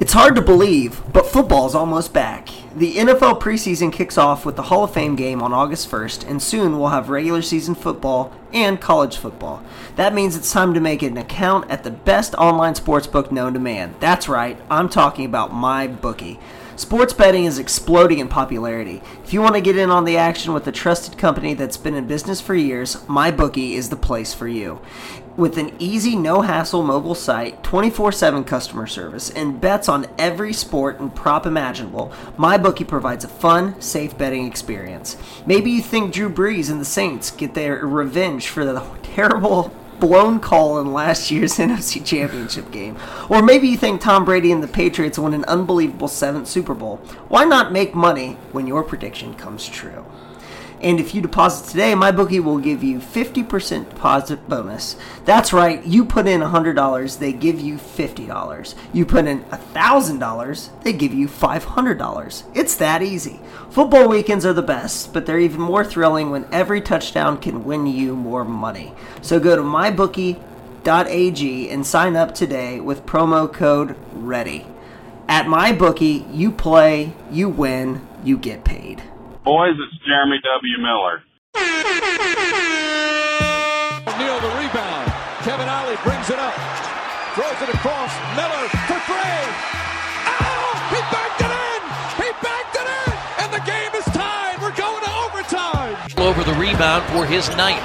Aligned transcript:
It's 0.00 0.12
hard 0.12 0.36
to 0.36 0.42
believe, 0.42 1.02
but 1.12 1.26
football's 1.26 1.74
almost 1.74 2.12
back. 2.12 2.50
The 2.76 2.98
NFL 2.98 3.40
preseason 3.40 3.92
kicks 3.92 4.16
off 4.16 4.46
with 4.46 4.54
the 4.54 4.62
Hall 4.62 4.84
of 4.84 4.94
Fame 4.94 5.16
game 5.16 5.42
on 5.42 5.52
August 5.52 5.90
1st, 5.90 6.30
and 6.30 6.40
soon 6.40 6.78
we'll 6.78 6.90
have 6.90 7.08
regular 7.08 7.42
season 7.42 7.74
football 7.74 8.32
and 8.52 8.80
college 8.80 9.16
football. 9.16 9.60
That 9.96 10.14
means 10.14 10.36
it's 10.36 10.52
time 10.52 10.72
to 10.74 10.80
make 10.80 11.02
an 11.02 11.16
account 11.16 11.68
at 11.68 11.82
the 11.82 11.90
best 11.90 12.36
online 12.36 12.74
sportsbook 12.74 13.32
known 13.32 13.54
to 13.54 13.58
man. 13.58 13.96
That's 13.98 14.28
right, 14.28 14.56
I'm 14.70 14.88
talking 14.88 15.24
about 15.24 15.52
my 15.52 15.88
bookie. 15.88 16.38
Sports 16.78 17.12
betting 17.12 17.44
is 17.44 17.58
exploding 17.58 18.20
in 18.20 18.28
popularity. 18.28 19.02
If 19.24 19.32
you 19.32 19.42
want 19.42 19.56
to 19.56 19.60
get 19.60 19.76
in 19.76 19.90
on 19.90 20.04
the 20.04 20.16
action 20.16 20.52
with 20.52 20.64
a 20.68 20.70
trusted 20.70 21.18
company 21.18 21.54
that's 21.54 21.76
been 21.76 21.94
in 21.94 22.06
business 22.06 22.40
for 22.40 22.54
years, 22.54 22.94
MyBookie 23.06 23.72
is 23.72 23.88
the 23.88 23.96
place 23.96 24.32
for 24.32 24.46
you. 24.46 24.80
With 25.38 25.56
an 25.56 25.70
easy, 25.78 26.16
no 26.16 26.40
hassle 26.42 26.82
mobile 26.82 27.14
site, 27.14 27.62
24 27.62 28.10
7 28.10 28.42
customer 28.42 28.88
service, 28.88 29.30
and 29.30 29.60
bets 29.60 29.88
on 29.88 30.08
every 30.18 30.52
sport 30.52 30.98
and 30.98 31.14
prop 31.14 31.46
imaginable, 31.46 32.12
MyBookie 32.36 32.88
provides 32.88 33.22
a 33.22 33.28
fun, 33.28 33.80
safe 33.80 34.18
betting 34.18 34.48
experience. 34.48 35.16
Maybe 35.46 35.70
you 35.70 35.80
think 35.80 36.12
Drew 36.12 36.28
Brees 36.28 36.72
and 36.72 36.80
the 36.80 36.84
Saints 36.84 37.30
get 37.30 37.54
their 37.54 37.86
revenge 37.86 38.48
for 38.48 38.64
the 38.64 38.80
terrible 39.04 39.72
blown 40.00 40.40
call 40.40 40.80
in 40.80 40.92
last 40.92 41.30
year's 41.30 41.56
NFC 41.58 42.04
Championship 42.04 42.72
game. 42.72 42.98
Or 43.28 43.40
maybe 43.40 43.68
you 43.68 43.76
think 43.76 44.00
Tom 44.00 44.24
Brady 44.24 44.50
and 44.50 44.60
the 44.60 44.66
Patriots 44.66 45.20
won 45.20 45.34
an 45.34 45.44
unbelievable 45.44 46.08
seventh 46.08 46.48
Super 46.48 46.74
Bowl. 46.74 46.96
Why 47.28 47.44
not 47.44 47.70
make 47.70 47.94
money 47.94 48.32
when 48.50 48.66
your 48.66 48.82
prediction 48.82 49.34
comes 49.34 49.68
true? 49.68 50.04
And 50.80 51.00
if 51.00 51.14
you 51.14 51.20
deposit 51.20 51.70
today, 51.70 51.94
my 51.94 52.12
bookie 52.12 52.40
will 52.40 52.58
give 52.58 52.84
you 52.84 52.98
50% 52.98 53.88
deposit 53.90 54.48
bonus. 54.48 54.96
That's 55.24 55.52
right, 55.52 55.84
you 55.84 56.04
put 56.04 56.26
in 56.28 56.40
$100, 56.40 57.18
they 57.18 57.32
give 57.32 57.60
you 57.60 57.76
$50. 57.76 58.74
You 58.92 59.04
put 59.04 59.26
in 59.26 59.42
$1,000, 59.44 60.82
they 60.82 60.92
give 60.92 61.12
you 61.12 61.26
$500. 61.26 62.42
It's 62.54 62.76
that 62.76 63.02
easy. 63.02 63.40
Football 63.70 64.08
weekends 64.08 64.46
are 64.46 64.52
the 64.52 64.62
best, 64.62 65.12
but 65.12 65.26
they're 65.26 65.40
even 65.40 65.60
more 65.60 65.84
thrilling 65.84 66.30
when 66.30 66.46
every 66.52 66.80
touchdown 66.80 67.38
can 67.38 67.64
win 67.64 67.86
you 67.86 68.14
more 68.14 68.44
money. 68.44 68.92
So 69.20 69.40
go 69.40 69.56
to 69.56 69.62
mybookie.ag 69.62 70.38
and 71.70 71.86
sign 71.86 72.16
up 72.16 72.34
today 72.34 72.80
with 72.80 73.04
promo 73.04 73.52
code 73.52 73.96
READY. 74.12 74.66
At 75.28 75.44
MyBookie, 75.44 76.34
you 76.34 76.50
play, 76.50 77.12
you 77.30 77.50
win, 77.50 78.00
you 78.24 78.38
get 78.38 78.64
paid. 78.64 79.02
Boys, 79.48 79.72
it's 79.80 79.96
Jeremy 80.04 80.36
W. 80.44 80.76
Miller. 80.84 81.24
Neal 84.20 84.36
the 84.44 84.52
rebound. 84.60 85.08
Kevin 85.40 85.64
Ollie 85.72 85.96
brings 86.04 86.28
it 86.28 86.36
up. 86.36 86.52
Throws 87.32 87.56
it 87.64 87.72
across. 87.72 88.12
Miller 88.36 88.68
for 88.84 89.00
three. 89.08 89.40
Oh! 90.36 90.68
He 90.92 91.00
backed 91.08 91.40
it 91.40 91.48
in! 91.48 91.80
He 92.20 92.28
backed 92.44 92.76
it 92.76 92.88
in! 92.92 93.12
And 93.40 93.48
the 93.56 93.64
game 93.64 93.88
is 93.96 94.04
tied. 94.12 94.60
We're 94.60 94.76
going 94.76 95.00
to 95.00 95.12
overtime. 95.24 95.96
Over 96.20 96.44
the 96.44 96.52
rebound 96.60 97.08
for 97.16 97.24
his 97.24 97.48
ninth. 97.56 97.80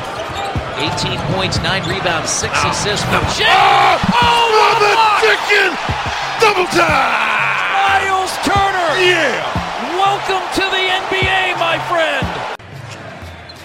18 0.99 1.15
points, 1.31 1.63
9 1.63 1.87
rebounds, 1.87 2.29
6 2.29 2.51
assists 2.65 3.05
for 3.07 3.23
Jay. 3.39 3.47
Oh, 3.47 4.03
Oh, 4.19 4.43
what 4.51 4.75
the 4.83 4.91
block! 4.99 5.23
chicken! 5.23 5.71
Double 6.43 6.67
time! 6.75 7.23
Myles 8.03 8.35
Turner! 8.43 8.99
Yeah! 8.99 9.62
Welcome 10.13 10.47
to 10.53 10.61
the 10.69 10.77
NBA, 10.77 11.57
my 11.57 11.79
friend! 11.89 12.27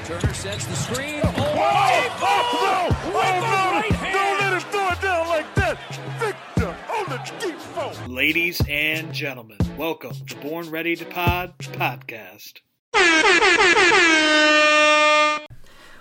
Turner 0.07 0.33
sets 0.33 0.65
the 0.65 0.75
screen. 0.77 1.21
Oh, 1.23 1.35
oh, 2.23 2.91
no! 3.05 3.09
With 3.09 3.13
the 3.13 3.21
Oh, 3.21 3.83
no! 3.83 3.97
hand. 3.97 4.15
Don't 4.15 4.41
let 4.41 4.53
him 4.55 4.71
throw 4.71 4.89
it 4.89 5.01
down 5.03 5.29
like 5.29 5.55
that! 5.57 5.79
Victor 6.19 6.75
on 6.91 7.05
the 7.11 7.19
deep 7.39 7.59
phone! 7.59 8.15
Ladies 8.15 8.63
and 8.67 9.13
gentlemen, 9.13 9.59
welcome 9.77 10.13
to 10.27 10.37
Born 10.37 10.71
Ready 10.71 10.97
to 10.97 11.05
Pod 11.05 11.53
podcast. 11.59 12.61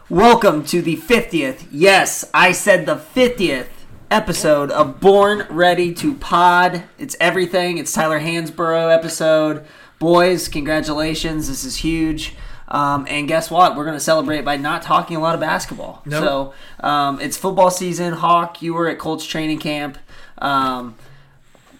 Welcome 0.09 0.63
to 0.67 0.81
the 0.81 0.95
50th, 0.95 1.67
yes, 1.71 2.23
I 2.33 2.53
said 2.53 2.85
the 2.85 2.95
50th 2.95 3.67
episode 4.09 4.71
of 4.71 5.01
Born 5.01 5.45
Ready 5.49 5.93
to 5.95 6.15
Pod. 6.15 6.83
It's 6.97 7.17
everything. 7.19 7.77
It's 7.79 7.91
Tyler 7.91 8.21
Hansbrough 8.21 8.95
episode. 8.95 9.65
Boys, 9.99 10.47
congratulations. 10.47 11.47
This 11.47 11.63
is 11.63 11.77
huge. 11.77 12.35
Um, 12.67 13.07
and 13.09 13.27
guess 13.27 13.49
what? 13.49 13.75
We're 13.75 13.85
going 13.85 13.95
to 13.95 14.03
celebrate 14.03 14.41
by 14.41 14.57
not 14.57 14.81
talking 14.81 15.15
a 15.15 15.19
lot 15.19 15.35
of 15.35 15.41
basketball. 15.41 16.01
Nope. 16.05 16.23
So 16.23 16.87
um, 16.87 17.21
it's 17.21 17.37
football 17.37 17.71
season. 17.71 18.13
Hawk, 18.13 18.61
you 18.61 18.73
were 18.73 18.89
at 18.89 18.99
Colts 18.99 19.25
training 19.25 19.59
camp. 19.59 19.97
Um, 20.39 20.95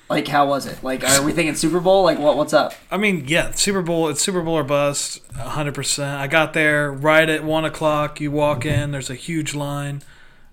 like, 0.09 0.27
how 0.29 0.47
was 0.47 0.65
it? 0.65 0.81
Like, 0.83 1.03
are 1.03 1.21
we 1.21 1.33
thinking 1.33 1.55
Super 1.55 1.81
Bowl? 1.81 2.03
Like, 2.03 2.17
what? 2.17 2.37
what's 2.37 2.53
up? 2.53 2.73
I 2.89 2.95
mean, 2.95 3.25
yeah, 3.27 3.51
Super 3.51 3.81
Bowl, 3.81 4.07
it's 4.07 4.21
Super 4.21 4.41
Bowl 4.41 4.57
or 4.57 4.63
bust, 4.63 5.21
100%. 5.33 6.15
I 6.15 6.27
got 6.27 6.53
there 6.53 6.91
right 6.91 7.27
at 7.27 7.43
1 7.43 7.65
o'clock. 7.65 8.21
You 8.21 8.31
walk 8.31 8.65
in, 8.65 8.91
there's 8.91 9.09
a 9.09 9.15
huge 9.15 9.53
line. 9.53 10.01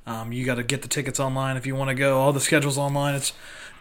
Um, 0.06 0.32
you 0.32 0.44
got 0.44 0.56
to 0.56 0.64
get 0.64 0.82
the 0.82 0.88
tickets 0.88 1.20
online 1.20 1.56
if 1.56 1.66
you 1.66 1.76
want 1.76 1.88
to 1.88 1.94
go. 1.94 2.18
All 2.18 2.32
the 2.32 2.40
schedules 2.40 2.76
online. 2.76 3.14
It's 3.14 3.32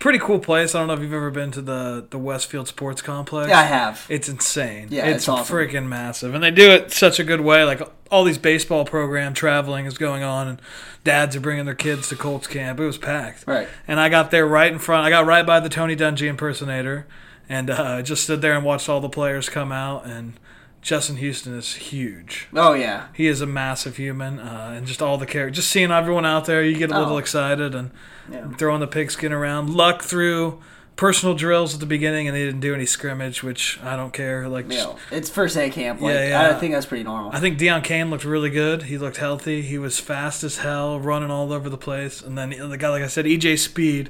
pretty 0.03 0.19
cool 0.19 0.37
place. 0.37 0.75
I 0.75 0.79
don't 0.79 0.89
know 0.89 0.95
if 0.95 0.99
you've 0.99 1.13
ever 1.13 1.31
been 1.31 1.51
to 1.51 1.61
the, 1.61 2.05
the 2.09 2.19
Westfield 2.19 2.67
Sports 2.67 3.01
Complex. 3.01 3.49
Yeah, 3.49 3.59
I 3.59 3.63
have. 3.63 4.05
It's 4.09 4.27
insane. 4.27 4.89
Yeah, 4.91 5.05
it's, 5.05 5.19
it's 5.19 5.29
awesome. 5.29 5.55
freaking 5.55 5.87
massive, 5.87 6.35
and 6.35 6.43
they 6.43 6.51
do 6.51 6.69
it 6.69 6.91
such 6.91 7.21
a 7.21 7.23
good 7.23 7.39
way. 7.39 7.63
Like 7.63 7.81
all 8.11 8.25
these 8.25 8.37
baseball 8.37 8.83
program 8.83 9.33
traveling 9.33 9.85
is 9.85 9.97
going 9.97 10.21
on, 10.21 10.49
and 10.49 10.61
dads 11.05 11.37
are 11.37 11.39
bringing 11.39 11.63
their 11.63 11.73
kids 11.73 12.09
to 12.09 12.17
Colts 12.17 12.47
camp. 12.47 12.81
It 12.81 12.85
was 12.85 12.97
packed. 12.97 13.45
Right. 13.47 13.69
And 13.87 13.97
I 13.97 14.09
got 14.09 14.29
there 14.29 14.45
right 14.45 14.71
in 14.71 14.77
front. 14.77 15.05
I 15.05 15.09
got 15.09 15.25
right 15.25 15.45
by 15.45 15.61
the 15.61 15.69
Tony 15.69 15.95
Dungy 15.95 16.27
impersonator, 16.27 17.07
and 17.47 17.69
uh, 17.69 18.01
just 18.01 18.25
stood 18.25 18.41
there 18.41 18.55
and 18.55 18.65
watched 18.65 18.89
all 18.89 18.99
the 18.99 19.07
players 19.07 19.47
come 19.47 19.71
out. 19.71 20.05
And 20.05 20.33
Justin 20.83 21.15
Houston 21.15 21.57
is 21.57 21.75
huge. 21.75 22.47
Oh, 22.53 22.73
yeah. 22.73 23.07
He 23.13 23.27
is 23.27 23.39
a 23.41 23.45
massive 23.47 23.95
human, 23.97 24.37
uh, 24.39 24.73
and 24.75 24.85
just 24.85 25.01
all 25.01 25.17
the 25.17 25.25
characters. 25.25 25.55
Just 25.57 25.71
seeing 25.71 25.91
everyone 25.91 26.25
out 26.25 26.45
there, 26.45 26.61
you 26.63 26.75
get 26.77 26.91
a 26.91 26.97
little 26.99 27.15
Oh. 27.15 27.19
excited 27.19 27.73
and 27.73 27.89
Yeah. 28.31 28.47
throwing 28.57 28.81
the 28.81 28.87
pigskin 28.87 29.31
around. 29.31 29.69
Luck 29.69 30.01
through 30.01 30.59
personal 30.95 31.33
drills 31.35 31.73
at 31.73 31.79
the 31.79 31.85
beginning, 31.85 32.27
and 32.27 32.35
they 32.37 32.43
didn't 32.45 32.59
do 32.59 32.75
any 32.75 32.85
scrimmage, 32.85 33.41
which 33.41 33.79
I 33.83 33.95
don't 33.95 34.13
care. 34.13 34.47
Like, 34.47 34.67
just- 34.69 34.89
it's 35.09 35.29
first 35.29 35.55
day 35.55 35.69
camp. 35.69 36.01
Like, 36.01 36.13
Yeah, 36.13 36.27
yeah. 36.27 36.49
I 36.49 36.53
think 36.59 36.73
that's 36.73 36.85
pretty 36.85 37.03
normal. 37.03 37.31
I 37.33 37.39
think 37.39 37.57
Deon 37.57 37.83
Cain 37.83 38.09
looked 38.11 38.25
really 38.25 38.49
good. 38.51 38.83
He 38.83 38.97
looked 38.97 39.17
healthy. 39.17 39.61
He 39.63 39.77
was 39.79 39.99
fast 39.99 40.43
as 40.43 40.59
hell, 40.59 40.99
running 40.99 41.31
all 41.31 41.51
over 41.51 41.67
the 41.69 41.77
place. 41.77 42.21
And 42.21 42.37
then 42.37 42.53
the 42.69 42.77
guy, 42.77 42.89
like 42.89 43.03
I 43.03 43.07
said, 43.07 43.25
EJ 43.25 43.55
Speed, 43.55 44.09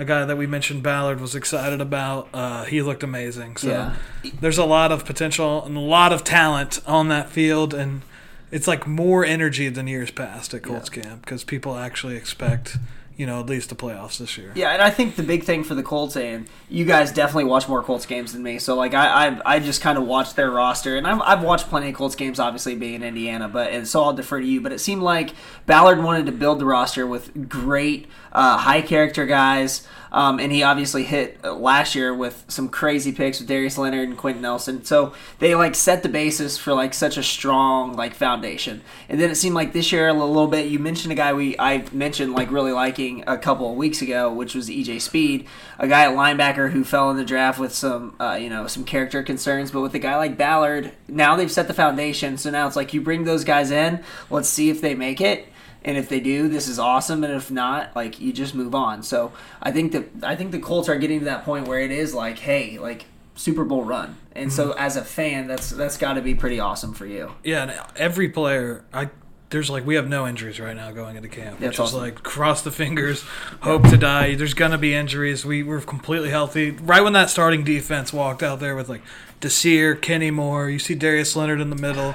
a 0.00 0.04
guy 0.04 0.24
that 0.24 0.36
we 0.36 0.46
mentioned 0.46 0.82
Ballard 0.82 1.20
was 1.20 1.34
excited 1.34 1.80
about. 1.80 2.28
Uh, 2.32 2.64
he 2.64 2.82
looked 2.82 3.02
amazing. 3.02 3.56
So 3.56 3.68
Yeah. 3.68 3.94
there's 4.40 4.58
a 4.58 4.64
lot 4.64 4.92
of 4.92 5.04
potential 5.04 5.64
and 5.64 5.76
a 5.76 5.80
lot 5.80 6.12
of 6.12 6.24
talent 6.24 6.80
on 6.86 7.08
that 7.08 7.28
field, 7.30 7.74
and 7.74 8.02
it's 8.50 8.66
like 8.66 8.86
more 8.86 9.24
energy 9.24 9.68
than 9.68 9.86
years 9.86 10.10
past 10.10 10.54
at 10.54 10.62
Colts 10.62 10.88
camp 10.88 11.22
because 11.22 11.44
people 11.44 11.76
actually 11.76 12.16
expect, 12.16 12.76
you 13.20 13.26
know, 13.26 13.38
at 13.38 13.50
least 13.50 13.68
the 13.68 13.74
playoffs 13.74 14.16
this 14.16 14.38
year. 14.38 14.50
Yeah, 14.54 14.70
and 14.70 14.80
I 14.80 14.88
think 14.88 15.16
the 15.16 15.22
big 15.22 15.44
thing 15.44 15.62
for 15.62 15.74
the 15.74 15.82
Colts, 15.82 16.16
and 16.16 16.48
you 16.70 16.86
guys 16.86 17.12
definitely 17.12 17.44
watch 17.44 17.68
more 17.68 17.82
Colts 17.82 18.06
games 18.06 18.32
than 18.32 18.42
me. 18.42 18.58
So 18.58 18.74
like 18.74 18.94
I 18.94 19.26
I, 19.26 19.56
I 19.56 19.58
just 19.60 19.82
kind 19.82 19.98
of 19.98 20.06
watched 20.06 20.36
their 20.36 20.50
roster, 20.50 20.96
and 20.96 21.06
I've, 21.06 21.20
I've 21.20 21.42
watched 21.42 21.68
plenty 21.68 21.90
of 21.90 21.96
Colts 21.96 22.14
games, 22.14 22.40
obviously 22.40 22.76
being 22.76 22.94
in 22.94 23.02
Indiana, 23.02 23.46
but 23.46 23.72
and 23.72 23.86
so 23.86 24.02
I'll 24.02 24.14
defer 24.14 24.40
to 24.40 24.46
you. 24.46 24.62
But 24.62 24.72
it 24.72 24.78
seemed 24.78 25.02
like 25.02 25.34
Ballard 25.66 26.02
wanted 26.02 26.24
to 26.26 26.32
build 26.32 26.60
the 26.60 26.64
roster 26.64 27.06
with 27.06 27.46
great 27.46 28.08
uh, 28.32 28.56
high 28.56 28.80
character 28.80 29.26
guys. 29.26 29.86
Um, 30.12 30.40
and 30.40 30.50
he 30.50 30.62
obviously 30.62 31.04
hit 31.04 31.38
uh, 31.44 31.54
last 31.54 31.94
year 31.94 32.14
with 32.14 32.44
some 32.48 32.68
crazy 32.68 33.12
picks 33.12 33.38
with 33.38 33.48
Darius 33.48 33.78
Leonard 33.78 34.08
and 34.08 34.18
Quenton 34.18 34.42
Nelson. 34.42 34.84
So 34.84 35.14
they 35.38 35.54
like 35.54 35.74
set 35.74 36.02
the 36.02 36.08
basis 36.08 36.58
for 36.58 36.72
like 36.72 36.94
such 36.94 37.16
a 37.16 37.22
strong 37.22 37.94
like 37.94 38.14
foundation. 38.14 38.82
And 39.08 39.20
then 39.20 39.30
it 39.30 39.36
seemed 39.36 39.54
like 39.54 39.72
this 39.72 39.92
year 39.92 40.08
a 40.08 40.12
little, 40.12 40.40
bit. 40.50 40.66
You 40.66 40.78
mentioned 40.78 41.12
a 41.12 41.14
guy 41.14 41.32
we 41.32 41.56
I 41.58 41.84
mentioned 41.92 42.32
like 42.32 42.50
really 42.50 42.72
liking 42.72 43.24
a 43.26 43.36
couple 43.36 43.70
of 43.70 43.76
weeks 43.76 44.02
ago, 44.02 44.32
which 44.32 44.54
was 44.54 44.68
EJ 44.68 45.00
Speed, 45.00 45.46
a 45.78 45.86
guy 45.86 46.04
at 46.04 46.16
linebacker 46.16 46.70
who 46.70 46.82
fell 46.82 47.10
in 47.10 47.16
the 47.16 47.24
draft 47.24 47.58
with 47.58 47.74
some 47.74 48.16
uh, 48.18 48.38
you 48.40 48.48
know 48.48 48.66
some 48.66 48.84
character 48.84 49.22
concerns. 49.22 49.70
But 49.70 49.82
with 49.82 49.94
a 49.94 49.98
guy 49.98 50.16
like 50.16 50.36
Ballard, 50.36 50.92
now 51.08 51.36
they've 51.36 51.50
set 51.50 51.68
the 51.68 51.74
foundation. 51.74 52.36
So 52.36 52.50
now 52.50 52.66
it's 52.66 52.76
like 52.76 52.92
you 52.94 53.00
bring 53.00 53.24
those 53.24 53.44
guys 53.44 53.70
in. 53.70 54.02
Let's 54.30 54.48
see 54.48 54.70
if 54.70 54.80
they 54.80 54.94
make 54.94 55.20
it. 55.20 55.46
And 55.82 55.96
if 55.96 56.08
they 56.08 56.20
do, 56.20 56.48
this 56.48 56.68
is 56.68 56.78
awesome. 56.78 57.24
And 57.24 57.32
if 57.32 57.50
not, 57.50 57.94
like 57.96 58.20
you 58.20 58.32
just 58.32 58.54
move 58.54 58.74
on. 58.74 59.02
So 59.02 59.32
I 59.62 59.72
think 59.72 59.92
that 59.92 60.08
I 60.22 60.36
think 60.36 60.52
the 60.52 60.58
Colts 60.58 60.88
are 60.88 60.98
getting 60.98 61.20
to 61.20 61.24
that 61.26 61.44
point 61.44 61.66
where 61.66 61.80
it 61.80 61.90
is 61.90 62.14
like, 62.14 62.38
hey, 62.38 62.78
like 62.78 63.06
Super 63.34 63.64
Bowl 63.64 63.84
run, 63.84 64.16
and 64.32 64.52
so 64.52 64.70
mm-hmm. 64.70 64.78
as 64.78 64.96
a 64.96 65.04
fan, 65.04 65.46
that's 65.46 65.70
that's 65.70 65.96
got 65.96 66.14
to 66.14 66.20
be 66.20 66.34
pretty 66.34 66.60
awesome 66.60 66.92
for 66.92 67.06
you. 67.06 67.32
Yeah, 67.42 67.62
and 67.62 67.80
every 67.96 68.28
player, 68.28 68.84
I 68.92 69.08
there's 69.50 69.68
like 69.68 69.84
we 69.84 69.96
have 69.96 70.08
no 70.08 70.26
injuries 70.26 70.60
right 70.60 70.76
now 70.76 70.92
going 70.92 71.16
into 71.16 71.28
camp, 71.28 71.58
That's 71.58 71.78
which 71.78 71.88
is 71.88 71.94
like 71.94 72.22
cross 72.22 72.62
the 72.62 72.70
fingers, 72.70 73.22
hope 73.60 73.82
to 73.88 73.96
die. 73.96 74.36
There's 74.36 74.54
gonna 74.54 74.78
be 74.78 74.94
injuries. 74.94 75.44
We 75.44 75.62
were 75.62 75.80
completely 75.80 76.30
healthy 76.30 76.70
right 76.70 77.02
when 77.02 77.12
that 77.14 77.30
starting 77.30 77.64
defense 77.64 78.12
walked 78.12 78.42
out 78.42 78.60
there 78.60 78.76
with 78.76 78.88
like 78.88 79.02
Desir, 79.40 79.96
Kenny 79.96 80.30
Moore. 80.30 80.70
You 80.70 80.78
see 80.78 80.94
Darius 80.94 81.34
Leonard 81.34 81.60
in 81.60 81.70
the 81.70 81.76
middle, 81.76 82.14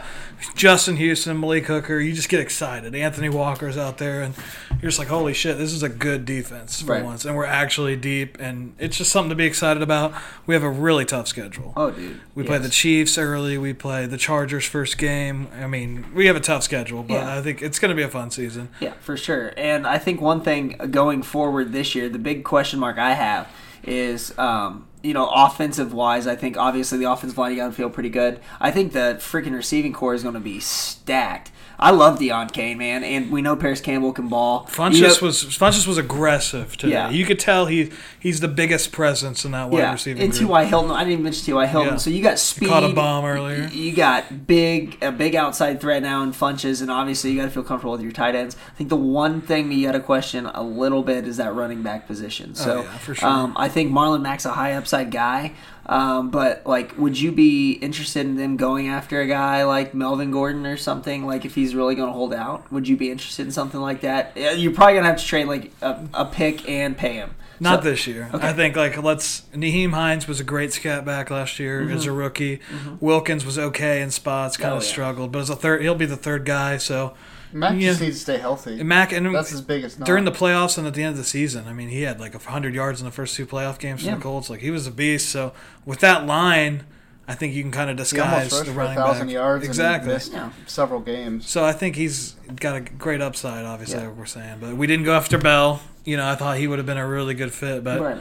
Justin 0.53 0.97
Houston, 0.97 1.39
Malik 1.39 1.65
Hooker. 1.65 1.99
You 1.99 2.13
just 2.13 2.29
get 2.29 2.39
excited. 2.39 2.93
Anthony 2.95 3.29
Walker's 3.29 3.77
out 3.77 3.97
there, 3.97 4.21
and 4.21 4.33
you're 4.81 4.89
just 4.89 4.99
like, 4.99 5.07
holy 5.07 5.33
shit, 5.33 5.57
this 5.57 5.73
is 5.73 5.83
a 5.83 5.89
good 5.89 6.25
defense 6.25 6.81
for 6.81 6.93
Right. 6.93 7.03
once, 7.03 7.25
and 7.25 7.35
we're 7.35 7.45
actually 7.45 7.95
deep, 7.95 8.37
and 8.39 8.73
it's 8.79 8.97
just 8.97 9.11
something 9.11 9.29
to 9.29 9.35
be 9.35 9.45
excited 9.45 9.81
about. 9.81 10.13
We 10.45 10.53
have 10.53 10.63
a 10.63 10.69
really 10.69 11.05
tough 11.05 11.27
schedule. 11.27 11.73
Oh, 11.75 11.91
dude, 11.91 12.19
We 12.35 12.43
play 12.43 12.57
the 12.57 12.69
Chiefs 12.69 13.17
early. 13.17 13.57
We 13.57 13.73
play 13.73 14.05
the 14.05 14.17
Chargers 14.17 14.65
first 14.65 14.97
game. 14.97 15.47
I 15.61 15.67
mean, 15.67 16.05
we 16.13 16.27
have 16.27 16.35
a 16.35 16.39
tough 16.41 16.63
schedule, 16.63 17.03
but 17.03 17.15
Yeah. 17.15 17.37
I 17.37 17.41
think 17.41 17.61
it's 17.61 17.79
going 17.79 17.89
to 17.89 17.95
be 17.95 18.03
a 18.03 18.09
fun 18.09 18.31
season. 18.31 18.69
Yeah, 18.79 18.93
for 19.01 19.17
sure. 19.17 19.53
And 19.57 19.87
I 19.87 19.97
think 19.97 20.21
one 20.21 20.41
thing 20.41 20.77
going 20.91 21.23
forward 21.23 21.71
this 21.73 21.95
year, 21.95 22.07
the 22.09 22.19
big 22.19 22.43
question 22.43 22.79
mark 22.79 22.97
I 22.97 23.13
have 23.13 23.47
is, 23.87 24.37
um, 24.37 24.87
you 25.03 25.13
know, 25.13 25.29
offensive 25.29 25.93
wise, 25.93 26.27
I 26.27 26.35
think 26.35 26.57
obviously 26.57 26.97
the 26.97 27.11
offensive 27.11 27.37
line 27.37 27.51
you 27.51 27.57
got 27.57 27.67
to 27.67 27.73
feel 27.73 27.89
pretty 27.89 28.09
good. 28.09 28.39
I 28.59 28.71
think 28.71 28.93
the 28.93 29.17
freaking 29.19 29.53
receiving 29.53 29.93
corps 29.93 30.13
is 30.13 30.23
going 30.23 30.33
to 30.33 30.39
be 30.39 30.59
stacked. 30.59 31.51
I 31.79 31.91
love 31.91 32.19
Deon 32.19 32.51
Cain, 32.51 32.77
man, 32.77 33.03
and 33.03 33.31
we 33.31 33.41
know 33.41 33.55
Parris 33.55 33.81
Campbell 33.81 34.13
can 34.13 34.27
ball. 34.27 34.65
Funchess 34.69 34.93
You 34.95 35.01
know- 35.03 35.15
was 35.21 35.43
Funchess 35.43 35.85
was 35.87 35.97
aggressive 35.97 36.77
today. 36.77 36.93
Yeah. 36.93 37.09
You 37.09 37.25
could 37.25 37.39
tell 37.39 37.65
he 37.65 37.91
he's 38.19 38.39
the 38.39 38.47
biggest 38.47 38.91
presence 38.91 39.45
in 39.45 39.51
that 39.51 39.69
wide 39.69 39.79
yeah, 39.79 39.91
receiving 39.91 40.23
and 40.23 40.31
group. 40.31 40.39
T.Y. 40.47 40.65
Hilton. 40.65 40.91
I 40.91 40.99
didn't 40.99 41.11
even 41.13 41.23
mention 41.23 41.45
T.Y. 41.45 41.65
Hilton. 41.67 41.93
Yeah. 41.93 41.97
So 41.97 42.09
you 42.09 42.23
got 42.23 42.39
speed. 42.39 42.69
Caught 42.69 42.83
a 42.83 42.93
bomb 42.93 43.25
earlier. 43.25 43.67
You 43.71 43.93
got 43.93 44.47
big, 44.47 44.97
a 45.03 45.11
big 45.11 45.35
outside 45.35 45.81
threat 45.81 46.01
now 46.01 46.23
in 46.23 46.31
Funchess, 46.31 46.81
and 46.81 46.89
obviously 46.89 47.31
you 47.31 47.37
got 47.37 47.45
to 47.45 47.51
feel 47.51 47.63
comfortable 47.63 47.91
with 47.93 48.01
your 48.01 48.11
tight 48.11 48.35
ends. 48.35 48.55
I 48.71 48.75
think 48.77 48.89
the 48.89 48.95
one 48.95 49.41
thing 49.41 49.69
that 49.69 49.75
you 49.75 49.85
got 49.87 49.93
to 49.93 49.99
question 49.99 50.45
a 50.45 50.63
little 50.63 51.03
bit 51.03 51.27
is 51.27 51.37
that 51.37 51.53
running 51.53 51.81
back 51.81 52.07
position. 52.07 52.55
So 52.55 52.79
Oh, 52.79 52.81
yeah, 52.83 52.97
for 52.97 53.15
sure. 53.15 53.27
um, 53.27 53.53
I 53.57 53.69
think 53.69 53.91
Marlon 53.91 54.21
Mack's 54.21 54.45
a 54.45 54.51
high 54.53 54.73
upside 54.73 55.11
guy. 55.11 55.53
Um, 55.87 56.31
but 56.31 56.65
like, 56.65 56.97
would 56.97 57.19
you 57.19 57.31
be 57.31 57.73
interested 57.73 58.25
in 58.25 58.37
them 58.37 58.57
going 58.57 58.87
after 58.87 59.21
a 59.21 59.27
guy 59.27 59.63
like 59.65 59.93
Melvin 59.93 60.31
Gordon 60.31 60.65
or 60.65 60.77
something? 60.77 61.25
Like, 61.25 61.45
if 61.45 61.53
he's 61.55 61.75
really 61.75 61.93
going 61.95 62.07
to 62.09 62.13
hold 62.13 62.33
out, 62.33 62.71
would 62.71 62.87
you 62.87 62.97
be 62.97 63.11
interested 63.11 63.45
in 63.45 63.51
something 63.51 63.79
like 63.79 64.01
that? 64.01 64.35
You're 64.35 64.71
probably 64.73 64.95
gonna 64.95 65.07
have 65.07 65.19
to 65.19 65.25
trade 65.25 65.45
like 65.47 65.71
a, 65.81 66.07
a 66.13 66.25
pick 66.25 66.67
and 66.67 66.97
pay 66.97 67.13
him. 67.13 67.35
Not 67.59 67.83
So- 67.83 67.89
this 67.91 68.05
year. 68.07 68.29
Okay. 68.33 68.47
I 68.47 68.53
think 68.53 68.75
like 68.75 69.01
let's. 69.01 69.41
Nyheim 69.53 69.91
Hines 69.93 70.27
was 70.27 70.39
a 70.39 70.43
great 70.43 70.73
scat 70.73 71.05
back 71.05 71.29
last 71.29 71.57
year 71.59 71.89
as 71.89 72.05
a 72.05 72.11
rookie. 72.11 72.59
Wilkins 72.99 73.45
was 73.45 73.57
okay 73.57 74.01
in 74.01 74.11
spots, 74.11 74.57
kind 74.57 74.69
Mm-hmm. 74.69 74.73
Oh, 74.73 74.77
of 74.77 74.83
yeah. 74.83 74.89
struggled, 74.89 75.31
but 75.31 75.39
as 75.39 75.49
a 75.49 75.55
third, 75.55 75.81
he'll 75.81 75.95
be 75.95 76.05
the 76.05 76.17
third 76.17 76.45
guy. 76.45 76.77
So 76.77 77.13
Mack 77.55 77.73
Yeah. 77.79 77.89
just 77.91 78.01
needs 78.01 78.17
to 78.17 78.21
stay 78.21 78.37
healthy. 78.37 78.83
Mack 78.83 79.13
and 79.13 79.33
That's 79.33 79.49
his 79.49 79.61
biggest 79.61 79.97
knock. 79.97 80.05
during 80.05 80.25
the 80.25 80.31
playoffs 80.31 80.77
and 80.77 80.85
at 80.85 80.93
the 80.93 81.03
end 81.03 81.11
of 81.11 81.17
the 81.17 81.23
season. 81.23 81.65
I 81.67 81.73
mean, 81.73 81.87
he 81.87 82.01
had 82.01 82.19
like 82.19 82.39
hundred 82.43 82.75
yards 82.75 82.99
in 82.99 83.05
the 83.05 83.11
first 83.11 83.35
two 83.35 83.45
playoff 83.45 83.79
games 83.79 84.01
for 84.01 84.07
Yeah. 84.07 84.15
the 84.15 84.21
Colts. 84.21 84.49
Like 84.49 84.59
he 84.59 84.71
was 84.71 84.85
a 84.87 84.91
beast. 84.91 85.29
So 85.29 85.53
with 85.85 85.99
that 86.01 86.25
line, 86.25 86.83
I 87.29 87.33
think 87.33 87.53
you 87.55 87.63
can 87.63 87.71
kind 87.71 87.89
of 87.89 87.95
disguise 87.95 88.51
rushed 88.51 88.65
the 88.65 88.65
for 88.65 88.71
a 88.71 88.73
running 88.73 88.97
thousand 88.97 89.27
back. 89.27 89.33
yards 89.33 89.65
exactly. 89.65 90.09
and 90.11 90.15
missed 90.19 90.33
Yeah. 90.33 90.49
several 90.67 90.99
games. 90.99 91.49
So 91.49 91.63
I 91.63 91.71
think 91.71 91.95
he's 91.95 92.35
got 92.59 92.75
a 92.75 92.81
great 92.81 93.21
upside. 93.21 93.65
Obviously, 93.65 93.99
Yeah. 93.99 94.07
like 94.09 94.17
we're 94.17 94.25
saying, 94.25 94.57
but 94.59 94.75
we 94.75 94.85
didn't 94.85 95.05
go 95.05 95.15
after 95.15 95.37
Bell. 95.37 95.81
You 96.03 96.17
know, 96.17 96.27
I 96.29 96.35
thought 96.35 96.57
he 96.57 96.67
would 96.67 96.77
have 96.77 96.85
been 96.85 96.97
a 96.99 97.07
really 97.07 97.33
good 97.33 97.53
fit, 97.53 97.83
but 97.85 97.99
Right. 98.01 98.17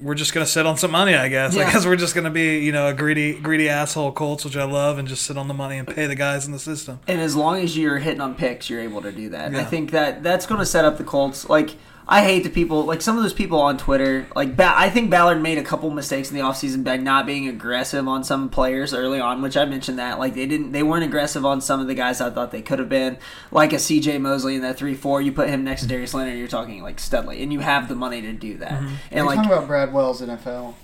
We're 0.00 0.14
just 0.14 0.32
gonna 0.32 0.46
sit 0.46 0.66
on 0.66 0.76
some 0.76 0.90
money, 0.90 1.14
I 1.14 1.28
guess. 1.28 1.54
Yeah. 1.54 1.66
Because 1.66 1.86
we're 1.86 1.96
just 1.96 2.14
gonna 2.14 2.30
be, 2.30 2.58
you 2.58 2.72
know, 2.72 2.88
a 2.88 2.94
greedy, 2.94 3.34
greedy 3.34 3.68
asshole 3.68 4.12
Colts, 4.12 4.44
which 4.44 4.56
I 4.56 4.64
love, 4.64 4.98
and 4.98 5.06
just 5.06 5.24
sit 5.24 5.36
on 5.36 5.48
the 5.48 5.54
money 5.54 5.78
and 5.78 5.86
pay 5.86 6.06
the 6.06 6.14
guys 6.14 6.46
in 6.46 6.52
the 6.52 6.58
system. 6.58 7.00
And 7.06 7.20
as 7.20 7.36
long 7.36 7.60
as 7.60 7.76
you're 7.76 7.98
hitting 7.98 8.20
on 8.20 8.34
picks, 8.34 8.70
you're 8.70 8.80
able 8.80 9.02
to 9.02 9.12
do 9.12 9.28
that. 9.30 9.54
I 9.54 9.64
think 9.64 9.90
that 9.90 10.22
that's 10.22 10.46
going 10.46 10.60
to 10.60 10.66
set 10.66 10.84
up 10.84 10.98
the 10.98 11.04
Colts. 11.04 11.48
Like 11.48 11.76
I 12.08 12.22
hate 12.22 12.44
the 12.44 12.50
people, 12.50 12.84
like 12.84 13.02
some 13.02 13.16
of 13.16 13.24
those 13.24 13.32
people 13.32 13.60
on 13.60 13.78
Twitter. 13.78 14.28
Like 14.36 14.56
ba- 14.56 14.74
I 14.76 14.90
think 14.90 15.10
Ballard 15.10 15.42
made 15.42 15.58
a 15.58 15.64
couple 15.64 15.90
mistakes 15.90 16.30
in 16.30 16.36
the 16.36 16.42
offseason 16.42 16.84
by 16.84 16.98
not 16.98 17.26
being 17.26 17.48
aggressive 17.48 18.06
on 18.06 18.22
some 18.22 18.48
players 18.48 18.94
early 18.94 19.18
on, 19.18 19.42
which 19.42 19.56
I 19.56 19.64
mentioned 19.64 19.98
that. 19.98 20.20
Like 20.20 20.34
they 20.34 20.46
didn't, 20.46 20.70
they 20.70 20.84
weren't 20.84 21.02
aggressive 21.02 21.44
on 21.44 21.60
some 21.60 21.80
of 21.80 21.88
the 21.88 21.94
guys 21.94 22.20
I 22.20 22.30
thought 22.30 22.52
they 22.52 22.62
could 22.62 22.78
have 22.78 22.88
been. 22.88 23.18
Like 23.50 23.72
a 23.72 23.78
C.J. 23.80 24.18
Mosley 24.18 24.54
in 24.54 24.62
that 24.62 24.76
three 24.76 24.94
four, 24.94 25.20
you 25.20 25.32
put 25.32 25.48
him 25.48 25.64
next 25.64 25.82
to 25.82 25.88
Darius 25.88 26.14
Leonard, 26.14 26.38
you're 26.38 26.46
talking 26.46 26.80
like 26.80 27.00
Studley, 27.00 27.42
and 27.42 27.52
you 27.52 27.58
have 27.58 27.88
the 27.88 27.96
money 27.96 28.22
to 28.22 28.32
do 28.32 28.58
that. 28.58 28.70
Mm-hmm. 28.70 28.86
And 28.86 29.16
You're 29.16 29.26
like 29.26 29.36
talking 29.36 29.52
about 29.52 29.66
Brad 29.66 29.92
Wells 29.92 30.22
NFL. 30.22 30.74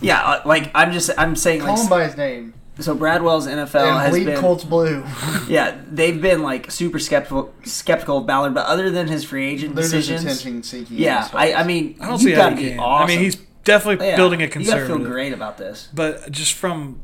yeah, 0.00 0.20
uh, 0.22 0.42
like 0.44 0.70
I'm 0.76 0.92
just 0.92 1.10
I'm 1.18 1.34
saying 1.34 1.62
Call 1.62 1.76
him 1.80 1.88
by 1.88 2.04
his 2.04 2.16
name. 2.16 2.54
So 2.80 2.94
Bradwell's 2.94 3.46
NFL 3.46 3.88
and 3.88 3.98
has 4.00 4.10
bleed 4.10 4.24
been 4.26 4.40
Colts 4.40 4.64
blue. 4.64 5.04
yeah, 5.48 5.78
they've 5.90 6.20
been 6.20 6.42
like 6.42 6.70
super 6.70 6.98
skeptical 6.98 7.52
skeptical 7.64 8.18
of 8.18 8.26
Ballard, 8.26 8.54
but 8.54 8.66
other 8.66 8.90
than 8.90 9.08
his 9.08 9.24
free 9.24 9.48
agent 9.48 9.74
They're 9.74 9.82
just 9.84 9.94
decisions, 9.94 10.24
attention 10.24 10.62
seeking. 10.62 10.96
yeah, 10.98 11.28
I, 11.32 11.54
I 11.54 11.64
mean, 11.64 11.96
I 12.00 12.06
don't 12.08 12.20
you 12.22 12.28
see 12.28 12.32
how 12.34 12.50
gotta 12.50 12.56
he 12.56 12.62
be 12.64 12.70
can. 12.70 12.78
awesome. 12.80 13.04
I 13.04 13.06
mean, 13.08 13.18
he's 13.20 13.36
definitely 13.64 14.06
Yeah, 14.06 14.16
building 14.16 14.40
a 14.40 14.44
You 14.44 14.48
gotta 14.48 14.52
conservative. 14.64 14.96
feel 14.98 15.06
great 15.06 15.32
about 15.32 15.58
this. 15.58 15.88
But 15.92 16.30
just 16.30 16.54
from 16.54 17.00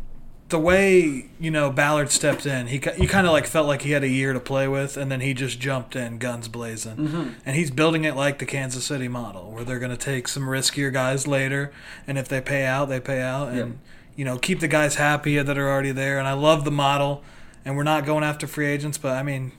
the 0.50 0.58
way 0.58 1.26
you 1.40 1.50
know 1.50 1.70
Ballard 1.70 2.10
stepped 2.10 2.46
in, 2.46 2.66
he 2.68 2.78
ki- 2.78 2.90
you 2.98 3.08
kind 3.08 3.26
of 3.26 3.32
like 3.32 3.46
felt 3.46 3.66
like 3.66 3.82
he 3.82 3.90
had 3.92 4.04
a 4.04 4.08
year 4.08 4.32
to 4.34 4.38
play 4.40 4.68
with, 4.68 4.96
and 4.96 5.10
then 5.10 5.20
he 5.22 5.34
just 5.34 5.58
jumped 5.58 5.96
in, 5.96 6.18
guns 6.18 6.48
blazing, 6.48 6.96
Mm-hmm. 6.96 7.28
and 7.46 7.56
he's 7.56 7.70
building 7.70 8.04
it 8.04 8.14
like 8.14 8.38
the 8.38 8.46
Kansas 8.46 8.84
City 8.84 9.08
model, 9.08 9.50
where 9.50 9.64
they're 9.64 9.78
going 9.78 9.90
to 9.90 9.96
take 9.96 10.28
some 10.28 10.44
riskier 10.44 10.92
guys 10.92 11.26
later, 11.26 11.72
and 12.06 12.18
if 12.18 12.28
they 12.28 12.40
pay 12.40 12.64
out, 12.66 12.88
they 12.90 13.00
pay 13.00 13.20
out, 13.22 13.48
and 13.48 13.78
you 14.16 14.24
know 14.24 14.38
keep 14.38 14.60
the 14.60 14.68
guys 14.68 14.94
happy 14.96 15.38
that 15.40 15.58
are 15.58 15.68
already 15.68 15.92
there. 15.92 16.18
And 16.18 16.26
I 16.28 16.32
love 16.34 16.64
the 16.64 16.70
model, 16.70 17.22
and 17.64 17.76
we're 17.76 17.82
not 17.82 18.04
going 18.06 18.24
after 18.24 18.46
free 18.46 18.66
agents, 18.66 18.98
but 18.98 19.12
I 19.16 19.22
mean, 19.22 19.52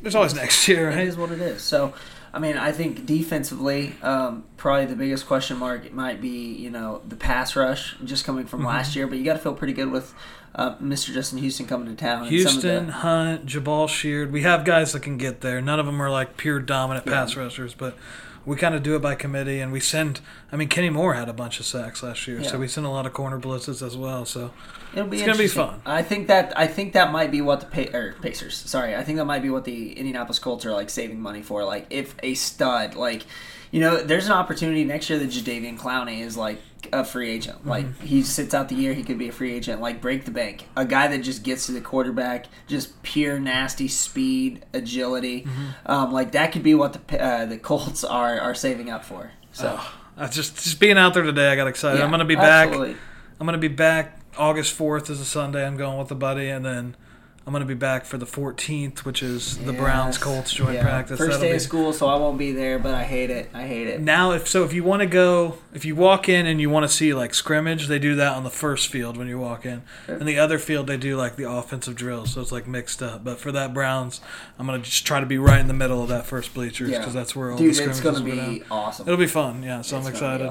there's 0.00 0.14
always 0.14 0.34
next 0.34 0.66
year, 0.68 0.90
It 0.90 0.96
right? 0.96 1.06
is 1.06 1.16
what 1.16 1.30
it 1.30 1.40
is. 1.40 1.62
So, 1.62 1.94
I 2.34 2.38
mean, 2.38 2.56
I 2.56 2.72
think 2.72 3.06
defensively, 3.06 3.94
um, 4.02 4.44
probably 4.56 4.86
the 4.86 4.96
biggest 4.96 5.26
question 5.26 5.56
mark 5.58 5.92
might 5.92 6.20
be 6.20 6.52
you 6.54 6.70
know 6.70 7.00
the 7.08 7.16
pass 7.16 7.56
rush 7.56 7.96
just 8.04 8.24
coming 8.24 8.44
Mm-hmm. 8.44 8.50
from 8.50 8.64
last 8.64 8.94
year, 8.96 9.06
but 9.06 9.18
you 9.18 9.24
got 9.24 9.34
to 9.34 9.38
feel 9.38 9.54
pretty 9.54 9.72
good 9.74 9.90
with 9.90 10.14
uh, 10.54 10.74
Mr. 10.76 11.14
Justin 11.14 11.38
Houston 11.38 11.66
coming 11.66 11.88
to 11.88 11.94
town. 11.94 12.26
and 12.26 12.26
some 12.26 12.26
of 12.26 12.30
Houston, 12.62 12.86
the- 12.88 12.92
Hunt, 12.92 13.46
Jabaal 13.46 13.88
Sheard. 13.88 14.30
We 14.32 14.42
have 14.42 14.64
guys 14.66 14.92
that 14.92 15.00
can 15.00 15.16
get 15.16 15.40
there. 15.40 15.62
None 15.62 15.80
of 15.80 15.86
them 15.86 16.00
are 16.02 16.10
like 16.10 16.36
pure 16.36 16.60
dominant 16.60 17.06
pass 17.06 17.34
rushers, 17.36 17.72
but 17.74 17.96
we 18.44 18.56
kind 18.56 18.74
of 18.74 18.82
do 18.82 18.96
it 18.96 19.02
by 19.02 19.14
committee. 19.14 19.60
And 19.60 19.72
we 19.72 19.80
send. 19.80 20.20
I 20.50 20.56
mean, 20.56 20.68
Kenny 20.68 20.90
Moore 20.90 21.14
had 21.14 21.28
a 21.28 21.32
bunch 21.32 21.60
of 21.60 21.66
sacks 21.66 22.02
last 22.02 22.26
year, 22.26 22.40
Yeah. 22.40 22.48
so 22.48 22.58
we 22.58 22.68
send 22.68 22.86
a 22.86 22.90
lot 22.90 23.06
of 23.06 23.12
corner 23.12 23.38
blitzes 23.38 23.84
as 23.86 23.96
well. 23.96 24.24
So 24.24 24.50
It'll 24.94 25.06
be 25.08 25.16
It's 25.18 25.26
gonna 25.26 25.38
be 25.38 25.48
fun. 25.48 25.80
I 25.86 26.02
think 26.02 26.26
that 26.28 26.52
I 26.58 26.66
think 26.66 26.92
that 26.92 27.12
might 27.12 27.30
be 27.30 27.40
what 27.40 27.60
the 27.60 27.66
pa- 27.66 27.96
or 27.96 28.14
Pacers. 28.20 28.54
Sorry, 28.56 28.94
I 28.94 29.02
think 29.04 29.18
that 29.18 29.24
might 29.24 29.42
be 29.42 29.50
what 29.50 29.64
the 29.64 29.92
Indianapolis 29.92 30.38
Colts 30.38 30.66
are 30.66 30.72
like 30.72 30.90
saving 30.90 31.20
money 31.20 31.42
for. 31.42 31.64
Like 31.64 31.86
if 31.90 32.14
a 32.22 32.34
stud, 32.34 32.94
like 32.94 33.22
you 33.70 33.80
know, 33.80 33.96
there's 34.02 34.26
an 34.26 34.32
opportunity 34.32 34.84
next 34.84 35.08
year 35.08 35.18
that 35.18 35.30
Jadeveon 35.30 35.78
Clowney 35.78 36.20
is 36.20 36.36
like 36.36 36.60
a 36.92 37.04
free 37.04 37.30
agent. 37.30 37.58
Mm-hmm. 37.60 37.68
Like 37.68 38.00
he 38.00 38.22
sits 38.22 38.54
out 38.54 38.68
the 38.68 38.74
year, 38.74 38.94
he 38.94 39.02
could 39.02 39.18
be 39.18 39.28
a 39.28 39.32
free 39.32 39.52
agent. 39.52 39.80
Like 39.80 40.00
break 40.00 40.24
the 40.24 40.30
bank, 40.30 40.66
a 40.76 40.84
guy 40.84 41.08
that 41.08 41.18
just 41.18 41.42
gets 41.42 41.66
to 41.66 41.72
the 41.72 41.80
quarterback, 41.80 42.46
just 42.66 43.02
pure 43.02 43.38
nasty 43.38 43.88
speed, 43.88 44.64
agility. 44.72 45.42
Mm-hmm. 45.42 45.66
Um, 45.86 46.12
like 46.12 46.32
that 46.32 46.52
could 46.52 46.62
be 46.62 46.74
what 46.74 47.06
the 47.08 47.22
uh, 47.22 47.46
the 47.46 47.58
Colts 47.62 48.04
are 48.04 48.40
are 48.40 48.54
saving 48.54 48.90
up 48.90 49.04
for. 49.04 49.32
So 49.52 49.78
I 50.16 50.26
just 50.28 50.56
just 50.56 50.80
being 50.80 50.98
out 50.98 51.14
there 51.14 51.22
today, 51.22 51.48
I 51.48 51.56
got 51.56 51.68
excited. 51.68 51.98
yeah, 51.98 52.04
I'm 52.04 52.10
gonna 52.10 52.24
be 52.24 52.36
back. 52.36 52.68
absolutely. 52.68 52.96
I'm 53.38 53.46
gonna 53.46 53.58
be 53.58 53.68
back 53.68 54.20
August 54.36 54.78
4th 54.78 55.10
is 55.10 55.20
a 55.20 55.24
Sunday. 55.24 55.66
I'm 55.66 55.76
going 55.76 55.98
with 55.98 56.10
a 56.10 56.14
buddy, 56.14 56.48
and 56.48 56.64
then 56.64 56.96
I'm 57.44 57.52
gonna 57.52 57.64
be 57.64 57.74
back 57.74 58.04
for 58.04 58.18
the 58.18 58.26
14th, 58.26 59.04
which 59.04 59.20
is 59.20 59.58
the 59.58 59.72
Browns 59.72 60.16
Colts 60.16 60.52
joint 60.52 60.74
Yeah. 60.74 60.82
practice. 60.82 61.18
First 61.18 61.30
That'll 61.32 61.42
day 61.42 61.50
be- 61.50 61.56
of 61.56 61.62
school, 61.62 61.92
so 61.92 62.06
I 62.06 62.14
won't 62.14 62.38
be 62.38 62.52
there, 62.52 62.78
but 62.78 62.94
I 62.94 63.02
hate 63.02 63.30
it. 63.30 63.50
I 63.52 63.64
hate 63.66 63.88
it. 63.88 64.00
Now, 64.00 64.30
if 64.30 64.46
so, 64.46 64.62
if 64.62 64.72
you 64.72 64.84
want 64.84 65.00
to 65.00 65.06
go, 65.06 65.56
if 65.74 65.84
you 65.84 65.96
walk 65.96 66.28
in 66.28 66.46
and 66.46 66.60
you 66.60 66.70
want 66.70 66.88
to 66.88 66.94
see 66.96 67.12
like 67.12 67.34
scrimmage, 67.34 67.88
they 67.88 67.98
do 67.98 68.14
that 68.14 68.36
on 68.36 68.44
the 68.44 68.50
first 68.50 68.88
field 68.88 69.16
when 69.16 69.26
you 69.26 69.40
walk 69.40 69.66
in, 69.66 69.82
and 70.06 70.28
the 70.28 70.38
other 70.38 70.58
field 70.58 70.86
they 70.86 70.96
do 70.96 71.16
like 71.16 71.34
the 71.34 71.50
offensive 71.50 71.96
drills, 71.96 72.32
so 72.34 72.40
it's 72.40 72.52
like 72.52 72.68
mixed 72.68 73.02
up. 73.02 73.24
But 73.24 73.40
for 73.40 73.50
that 73.50 73.74
Browns, 73.74 74.20
I'm 74.56 74.66
gonna 74.66 74.78
just 74.78 75.04
try 75.04 75.18
to 75.18 75.26
be 75.26 75.36
right 75.38 75.58
in 75.60 75.66
the 75.66 75.74
middle 75.74 76.00
of 76.00 76.08
that 76.10 76.26
first 76.26 76.54
bleachers 76.54 76.90
Yeah. 76.90 76.98
because 76.98 77.12
that's 77.14 77.34
where 77.34 77.50
all 77.50 77.56
Dude, 77.58 77.66
the 77.66 77.70
it's 77.70 77.78
scrimmages 77.78 78.02
gonna 78.04 78.20
will 78.20 78.36
go 78.36 78.50
be 78.52 78.58
down. 78.60 78.68
awesome. 78.70 79.08
It'll 79.08 79.18
be 79.18 79.26
fun, 79.26 79.64
yeah. 79.64 79.82
So 79.82 79.96
I'm 79.96 80.02
It's 80.02 80.10
be 80.10 80.14
excited. 80.14 80.48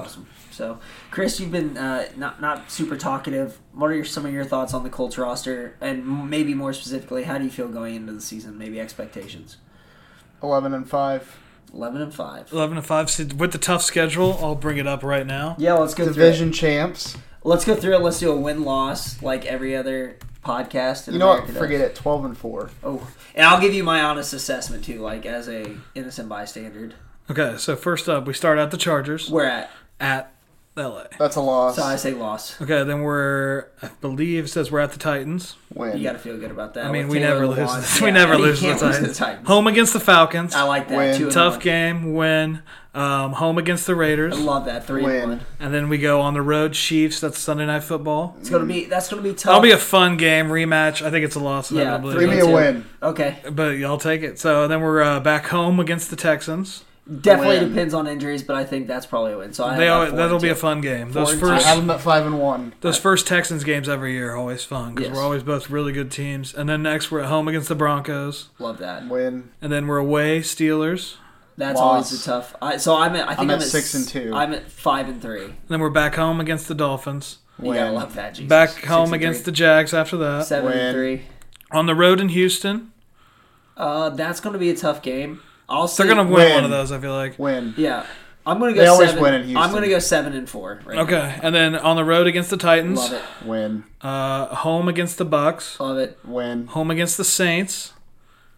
Awesome. 0.52 0.76
So, 0.76 0.78
Chris, 1.10 1.40
you've 1.40 1.50
been 1.52 1.76
uh, 1.76 2.08
not 2.16 2.40
not 2.40 2.70
super 2.70 2.96
talkative. 2.96 3.58
What 3.72 3.90
are 3.90 3.94
your, 3.94 4.04
some 4.04 4.26
of 4.26 4.32
your 4.32 4.44
thoughts 4.44 4.74
on 4.74 4.84
the 4.84 4.90
Colts 4.90 5.18
roster, 5.18 5.76
and 5.80 6.28
maybe 6.30 6.54
more 6.54 6.72
specifically, 6.72 7.24
how 7.24 7.38
do 7.38 7.44
you 7.44 7.50
feel 7.50 7.68
going 7.68 7.94
into 7.94 8.12
the 8.12 8.20
season? 8.20 8.58
Maybe 8.58 8.80
expectations. 8.80 9.56
Eleven 10.42 10.74
and 10.74 10.88
five. 10.88 11.38
Eleven 11.72 12.02
and 12.02 12.14
five. 12.14 12.52
Eleven 12.52 12.76
and 12.76 12.86
five 12.86 13.10
so 13.10 13.24
with 13.36 13.52
the 13.52 13.58
tough 13.58 13.82
schedule. 13.82 14.38
I'll 14.40 14.54
bring 14.54 14.76
it 14.78 14.86
up 14.86 15.02
right 15.02 15.26
now. 15.26 15.56
Yeah, 15.58 15.74
let's 15.74 15.94
go 15.94 16.04
Division 16.04 16.48
through 16.48 16.58
champs. 16.58 17.14
it. 17.14 17.20
Let's 17.44 17.64
go 17.64 17.74
through 17.74 17.96
it. 17.96 18.02
Let's 18.02 18.20
do 18.20 18.30
a 18.30 18.36
win 18.36 18.62
loss 18.62 19.22
like 19.22 19.44
every 19.46 19.74
other 19.74 20.16
podcast. 20.44 21.08
in 21.08 21.14
You 21.14 21.20
know 21.20 21.28
what? 21.28 21.34
America 21.38 21.52
does. 21.52 21.62
Forget 21.62 21.80
it. 21.80 21.94
Twelve 21.94 22.24
and 22.24 22.36
four. 22.36 22.70
Oh, 22.84 23.08
and 23.34 23.46
I'll 23.46 23.60
give 23.60 23.72
you 23.74 23.82
my 23.84 24.02
honest 24.02 24.32
assessment 24.32 24.84
too, 24.84 25.00
like 25.00 25.24
as 25.24 25.48
a 25.48 25.76
innocent 25.94 26.28
bystander. 26.28 26.92
Okay, 27.30 27.56
so 27.56 27.76
first 27.76 28.08
up, 28.08 28.26
we 28.26 28.34
start 28.34 28.58
at 28.58 28.70
the 28.72 28.76
Chargers 28.76 29.30
We're 29.30 29.44
at 29.44 29.70
at 30.00 30.31
LA. 30.74 31.04
That's 31.18 31.36
a 31.36 31.40
loss. 31.42 31.76
So 31.76 31.82
I 31.82 31.96
say 31.96 32.14
loss. 32.14 32.60
Okay, 32.62 32.82
then 32.84 33.02
we're 33.02 33.66
I 33.82 33.88
believe 34.00 34.44
it 34.44 34.48
says 34.48 34.70
we're 34.72 34.80
at 34.80 34.92
the 34.92 34.98
Titans. 34.98 35.56
Win. 35.74 35.96
You 35.98 36.02
got 36.02 36.12
to 36.12 36.18
feel 36.18 36.38
good 36.38 36.50
about 36.50 36.74
that. 36.74 36.86
I 36.86 36.90
mean, 36.92 37.08
With 37.08 37.16
we 37.16 37.18
Taylor 37.18 37.40
never 37.40 37.46
lose. 37.48 37.68
Lewan. 37.70 38.00
we 38.00 38.06
Yeah, 38.06 38.12
never 38.14 38.34
you 38.36 38.40
lose 38.40 38.60
to 38.60 38.66
the 38.66 38.70
can't 38.72 38.82
lose 38.82 38.90
Titans. 38.96 39.16
to 39.18 39.20
the 39.20 39.26
Titans. 39.26 39.48
Home 39.48 39.66
against 39.66 39.92
the 39.92 40.00
Falcons. 40.00 40.54
I 40.54 40.62
like 40.62 40.88
that. 40.88 40.96
Win. 40.96 41.18
Two 41.18 41.30
Tough 41.30 41.54
one. 41.54 41.62
game. 41.62 42.14
Win. 42.14 42.62
Um, 42.94 43.32
home 43.32 43.56
against 43.58 43.86
the 43.86 43.94
Raiders. 43.94 44.34
I 44.36 44.40
love 44.40 44.64
that 44.66 44.86
three 44.86 45.02
Win. 45.02 45.14
and 45.16 45.28
one. 45.30 45.40
And 45.60 45.72
then 45.74 45.88
we 45.88 45.98
go 45.98 46.20
on 46.20 46.34
the 46.34 46.42
road, 46.42 46.72
Chiefs. 46.74 47.20
That's 47.20 47.38
Sunday 47.38 47.64
night 47.66 47.84
football. 47.84 48.36
It's 48.40 48.50
gonna 48.50 48.66
be 48.66 48.84
that's 48.86 49.08
gonna 49.08 49.22
be 49.22 49.30
tough. 49.32 49.44
That'll 49.44 49.60
be 49.62 49.70
a 49.72 49.78
fun 49.78 50.16
game 50.18 50.46
rematch. 50.48 51.00
I 51.04 51.10
think 51.10 51.24
it's 51.24 51.36
a 51.36 51.40
loss. 51.40 51.70
yeah. 51.72 51.82
inevitably, 51.82 52.14
Three 52.14 52.26
Give 52.36 52.46
me 52.46 52.52
a 52.52 52.54
win. 52.54 52.84
Okay, 53.02 53.38
but 53.50 53.76
y'all 53.78 53.96
take 53.98 54.22
it. 54.22 54.38
So 54.38 54.68
then 54.68 54.80
we're 54.80 55.02
uh, 55.02 55.20
back 55.20 55.46
home 55.46 55.80
against 55.80 56.10
the 56.10 56.16
Texans. 56.16 56.84
Definitely 57.20 57.58
Win. 57.58 57.68
depends 57.70 57.94
on 57.94 58.06
injuries, 58.06 58.42
but 58.42 58.56
I 58.56 58.64
think 58.64 58.86
that's 58.86 59.06
probably 59.06 59.32
a 59.32 59.38
win. 59.38 59.52
So 59.52 59.64
I 59.64 59.76
They 59.76 59.88
always, 59.88 60.12
that'll 60.12 60.38
be 60.38 60.48
two. 60.48 60.52
a 60.52 60.56
fun 60.56 60.80
game. 60.80 61.12
Four 61.12 61.24
Those 61.24 61.32
and 61.34 61.42
I 61.44 61.46
first 61.48 61.66
have 61.66 61.76
them 61.78 61.90
at 61.90 62.00
five 62.00 62.26
and 62.26 62.38
one. 62.40 62.74
those 62.80 62.98
first 62.98 63.26
Texans 63.26 63.64
games 63.64 63.88
every 63.88 64.12
year 64.12 64.32
are 64.32 64.36
always 64.36 64.64
fun 64.64 64.94
because 64.94 65.08
Yes. 65.08 65.16
we're 65.16 65.22
always 65.22 65.42
both 65.42 65.68
really 65.70 65.92
good 65.92 66.10
teams. 66.10 66.54
And 66.54 66.68
then 66.68 66.82
next 66.82 67.10
we're 67.10 67.20
at 67.20 67.26
home 67.26 67.48
against 67.48 67.68
the 67.68 67.74
Broncos, 67.74 68.48
Love 68.58 68.78
that. 68.78 69.08
Win. 69.08 69.50
and 69.60 69.72
then 69.72 69.86
we're 69.86 69.98
away 69.98 70.40
Steelers. 70.40 71.16
That's 71.58 71.78
Loss. 71.78 71.84
always 72.12 72.22
a 72.22 72.24
tough. 72.24 72.56
I, 72.62 72.76
so 72.78 72.96
I'm 72.96 73.14
at. 73.14 73.24
I 73.28 73.34
think 73.34 73.40
I'm 73.40 73.50
I'm, 73.50 73.56
at 73.56 73.62
six 73.62 73.94
s- 73.94 74.00
and 74.00 74.08
two. 74.08 74.32
I'm 74.34 74.54
at 74.54 74.70
five 74.70 75.06
and 75.08 75.20
three. 75.20 75.44
And 75.44 75.54
then 75.68 75.80
we're 75.80 75.90
back 75.90 76.14
home 76.14 76.40
against 76.40 76.66
the 76.66 76.74
Dolphins. 76.74 77.38
You 77.62 77.74
gotta 77.74 77.92
love 77.92 78.14
that. 78.14 78.34
Jesus. 78.34 78.48
Back 78.48 78.70
home 78.86 79.12
against 79.12 79.40
three. 79.40 79.44
the 79.46 79.52
Jags 79.52 79.92
after 79.92 80.16
that. 80.16 80.46
seven 80.46 80.70
Win. 80.70 80.78
and 80.78 80.94
three. 80.96 81.22
On 81.70 81.84
the 81.86 81.94
road 81.94 82.20
in 82.20 82.30
Houston. 82.30 82.90
Uh, 83.76 84.08
that's 84.10 84.40
gonna 84.40 84.58
be 84.58 84.70
a 84.70 84.76
tough 84.76 85.02
game. 85.02 85.40
I'll 85.68 85.88
say. 85.88 86.04
They're 86.04 86.14
gonna 86.14 86.28
win, 86.28 86.44
Win. 86.44 86.54
one 86.54 86.64
of 86.64 86.70
those. 86.70 86.92
I 86.92 86.98
feel 86.98 87.12
like. 87.12 87.38
Win. 87.38 87.74
Yeah, 87.76 88.06
I'm 88.46 88.58
gonna 88.58 88.72
go. 88.74 88.80
They 88.80 88.86
always 88.86 89.10
seven. 89.10 89.22
win 89.22 89.34
in 89.34 89.40
Houston. 89.44 89.56
I'm 89.56 89.72
gonna 89.72 89.88
go 89.88 89.98
seven 89.98 90.32
and 90.34 90.48
four. 90.48 90.80
Right 90.84 90.98
Okay, 90.98 91.38
and 91.42 91.54
then 91.54 91.76
on 91.76 91.96
the 91.96 92.04
road 92.04 92.26
against 92.26 92.50
the 92.50 92.56
Titans. 92.56 92.98
Love 92.98 93.12
it. 93.12 93.22
Win. 93.46 93.84
Uh, 94.00 94.46
home 94.56 94.88
against 94.88 95.18
the 95.18 95.24
Bucks. 95.24 95.78
Love 95.80 95.98
it. 95.98 96.18
Win. 96.24 96.66
Home 96.68 96.90
against 96.90 97.16
the 97.16 97.24
Saints. 97.24 97.92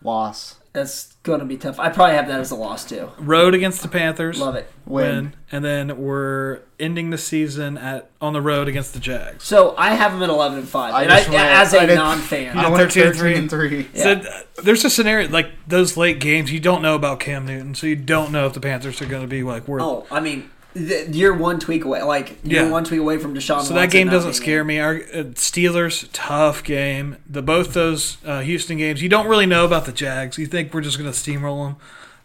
Loss. 0.02 0.56
That's 0.74 1.14
gonna 1.22 1.44
be 1.44 1.56
tough. 1.56 1.78
I 1.78 1.88
probably 1.88 2.16
have 2.16 2.26
that 2.26 2.40
as 2.40 2.50
a 2.50 2.56
loss 2.56 2.84
too. 2.84 3.08
Road 3.18 3.54
against 3.54 3.80
the 3.82 3.88
Panthers. 3.88 4.40
Love 4.40 4.56
it. 4.56 4.68
Win. 4.84 5.32
And 5.52 5.64
then 5.64 5.96
we're 5.98 6.62
ending 6.80 7.10
the 7.10 7.16
season 7.16 7.78
at 7.78 8.10
on 8.20 8.32
the 8.32 8.42
road 8.42 8.66
against 8.66 8.92
the 8.92 8.98
Jags. 8.98 9.44
So 9.44 9.76
I 9.78 9.90
have 9.94 10.10
them 10.12 10.22
at 10.24 10.28
eleven 10.30 10.58
and 10.58 10.68
five, 10.68 10.92
I 10.92 11.04
and 11.04 11.12
I, 11.12 11.16
just 11.18 11.30
went- 11.30 11.48
as 11.48 11.74
I 11.74 11.84
a 11.84 11.86
did- 11.86 11.94
non-fan, 11.94 12.58
I 12.58 12.62
Yeah, 12.62 12.68
went 12.70 12.92
13 12.92 13.04
13 13.12 13.26
and 13.26 13.36
and 13.38 13.50
three. 13.50 13.88
Yeah. 13.94 14.02
So 14.02 14.10
uh, 14.28 14.62
there's 14.64 14.84
a 14.84 14.90
scenario 14.90 15.28
like 15.28 15.50
those 15.68 15.96
late 15.96 16.18
games. 16.18 16.50
You 16.50 16.58
don't 16.58 16.82
know 16.82 16.96
about 16.96 17.20
Cam 17.20 17.46
Newton, 17.46 17.76
so 17.76 17.86
you 17.86 17.94
don't 17.96 18.32
know 18.32 18.46
if 18.46 18.52
the 18.52 18.60
Panthers 18.60 19.00
are 19.00 19.06
going 19.06 19.22
to 19.22 19.28
be 19.28 19.44
like 19.44 19.68
worth. 19.68 19.80
oh, 19.82 20.06
I 20.10 20.18
mean, 20.18 20.50
th- 20.74 21.08
you're 21.14 21.34
one 21.34 21.58
tweak 21.58 21.84
away. 21.84 22.02
Like 22.02 22.38
you're 22.44 22.64
Yeah. 22.64 22.70
one 22.70 22.84
tweak 22.84 23.00
away 23.00 23.18
from 23.18 23.34
Deshaun. 23.34 23.62
So 23.62 23.74
that 23.74 23.90
game 23.90 24.08
doesn't 24.08 24.34
scare 24.34 24.64
me. 24.64 24.78
Our 24.80 24.96
uh, 24.96 25.24
Steelers 25.34 26.08
tough 26.12 26.62
game. 26.64 27.16
The 27.28 27.42
both 27.42 27.72
those 27.74 28.18
uh, 28.24 28.40
Houston 28.40 28.78
games, 28.78 29.02
you 29.02 29.08
don't 29.08 29.26
really 29.26 29.46
know 29.46 29.64
about 29.64 29.86
the 29.86 29.92
Jags. 29.92 30.38
You 30.38 30.46
think 30.46 30.72
we're 30.74 30.80
just 30.82 30.98
going 30.98 31.10
to 31.10 31.16
steamroll 31.18 31.66
them, 31.66 31.76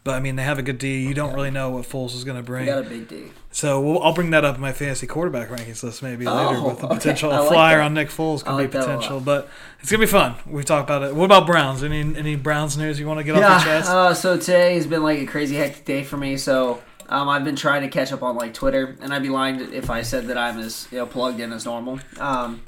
but 0.04 0.16
I 0.16 0.20
mean 0.20 0.36
they 0.36 0.44
have 0.44 0.60
a 0.60 0.64
good 0.64 0.78
D. 0.78 1.02
You 1.06 1.14
don't 1.14 1.34
really 1.34 1.52
know 1.52 1.70
what 1.70 1.84
Foles 1.86 2.14
is 2.16 2.24
going 2.24 2.38
to 2.38 2.44
bring. 2.44 2.66
We 2.66 2.72
got 2.72 2.86
a 2.86 2.90
big 2.90 3.08
D. 3.08 3.32
So 3.52 3.82
we'll, 3.82 4.00
I'll 4.04 4.14
bring 4.14 4.30
that 4.30 4.46
up 4.46 4.56
in 4.56 4.62
my 4.62 4.74
fantasy 4.74 5.08
quarterback 5.08 5.50
rankings 5.50 5.82
list 5.82 6.04
maybe 6.04 6.28
Oh, 6.28 6.50
later 6.52 6.62
with 6.68 6.82
the 6.82 6.88
potential 6.88 7.32
I 7.32 7.40
like 7.40 7.50
flyer 7.50 7.78
that. 7.80 7.86
on 7.86 7.94
Nick 7.96 8.10
Foles 8.10 8.42
I 8.42 8.46
could 8.46 8.54
like 8.54 8.72
be 8.72 8.78
that 8.78 8.86
a 8.86 8.88
lot. 8.92 8.96
potential, 8.98 9.20
but 9.22 9.50
it's 9.80 9.90
gonna 9.92 10.02
be 10.02 10.06
fun. 10.06 10.36
We 10.46 10.64
talked 10.64 10.88
about 10.88 11.02
it. 11.02 11.16
What 11.16 11.26
about 11.26 11.48
Browns? 11.48 11.84
Any 11.84 12.02
any 12.16 12.36
Browns 12.36 12.78
news 12.78 13.00
you 13.00 13.08
want 13.08 13.20
to 13.20 13.24
get 13.24 13.36
off 13.36 13.66
your 13.66 13.74
chest? 13.74 13.90
Uh, 13.90 14.14
so 14.14 14.38
today 14.38 14.76
has 14.76 14.86
been 14.86 15.02
like 15.02 15.18
a 15.20 15.26
crazy 15.26 15.56
hectic 15.56 15.84
day 15.86 16.04
for 16.04 16.16
me. 16.18 16.38
So 16.38 16.82
um, 17.10 17.28
I've 17.28 17.44
been 17.44 17.56
trying 17.56 17.82
to 17.82 17.90
catch 17.90 18.12
up 18.12 18.24
on 18.24 18.36
like 18.36 18.54
Twitter, 18.54 18.96
and 19.02 19.14
I'd 19.14 19.24
be 19.24 19.30
lying 19.30 19.74
if 19.74 19.90
I 19.90 20.04
said 20.04 20.28
that 20.28 20.38
I'm 20.38 20.60
as 20.60 20.88
you 20.92 21.00
know 21.00 21.06
plugged 21.06 21.40
in 21.40 21.52
as 21.52 21.66
normal. 21.66 22.00
Um, 22.20 22.62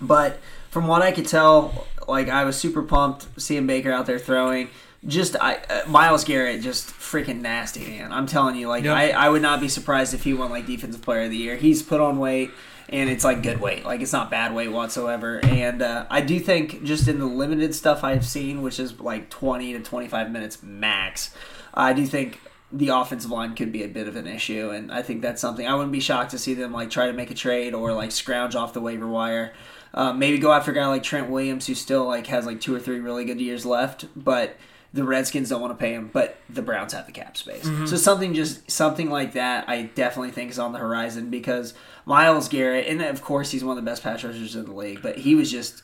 but 0.00 0.40
from 0.70 0.86
what 0.88 1.02
I 1.02 1.12
could 1.12 1.26
tell, 1.26 1.86
like 2.06 2.28
I 2.28 2.44
was 2.44 2.56
super 2.56 2.82
pumped 2.82 3.26
seeing 3.40 3.66
Baker 3.66 3.92
out 3.92 4.06
there 4.06 4.18
throwing. 4.18 4.68
Just 5.06 5.36
I, 5.40 5.56
uh, 5.70 5.82
Myles 5.88 6.24
Garrett, 6.24 6.62
just 6.62 6.88
freaking 6.88 7.40
nasty, 7.40 7.86
man. 7.86 8.12
I'm 8.12 8.26
telling 8.26 8.56
you, 8.56 8.66
like 8.68 8.82
Yep. 8.82 8.96
I, 8.96 9.10
I 9.10 9.28
would 9.28 9.42
not 9.42 9.60
be 9.60 9.68
surprised 9.68 10.14
if 10.14 10.24
he 10.24 10.34
won 10.34 10.50
like 10.50 10.66
defensive 10.66 11.02
player 11.02 11.22
of 11.22 11.30
the 11.30 11.36
year. 11.36 11.54
He's 11.54 11.80
put 11.82 12.00
on 12.00 12.18
weight, 12.18 12.50
and 12.88 13.08
it's 13.08 13.22
like 13.22 13.42
good 13.42 13.60
weight, 13.60 13.84
like 13.84 14.00
it's 14.00 14.12
not 14.12 14.30
bad 14.32 14.52
weight 14.52 14.72
whatsoever. 14.72 15.38
And 15.44 15.80
uh, 15.80 16.06
I 16.10 16.22
do 16.22 16.40
think 16.40 16.82
just 16.82 17.06
in 17.06 17.20
the 17.20 17.26
limited 17.26 17.72
stuff 17.74 18.02
I've 18.02 18.26
seen, 18.26 18.62
which 18.62 18.80
is 18.80 18.98
like 18.98 19.30
20 19.30 19.74
to 19.74 19.80
25 19.80 20.30
minutes 20.32 20.60
max, 20.62 21.32
I 21.72 21.92
do 21.92 22.04
think 22.04 22.40
the 22.72 22.88
offensive 22.88 23.30
line 23.30 23.54
could 23.54 23.72
be 23.72 23.82
a 23.82 23.88
bit 23.88 24.08
of 24.08 24.16
an 24.16 24.26
issue, 24.26 24.70
and 24.70 24.90
I 24.90 25.02
think 25.02 25.22
that's 25.22 25.40
something 25.40 25.66
I 25.66 25.74
wouldn't 25.74 25.92
be 25.92 26.00
shocked 26.00 26.32
to 26.32 26.38
see 26.38 26.54
them 26.54 26.72
like 26.72 26.90
try 26.90 27.06
to 27.06 27.12
make 27.12 27.30
a 27.30 27.34
trade 27.34 27.74
or 27.74 27.92
like 27.92 28.10
scrounge 28.10 28.54
off 28.54 28.72
the 28.72 28.80
waiver 28.80 29.06
wire. 29.06 29.52
Uh, 29.94 30.12
maybe 30.12 30.38
go 30.38 30.52
after 30.52 30.72
a 30.72 30.74
guy 30.74 30.86
like 30.86 31.02
Trent 31.02 31.30
Williams, 31.30 31.66
who 31.66 31.74
still 31.74 32.04
like 32.04 32.26
has 32.26 32.44
like 32.44 32.60
two 32.60 32.74
or 32.74 32.80
three 32.80 33.00
really 33.00 33.24
good 33.24 33.40
years 33.40 33.64
left, 33.64 34.06
but 34.16 34.56
the 34.92 35.04
Redskins 35.04 35.50
don't 35.50 35.60
want 35.60 35.78
to 35.78 35.82
pay 35.82 35.92
him, 35.92 36.10
but 36.12 36.38
the 36.48 36.62
Browns 36.62 36.92
have 36.92 37.06
the 37.06 37.12
cap 37.12 37.36
space. 37.36 37.64
So 37.86 37.96
something 37.96 38.34
just 38.34 38.70
something 38.70 39.10
like 39.10 39.34
that, 39.34 39.68
I 39.68 39.82
definitely 39.82 40.30
think 40.32 40.50
is 40.50 40.58
on 40.58 40.72
the 40.72 40.78
horizon 40.78 41.30
because 41.30 41.74
Myles 42.04 42.48
Garrett, 42.48 42.86
and 42.88 43.00
of 43.02 43.22
course 43.22 43.50
he's 43.50 43.62
one 43.62 43.76
of 43.78 43.84
the 43.84 43.88
best 43.90 44.02
pass 44.02 44.24
rushers 44.24 44.56
in 44.56 44.64
the 44.64 44.72
league, 44.72 45.02
but 45.02 45.18
he 45.18 45.34
was 45.34 45.50
just 45.50 45.82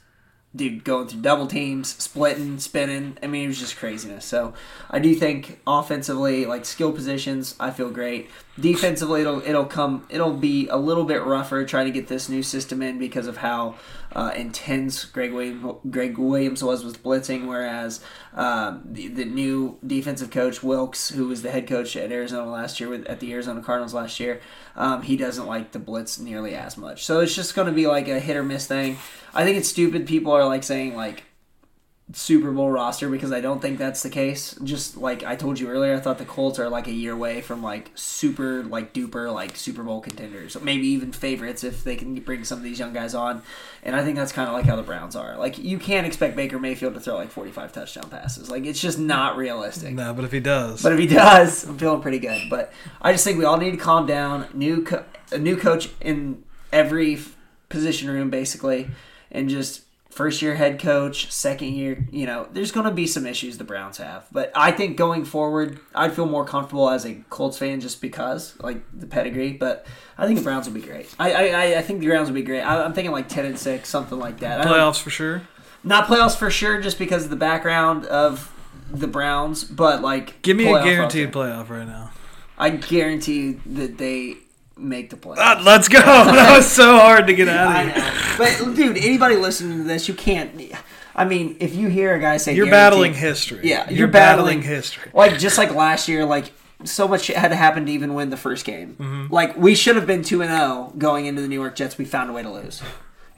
dude 0.55 0.85
going 0.85 1.09
through 1.09 1.23
double 1.23 1.47
teams, 1.47 1.95
splitting, 1.97 2.59
spinning. 2.59 3.17
I 3.23 3.27
mean, 3.27 3.45
it 3.45 3.49
was 3.49 3.59
just 3.59 3.77
craziness. 3.77 4.25
So 4.25 4.53
I 4.91 4.99
do 4.99 5.15
think 5.15 5.61
offensively, 5.67 6.45
like 6.47 6.65
skill 6.65 6.93
positions, 6.93 7.55
I 7.59 7.71
feel 7.71 7.91
great. 7.91 8.31
Defensively, 8.61 9.23
it'll 9.23 9.41
it'll 9.43 9.65
come 9.65 10.07
it'll 10.11 10.35
be 10.35 10.69
a 10.69 10.77
little 10.77 11.05
bit 11.05 11.25
rougher 11.25 11.65
trying 11.65 11.87
to 11.87 11.93
get 11.93 12.09
this 12.09 12.29
new 12.29 12.43
system 12.43 12.83
in 12.83 12.99
because 12.99 13.27
of 13.27 13.39
how 13.39 13.77
uh, 14.15 14.33
intense 14.37 15.05
Gregg 15.05 15.33
Williams, 15.33 15.79
Gregg 15.91 16.19
Williams 16.19 16.63
was 16.63 16.85
with 16.85 17.03
blitzing, 17.03 17.47
whereas 17.47 18.01
um, 18.35 18.83
the, 18.85 19.09
the 19.09 19.25
new 19.25 19.79
defensive 19.87 20.31
coach 20.31 20.63
Wilks, 20.63 21.11
who 21.11 21.29
was 21.29 21.43
the 21.43 21.51
head 21.51 21.67
coach 21.67 21.97
at 21.97 22.13
Arizona 22.13 22.51
last 22.51 22.81
year 22.81 22.89
with 22.89 23.07
at 23.07 23.21
the 23.21 23.33
Arizona 23.33 23.63
Cardinals 23.63 23.95
last 23.95 24.21
year, 24.21 24.41
um, 24.77 25.03
he 25.03 25.17
doesn't 25.17 25.47
like 25.47 25.73
the 25.73 25.79
blitz 25.79 26.19
nearly 26.19 26.55
as 26.55 26.77
much. 26.77 27.05
So 27.05 27.21
it's 27.21 27.35
just 27.35 27.55
going 27.55 27.67
to 27.67 27.73
be 27.73 27.87
like 27.87 28.09
a 28.09 28.21
hit 28.21 28.37
or 28.37 28.43
miss 28.43 28.67
thing. 28.67 28.99
I 29.35 29.45
think 29.45 29.57
it's 29.57 29.69
stupid. 29.69 30.07
People 30.07 30.33
are 30.33 30.45
like 30.45 30.63
saying 30.63 30.97
like 30.97 31.25
Super 32.15 32.51
Bowl 32.51 32.71
roster 32.71 33.09
because 33.09 33.33
I 33.33 33.41
don't 33.41 33.63
think 33.63 33.79
that's 33.79 34.03
the 34.03 34.11
case. 34.11 34.55
Just 34.63 34.97
like 34.97 35.23
I 35.25 35.35
told 35.37 35.59
you 35.59 35.69
earlier, 35.69 35.95
I 35.95 36.01
thought 36.01 36.19
the 36.19 36.25
Colts 36.25 36.59
are 36.59 36.69
like 36.69 36.87
a 36.87 36.93
year 36.93 37.13
away 37.13 37.41
from 37.41 37.63
like 37.63 37.91
super 37.95 38.63
like 38.65 38.93
duper 38.93 39.33
like 39.33 39.57
Super 39.57 39.83
Bowl 39.83 40.01
contenders, 40.01 40.61
maybe 40.61 40.87
even 40.89 41.13
favorites 41.13 41.65
if 41.65 41.85
they 41.85 41.97
can 41.97 42.15
bring 42.17 42.45
some 42.45 42.59
of 42.59 42.65
these 42.65 42.79
young 42.79 42.93
guys 42.93 43.15
on. 43.15 43.43
And 43.83 43.97
I 43.97 44.05
think 44.05 44.17
that's 44.17 44.33
kind 44.33 44.47
of 44.49 44.55
like 44.55 44.65
how 44.67 44.77
the 44.77 44.83
Browns 44.83 45.17
are. 45.17 45.37
Like 45.39 45.59
you 45.59 45.79
can't 45.79 46.07
expect 46.07 46.37
Baker 46.37 46.59
Mayfield 46.59 46.95
to 46.95 47.01
throw 47.01 47.15
like 47.17 47.31
forty 47.31 47.51
five 47.51 47.73
touchdown 47.73 48.11
passes. 48.11 48.51
Like 48.51 48.65
it's 48.67 48.81
just 48.81 48.99
not 48.99 49.37
realistic. 49.37 49.95
no, 49.95 50.13
but 50.13 50.25
if 50.25 50.33
he 50.33 50.41
does, 50.41 50.83
But 50.83 50.93
if 50.93 50.99
he 50.99 51.07
does, 51.07 51.65
I'm 51.65 51.79
feeling 51.79 52.01
pretty 52.03 52.19
good. 52.19 52.51
But 52.51 52.73
I 53.01 53.13
just 53.13 53.25
think 53.25 53.39
we 53.39 53.45
all 53.45 53.57
need 53.57 53.71
to 53.73 53.77
calm 53.79 54.07
down. 54.07 54.49
New 54.55 54.85
co- 54.85 55.05
a 55.31 55.39
new 55.39 55.57
coach 55.57 55.89
in 56.01 56.43
every 56.73 57.15
f- 57.15 57.37
position 57.71 58.11
room, 58.11 58.29
basically, 58.29 58.89
and 59.31 59.49
just 59.49 59.83
first 60.13 60.43
year 60.43 60.55
head 60.55 60.79
coach, 60.79 61.33
second 61.33 61.69
year. 61.75 62.07
You 62.11 62.27
know, 62.27 62.47
there's 62.53 62.71
going 62.71 62.87
to 62.87 62.93
be 62.93 63.07
some 63.07 63.27
issues 63.27 63.59
the 63.59 63.65
Browns 63.65 63.97
have, 63.99 64.27
but 64.31 64.53
I 64.55 64.71
think 64.71 64.97
going 64.97 65.25
forward, 65.25 65.81
I'd 65.95 66.13
feel 66.13 66.27
more 66.27 66.45
comfortable 66.45 66.91
as 66.91 67.05
a 67.07 67.15
Colts 67.31 67.59
fan 67.59 67.81
just 67.81 68.01
because 68.01 68.55
like 68.61 68.83
the 68.93 69.07
pedigree. 69.07 69.53
But 69.53 69.87
I 70.19 70.27
think 70.27 70.39
the 70.39 70.45
Browns 70.45 70.67
would 70.67 70.75
be 70.75 70.87
great. 70.87 71.13
I 71.19 71.33
I, 71.33 71.79
I- 71.79 71.83
think 71.83 72.01
the 72.01 72.07
Browns 72.09 72.29
would 72.29 72.35
be 72.35 72.43
great. 72.43 72.61
I, 72.61 72.85
I'm 72.85 72.93
thinking 72.93 73.13
like 73.13 73.29
ten 73.29 73.45
and 73.47 73.59
six, 73.59 73.89
something 73.89 74.19
like 74.19 74.41
that. 74.41 74.67
Playoffs 74.67 75.01
for 75.01 75.11
sure. 75.11 75.43
not 75.83 76.07
playoffs 76.07 76.37
for 76.37 76.51
sure, 76.51 76.81
just 76.81 76.99
because 76.99 77.25
of 77.25 77.31
the 77.31 77.37
background 77.37 78.05
of 78.07 78.51
the 78.91 79.09
Browns, 79.09 79.65
but 79.65 80.03
like 80.03 80.43
Give 80.43 80.57
me 80.57 80.71
a 80.71 80.83
guaranteed 80.85 81.33
playoff 81.33 81.71
right 81.71 81.87
now. 81.87 82.11
I 82.59 82.69
guarantee 82.71 83.53
that 83.67 83.97
they 83.99 84.37
make 84.83 85.11
the 85.11 85.17
playoffs. 85.17 85.37
Ah, 85.39 85.63
let's 85.65 85.89
go. 85.89 85.99
that 86.01 86.57
was 86.57 86.71
so 86.71 86.99
hard 86.99 87.27
to 87.27 87.35
get 87.35 87.49
out 87.49 87.87
of 87.87 87.93
here. 87.93 88.03
know, 88.03 88.35
but 88.39 88.75
dude, 88.77 88.97
anybody 88.99 89.37
listening 89.37 89.79
to 89.79 89.85
this, 89.85 90.09
you 90.09 90.15
can't. 90.15 90.61
I 91.15 91.25
mean, 91.25 91.57
if 91.61 91.75
you 91.75 91.89
hear 91.89 92.15
a 92.15 92.21
guy 92.21 92.39
say 92.39 92.55
You're 92.55 92.71
battling 92.71 93.15
history. 93.15 93.61
Yeah, 93.65 93.89
you're, 93.89 94.01
you're 94.01 94.09
battling, 94.09 94.61
battling- 94.61 94.77
history. 94.77 95.11
like 95.15 95.39
just 95.39 95.59
like 95.59 95.75
last 95.75 96.09
year, 96.09 96.25
like 96.25 96.53
so 96.85 97.07
much 97.07 97.23
shit 97.25 97.37
had 97.37 97.49
to 97.49 97.57
happen 97.57 97.87
to 97.87 97.93
even 97.93 98.15
win 98.15 98.31
the 98.31 98.37
first 98.37 98.65
game. 98.65 98.97
Mm-hmm. 98.99 99.33
Like 99.33 99.57
we 99.57 99.75
should 99.75 99.97
have 99.97 100.07
been 100.07 100.23
two 100.23 100.43
and 100.43 100.51
zero 100.51 100.93
going 100.99 101.27
into 101.27 101.43
the 101.43 101.49
New 101.49 101.61
York 101.61 101.77
Jets. 101.77 101.99
We 101.99 102.05
found 102.05 102.31
a 102.31 102.33
way 102.33 102.43
to 102.43 102.51
lose. 102.51 102.83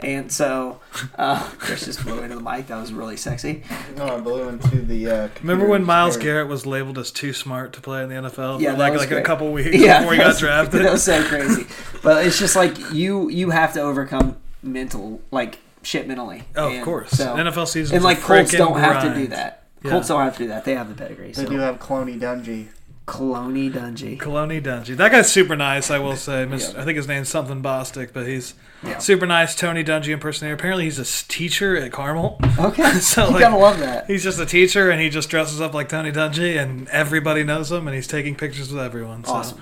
And 0.00 0.30
so, 0.30 0.80
uh, 1.18 1.38
Chris 1.58 1.84
just 1.84 2.02
blew 2.04 2.20
into 2.22 2.34
the 2.36 2.42
mic. 2.42 2.66
That 2.66 2.80
was 2.80 2.92
really 2.92 3.16
sexy. 3.16 3.62
No, 3.96 4.16
I 4.16 4.20
blew 4.20 4.48
into 4.48 4.80
the. 4.82 5.08
Uh, 5.10 5.28
Remember 5.40 5.66
when 5.66 5.84
Myles 5.84 6.16
hair. 6.16 6.24
Garrett 6.24 6.48
was 6.48 6.66
labeled 6.66 6.98
as 6.98 7.10
too 7.10 7.32
smart 7.32 7.72
to 7.74 7.80
play 7.80 8.02
in 8.02 8.08
the 8.08 8.16
NFL 8.16 8.60
Yeah, 8.60 8.72
for 8.72 8.76
that 8.76 8.82
like 8.82 8.92
was 8.92 9.02
like 9.02 9.10
a 9.12 9.22
couple 9.22 9.52
weeks 9.52 9.70
Yeah, 9.76 10.00
before 10.00 10.12
he 10.14 10.18
got 10.18 10.26
was- 10.28 10.38
drafted? 10.40 10.82
That 10.82 10.92
was 10.92 11.04
so 11.04 11.22
crazy. 11.24 11.66
but 12.02 12.26
it's 12.26 12.38
just 12.38 12.56
like 12.56 12.76
you 12.92 13.28
you 13.30 13.50
have 13.50 13.72
to 13.74 13.80
overcome 13.80 14.36
mental 14.62 15.20
like 15.30 15.58
shit 15.82 16.08
mentally. 16.08 16.42
Oh, 16.56 16.76
of 16.76 16.82
course. 16.84 17.10
So, 17.10 17.34
NFL 17.36 17.68
season 17.68 17.96
and 17.96 18.04
like 18.04 18.20
Colts 18.20 18.50
don't 18.52 18.78
have 18.78 19.02
to 19.04 19.14
do 19.14 19.28
that. 19.28 19.62
Yeah. 19.84 19.90
Colts 19.92 20.08
don't 20.08 20.22
have 20.22 20.36
to 20.38 20.42
do 20.44 20.48
that. 20.48 20.64
They 20.64 20.74
have 20.74 20.88
the 20.88 20.94
pedigree. 20.94 21.28
They 21.32 21.44
So. 21.44 21.48
do 21.48 21.58
have 21.58 21.78
Cloney 21.78 22.18
Dungy. 22.18 22.68
Cloney 23.06 23.70
Dungy. 23.70 24.18
Kaloni 24.18 24.62
Dungy. 24.62 24.96
That 24.96 25.12
guy's 25.12 25.30
super 25.30 25.54
nice, 25.56 25.90
I 25.90 25.98
will 25.98 26.16
say. 26.16 26.46
Mis- 26.46 26.74
I 26.74 26.84
think 26.84 26.96
his 26.96 27.06
name's 27.06 27.28
something 27.28 27.62
Bostic, 27.62 28.14
but 28.14 28.26
he's 28.26 28.54
Yeah. 28.82 28.96
super 28.98 29.26
nice. 29.26 29.54
Tony 29.54 29.84
Dungy 29.84 30.08
impersonator. 30.08 30.54
Apparently, 30.54 30.84
he's 30.84 30.98
a 30.98 31.04
teacher 31.28 31.76
at 31.76 31.92
Carmel. 31.92 32.38
Okay, 32.58 32.92
So, 33.00 33.26
you 33.26 33.30
like, 33.32 33.40
gotta 33.40 33.56
love 33.58 33.78
that. 33.80 34.06
He's 34.06 34.22
just 34.24 34.40
a 34.40 34.46
teacher, 34.46 34.90
and 34.90 35.00
he 35.02 35.10
just 35.10 35.28
dresses 35.28 35.60
up 35.60 35.74
like 35.74 35.90
Tony 35.90 36.12
Dungy, 36.12 36.58
and 36.60 36.88
everybody 36.88 37.44
knows 37.44 37.70
him, 37.70 37.86
and 37.86 37.94
he's 37.94 38.06
taking 38.06 38.36
pictures 38.36 38.72
with 38.72 38.82
everyone. 38.82 39.24
So. 39.24 39.32
Awesome. 39.34 39.60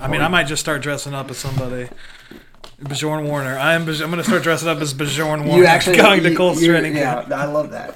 I 0.00 0.08
mean, 0.08 0.22
I 0.22 0.28
might 0.28 0.44
just 0.46 0.60
start 0.60 0.80
dressing 0.80 1.12
up 1.12 1.30
as 1.30 1.36
somebody. 1.36 1.88
Bjorn 2.88 3.26
Warner. 3.26 3.58
I 3.58 3.74
am. 3.74 3.84
Baj- 3.86 4.00
I'm 4.02 4.10
going 4.10 4.22
to 4.22 4.28
start 4.28 4.42
dressing 4.42 4.68
up 4.68 4.78
as 4.78 4.94
Bjorn 4.94 5.44
Warner. 5.44 5.60
You 5.62 5.66
actually 5.66 5.96
going 5.96 6.22
to 6.22 6.30
you- 6.30 6.36
Colts 6.36 6.62
you're- 6.62 6.78
training 6.80 6.96
Yeah. 6.96 7.26
I 7.30 7.44
love 7.46 7.72
that. 7.72 7.94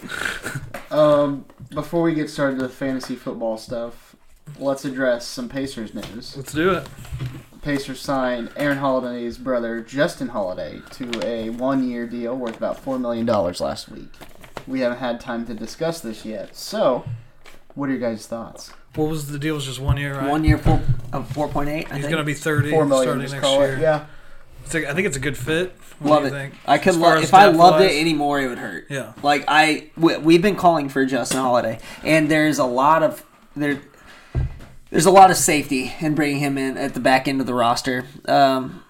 Um, 0.91 1.45
before 1.71 2.03
we 2.03 2.15
get 2.15 2.29
started 2.29 2.61
with 2.61 2.75
fantasy 2.75 3.15
football 3.17 3.57
stuff, 3.57 4.12
let's 4.59 4.85
address 4.85 5.27
some 5.27 5.49
Pacers 5.49 5.95
news. 5.95 6.37
Let's 6.37 6.53
do 6.53 6.71
it. 6.73 6.87
Pacers 7.63 8.01
signed 8.01 8.51
Aaron 8.57 8.79
Holiday's 8.79 9.39
brother, 9.39 9.81
Justin 9.81 10.29
Holiday, 10.29 10.81
to 10.93 11.25
a 11.25 11.51
one-year 11.51 12.07
deal 12.09 12.37
worth 12.37 12.57
about 12.57 12.79
four 12.81 12.99
million 12.99 13.25
dollars 13.25 13.61
last 13.61 13.89
week. 13.89 14.11
We 14.67 14.81
haven't 14.81 14.99
had 14.99 15.21
time 15.21 15.47
to 15.47 15.55
discuss 15.55 16.01
this 16.01 16.25
yet, 16.25 16.57
so 16.57 17.05
what 17.75 17.89
are 17.89 17.93
your 17.93 18.01
guys' 18.01 18.27
thoughts? 18.27 18.73
What 18.97 19.09
was 19.09 19.29
the 19.31 19.39
deal? 19.39 19.55
Was 19.55 19.65
just 19.65 19.81
one 19.81 19.97
year, 19.97 20.15
right? 20.17 20.29
One 20.29 20.45
year 20.45 20.59
four, 20.59 20.81
of 21.13 21.31
four 21.33 21.49
point 21.49 21.69
eight. 21.71 21.91
He's 21.93 22.03
going 22.05 22.17
to 22.19 22.25
be 22.25 22.35
30 22.35 22.71
Four 22.71 22.85
million, 22.85 23.05
starting 23.21 23.31
next 23.33 23.41
call 23.45 23.61
year. 23.61 23.77
it. 23.77 23.81
Yeah. 23.81 24.07
It's 24.65 24.75
a- 24.75 24.91
I 24.91 24.95
think 24.95 25.07
it's 25.07 25.17
a 25.17 25.21
good 25.21 25.37
fit. 25.37 25.75
What 25.99 26.11
love 26.11 26.21
do 26.23 26.27
it. 26.27 26.31
you 26.31 26.37
think? 26.37 26.55
I 26.67 26.79
could 26.79 26.91
As 26.91 26.99
love 26.99 27.19
as 27.19 27.25
if 27.25 27.35
I 27.35 27.47
depth 27.47 27.59
loved 27.59 27.85
it 27.85 27.99
anymore, 28.01 28.41
it 28.41 28.49
would 28.49 28.59
hurt. 28.59 28.87
Yeah. 28.91 29.13
Like 29.23 29.45
I, 29.49 29.91
we, 29.97 30.17
we've 30.19 30.43
been 30.43 30.57
calling 30.57 30.89
for 30.89 31.05
Justin 31.07 31.39
Holiday, 31.41 31.79
and 32.05 32.29
there's 32.31 32.59
a 32.59 32.65
lot 32.65 33.03
of 33.03 33.25
there. 33.57 33.81
There's 34.93 35.07
a 35.07 35.11
lot 35.11 35.31
of 35.31 35.39
safety 35.39 35.91
in 36.01 36.15
bringing 36.15 36.41
him 36.41 36.59
in 36.59 36.77
at 36.77 36.93
the 36.93 37.01
back 37.01 37.27
end 37.27 37.41
of 37.41 37.47
the 37.47 37.55
roster. 37.55 38.05
Um, 38.27 38.85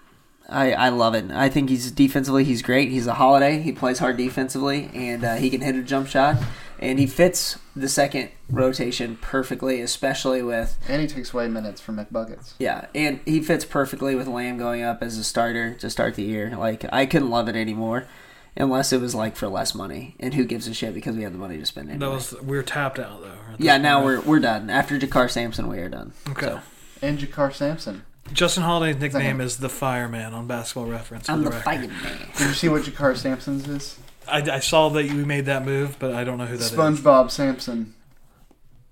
I, 0.49 0.73
I 0.73 0.89
love 0.89 1.15
it. 1.15 1.31
I 1.31 1.47
think 1.47 1.69
he's 1.69 1.89
defensively 1.91 2.43
he's 2.43 2.61
great. 2.61 2.89
He's 2.89 3.07
a 3.07 3.13
holiday. 3.13 3.61
He 3.61 3.71
plays 3.71 3.99
hard 3.99 4.17
defensively, 4.17 4.89
and 4.93 5.23
uh, 5.23 5.35
he 5.35 5.49
can 5.49 5.61
hit 5.61 5.75
a 5.75 5.81
jump 5.81 6.09
shot, 6.09 6.35
and 6.77 6.99
he 6.99 7.07
fits 7.07 7.57
the 7.73 7.87
second 7.87 8.31
rotation 8.49 9.17
perfectly, 9.21 9.79
especially 9.79 10.41
with 10.41 10.77
And 10.89 11.01
he 11.01 11.07
takes 11.07 11.33
away 11.33 11.47
minutes 11.47 11.79
from 11.79 11.95
McBuckets. 11.95 12.55
yeah, 12.59 12.87
and 12.93 13.21
he 13.23 13.39
fits 13.39 13.63
perfectly 13.63 14.13
with 14.13 14.27
Lamb 14.27 14.57
going 14.57 14.83
up 14.83 15.01
as 15.01 15.17
a 15.17 15.23
starter 15.23 15.73
to 15.75 15.89
start 15.89 16.15
the 16.15 16.23
year. 16.23 16.53
Like 16.53 16.83
I 16.91 17.05
couldn't 17.05 17.29
love 17.29 17.47
it 17.47 17.55
anymore, 17.55 18.07
unless 18.55 18.93
it 18.93 19.01
was 19.01 19.15
like 19.15 19.35
for 19.35 19.47
less 19.47 19.73
money. 19.75 20.15
And 20.19 20.33
who 20.33 20.45
gives 20.45 20.67
a 20.67 20.73
shit 20.73 20.93
because 20.93 21.15
we 21.15 21.23
have 21.23 21.31
the 21.33 21.39
money 21.39 21.57
to 21.57 21.65
spend 21.65 21.89
anyway. 21.89 22.05
That 22.05 22.11
was 22.13 22.41
we're 22.41 22.63
tapped 22.63 22.99
out 22.99 23.21
though. 23.21 23.27
at 23.51 23.57
this 23.57 23.65
yeah, 23.65 23.77
now 23.77 24.01
point. 24.01 24.25
we're 24.25 24.33
we're 24.33 24.39
done. 24.39 24.69
After 24.69 24.97
JaKarr 24.99 25.29
Sampson, 25.29 25.67
we 25.67 25.79
are 25.79 25.89
done. 25.89 26.13
okay. 26.29 26.47
So, 26.47 26.59
And 27.01 27.19
JaKarr 27.19 27.53
Sampson. 27.53 28.03
Justin 28.31 28.63
Holiday's 28.63 28.99
nickname 29.01 29.41
is 29.41 29.57
the 29.57 29.69
Fireman 29.69 30.33
on 30.33 30.47
Basketball 30.47 30.85
Reference. 30.85 31.29
I'm 31.29 31.43
the 31.43 31.49
record. 31.49 31.63
fighting 31.63 31.89
man. 31.89 32.17
Did 32.37 32.47
you 32.47 32.53
see 32.53 32.69
what 32.69 32.83
JaKarr 32.83 33.17
Sampson's 33.17 33.67
is? 33.67 33.99
I, 34.27 34.37
I 34.39 34.59
saw 34.59 34.87
that 34.89 35.03
you 35.03 35.25
made 35.25 35.45
that 35.47 35.65
move, 35.65 35.97
but 35.99 36.13
I 36.13 36.23
don't 36.23 36.37
know 36.37 36.45
who 36.45 36.55
that 36.55 36.63
is. 36.63 36.71
SpongeBob 36.71 37.29
Sampson. 37.29 37.93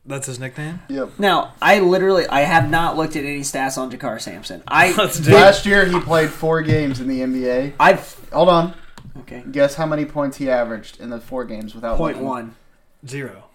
That's 0.05 0.25
his 0.27 0.39
nickname. 0.39 0.81
Yep. 0.89 1.11
Now, 1.19 1.53
I 1.61 1.79
literally 1.79 2.27
I 2.27 2.41
have 2.41 2.69
not 2.69 2.97
looked 2.97 3.15
at 3.15 3.23
any 3.23 3.41
stats 3.41 3.77
on 3.77 3.91
JaKarr 3.91 4.19
Sampson. 4.19 4.63
I 4.67 4.91
Let's 4.97 5.25
Last 5.27 5.65
year 5.65 5.85
he 5.85 5.99
played 5.99 6.29
four 6.29 6.61
games 6.61 6.99
in 6.99 7.07
the 7.07 7.21
NBA. 7.21 7.73
I've 7.79 8.17
Hold 8.33 8.49
on. 8.49 8.73
Okay 9.19 9.43
Guess 9.51 9.75
how 9.75 9.85
many 9.85 10.05
points 10.05 10.37
he 10.37 10.49
averaged 10.49 10.99
in 10.99 11.09
the 11.09 11.19
four 11.19 11.45
games 11.45 11.75
without 11.75 11.97
point 11.97 12.17
looking? 12.17 12.27
one. 12.27 12.55
zero. 13.05 13.45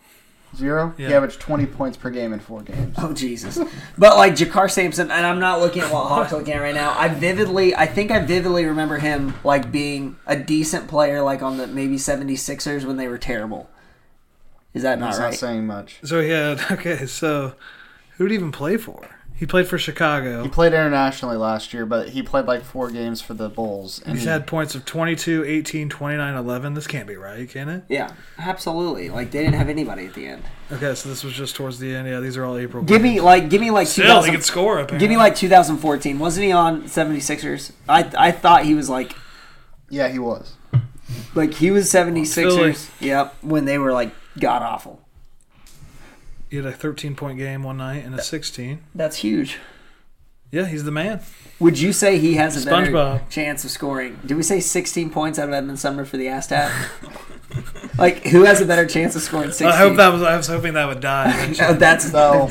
Zero? 0.54 0.94
He 0.96 1.04
averaged 1.06 1.40
20 1.40 1.66
points 1.66 1.98
per 1.98 2.08
game 2.08 2.32
in 2.32 2.40
four 2.40 2.62
games. 2.62 2.94
Oh 2.98 3.12
Jesus! 3.12 3.58
But 3.98 4.16
like 4.16 4.34
JaKarr 4.34 4.70
Sampson, 4.70 5.10
and 5.10 5.26
I'm 5.26 5.38
not 5.38 5.60
looking 5.60 5.82
at 5.82 5.92
what 5.92 6.06
Hawks 6.06 6.32
looking 6.32 6.54
at 6.54 6.60
right 6.62 6.74
now. 6.74 6.94
I 6.96 7.08
vividly, 7.08 7.74
I 7.74 7.84
think 7.84 8.10
I 8.10 8.20
vividly 8.20 8.64
remember 8.64 8.96
him 8.98 9.34
like 9.44 9.70
being 9.70 10.16
a 10.26 10.36
decent 10.36 10.88
player, 10.88 11.20
like 11.20 11.42
on 11.42 11.58
the 11.58 11.66
maybe 11.66 11.96
76ers 11.96 12.84
when 12.84 12.96
they 12.96 13.06
were 13.08 13.18
terrible. 13.18 13.68
Is 14.72 14.82
that 14.82 14.98
not 14.98 15.06
That's 15.08 15.18
right? 15.18 15.30
not 15.30 15.34
saying 15.34 15.66
much. 15.66 15.98
So 16.04 16.22
he 16.22 16.30
had 16.30 16.60
okay. 16.70 17.04
So 17.06 17.54
who'd 18.16 18.30
he 18.30 18.36
even 18.36 18.52
play 18.52 18.76
for? 18.78 19.15
He 19.38 19.44
played 19.44 19.68
for 19.68 19.76
Chicago. 19.76 20.42
He 20.42 20.48
played 20.48 20.72
internationally 20.72 21.36
last 21.36 21.74
year, 21.74 21.84
but 21.84 22.08
he 22.08 22.22
played 22.22 22.46
like 22.46 22.62
four 22.64 22.90
games 22.90 23.20
for 23.20 23.34
the 23.34 23.50
Bulls. 23.50 24.00
And 24.06 24.14
He's 24.14 24.22
he- 24.24 24.30
had 24.30 24.46
points 24.46 24.74
of 24.74 24.86
22, 24.86 25.44
18, 25.44 25.90
29, 25.90 26.34
11. 26.34 26.72
This 26.74 26.86
can't 26.86 27.06
be 27.06 27.16
right, 27.16 27.48
can 27.48 27.68
it? 27.68 27.84
yeah, 27.88 28.12
absolutely. 28.38 29.10
Like 29.10 29.30
they 29.32 29.40
didn't 29.44 29.56
have 29.56 29.68
anybody 29.68 30.06
at 30.06 30.14
the 30.14 30.26
end. 30.26 30.42
Okay, 30.72 30.94
so 30.94 31.08
this 31.10 31.22
was 31.22 31.34
just 31.34 31.54
towards 31.54 31.78
the 31.78 31.94
end. 31.94 32.08
Yeah, 32.08 32.20
these 32.20 32.36
are 32.38 32.44
all 32.46 32.56
April. 32.56 32.82
Give 32.82 33.02
me 33.02 33.20
like, 33.20 33.50
give 33.50 33.60
me 33.60 33.70
like 33.70 33.88
Still, 33.88 34.22
he 34.22 34.30
could 34.32 34.42
score. 34.42 34.78
Apparently. 34.78 34.98
Give 34.98 35.10
me 35.10 35.16
like 35.18 35.36
2014. 35.36 36.18
Wasn't 36.18 36.44
he 36.44 36.52
on 36.52 36.84
76ers? 36.84 37.72
I 37.88 38.10
I 38.16 38.30
thought 38.32 38.64
he 38.64 38.74
was 38.74 38.88
like 38.88 39.14
yeah, 39.90 40.08
he 40.08 40.18
was. 40.18 40.54
like 41.34 41.54
he 41.54 41.70
was 41.70 41.86
76ers. 41.92 42.34
Philly. 42.34 42.74
Yep, 43.00 43.34
when 43.42 43.66
they 43.66 43.78
were 43.78 43.92
like 43.92 44.12
god 44.40 44.62
awful. 44.62 45.02
He 46.50 46.56
had 46.56 46.66
a 46.66 46.72
13 46.72 47.16
point 47.16 47.38
game 47.38 47.62
one 47.62 47.76
night 47.78 48.04
and 48.04 48.14
a 48.14 48.22
16. 48.22 48.80
That's 48.94 49.16
huge. 49.16 49.58
Yeah, 50.52 50.66
he's 50.66 50.84
the 50.84 50.92
man. 50.92 51.20
Would 51.58 51.78
you 51.80 51.92
say 51.92 52.18
he 52.18 52.34
has 52.34 52.64
a 52.64 52.70
better 52.70 52.86
SpongeBob. 52.92 53.28
chance 53.30 53.64
of 53.64 53.70
scoring? 53.72 54.20
Did 54.24 54.36
we 54.36 54.44
say 54.44 54.60
16 54.60 55.10
points 55.10 55.38
out 55.40 55.48
of 55.48 55.54
Edmond 55.54 55.80
Sumner 55.80 56.04
for 56.04 56.16
the 56.16 56.26
Astat? 56.26 56.70
like, 57.98 58.24
who 58.26 58.44
has 58.44 58.60
a 58.60 58.64
better 58.64 58.86
chance 58.86 59.16
of 59.16 59.22
scoring 59.22 59.48
16? 59.48 59.66
I 59.66 59.76
hope 59.76 59.96
that 59.96 60.12
was. 60.12 60.22
I 60.22 60.36
was 60.36 60.46
hoping 60.46 60.74
that 60.74 60.86
would 60.86 61.00
die. 61.00 61.30
eventually. 61.34 61.74
That's 61.78 62.12
No. 62.12 62.46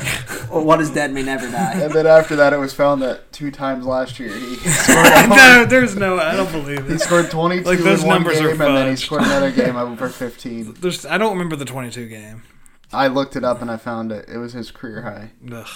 what 0.50 0.80
is 0.82 0.90
dead 0.90 1.12
may 1.12 1.22
never 1.22 1.50
die. 1.50 1.72
and 1.80 1.92
then 1.92 2.06
after 2.06 2.36
that, 2.36 2.52
it 2.52 2.58
was 2.58 2.74
found 2.74 3.00
that 3.02 3.32
two 3.32 3.50
times 3.50 3.86
last 3.86 4.18
year 4.20 4.28
he 4.28 4.56
scored, 4.56 5.28
no, 5.30 5.64
there's 5.66 5.96
no. 5.96 6.18
I 6.18 6.36
don't 6.36 6.52
believe 6.52 6.80
it. 6.80 6.88
he 6.88 6.94
it. 6.94 7.00
scored 7.00 7.30
22 7.30 7.64
Like, 7.68 7.78
those 7.78 8.02
in 8.02 8.08
one 8.08 8.16
numbers 8.22 8.38
are 8.40 8.48
game, 8.52 8.60
and 8.60 8.76
then 8.76 8.86
he 8.88 8.92
fudged. 8.92 9.04
scored 9.06 9.22
another 9.22 9.50
game 9.50 9.76
over 9.76 10.08
15. 10.10 10.74
There's. 10.80 11.06
I 11.06 11.16
don't 11.16 11.32
remember 11.32 11.56
the 11.56 11.64
22 11.64 12.08
game. 12.08 12.42
I 12.92 13.08
looked 13.08 13.36
it 13.36 13.44
up 13.44 13.60
and 13.62 13.70
I 13.70 13.76
found 13.76 14.12
it. 14.12 14.28
It 14.28 14.38
was 14.38 14.52
his 14.52 14.70
career 14.70 15.02
high. 15.02 15.30
Ugh, 15.52 15.66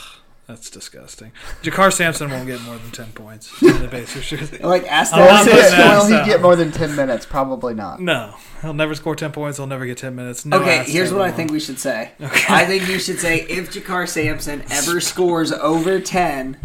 that's 0.47 0.71
disgusting. 0.71 1.33
JaKarr 1.63 1.93
Sampson 1.93 2.31
won't 2.31 2.47
get 2.47 2.61
more 2.63 2.77
than 2.77 2.91
10 2.93 3.13
points 3.13 3.61
in 3.63 3.81
the 3.83 3.89
Pacers 3.91 4.29
jersey. 4.29 4.59
Like, 4.59 4.87
ask 4.87 5.13
I'm 5.13 5.21
that 5.21 5.99
Will 5.99 6.07
he 6.07 6.13
down. 6.15 6.27
get 6.27 6.41
more 6.41 6.57
than 6.57 6.71
10 6.73 6.95
minutes? 6.97 7.27
Probably 7.27 7.75
not. 7.75 8.01
No, 8.01 8.35
he'll 8.63 8.75
never 8.75 8.95
score 8.95 9.15
10 9.17 9.33
points. 9.33 9.59
He'll 9.59 9.67
never 9.67 9.87
get 9.87 9.99
10 9.99 10.15
minutes. 10.15 10.45
No 10.47 10.61
Okay, 10.61 10.85
here's 10.85 11.13
what 11.13 11.23
I 11.23 11.31
think 11.33 11.51
we 11.51 11.61
should 11.61 11.79
say. 11.79 12.13
Okay. 12.21 12.55
I 12.55 12.65
think 12.65 12.89
you 12.89 12.99
should 12.99 13.19
say 13.19 13.41
if 13.43 13.71
JaKarr 13.73 14.09
Sampson 14.09 14.63
ever 14.71 15.01
scores 15.01 15.53
over 15.53 16.01
10, 16.01 16.59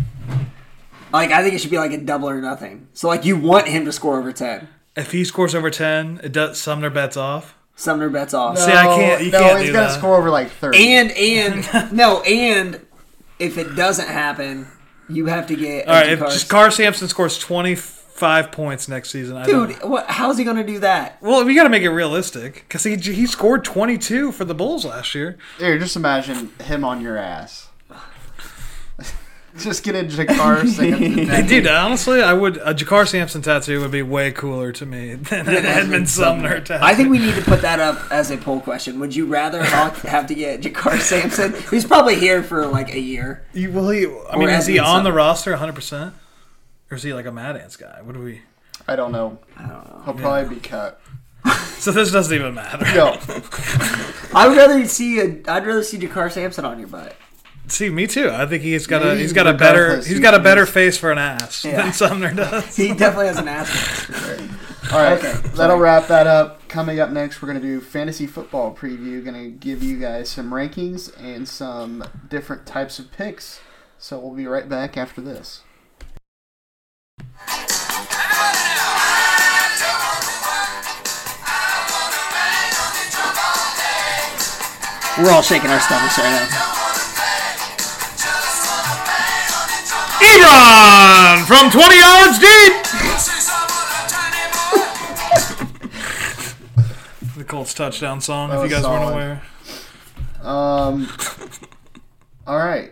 like, 1.11 1.31
I 1.31 1.41
think 1.43 1.55
it 1.55 1.59
should 1.61 1.71
be 1.71 1.77
like 1.77 1.91
a 1.91 1.97
double 1.97 2.29
or 2.29 2.41
nothing. 2.41 2.87
So, 2.93 3.07
like, 3.07 3.25
you 3.25 3.37
want 3.37 3.67
him 3.67 3.85
to 3.85 3.91
score 3.91 4.19
over 4.19 4.31
10. 4.31 4.67
If 4.95 5.11
he 5.11 5.23
scores 5.25 5.53
over 5.55 5.69
10, 5.69 6.21
it 6.23 6.31
does 6.31 6.59
Sumner 6.59 6.89
bets 6.89 7.17
off. 7.17 7.55
Sumner 7.75 8.09
bets 8.09 8.33
off. 8.33 8.57
See, 8.57 8.71
I 8.71 8.85
can't- 8.85 9.23
you 9.23 9.31
no, 9.31 9.39
can't 9.39 9.59
he's 9.59 9.67
do 9.69 9.73
gonna 9.73 9.87
that. 9.87 9.97
score 9.97 10.17
over 10.17 10.29
like 10.29 10.49
30. 10.49 10.77
And 10.95 11.11
and 11.11 11.91
no, 11.97 12.21
and 12.21 12.79
if 13.39 13.57
it 13.57 13.75
doesn't 13.75 14.07
happen, 14.07 14.67
you 15.09 15.25
have 15.25 15.47
to 15.47 15.55
get. 15.55 15.87
All 15.87 15.93
right, 15.93 16.09
if 16.09 16.19
JaKarr- 16.19 16.45
JaKarr 16.69 16.71
Sampson 16.73 17.07
scores 17.09 17.37
25 17.37 18.51
points 18.51 18.87
next 18.87 19.09
season, 19.11 19.35
I 19.37 19.45
dude, 19.45 19.77
don't. 19.79 19.89
what? 19.89 20.05
How's 20.07 20.37
he 20.37 20.43
gonna 20.45 20.63
do 20.63 20.79
that? 20.79 21.17
Well, 21.21 21.43
we 21.43 21.53
got 21.53 21.63
to 21.63 21.69
make 21.69 21.83
it 21.83 21.89
realistic 21.89 22.53
because 22.67 22.83
he 22.85 22.95
he 22.95 23.25
scored 23.27 23.65
22 23.65 24.31
for 24.31 24.45
the 24.45 24.55
Bulls 24.55 24.85
last 24.85 25.13
year. 25.13 25.37
Dude, 25.59 25.81
just 25.81 25.95
imagine 25.97 26.51
him 26.63 26.85
on 26.85 27.01
your 27.01 27.17
ass. 27.17 27.67
Just 29.57 29.83
get 29.83 29.95
a 29.95 30.03
JaKarr 30.03 30.67
Sampson. 30.67 31.27
Hey, 31.27 31.47
dude, 31.47 31.67
honestly, 31.67 32.21
I 32.21 32.33
would 32.33 32.57
a 32.57 32.73
JaKarr 32.73 33.07
Sampson 33.07 33.41
tattoo 33.41 33.79
would 33.81 33.91
be 33.91 34.01
way 34.01 34.31
cooler 34.31 34.71
to 34.73 34.85
me 34.85 35.13
than 35.15 35.47
an 35.47 35.65
Edmond 35.65 36.09
Sumner 36.09 36.59
tattoo. 36.59 36.83
I 36.83 36.93
think 36.93 37.09
we 37.09 37.19
need 37.19 37.35
to 37.35 37.41
put 37.41 37.61
that 37.61 37.79
up 37.79 38.11
as 38.11 38.31
a 38.31 38.37
poll 38.37 38.59
question. 38.59 38.99
Would 38.99 39.15
you 39.15 39.25
rather 39.25 39.63
Hawk 39.63 39.95
have 39.97 40.27
to 40.27 40.35
get 40.35 40.61
JaKarr 40.61 40.99
Sampson, 40.99 41.53
He's 41.69 41.85
probably 41.85 42.15
here 42.15 42.43
for 42.43 42.65
like 42.67 42.93
a 42.93 42.99
year? 42.99 43.45
You, 43.53 43.71
will 43.71 43.89
he? 43.89 44.05
I 44.05 44.35
mean, 44.37 44.49
Or 44.49 44.51
is 44.51 44.65
he 44.65 44.77
Edmond 44.77 44.97
on 44.97 45.03
the 45.05 45.13
roster 45.13 45.51
100, 45.51 45.73
percent 45.73 46.13
or 46.91 46.97
is 46.97 47.03
he 47.03 47.13
like 47.13 47.25
a 47.25 47.31
Mad 47.31 47.55
Ants 47.57 47.77
guy? 47.77 48.01
What 48.03 48.13
do 48.13 48.21
we? 48.21 48.41
I 48.87 48.95
don't 48.95 49.11
know. 49.11 49.39
I 49.57 49.61
don't 49.61 49.69
know. 49.69 50.01
He'll 50.05 50.13
probably 50.13 50.55
be 50.55 50.61
cut. 50.61 50.99
So 51.77 51.91
this 51.91 52.11
doesn't 52.11 52.33
even 52.33 52.55
matter. 52.55 52.83
Yo, 52.95 53.15
I 54.33 54.47
would 54.47 54.57
rather 54.57 54.83
see 54.87 55.19
a. 55.19 55.25
I'd 55.47 55.67
rather 55.67 55.83
see 55.83 55.99
JaKarr 55.99 56.31
Sampson 56.31 56.65
on 56.65 56.79
your 56.79 56.87
butt. 56.87 57.15
See, 57.67 57.89
me 57.89 58.05
too. 58.07 58.29
I 58.31 58.45
think 58.45 58.61
he's 58.63 58.85
got 58.87 59.01
a 59.01 59.05
Maybe 59.05 59.21
he's 59.21 59.33
got 59.33 59.47
a 59.47 59.53
better 59.53 59.81
regardless 59.81 60.05
he's 60.07 60.17
who 60.17 60.21
got 60.23 60.33
a 60.35 60.39
better 60.39 60.65
face 60.65 60.97
for 60.97 61.11
an 61.11 61.17
ass 61.17 61.65
Yeah. 61.65 61.81
than 61.81 61.93
Sumner 61.93 62.33
does. 62.33 62.75
He 62.75 62.89
definitely 62.93 63.27
has 63.27 63.37
an 63.39 63.47
ass. 63.47 64.09
All 64.93 64.99
right, 64.99 65.17
Okay, 65.17 65.31
that'll 65.31 65.55
sorry. 65.55 65.79
wrap 65.81 66.07
that 66.07 66.27
up. 66.27 66.67
Coming 66.69 66.99
up 66.99 67.09
next, 67.09 67.41
we're 67.41 67.47
going 67.47 67.59
to 67.59 67.65
do 67.67 67.81
fantasy 67.81 68.27
football 68.27 68.73
preview. 68.75 69.23
Going 69.25 69.43
to 69.43 69.49
give 69.49 69.81
you 69.81 69.99
guys 69.99 70.29
some 70.29 70.51
rankings 70.51 71.11
and 71.19 71.47
some 71.49 72.03
different 72.29 72.67
types 72.67 72.99
of 72.99 73.11
picks. 73.11 73.61
So 73.97 74.19
we'll 74.19 74.35
be 74.35 74.45
right 74.45 74.69
back 74.69 74.95
after 74.95 75.21
this. 75.21 75.61
We're 85.17 85.31
all 85.31 85.41
shaking 85.41 85.69
our 85.69 85.79
stomachs 85.79 86.17
right 86.17 86.49
now. 86.51 86.74
Ebron 90.21 91.45
from 91.45 91.69
20 91.69 91.99
yards 91.99 92.39
deep. 92.39 92.73
the 97.37 97.43
Colts 97.43 97.73
touchdown 97.73 98.21
song, 98.21 98.49
That 98.49 98.59
if 98.59 98.63
you 98.69 98.75
guys 98.75 98.83
solid. 98.83 98.99
weren't 99.01 99.13
aware. 99.13 99.41
Um. 100.41 101.07
All 102.47 102.57
right. 102.57 102.91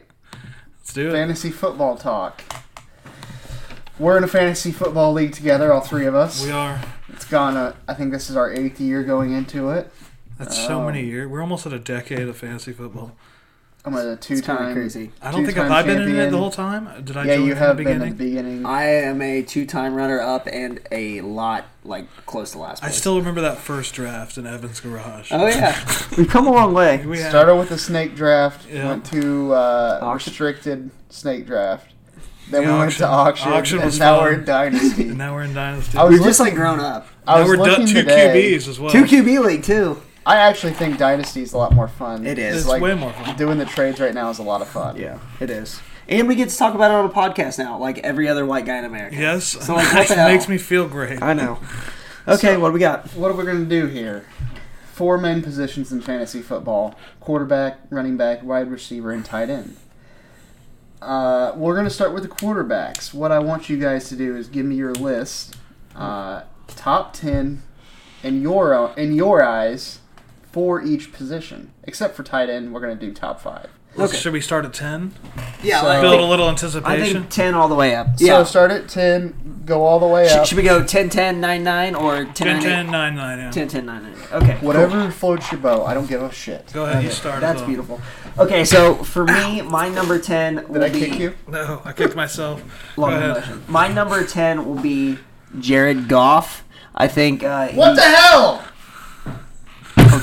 Let's 0.80 0.94
do 0.94 1.10
it. 1.10 1.12
Fantasy 1.14 1.52
football 1.52 1.96
talk. 1.98 2.42
We're 4.00 4.18
in 4.18 4.24
a 4.24 4.28
fantasy 4.28 4.72
football 4.72 5.14
league 5.14 5.34
together, 5.34 5.72
all 5.72 5.82
three 5.82 6.06
of 6.08 6.16
us. 6.16 6.44
We 6.44 6.52
are. 6.52 6.82
It's 7.10 7.26
gone. 7.26 7.56
Uh, 7.56 7.76
I 7.88 7.94
think 7.94 8.12
this 8.12 8.30
is 8.30 8.36
our 8.36 8.52
eighth 8.52 8.82
year 8.82 9.04
going 9.04 9.34
into 9.34 9.70
it. 9.70 9.92
That's 10.40 10.58
so 10.58 10.82
Oh. 10.82 10.86
many 10.86 11.06
years. 11.06 11.30
We're 11.30 11.42
almost 11.42 11.66
at 11.68 11.74
a 11.74 11.80
decade 11.80 12.28
of 12.28 12.36
fantasy 12.36 12.74
football. 12.74 13.16
I'm 13.86 13.96
a 13.96 14.15
two-time. 14.15 14.74
crazy. 14.74 15.12
I 15.22 15.30
don't 15.32 15.43
think 15.43 15.56
Two-time 15.58 15.69
have 15.72 15.86
I 15.86 15.88
been 15.88 16.02
in 16.04 16.15
it 16.17 16.32
the 16.32 16.38
whole 16.38 16.52
time. 16.52 16.88
Did 17.04 17.17
I 17.17 17.26
Yeah, 17.26 17.36
join 17.36 17.46
you 17.48 17.56
have 17.56 17.76
the 17.78 17.84
been 17.84 17.93
beginning? 18.00 18.12
at 18.13 18.17
the 18.17 18.26
beginning. 18.30 18.65
I 18.65 18.84
am 18.86 19.22
a 19.22 19.41
two-time 19.41 19.93
runner-up 19.93 20.48
and 20.50 20.80
a 20.91 21.19
lot 21.19 21.65
like 21.84 22.06
close 22.26 22.52
to 22.52 22.60
last 22.60 22.82
I 22.82 22.89
still 22.91 23.17
remember 23.17 23.41
that 23.41 23.58
first 23.58 23.93
draft 23.93 24.38
in 24.38 24.48
Evan's 24.48 24.80
garage. 24.80 25.32
Oh 25.34 25.48
yeah, 25.48 25.78
we've 26.17 26.30
come 26.30 26.48
a 26.48 26.52
long 26.52 26.74
way. 26.74 27.06
We 27.06 27.19
had- 27.19 27.30
Started 27.32 27.56
with 27.58 27.67
the 27.69 27.78
snake 27.78 28.15
draft. 28.15 28.65
Yeah. 28.72 28.88
Went 28.88 29.04
to 29.08 29.54
uh, 29.54 30.12
restricted 30.13 30.89
snake 31.10 31.46
draft. 31.46 31.89
Then 32.50 32.65
The 32.65 32.72
we 32.74 32.78
went 32.80 32.91
to 32.93 33.06
auction. 33.08 33.50
auction. 33.52 33.52
Auction 33.52 33.78
and 33.80 33.86
was 33.86 34.00
now 34.00 34.15
fun. 34.19 34.24
we're 34.26 34.34
in 34.39 34.46
dynasty. 34.46 35.04
and 35.10 35.17
now 35.17 35.34
we're 35.34 35.43
in 35.43 35.54
Dynasty. 35.54 35.98
I 35.98 36.04
was 36.04 36.13
We've 36.19 36.24
just 36.24 36.39
like 36.39 36.56
grown 36.56 36.80
up. 36.80 37.08
I 37.28 37.36
now 37.36 37.39
was 37.41 37.50
we're 37.50 37.56
done, 37.58 37.67
looking 37.69 37.88
two 37.88 37.93
today. 38.04 38.54
QBs 38.58 38.67
as 38.69 38.80
well. 38.80 38.91
Two 38.91 39.04
QB 39.04 39.46
league 39.46 39.63
too. 39.63 40.02
I 40.26 40.38
actually 40.38 40.74
think 40.74 40.98
Dynasty 40.98 41.42
is 41.42 41.54
a 41.54 41.58
lot 41.58 41.74
more 41.74 41.88
fun. 41.88 42.26
It 42.26 42.40
is. 42.40 42.58
It's 42.62 42.68
like 42.68 42.82
way 42.82 42.96
more 42.96 43.12
fun. 43.12 43.36
doing 43.36 43.58
the 43.58 43.66
trades 43.66 44.00
right 44.00 44.14
now 44.14 44.30
is 44.30 44.40
a 44.40 44.44
lot 44.44 44.62
of 44.62 44.68
fun. 44.70 44.96
Yeah, 44.98 45.20
it 45.40 45.50
is. 45.50 45.82
And 46.08 46.28
we 46.28 46.36
get 46.36 46.50
to 46.50 46.58
talk 46.58 46.76
about 46.76 46.92
it 46.92 46.96
on 46.96 47.06
a 47.06 47.10
podcast 47.10 47.58
now, 47.58 47.78
like 47.78 47.98
every 48.00 48.28
other 48.28 48.46
white 48.46 48.66
guy 48.66 48.78
in 48.78 48.86
America. 48.86 49.16
Yes, 49.16 49.46
So, 49.48 49.74
like, 49.76 49.94
what 49.94 50.08
the 50.08 50.16
that 50.16 50.32
makes 50.32 50.48
me 50.50 50.58
feel 50.58 50.88
great. 50.88 51.22
I 51.22 51.34
know. 51.34 51.60
Okay, 52.28 52.56
what 52.58 52.70
do 52.70 52.74
we 52.74 52.80
got? 52.80 53.08
What 53.16 53.32
are 53.32 53.34
we 53.34 53.44
going 53.44 53.64
to 53.64 53.70
do 53.70 53.88
here? 53.88 54.26
Four 54.94 55.18
main 55.18 55.42
positions 55.42 55.92
in 55.92 56.02
fantasy 56.02 56.42
football: 56.42 56.96
quarterback, 57.20 57.80
running 57.90 58.16
back, 58.16 58.44
wide 58.44 58.70
receiver, 58.72 59.12
and 59.12 59.26
tight 59.26 59.50
end. 59.50 59.76
Uh, 61.02 61.52
we're 61.56 61.74
going 61.74 61.86
to 61.86 61.90
start 61.94 62.14
with 62.14 62.24
the 62.24 62.30
quarterbacks. 62.30 63.14
What 63.14 63.32
I 63.32 63.40
want 63.40 63.70
you 63.70 63.78
guys 63.78 64.08
to 64.10 64.16
do 64.16 64.38
is 64.38 64.48
give 64.48 64.66
me 64.66 64.76
your 64.76 64.94
list, 64.94 65.58
uh, 65.96 66.44
top 66.68 67.14
ten, 67.14 67.64
in 68.24 68.42
your 68.42 68.94
in 68.96 69.14
your 69.14 69.44
eyes, 69.44 70.00
for 70.54 70.82
each 70.82 71.12
position, 71.12 71.72
except 71.84 72.16
for 72.16 72.24
tight 72.24 72.50
end. 72.50 72.74
We're 72.74 72.80
going 72.80 72.98
to 72.98 73.06
do 73.06 73.12
top 73.12 73.42
five. 73.42 73.70
Okay. 74.00 74.18
Should 74.18 74.34
we 74.34 74.42
start 74.42 74.66
at 74.66 74.74
ten? 74.74 75.13
Yeah, 75.62 75.82
So- 75.82 75.88
I 75.88 76.02
Build 76.02 76.13
a 76.16 76.18
think, 76.18 76.30
little 76.30 76.46
I 76.48 76.50
anticipation. 76.50 77.13
think 77.22 77.30
ten 77.30 77.54
all 77.54 77.68
the 77.68 77.76
way 77.76 77.96
up. 77.96 78.18
So 78.18 78.26
Yeah. 78.26 78.44
start 78.44 78.72
at 78.72 78.88
ten, 78.88 79.62
go 79.66 79.84
all 79.84 80.00
the 80.00 80.08
way 80.08 80.28
Should, 80.28 80.38
up. 80.39 80.46
should 80.48 80.58
we 80.58 80.63
go 80.63 80.84
10 80.84 81.10
10 81.10 81.39
9 81.39 81.63
9 81.63 81.94
or 81.94 82.24
10 82.26 82.34
10, 82.34 82.54
9 82.56 82.62
10, 82.63 82.92
9, 82.92 83.16
9, 83.16 83.38
yeah. 83.38 83.52
10 83.52 83.68
10 83.68 83.86
9 83.86 84.04
9? 84.04 84.13
Okay. 84.42 84.58
cool. 84.60 84.68
Whatever 84.68 85.12
floats 85.12 85.52
your 85.52 85.62
boat. 85.62 85.86
I 85.86 85.94
don't 85.94 86.08
give 86.10 86.24
a 86.24 86.32
shit. 86.32 86.72
Go 86.74 86.86
ahead, 86.86 87.04
you 87.04 87.12
start. 87.12 87.42
That's 87.42 87.62
though. 87.62 87.68
beautiful. 87.68 88.02
Okay, 88.39 88.66
so 88.66 88.96
for 88.96 89.26
me, 89.26 89.62
my 89.78 89.89
number 89.89 90.18
10 90.18 90.56
will 90.56 90.62
be. 90.63 90.74
Did 90.74 90.84
I 90.84 90.89
be 90.89 91.00
kick 91.00 91.20
you? 91.20 91.36
No, 91.48 91.82
I 91.86 91.94
kicked 91.94 92.16
myself. 92.16 92.63
long 92.98 93.12
Go 93.12 93.16
ahead. 93.18 93.30
motion. 93.36 93.63
My 93.68 93.88
number 93.89 94.24
10 94.26 94.66
will 94.66 94.82
be 94.82 95.20
Jared 95.60 96.08
Goff. 96.08 96.63
I 96.96 97.08
think 97.08 97.44
uh, 97.44 97.68
What 97.70 97.89
he- 97.89 97.96
the 97.98 98.02
hell? 98.02 98.63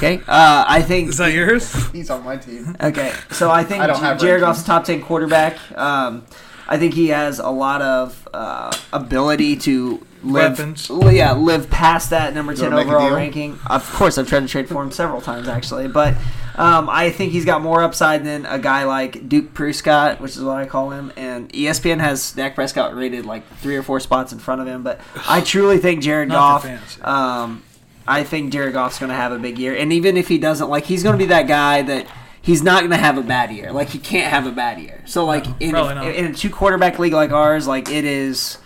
Okay. 0.01 0.17
Uh, 0.27 0.65
I 0.67 0.81
think 0.81 1.11
Is 1.11 1.19
that 1.19 1.35
yours? 1.35 1.91
He's 1.91 2.09
on 2.09 2.25
my 2.25 2.39
team. 2.39 2.75
Okay, 2.81 3.13
so 3.33 3.51
I 3.51 3.65
think 3.65 3.83
I 3.83 3.87
don't 3.87 4.01
have 4.01 4.19
Jared 4.19 4.41
rankings. 4.41 4.47
Goff's 4.47 4.65
top 4.65 4.85
ten 4.85 5.03
quarterback. 5.03 5.59
Um, 5.77 6.25
I 6.67 6.79
think 6.79 6.95
he 6.95 7.09
has 7.09 7.39
a 7.39 7.51
lot 7.51 7.83
of 7.83 8.27
uh, 8.33 8.75
ability 8.95 9.57
to 9.57 10.07
live, 10.23 10.59
Weapons. 10.59 10.91
yeah, 11.13 11.33
live 11.33 11.69
past 11.69 12.11
that 12.11 12.33
number 12.33 12.55
ten 12.55 12.71
wanna 12.73 12.77
make 12.77 12.87
a 12.87 12.97
overall 12.97 13.15
ranking. 13.15 13.59
Of 13.69 13.87
course, 13.93 14.17
I've 14.17 14.27
tried 14.27 14.41
to 14.41 14.49
trade 14.49 14.71
for 14.71 14.83
him 14.83 14.91
several 14.91 15.21
times 15.21 15.49
actually, 15.49 15.89
but 15.89 16.15
um, 16.57 16.89
I 16.89 17.11
think 17.11 17.33
he's 17.33 17.45
got 17.45 17.61
more 17.61 17.83
upside 17.83 18.25
than 18.25 18.47
a 18.47 18.59
guy 18.59 18.85
like 18.85 19.29
Duke 19.29 19.53
Prescott, 19.53 20.19
which 20.23 20.35
is 20.35 20.43
what 20.43 20.57
I 20.57 20.65
call 20.65 20.93
him. 20.93 21.13
And 21.17 21.53
ESPN 21.53 22.01
has 22.01 22.33
Dak 22.33 22.55
Prescott 22.55 22.97
rated 22.97 23.27
like 23.27 23.47
three 23.59 23.77
or 23.77 23.83
four 23.83 24.01
spots 24.01 24.33
in 24.33 24.39
front 24.39 24.63
of 24.63 24.67
him, 24.67 24.83
but 24.83 24.99
I 25.29 25.43
truly 25.43 25.77
think 25.77 26.03
Jared 26.03 26.29
Not 26.31 26.63
Goff. 26.63 27.05
Um, 27.05 27.63
I 28.11 28.25
think 28.25 28.53
Jared 28.53 28.75
Goff's 28.75 28.99
going 28.99 29.11
to 29.11 29.17
have 29.17 29.33
a 29.33 29.39
big 29.39 29.59
year, 29.59 29.75
and 29.77 29.93
even 29.93 30.17
if 30.17 30.29
he 30.29 30.37
doesn't, 30.39 30.69
like 30.69 30.85
he's 30.85 31.03
going 31.03 31.15
to 31.15 31.19
be 31.19 31.29
that 31.29 31.47
guy 31.47 31.83
that 31.83 32.07
he's 32.43 32.63
not 32.63 32.81
going 32.81 32.91
to 32.91 32.97
have 32.97 33.17
a 33.19 33.23
bad 33.23 33.53
year. 33.53 33.71
Like 33.73 33.89
he 33.91 33.99
can't 33.99 34.31
have 34.31 34.47
a 34.47 34.53
bad 34.53 34.81
year. 34.81 35.03
So 35.07 35.25
like 35.25 35.47
in, 35.61 35.71
probably 35.71 36.17
in 36.17 36.27
a 36.27 36.35
two 36.35 36.51
quarterback 36.51 36.99
league 36.99 37.13
like 37.13 37.31
ours, 37.31 37.67
like 37.67 37.89
it 37.89 38.05
is 38.05 38.59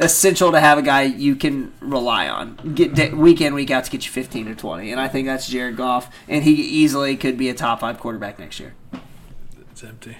essential 0.00 0.52
to 0.52 0.60
have 0.60 0.78
a 0.78 0.82
guy 0.82 1.02
you 1.02 1.34
can 1.34 1.72
rely 1.80 2.28
on 2.28 2.54
get 2.74 2.94
day, 2.94 3.10
week 3.10 3.40
in 3.40 3.52
week 3.54 3.70
out 3.70 3.82
to 3.84 3.90
get 3.90 4.06
you 4.06 4.12
15 4.12 4.46
or 4.46 4.54
20 4.54 4.92
and 4.92 5.00
i 5.00 5.08
think 5.08 5.26
that's 5.26 5.48
jared 5.48 5.76
goff 5.76 6.14
and 6.28 6.44
he 6.44 6.52
easily 6.52 7.16
could 7.16 7.36
be 7.36 7.48
a 7.48 7.54
top 7.54 7.80
five 7.80 7.98
quarterback 7.98 8.38
next 8.38 8.60
year 8.60 8.74
It's 9.72 9.82
empty. 9.82 10.16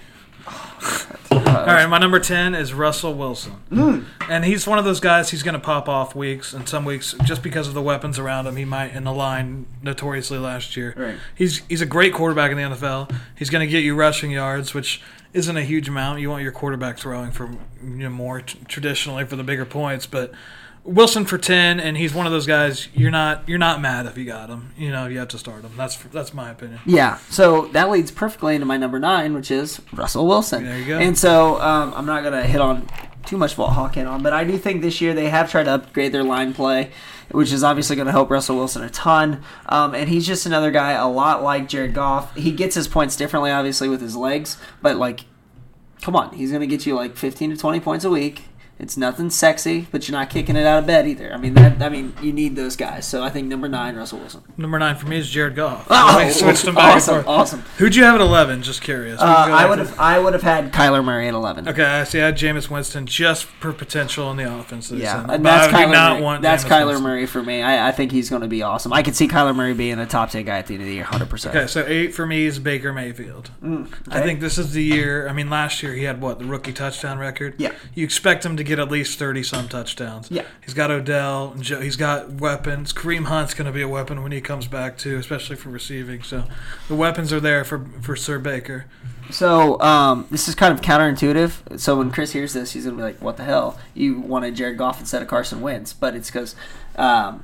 All 1.31 1.65
right, 1.65 1.87
my 1.87 1.97
number 1.97 2.19
10 2.19 2.55
is 2.55 2.73
Russell 2.73 3.13
Wilson. 3.13 3.53
Hmm. 3.69 4.01
And 4.29 4.45
he's 4.45 4.67
one 4.67 4.79
of 4.79 4.85
those 4.85 4.99
guys, 4.99 5.29
he's 5.31 5.43
going 5.43 5.53
to 5.53 5.59
pop 5.59 5.89
off 5.89 6.15
weeks, 6.15 6.53
and 6.53 6.67
some 6.67 6.85
weeks, 6.85 7.15
just 7.23 7.43
because 7.43 7.67
of 7.67 7.73
the 7.73 7.81
weapons 7.81 8.17
around 8.17 8.47
him, 8.47 8.55
he 8.55 8.65
might 8.65 8.93
in 8.93 9.03
the 9.03 9.13
line 9.13 9.65
notoriously 9.81 10.37
last 10.37 10.77
year. 10.77 10.93
Right. 10.97 11.15
He's, 11.35 11.59
he's 11.67 11.81
a 11.81 11.85
great 11.85 12.13
quarterback 12.13 12.51
in 12.51 12.57
the 12.57 12.63
NFL. 12.63 13.13
He's 13.37 13.49
going 13.49 13.65
to 13.65 13.71
get 13.71 13.83
you 13.83 13.95
rushing 13.95 14.31
yards, 14.31 14.73
which 14.73 15.01
isn't 15.33 15.55
a 15.55 15.63
huge 15.63 15.87
amount. 15.87 16.19
You 16.19 16.29
want 16.29 16.43
your 16.43 16.51
quarterback 16.51 16.97
throwing 16.97 17.31
for 17.31 17.49
you 17.83 17.89
know, 17.89 18.09
more 18.09 18.41
t- 18.41 18.59
traditionally 18.67 19.25
for 19.25 19.35
the 19.35 19.43
bigger 19.43 19.65
points, 19.65 20.05
but. 20.05 20.31
Wilson 20.83 21.25
for 21.25 21.37
ten, 21.37 21.79
and 21.79 21.97
he's 21.97 22.13
one 22.13 22.25
of 22.25 22.31
those 22.31 22.47
guys. 22.47 22.87
You're 22.93 23.11
not 23.11 23.47
you're 23.47 23.57
not 23.59 23.81
mad 23.81 24.05
if 24.05 24.17
you 24.17 24.25
got 24.25 24.49
him. 24.49 24.73
You 24.77 24.91
know 24.91 25.07
you 25.07 25.19
have 25.19 25.27
to 25.29 25.37
start 25.37 25.63
him. 25.63 25.71
That's 25.77 25.95
that's 25.95 26.33
my 26.33 26.49
opinion. 26.49 26.79
Yeah, 26.85 27.17
so 27.29 27.67
that 27.69 27.89
leads 27.89 28.11
perfectly 28.11 28.55
into 28.55 28.65
my 28.65 28.77
number 28.77 28.99
nine, 28.99 29.33
which 29.33 29.51
is 29.51 29.81
Russell 29.93 30.27
Wilson. 30.27 30.65
There 30.65 30.79
you 30.79 30.85
go. 30.85 30.97
And 30.97 31.17
so 31.17 31.61
um, 31.61 31.93
I'm 31.95 32.05
not 32.05 32.21
going 32.21 32.33
to 32.33 32.43
hit 32.43 32.61
on 32.61 32.87
too 33.25 33.37
much 33.37 33.57
what 33.57 33.73
Hawk 33.73 33.95
hit 33.95 34.07
on, 34.07 34.23
but 34.23 34.33
I 34.33 34.43
do 34.43 34.57
think 34.57 34.81
this 34.81 35.01
year 35.01 35.13
they 35.13 35.29
have 35.29 35.51
tried 35.51 35.65
to 35.65 35.71
upgrade 35.71 36.11
their 36.11 36.23
line 36.23 36.53
play, 36.53 36.91
which 37.29 37.51
is 37.51 37.63
obviously 37.63 37.95
going 37.95 38.07
to 38.07 38.11
help 38.11 38.29
Russell 38.29 38.55
Wilson 38.55 38.83
a 38.83 38.89
ton. 38.89 39.43
Um, 39.67 39.93
and 39.93 40.09
he's 40.09 40.25
just 40.25 40.45
another 40.45 40.71
guy, 40.71 40.93
a 40.93 41.07
lot 41.07 41.43
like 41.43 41.69
Jared 41.69 41.93
Goff. 41.93 42.35
He 42.35 42.51
gets 42.51 42.73
his 42.75 42.87
points 42.87 43.15
differently, 43.15 43.51
obviously, 43.51 43.87
with 43.87 44.01
his 44.01 44.15
legs, 44.15 44.57
but 44.81 44.97
like, 44.97 45.25
come 46.01 46.15
on, 46.15 46.33
he's 46.33 46.49
going 46.49 46.61
to 46.61 46.67
get 46.67 46.85
you 46.85 46.95
like 46.95 47.15
15 47.15 47.51
to 47.51 47.57
20 47.57 47.79
points 47.81 48.03
a 48.05 48.09
week. 48.09 48.45
It's 48.79 48.95
nothing 48.95 49.29
sexy, 49.29 49.87
but 49.91 50.07
you're 50.07 50.17
not 50.17 50.29
kicking 50.29 50.55
it 50.55 50.65
out 50.65 50.79
of 50.79 50.87
bed 50.87 51.05
either. 51.05 51.33
I 51.33 51.37
mean, 51.37 51.53
that, 51.55 51.81
I 51.81 51.89
mean, 51.89 52.13
you 52.21 52.31
need 52.31 52.55
those 52.55 52.77
guys. 52.77 53.05
So 53.05 53.21
I 53.21 53.29
think 53.29 53.47
number 53.47 53.67
nine, 53.67 53.97
Russell 53.97 54.19
Wilson. 54.19 54.41
Number 54.57 54.79
nine 54.79 54.95
for 54.95 55.05
me 55.05 55.17
is 55.17 55.29
Jared 55.29 55.55
Goff. 55.55 55.85
Oh, 55.89 56.29
switched 56.29 56.63
them 56.63 56.75
back 56.75 56.95
awesome, 56.95 57.15
and 57.15 57.25
forth. 57.25 57.37
awesome. 57.39 57.59
Who'd 57.77 57.93
you 57.95 58.05
have 58.05 58.15
at 58.15 58.21
eleven? 58.21 58.61
Just 58.63 58.81
curious. 58.81 59.19
Uh, 59.19 59.25
I 59.25 59.67
would 59.67 59.79
have 59.79 59.99
I 59.99 60.17
would 60.17 60.31
have 60.31 60.43
had 60.43 60.71
Kyler 60.71 61.03
Murray 61.03 61.27
at 61.27 61.33
eleven. 61.33 61.67
Okay, 61.67 61.83
I 61.83 62.05
see. 62.05 62.21
I 62.21 62.27
had 62.27 62.37
Jameis 62.37 62.69
Winston 62.69 63.05
just 63.05 63.43
for 63.43 63.73
potential 63.73 64.31
in 64.31 64.37
the 64.37 64.49
offense. 64.49 64.89
Yeah, 64.91 65.25
and 65.29 65.45
that's 65.45 65.73
I 65.73 65.83
Kyler. 65.83 65.91
not 65.91 66.21
Murray. 66.21 66.39
that's 66.41 66.63
Jameis 66.63 66.69
Kyler 66.69 66.85
Winston. 66.85 67.03
Murray 67.03 67.25
for 67.25 67.43
me. 67.43 67.61
I, 67.61 67.89
I 67.89 67.91
think 67.91 68.13
he's 68.13 68.29
going 68.29 68.43
to 68.43 68.47
be 68.47 68.63
awesome. 68.63 68.93
I 68.93 69.03
could 69.03 69.15
see 69.15 69.27
Kyler 69.27 69.53
Murray 69.53 69.73
being 69.73 69.99
a 69.99 70.05
top 70.05 70.29
ten 70.29 70.45
guy 70.45 70.57
at 70.57 70.67
the 70.67 70.75
end 70.75 70.83
of 70.83 70.87
the 70.87 70.93
year, 70.95 71.03
hundred 71.03 71.29
percent. 71.29 71.53
Okay, 71.53 71.67
so 71.67 71.83
eight 71.85 72.15
for 72.15 72.25
me 72.25 72.45
is 72.45 72.59
Baker 72.59 72.93
Mayfield. 72.93 73.51
Mm, 73.61 73.91
I 74.07 74.21
think 74.21 74.39
this 74.39 74.57
is 74.57 74.71
the 74.71 74.83
year. 74.83 75.27
I 75.27 75.33
mean, 75.33 75.49
last 75.49 75.83
year 75.83 75.93
he 75.95 76.03
had 76.03 76.21
what 76.21 76.39
the 76.39 76.45
rookie 76.45 76.71
touchdown 76.71 77.17
record. 77.19 77.55
Yeah. 77.57 77.73
You 77.93 78.05
expect 78.05 78.45
him 78.45 78.55
to 78.55 78.63
get 78.69 78.79
at 78.79 78.89
least 78.89 79.19
thirty 79.19 79.43
some 79.43 79.67
touchdowns. 79.67 80.31
Yeah. 80.31 80.45
He's 80.63 80.73
got 80.73 80.91
Odell. 80.91 81.55
Joe, 81.59 81.81
he's 81.81 81.95
got 81.95 82.29
weapons. 82.33 82.93
Kareem 82.93 83.25
Hunt's 83.25 83.53
going 83.53 83.65
to 83.65 83.71
be 83.71 83.81
a 83.81 83.87
weapon 83.87 84.23
when 84.23 84.31
he 84.31 84.39
comes 84.39 84.67
back 84.67 84.97
too, 84.97 85.17
especially 85.17 85.55
for 85.57 85.69
receiving. 85.69 86.23
So 86.23 86.45
the 86.87 86.95
weapons 86.95 87.33
are 87.33 87.39
there 87.39 87.63
for 87.63 87.85
for 88.01 88.15
Sir 88.15 88.39
Baker. 88.39 88.85
So 89.31 89.79
um, 89.81 90.25
this 90.31 90.47
is 90.47 90.55
kind 90.55 90.73
of 90.73 90.81
counterintuitive. 90.81 91.79
So 91.79 91.97
when 91.97 92.11
Chris 92.11 92.31
hears 92.31 92.53
this, 92.53 92.71
he's 92.71 92.85
going 92.85 92.95
to 92.95 92.99
be 92.99 93.03
like, 93.03 93.21
"What 93.21 93.37
the 93.37 93.43
hell? 93.43 93.77
You 93.93 94.19
wanted 94.19 94.55
Jared 94.55 94.77
Goff 94.77 94.99
instead 94.99 95.21
of 95.21 95.27
Carson 95.27 95.61
Wentz?" 95.61 95.93
But 95.93 96.15
it's 96.15 96.29
because 96.29 96.55
um, 96.95 97.43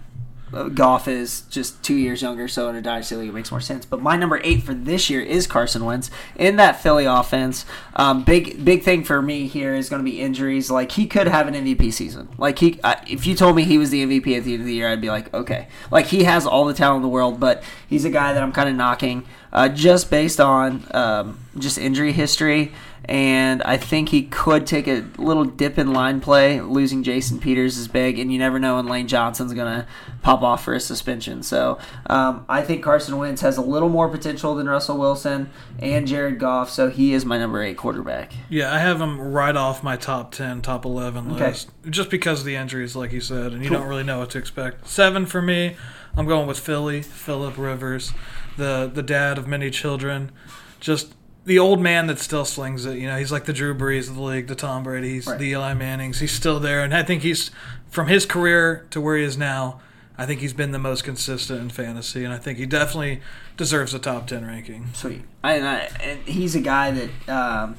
Goff 0.70 1.08
is 1.08 1.42
just 1.50 1.84
two 1.84 1.96
years 1.96 2.22
younger, 2.22 2.48
so 2.48 2.70
in 2.70 2.76
a 2.76 2.82
dynasty 2.82 3.16
league 3.16 3.30
it 3.30 3.34
makes 3.34 3.52
more 3.52 3.62
sense. 3.62 3.86
But 3.86 4.02
my 4.02 4.16
number 4.16 4.40
eight 4.44 4.64
for 4.64 4.74
this 4.74 5.10
year 5.10 5.22
is 5.22 5.48
Carson 5.48 5.86
Wentz 5.86 6.10
in 6.36 6.56
that 6.56 6.82
Philly 6.82 7.06
offense. 7.06 7.66
Um, 7.96 8.24
big 8.24 8.64
big 8.64 8.84
thing 8.84 9.04
for 9.04 9.22
me 9.22 9.48
here 9.48 9.76
is 9.76 9.90
going 9.90 10.04
to 10.04 10.10
be 10.10 10.20
injuries. 10.20 10.72
Like 10.72 10.94
he 10.94 11.08
could 11.08 11.28
have 11.28 11.48
an 11.48 11.54
MVP 11.54 11.94
season. 11.94 12.30
Like 12.38 12.60
he, 12.60 12.80
if 13.08 13.28
you 13.28 13.36
told 13.36 13.56
me 13.56 13.64
he 13.64 13.78
was 13.78 13.90
the 13.90 14.06
MVP 14.06 14.38
at 14.38 14.44
the 14.44 14.54
end 14.54 14.62
of 14.62 14.68
the 14.68 14.74
year, 14.74 14.88
I'd 14.88 15.02
be 15.02 15.10
like, 15.10 15.34
okay. 15.34 15.68
Like 15.92 16.08
he 16.08 16.24
has 16.24 16.46
all 16.46 16.66
the 16.66 16.74
talent 16.74 16.98
in 16.98 17.02
the 17.04 17.10
world, 17.10 17.40
but 17.40 17.64
he's 17.88 18.06
a 18.06 18.10
guy 18.10 18.34
that 18.34 18.42
I'm 18.42 18.52
kind 18.52 18.70
of 18.70 18.76
knocking. 18.76 19.26
uh, 19.56 19.70
just 19.70 20.10
based 20.12 20.42
on 20.42 20.86
um, 20.94 21.40
just 21.58 21.78
injury 21.78 22.12
history. 22.12 22.74
And 23.08 23.62
I 23.64 23.78
think 23.78 24.10
he 24.10 24.24
could 24.24 24.66
take 24.66 24.88
a 24.88 25.06
little 25.18 25.46
dip 25.46 25.78
in 25.78 25.94
line 25.94 26.22
play. 26.22 26.60
Losing 26.60 27.04
Jason 27.04 27.40
Peters 27.40 27.78
is 27.78 27.88
big, 27.88 28.18
and 28.18 28.34
you 28.34 28.40
never 28.40 28.58
know 28.60 28.78
when 28.78 28.88
Lane 28.88 29.08
Johnson's 29.08 29.54
going 29.54 29.82
to 29.82 29.88
pop 30.24 30.42
off 30.42 30.64
for 30.64 30.74
a 30.74 30.80
suspension. 30.80 31.44
So 31.44 31.78
um, 32.08 32.46
I 32.50 32.62
think 32.64 32.84
Carson 32.84 33.18
Wentz 33.18 33.42
has 33.42 33.58
a 33.58 33.62
little 33.62 33.90
more 33.90 34.10
potential 34.10 34.56
than 34.56 34.68
Russell 34.68 34.98
Wilson 34.98 35.52
and 35.80 36.08
Jared 36.08 36.40
Goff. 36.40 36.70
So 36.72 36.90
he 36.90 37.14
is 37.14 37.26
my 37.26 37.38
number 37.38 37.62
eight 37.62 37.78
quarterback. 37.78 38.34
Yeah, 38.50 38.74
I 38.74 38.80
have 38.80 39.00
him 39.00 39.20
right 39.22 39.56
off 39.56 39.84
my 39.84 39.96
top 39.98 40.32
10, 40.32 40.62
top 40.64 40.84
11 40.86 41.34
Okay. 41.34 41.48
list. 41.50 41.70
Just 41.90 42.10
because 42.10 42.40
of 42.40 42.46
the 42.46 42.56
injuries, 42.56 42.96
like 42.96 43.12
you 43.12 43.22
said, 43.22 43.54
and 43.54 43.64
you 43.64 43.70
don't 43.70 43.88
really 43.88 44.04
know 44.04 44.20
what 44.20 44.32
to 44.32 44.38
expect. 44.40 44.88
Seven 44.88 45.26
for 45.28 45.42
me, 45.42 45.76
I'm 46.18 46.26
going 46.26 46.48
with 46.48 46.60
Philly, 46.60 47.02
Philip 47.04 47.58
Rivers, 47.58 48.14
the, 48.58 48.90
the 48.92 49.04
dad 49.04 49.38
of 49.38 49.48
many 49.48 49.70
children. 49.70 50.32
Just 50.80 51.14
the 51.46 51.60
old 51.60 51.80
man 51.80 52.08
that 52.08 52.20
still 52.20 52.46
slings 52.46 52.86
it. 52.86 52.98
You 52.98 53.08
know, 53.08 53.18
he's 53.18 53.32
like 53.32 53.46
the 53.46 53.54
Drew 53.54 53.74
Brees 53.76 54.10
of 54.10 54.16
the 54.16 54.22
league, 54.22 54.48
the 54.48 54.56
Tom 54.56 54.84
Brady's, 54.84 55.28
Right. 55.28 55.38
the 55.40 55.50
Eli 55.50 55.74
Mannings. 55.76 56.20
He's 56.20 56.32
still 56.32 56.60
there. 56.60 56.84
And 56.84 56.94
I 56.94 57.04
think 57.04 57.22
he's, 57.22 57.52
from 57.90 58.08
his 58.08 58.26
career 58.26 58.86
to 58.92 59.00
where 59.00 59.16
he 59.18 59.24
is 59.24 59.38
now, 59.38 59.80
I 60.18 60.26
think 60.26 60.40
he's 60.40 60.54
been 60.54 60.72
the 60.72 60.80
most 60.80 61.04
consistent 61.04 61.60
in 61.62 61.70
fantasy. 61.70 62.24
And 62.24 62.34
I 62.34 62.38
think 62.38 62.58
he 62.58 62.66
definitely 62.66 63.22
deserves 63.58 63.94
a 63.94 64.00
top 64.00 64.28
10 64.28 64.46
ranking. 64.46 64.88
Sweet. 64.94 65.24
I, 65.44 65.56
and, 65.58 65.68
I, 65.68 65.78
and 66.02 66.20
he's 66.22 66.56
a 66.56 66.62
guy 66.62 66.92
that 66.92 67.30
um, 67.30 67.76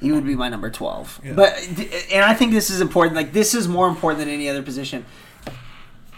he 0.00 0.10
would 0.12 0.26
be 0.26 0.34
my 0.34 0.48
number 0.48 0.68
twelve. 0.68 1.20
Yeah. 1.24 1.34
But 1.34 1.56
and 2.12 2.24
I 2.24 2.34
think 2.34 2.50
this 2.52 2.68
is 2.70 2.80
important. 2.80 3.14
Like 3.14 3.32
this 3.32 3.54
is 3.54 3.68
more 3.68 3.86
important 3.88 4.18
than 4.18 4.28
any 4.28 4.48
other 4.48 4.62
position. 4.62 5.06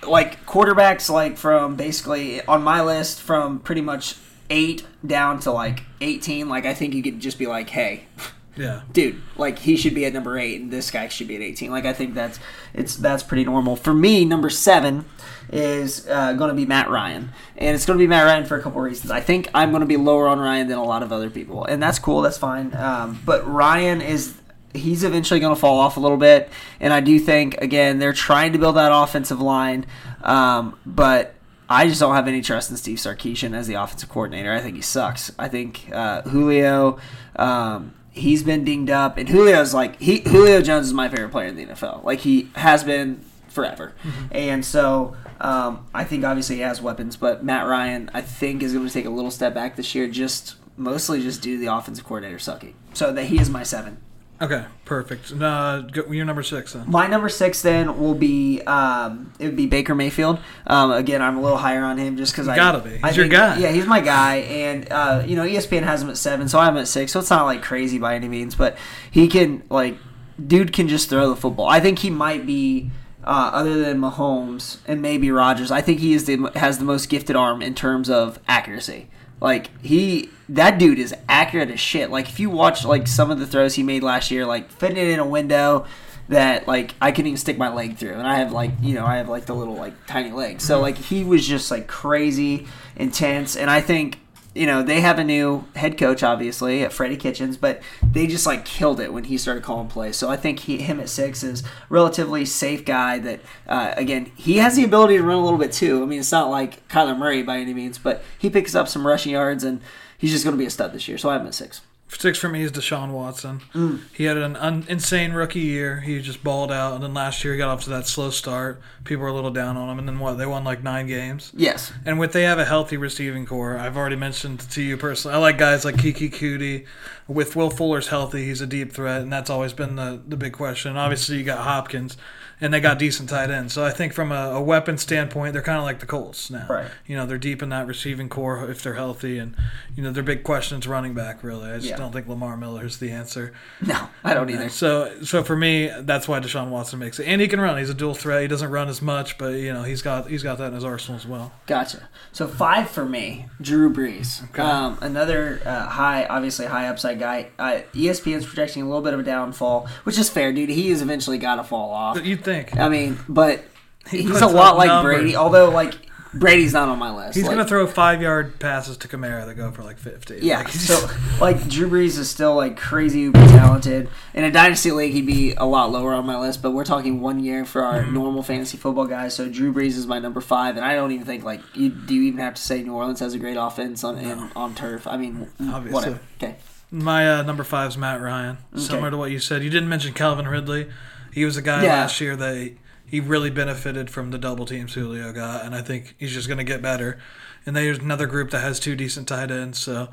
Like 0.07 0.45
quarterbacks, 0.47 1.09
like 1.11 1.37
from 1.37 1.77
basically 1.77 2.43
on 2.47 2.63
my 2.63 2.83
list 2.83 3.21
from 3.23 3.59
pretty 3.61 3.81
much 3.83 4.17
eight 4.55 4.87
down 5.05 5.41
to 5.41 5.51
like 5.51 5.83
eighteen. 6.01 6.49
Like 6.49 6.65
I 6.65 6.73
think 6.73 6.95
you 6.95 7.03
could 7.03 7.21
just 7.21 7.39
be 7.39 7.47
like, 7.47 7.69
hey. 7.71 8.07
Yeah. 8.57 8.83
dude, 8.93 9.21
like 9.37 9.59
he 9.59 9.77
should 9.77 9.97
be 9.97 10.05
at 10.05 10.13
number 10.13 10.39
eight, 10.39 10.61
and 10.61 10.71
this 10.71 10.89
guy 10.93 11.09
should 11.09 11.27
be 11.27 11.35
at 11.35 11.43
eighteen. 11.43 11.73
Like 11.73 11.87
I 11.87 11.93
think 11.93 12.15
that's 12.15 12.39
it's 12.73 12.95
that's 12.95 13.25
pretty 13.25 13.45
normal. 13.45 13.75
For 13.75 13.93
me, 13.93 14.25
number 14.25 14.49
seven 14.49 15.07
is 15.51 16.07
uh, 16.09 16.35
going 16.35 16.51
to 16.51 16.55
be 16.55 16.65
Matt 16.65 16.89
Ryan, 16.89 17.31
and 17.57 17.75
it's 17.75 17.85
going 17.85 17.99
to 17.99 18.03
be 18.03 18.07
Matt 18.07 18.27
Ryan 18.27 18.45
for 18.45 18.57
a 18.57 18.63
couple 18.63 18.81
reasons. 18.81 19.11
I 19.11 19.21
think 19.21 19.49
I'm 19.57 19.71
going 19.71 19.81
to 19.81 19.89
be 19.89 19.97
lower 19.97 20.29
on 20.29 20.39
Ryan 20.39 20.69
than 20.69 20.79
a 20.79 20.85
lot 20.85 21.03
of 21.03 21.13
other 21.13 21.31
people, 21.31 21.65
and 21.65 21.83
that's 21.83 21.99
cool. 21.99 22.21
That's 22.23 22.39
fine. 22.39 22.73
Um, 22.77 23.21
but 23.27 23.45
Ryan 23.45 24.01
is 24.01 24.35
he's 24.73 25.03
eventually 25.03 25.41
going 25.41 25.53
to 25.53 25.61
fall 25.61 25.81
off 25.81 25.97
a 25.97 26.01
little 26.01 26.17
bit, 26.17 26.49
and 26.79 26.93
I 26.93 27.01
do 27.01 27.19
think 27.19 27.57
again 27.61 27.99
they're 27.99 28.13
trying 28.13 28.53
to 28.53 28.61
build 28.61 28.77
that 28.77 28.93
offensive 28.95 29.41
line, 29.41 29.85
um, 30.23 30.79
but. 30.87 31.35
I 31.69 31.87
just 31.89 32.01
don't 32.01 32.15
have 32.15 32.29
any 32.29 32.43
trust 32.43 32.71
in 32.71 32.77
Steve 32.77 32.99
Sarkisian 32.99 33.55
as 33.55 33.67
the 33.67 33.75
offensive 33.75 34.09
coordinator. 34.09 34.53
I 34.53 34.61
think 34.61 34.77
he 34.77 34.83
sucks. 34.83 35.33
I 35.39 35.49
think 35.49 35.91
uh, 35.93 36.23
Julio, 36.23 36.99
um, 37.37 37.95
he's 38.11 38.43
been 38.43 38.65
dinged 38.65 38.91
up, 38.91 39.17
and 39.17 39.27
Julio's 39.29 39.73
like 39.73 40.01
he 40.01 40.21
Julio 40.21 40.61
Jones 40.61 40.87
is 40.87 40.93
my 40.93 41.09
favorite 41.09 41.31
player 41.31 41.49
in 41.49 41.57
the 41.57 41.67
NFL. 41.67 42.05
Like 42.05 42.21
he 42.21 42.51
has 42.55 42.85
been 42.85 43.25
forever, 43.49 43.95
and 44.31 44.65
so 44.65 45.17
um, 45.41 45.87
I 45.95 46.05
think 46.05 46.25
obviously 46.25 46.57
he 46.57 46.63
has 46.63 46.83
weapons, 46.83 47.17
but 47.17 47.45
Matt 47.45 47.67
Ryan 47.67 48.11
I 48.13 48.21
think 48.21 48.63
is 48.63 48.73
going 48.73 48.87
to 48.87 48.93
take 48.93 49.07
a 49.07 49.11
little 49.11 49.31
step 49.31 49.55
back 49.55 49.77
this 49.77 49.95
year, 49.95 50.07
just 50.09 50.57
mostly 50.77 51.23
just 51.23 51.41
due 51.41 51.57
to 51.57 51.61
the 51.61 51.75
offensive 51.75 52.05
coordinator 52.05 52.39
sucking. 52.39 52.75
So 52.93 53.13
that 53.13 53.25
he 53.25 53.41
is 53.41 53.49
my 53.49 53.63
seven. 53.63 53.99
Okay, 54.43 54.65
perfect. 54.85 55.33
Uh, 55.33 55.83
go, 55.83 56.11
you're 56.11 56.25
number 56.25 56.43
six 56.43 56.73
then. 56.73 56.91
My 56.91 57.07
number 57.07 57.29
six 57.29 57.63
then 57.63 57.99
will 57.99 58.15
be 58.17 58.61
um, 58.63 59.33
it 59.39 59.47
would 59.47 59.57
be 59.57 59.67
Baker 59.67 59.95
Mayfield. 59.95 60.41
Um, 60.67 60.91
again, 60.91 61.23
I'm 61.23 61.37
a 61.39 61.41
little 61.41 61.57
higher 61.57 61.85
on 61.85 61.99
him 61.99 62.17
just 62.17 62.33
because 62.33 62.49
I 62.49 62.57
gotta 62.57 62.81
be. 62.81 62.99
I 63.03 63.09
He's 63.09 63.17
your 63.17 63.25
think- 63.27 63.33
guy. 63.35 63.59
Yeah, 63.59 63.71
he's 63.71 63.87
my 63.87 64.01
guy, 64.01 64.37
and 64.39 64.91
uh, 64.91 65.23
you 65.25 65.37
know 65.37 65.45
ESPN 65.45 65.85
has 65.85 66.03
him 66.03 66.11
at 66.11 66.17
seven, 66.19 66.49
so 66.49 66.59
I'm 66.59 66.77
at 66.77 66.89
six. 66.89 67.13
So 67.13 67.21
it's 67.21 67.31
not 67.31 67.45
like 67.45 67.63
crazy 67.63 67.99
by 67.99 68.17
any 68.17 68.29
means, 68.29 68.55
but 68.57 68.77
he 69.11 69.29
can 69.29 69.63
like, 69.71 69.97
dude 70.45 70.73
can 70.73 70.89
just 70.89 71.09
throw 71.09 71.29
the 71.31 71.37
football. 71.37 71.69
I 71.69 71.81
think 71.81 72.01
he 72.01 72.11
might 72.11 72.45
be. 72.45 72.91
Uh, 73.27 73.51
other 73.55 73.79
than 73.83 73.99
Mahomes 73.99 74.81
and 74.87 75.01
maybe 75.01 75.31
Rodgers, 75.31 75.71
I 75.71 75.81
think 75.81 76.01
he 76.01 76.13
is 76.13 76.27
the 76.27 76.51
has 76.57 76.77
the 76.77 76.85
most 76.85 77.09
gifted 77.09 77.37
arm 77.37 77.63
in 77.63 77.75
terms 77.75 78.11
of 78.11 78.39
accuracy. 78.47 79.09
Like 79.45 79.69
he, 79.85 80.31
that 80.49 80.79
dude 80.79 80.99
is 80.99 81.15
accurate 81.29 81.71
as 81.71 81.79
shit. 81.79 82.11
Like 82.11 82.31
if 82.31 82.41
you 82.41 82.49
watch 82.49 82.83
like 82.83 83.07
some 83.07 83.31
of 83.31 83.39
the 83.39 83.47
throws 83.47 83.75
he 83.75 83.83
made 83.83 84.03
last 84.03 84.31
year, 84.31 84.47
like 84.47 84.71
fitting 84.71 84.97
it 84.97 85.09
in 85.09 85.19
a 85.19 85.27
window 85.27 85.85
that 86.31 86.67
like 86.67 86.95
I 86.99 87.13
couldn't 87.13 87.27
even 87.27 87.37
stick 87.37 87.59
my 87.59 87.69
leg 87.69 87.99
through, 87.99 88.15
and 88.15 88.27
I 88.27 88.37
have 88.37 88.53
like 88.53 88.71
you 88.81 88.95
know 88.95 89.05
I 89.05 89.19
have 89.19 89.29
like 89.29 89.45
the 89.45 89.55
little 89.55 89.75
like 89.75 90.07
tiny 90.07 90.33
legs. 90.33 90.65
So 90.65 90.77
mm-hmm. 90.77 90.83
like 90.85 90.97
he 90.97 91.25
was 91.25 91.47
just 91.47 91.71
like 91.71 91.89
crazy 91.89 92.67
intense, 92.97 93.55
and 93.55 93.71
I 93.71 93.83
think 93.83 94.19
you 94.55 94.67
know 94.67 94.83
they 94.83 95.01
have 95.01 95.19
a 95.19 95.25
new 95.25 95.65
head 95.75 95.99
coach 95.99 96.23
obviously 96.23 96.83
at 96.83 96.93
Freddie 96.93 97.17
Kitchens, 97.17 97.57
but 97.57 97.83
they 98.03 98.27
just 98.27 98.47
like 98.47 98.65
killed 98.65 99.01
it 99.01 99.13
when 99.13 99.25
he 99.25 99.37
started 99.37 99.63
calling 99.63 99.89
plays. 99.89 100.17
So 100.17 100.31
I 100.31 100.37
think 100.37 100.61
he 100.61 100.79
him 100.79 101.01
at 101.01 101.09
six 101.09 101.43
is 101.43 101.63
relatively 101.89 102.45
safe 102.45 102.85
guy. 102.85 103.19
That 103.19 103.41
uh, 103.69 103.95
again 103.97 104.31
he 104.37 104.59
has 104.59 104.77
the 104.77 104.85
ability 104.85 105.17
to 105.17 105.23
run 105.23 105.39
a 105.39 105.45
little 105.45 105.59
bit 105.59 105.73
too. 105.73 106.03
I 106.03 106.07
mean 106.07 106.21
it's 106.21 106.33
not 106.33 106.51
like 106.51 106.87
Kyler 106.89 107.17
Murray 107.19 107.43
by 107.43 107.59
any 107.59 107.75
means, 107.75 107.99
but 107.99 108.23
he 108.39 108.49
picks 108.49 108.75
up 108.75 108.89
some 108.89 109.07
rushing 109.07 109.33
yards 109.33 109.65
and 109.65 109.81
he's 110.17 110.31
just 110.31 110.45
going 110.45 110.57
to 110.57 110.59
be 110.59 110.67
a 110.67 110.71
stud 110.71 110.93
this 110.93 111.09
year. 111.09 111.19
So 111.19 111.31
I 111.31 111.35
have 111.35 111.43
him 111.43 111.49
at 111.49 111.55
six. 111.55 111.81
Six 112.09 112.39
for 112.39 112.49
me 112.49 112.63
is 112.63 112.71
Deshaun 112.71 113.11
Watson. 113.11 113.61
Mm. 113.75 114.01
He 114.13 114.25
had 114.25 114.37
an 114.37 114.55
un- 114.57 114.85
insane 114.89 115.33
rookie 115.33 115.61
year. 115.61 116.01
He 116.01 116.21
just 116.23 116.45
balled 116.45 116.71
out, 116.71 116.95
and 116.95 117.03
then 117.03 117.13
last 117.13 117.43
year 117.43 117.55
he 117.55 117.59
got 117.59 117.69
off 117.71 117.83
to 117.85 117.91
that 117.91 118.07
slow 118.07 118.31
start. 118.31 118.81
People 119.03 119.23
were 119.23 119.29
a 119.29 119.33
little 119.33 119.51
down 119.51 119.77
on 119.77 119.91
him, 119.91 119.99
and 119.99 120.07
then 120.07 120.19
what? 120.21 120.35
They 120.35 120.47
won 120.47 120.65
like 120.65 120.83
nine 120.83 121.07
games. 121.07 121.51
Yes. 121.57 121.93
And 122.05 122.19
with 122.19 122.33
they 122.33 122.43
have 122.45 122.59
a 122.59 122.65
healthy 122.65 122.97
receiving 122.97 123.47
corps, 123.47 123.77
I've 123.77 123.97
already 123.97 124.17
mentioned 124.17 124.61
to 124.71 124.83
you 124.83 124.97
personally. 124.97 125.35
I 125.37 125.41
like 125.41 125.59
guys 125.59 125.85
like 125.85 125.97
Keke 125.97 126.31
Coutee. 126.33 126.87
With 127.27 127.57
Will 127.57 127.71
Fuller's 127.71 128.09
healthy, 128.09 128.45
he's 128.45 128.61
a 128.61 128.67
deep 128.67 128.93
threat, 128.93 129.23
and 129.23 129.33
that's 129.33 129.49
always 129.51 129.73
been 129.73 129.97
the 129.97 130.21
the 130.27 130.37
big 130.37 130.53
question. 130.53 130.97
Obviously, 130.97 131.39
you 131.39 131.43
got 131.45 131.59
Hopkins, 131.65 132.19
and 132.61 132.73
they 132.73 132.81
got 132.81 132.99
decent 132.99 133.31
tight 133.31 133.51
ends. 133.51 133.73
So 133.73 133.83
I 133.83 133.91
think 133.91 134.13
from 134.13 134.31
a, 134.31 134.51
a 134.51 134.61
weapon 134.63 134.99
standpoint, 134.99 135.55
they're 135.55 135.63
kind 135.63 135.79
of 135.79 135.85
like 135.85 136.01
the 136.01 136.07
Colts 136.07 136.51
now. 136.51 136.67
Right. 136.69 136.91
You 137.07 137.17
know, 137.17 137.25
they're 137.25 137.39
deep 137.39 137.63
in 137.63 137.71
that 137.71 137.87
receiving 137.87 138.29
corps 138.29 138.69
if 138.71 138.83
they're 138.83 138.95
healthy, 138.95 139.39
and 139.39 139.57
you 139.97 140.03
know 140.03 140.11
their 140.13 140.23
big 140.23 140.45
questions 140.45 140.87
running 140.87 141.15
back. 141.15 141.43
Really, 141.43 141.71
I 141.71 141.77
just 141.77 141.89
Yeah. 141.89 141.94
Don't 141.97 142.13
think 142.13 142.29
Lamar 142.29 142.57
Miller 142.57 142.85
is 142.85 142.99
the 142.99 143.11
answer. 143.11 143.53
No, 143.85 144.09
I 144.23 144.35
don't 144.35 144.51
either. 144.51 144.69
So, 144.69 145.23
so 145.23 145.43
for 145.43 145.57
me, 145.57 145.91
that's 146.01 146.27
why 146.29 146.41
Deshaun 146.41 146.71
Watson 146.71 146.99
makes 146.99 147.19
it, 147.19 147.27
and 147.27 147.41
he 147.41 147.49
can 147.49 147.61
run. 147.61 147.79
He's 147.79 147.91
a 147.91 147.95
dual 147.95 148.15
threat. 148.15 148.43
He 148.43 148.49
doesn't 148.49 148.71
run 148.71 148.89
as 148.89 149.03
much, 149.03 149.39
but 149.39 149.55
you 149.55 149.73
know 149.73 149.83
he's 149.83 150.03
got 150.03 150.29
he's 150.29 150.43
got 150.43 150.59
that 150.59 150.69
in 150.69 150.75
his 150.75 150.85
arsenal 150.85 151.17
as 151.19 151.27
well. 151.27 151.53
Gotcha. 151.67 152.09
So 152.33 152.47
five 152.47 152.91
for 152.91 153.05
me, 153.05 153.47
Drew 153.61 153.93
Brees. 153.93 154.59
Um, 154.59 154.99
another 155.01 155.61
uh, 155.65 155.87
high, 155.87 156.25
obviously 156.27 156.67
high 156.67 156.89
upside 156.89 157.19
guy. 157.19 157.51
Uh, 157.59 157.81
ESPN's 157.93 158.47
projecting 158.47 158.83
a 158.83 158.87
little 158.87 159.03
bit 159.03 159.15
of 159.15 159.21
a 159.21 159.25
downfall, 159.25 159.89
which 160.05 160.19
is 160.19 160.31
fair, 160.31 160.53
dude. 160.53 160.71
He 160.71 160.89
is 160.89 161.03
eventually 161.03 161.39
got 161.39 161.57
to 161.57 161.65
fall 161.65 161.91
off. 161.91 162.25
You'd 162.25 162.45
think 162.45 162.77
I 162.77 162.89
mean, 162.89 163.19
but 163.29 163.65
he's 164.09 164.41
a 164.41 164.47
lot 164.47 164.77
like 164.77 164.89
numbers. 164.89 165.17
Brady. 165.17 165.37
Although, 165.37 165.71
like 165.71 165.95
Brady's 166.35 166.73
not 166.73 166.89
on 166.89 166.99
my 166.99 167.15
list. 167.15 167.35
he's 167.37 167.45
Like, 167.45 167.57
gonna 167.57 167.69
throw 167.69 167.87
five 167.87 168.21
yard 168.21 168.59
passes 168.59 168.97
to 168.99 169.09
Kamara 169.09 169.47
that 169.47 169.55
go 169.55 169.71
for 169.71 169.83
like 169.83 169.99
fifty. 169.99 170.39
Yeah, 170.43 170.59
Like, 170.59 170.69
so 170.69 171.09
like 171.41 171.69
Drew 171.69 171.89
Brees 171.89 172.19
is 172.19 172.29
still 172.31 172.55
like 172.57 172.77
crazy 172.77 173.21
uber 173.21 173.39
talented. 173.47 174.09
In 174.35 174.45
a 174.45 174.51
dynasty 174.51 174.91
league, 174.91 175.13
he'd 175.13 175.27
be 175.27 175.53
a 175.55 175.65
lot 175.65 175.91
lower 175.93 176.13
on 176.13 176.27
my 176.27 176.39
list. 176.39 176.61
But 176.63 176.73
we're 176.73 176.85
talking 176.85 177.21
one 177.21 177.43
year 177.43 177.65
for 177.65 177.83
our 177.85 178.03
Mm-hmm. 178.03 178.15
normal 178.15 178.43
fantasy 178.43 178.77
football 178.77 179.07
guys. 179.07 179.35
So 179.35 179.49
Drew 179.49 179.73
Brees 179.73 179.97
is 179.97 180.07
my 180.07 180.19
number 180.19 180.41
five, 180.41 180.77
and 180.77 180.85
I 180.85 180.95
don't 180.95 181.13
even 181.13 181.25
think 181.27 181.45
like 181.45 181.61
you 181.75 181.89
do. 181.91 182.15
You 182.15 182.23
even 182.25 182.41
have 182.41 182.55
to 182.55 182.63
say 182.63 182.83
New 182.83 182.95
Orleans 182.95 183.21
has 183.21 183.35
a 183.35 183.39
great 183.39 183.57
offense 183.57 184.03
on 184.05 184.19
in, 184.19 184.51
on 184.57 184.75
turf. 184.75 185.07
I 185.07 185.17
mean, 185.17 185.49
Obviously. 185.61 185.93
whatever. 185.93 186.21
Okay, 186.39 186.57
my 186.91 187.39
uh, 187.39 187.43
number 187.43 187.63
five 187.65 187.89
is 187.91 187.97
Matt 187.99 188.21
Ryan. 188.21 188.59
Similar 188.77 189.11
to 189.13 189.17
what 189.17 189.31
you 189.31 189.39
said, 189.39 189.63
you 189.63 189.71
didn't 189.71 189.89
mention 189.89 190.13
Calvin 190.15 190.47
Ridley. 190.49 190.89
He 191.33 191.45
was 191.45 191.57
a 191.57 191.63
guy 191.63 191.83
Yeah. 191.85 191.93
last 191.95 192.21
year 192.21 192.37
that 192.37 192.73
he 193.15 193.21
really 193.21 193.51
benefited 193.51 194.11
from 194.11 194.33
the 194.33 194.39
double 194.39 194.67
teams 194.67 194.95
Julio 194.95 195.33
got, 195.33 195.65
and 195.65 195.73
I 195.73 195.83
think 195.83 196.17
he's 196.19 196.33
just 196.33 196.49
gonna 196.49 196.65
get 196.65 196.83
better. 196.83 197.17
And 197.65 197.77
there's 197.77 197.99
another 197.99 198.27
group 198.27 198.51
that 198.51 198.59
has 198.59 198.81
two 198.81 198.97
decent 198.97 199.29
tight 199.29 199.53
ends, 199.53 199.79
so. 199.79 200.09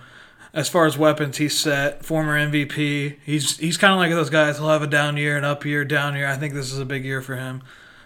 As 0.53 0.67
far 0.67 0.85
as 0.85 0.97
weapons, 0.97 1.37
he's 1.37 1.57
set. 1.57 2.03
Former 2.05 2.37
MVP. 2.37 3.15
He's 3.25 3.57
he's 3.57 3.77
kind 3.77 3.93
of 3.93 3.99
like 3.99 4.11
those 4.11 4.29
guys. 4.29 4.57
He'll 4.57 4.67
have 4.67 4.83
a 4.83 4.87
down 4.87 5.15
year, 5.15 5.37
an 5.37 5.45
up 5.45 5.63
year, 5.65 5.85
down 5.85 6.13
year. 6.13 6.27
I 6.27 6.35
think 6.35 6.53
this 6.53 6.73
is 6.73 6.77
a 6.77 6.85
big 6.85 7.05
year 7.05 7.21
for 7.21 7.37
him. 7.37 7.63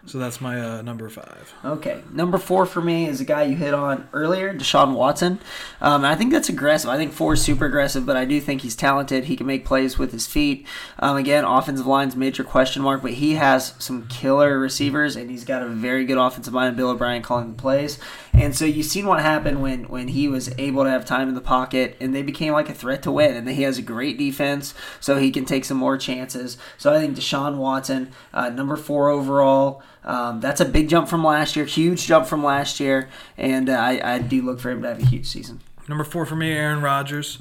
So 0.07 0.19
that's 0.19 0.39
my 0.39 0.61
uh, 0.61 0.81
number 0.83 1.09
five. 1.09 1.51
Okay, 1.63 2.03
number 2.11 2.37
four 2.37 2.67
for 2.67 2.79
me 2.79 3.07
is 3.07 3.21
a 3.21 3.25
guy 3.25 3.43
you 3.43 3.55
hit 3.55 3.73
on 3.73 4.07
earlier, 4.13 4.53
Deshaun 4.53 4.93
Watson. 4.93 5.39
Um, 5.81 6.05
I 6.05 6.13
think 6.13 6.31
that's 6.31 6.47
aggressive. 6.47 6.91
I 6.91 6.97
think 6.97 7.11
four 7.11 7.33
is 7.33 7.41
super 7.41 7.65
aggressive, 7.65 8.05
but 8.05 8.15
I 8.15 8.23
do 8.23 8.39
think 8.39 8.61
he's 8.61 8.75
talented. 8.75 9.25
He 9.25 9.35
can 9.35 9.47
make 9.47 9.65
plays 9.65 9.97
with 9.97 10.11
his 10.11 10.27
feet. 10.27 10.67
Um, 10.99 11.17
again, 11.17 11.43
offensive 11.43 11.87
line's 11.87 12.15
major 12.15 12.43
question 12.43 12.83
mark, 12.83 13.01
but 13.01 13.13
he 13.13 13.33
has 13.33 13.73
some 13.79 14.07
killer 14.07 14.59
receivers, 14.59 15.15
and 15.15 15.31
he's 15.31 15.43
got 15.43 15.63
a 15.63 15.67
very 15.67 16.05
good 16.05 16.19
offensive 16.19 16.53
line. 16.53 16.75
Bill 16.75 16.89
O'Brien 16.89 17.23
calling 17.23 17.55
the 17.55 17.61
plays, 17.61 17.97
and 18.31 18.55
so 18.55 18.63
you've 18.63 18.85
seen 18.85 19.07
what 19.07 19.21
happened 19.21 19.61
when 19.61 19.85
when 19.85 20.09
he 20.09 20.27
was 20.27 20.53
able 20.59 20.83
to 20.83 20.89
have 20.91 21.05
time 21.05 21.29
in 21.29 21.35
the 21.35 21.41
pocket, 21.41 21.97
and 21.99 22.13
they 22.13 22.21
became 22.21 22.53
like 22.53 22.69
a 22.69 22.75
threat 22.75 23.01
to 23.03 23.11
win. 23.11 23.35
And 23.35 23.47
then 23.47 23.55
he 23.55 23.63
has 23.63 23.79
a 23.79 23.81
great 23.81 24.19
defense, 24.19 24.75
so 24.99 25.17
he 25.17 25.31
can 25.31 25.45
take 25.45 25.65
some 25.65 25.77
more 25.77 25.97
chances. 25.97 26.59
So 26.77 26.93
I 26.93 26.99
think 26.99 27.17
Deshaun 27.17 27.57
Watson, 27.57 28.11
uh, 28.35 28.49
number 28.49 28.75
four 28.75 29.09
overall. 29.09 29.81
Um, 30.05 30.39
that's 30.39 30.61
a 30.61 30.65
big 30.65 30.87
jump 30.87 31.09
from 31.09 31.23
last 31.23 31.55
year, 31.55 31.65
huge 31.65 32.05
jump 32.05 32.27
from 32.27 32.43
last 32.43 32.79
year, 32.79 33.09
and 33.37 33.69
uh, 33.69 33.73
I, 33.73 34.15
I 34.15 34.19
do 34.19 34.41
look 34.43 34.59
for 34.59 34.69
him 34.69 34.83
to 34.83 34.89
have 34.89 35.01
a 35.01 35.05
huge 35.05 35.25
season. 35.25 35.61
Number 35.87 36.03
four 36.03 36.25
for 36.25 36.35
me, 36.35 36.51
Aaron 36.51 36.81
Rodgers. 36.81 37.39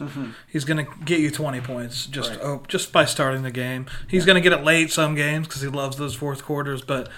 He's 0.48 0.64
going 0.64 0.84
to 0.84 0.92
get 1.04 1.20
you 1.20 1.30
20 1.30 1.60
points 1.60 2.06
just 2.06 2.32
oh, 2.42 2.62
just 2.68 2.92
by 2.92 3.04
starting 3.04 3.42
the 3.42 3.50
game. 3.50 3.86
He's 4.08 4.26
going 4.26 4.34
to 4.34 4.40
get 4.40 4.58
it 4.58 4.64
late 4.64 4.90
some 4.90 5.14
games 5.14 5.46
because 5.46 5.62
he 5.62 5.68
loves 5.68 5.96
those 5.96 6.14
fourth 6.14 6.44
quarters. 6.44 6.82
But 6.82 7.08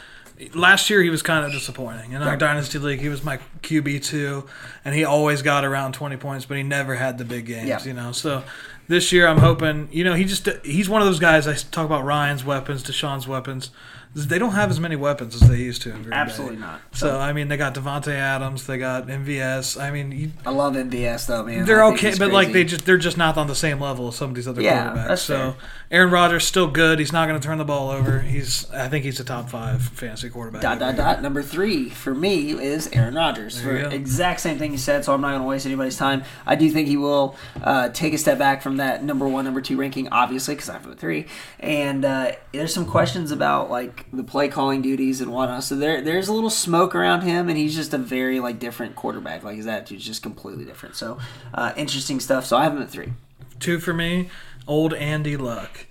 last 0.55 0.89
year 0.89 1.03
he 1.03 1.11
was 1.11 1.23
kind 1.23 1.45
of 1.45 1.51
disappointing. 1.51 2.13
In 2.13 2.23
our 2.23 2.37
dynasty 2.37 2.79
league, 2.79 3.01
he 3.01 3.09
was 3.09 3.25
my 3.25 3.39
QB 3.63 4.05
two, 4.05 4.47
and 4.85 4.95
he 4.95 5.05
always 5.05 5.43
got 5.43 5.65
around 5.65 5.95
20 5.95 6.17
points, 6.17 6.45
but 6.47 6.57
he 6.57 6.63
never 6.63 6.95
had 6.95 7.19
the 7.19 7.25
big 7.25 7.47
games. 7.47 7.69
Yeah. 7.69 7.83
You 7.83 7.95
know, 7.95 8.13
so. 8.13 8.45
This 8.89 9.11
year, 9.11 9.27
I'm 9.27 9.39
hoping. 9.39 9.89
You 9.91 10.05
know, 10.05 10.15
he 10.15 10.25
just—he's 10.25 10.89
one 10.89 11.03
of 11.03 11.09
those 11.09 11.19
guys. 11.19 11.49
I 11.49 11.55
talk 11.55 11.87
about 11.87 12.05
Ryan's 12.05 12.45
weapons, 12.45 12.85
Deshaun's 12.85 13.27
weapons. 13.27 13.73
They 14.15 14.39
don't 14.39 14.53
have 14.53 14.71
as 14.71 14.81
many 14.81 14.97
weapons 14.97 15.35
as 15.35 15.47
they 15.49 15.59
used 15.59 15.83
to. 15.83 15.91
In 15.91 15.97
Green 15.97 16.11
Bay. 16.11 16.17
Absolutely 16.17 16.57
not. 16.57 16.81
So 16.93 17.19
I 17.19 17.33
mean, 17.35 17.49
they 17.49 17.57
got 17.59 17.75
Davante 17.75 18.13
Adams, 18.15 18.67
they 18.67 18.79
got 18.79 19.09
MVS. 19.09 19.79
I 19.81 19.91
mean, 19.91 20.11
you, 20.13 20.33
I 20.47 20.51
love 20.51 20.75
MVS 20.75 21.27
though, 21.27 21.43
man. 21.45 21.67
they're 21.67 21.83
I 21.85 21.89
think 21.89 21.99
okay, 21.99 22.09
he's 22.09 22.19
but 22.19 22.33
like 22.33 22.53
they 22.53 22.65
just 22.65 22.87
they're 22.87 22.97
just 22.97 23.19
not 23.19 23.37
on 23.37 23.47
the 23.47 23.55
same 23.55 23.79
level 23.81 24.09
as 24.09 24.17
some 24.17 24.31
of 24.31 24.35
these 24.37 24.49
other 24.49 24.63
Yeah, 24.63 24.89
quarterbacks. 24.95 25.09
that's 25.09 25.23
so 25.23 25.53
fair. 25.53 25.55
Aaron 25.91 26.11
Rodgers 26.11 26.45
still 26.45 26.67
good. 26.67 26.99
He's 26.99 27.13
not 27.13 27.29
going 27.29 27.39
to 27.41 27.47
turn 27.47 27.59
the 27.59 27.65
ball 27.65 27.91
over. 27.91 28.21
He's 28.21 28.71
I 28.73 28.89
think 28.89 29.05
he's 29.05 29.21
a 29.21 29.25
top 29.25 29.51
five 29.51 29.83
fantasy 29.83 30.31
quarterback. 30.31 30.63
Dot 30.63 30.79
dot 30.79 30.95
year. 30.95 31.05
dot. 31.05 31.23
Number 31.23 31.43
three 31.43 31.91
for 31.91 32.15
me 32.15 32.53
is 32.53 32.89
Aaron 32.93 33.15
Rodgers. 33.15 33.61
For 33.61 33.79
go. 33.83 33.89
exact 33.91 34.41
same 34.41 34.57
thing 34.59 34.73
you 34.73 34.79
said, 34.79 35.05
so 35.05 35.13
I'm 35.13 35.21
not 35.21 35.31
going 35.31 35.43
to 35.43 35.47
waste 35.47 35.67
anybody's 35.67 35.97
time. 35.99 36.25
I 36.47 36.57
do 36.57 36.71
think 36.71 36.89
he 36.89 36.97
will 36.97 37.37
uh, 37.63 37.91
take 37.91 38.15
a 38.15 38.19
step 38.19 38.39
back 38.39 38.63
from 38.63 38.79
that 38.79 39.05
number 39.05 39.29
one, 39.29 39.45
number 39.45 39.61
two 39.61 39.77
ranking, 39.77 40.09
obviously, 40.09 40.55
because 40.55 40.69
I 40.71 40.73
have 40.75 40.85
him 40.87 40.93
at 40.93 40.99
three. 40.99 41.27
And 41.61 42.05
uh, 42.05 42.33
there's 42.53 42.73
some 42.73 42.87
questions 42.87 43.31
about 43.31 43.71
like 43.71 44.06
the 44.13 44.25
play 44.25 44.49
calling 44.49 44.83
duties 44.83 45.21
and 45.21 45.33
whatnot. 45.33 45.65
So 45.65 45.77
there, 45.77 46.01
there's 46.01 46.29
a 46.29 46.33
little 46.33 46.51
smoke 46.51 46.95
around 46.95 47.23
him, 47.23 47.49
and 47.49 47.59
he's 47.59 47.75
just 47.75 47.93
a 47.95 47.99
very 47.99 48.41
like 48.41 48.59
different 48.59 48.97
quarterback. 48.97 49.43
Like 49.43 49.57
his 49.57 49.67
attitude's 49.67 50.05
just 50.05 50.23
completely 50.23 50.65
different. 50.65 50.97
So 50.97 51.19
uh, 51.55 51.73
interesting 51.77 52.21
stuff. 52.21 52.47
So 52.47 52.57
I 52.57 52.65
have 52.65 52.73
him 52.73 52.83
at 52.83 52.91
three. 52.91 53.13
Two 53.59 53.79
for 53.79 53.95
me, 53.95 54.29
old 54.67 54.95
Andy 54.95 55.37
Luck. 55.37 55.87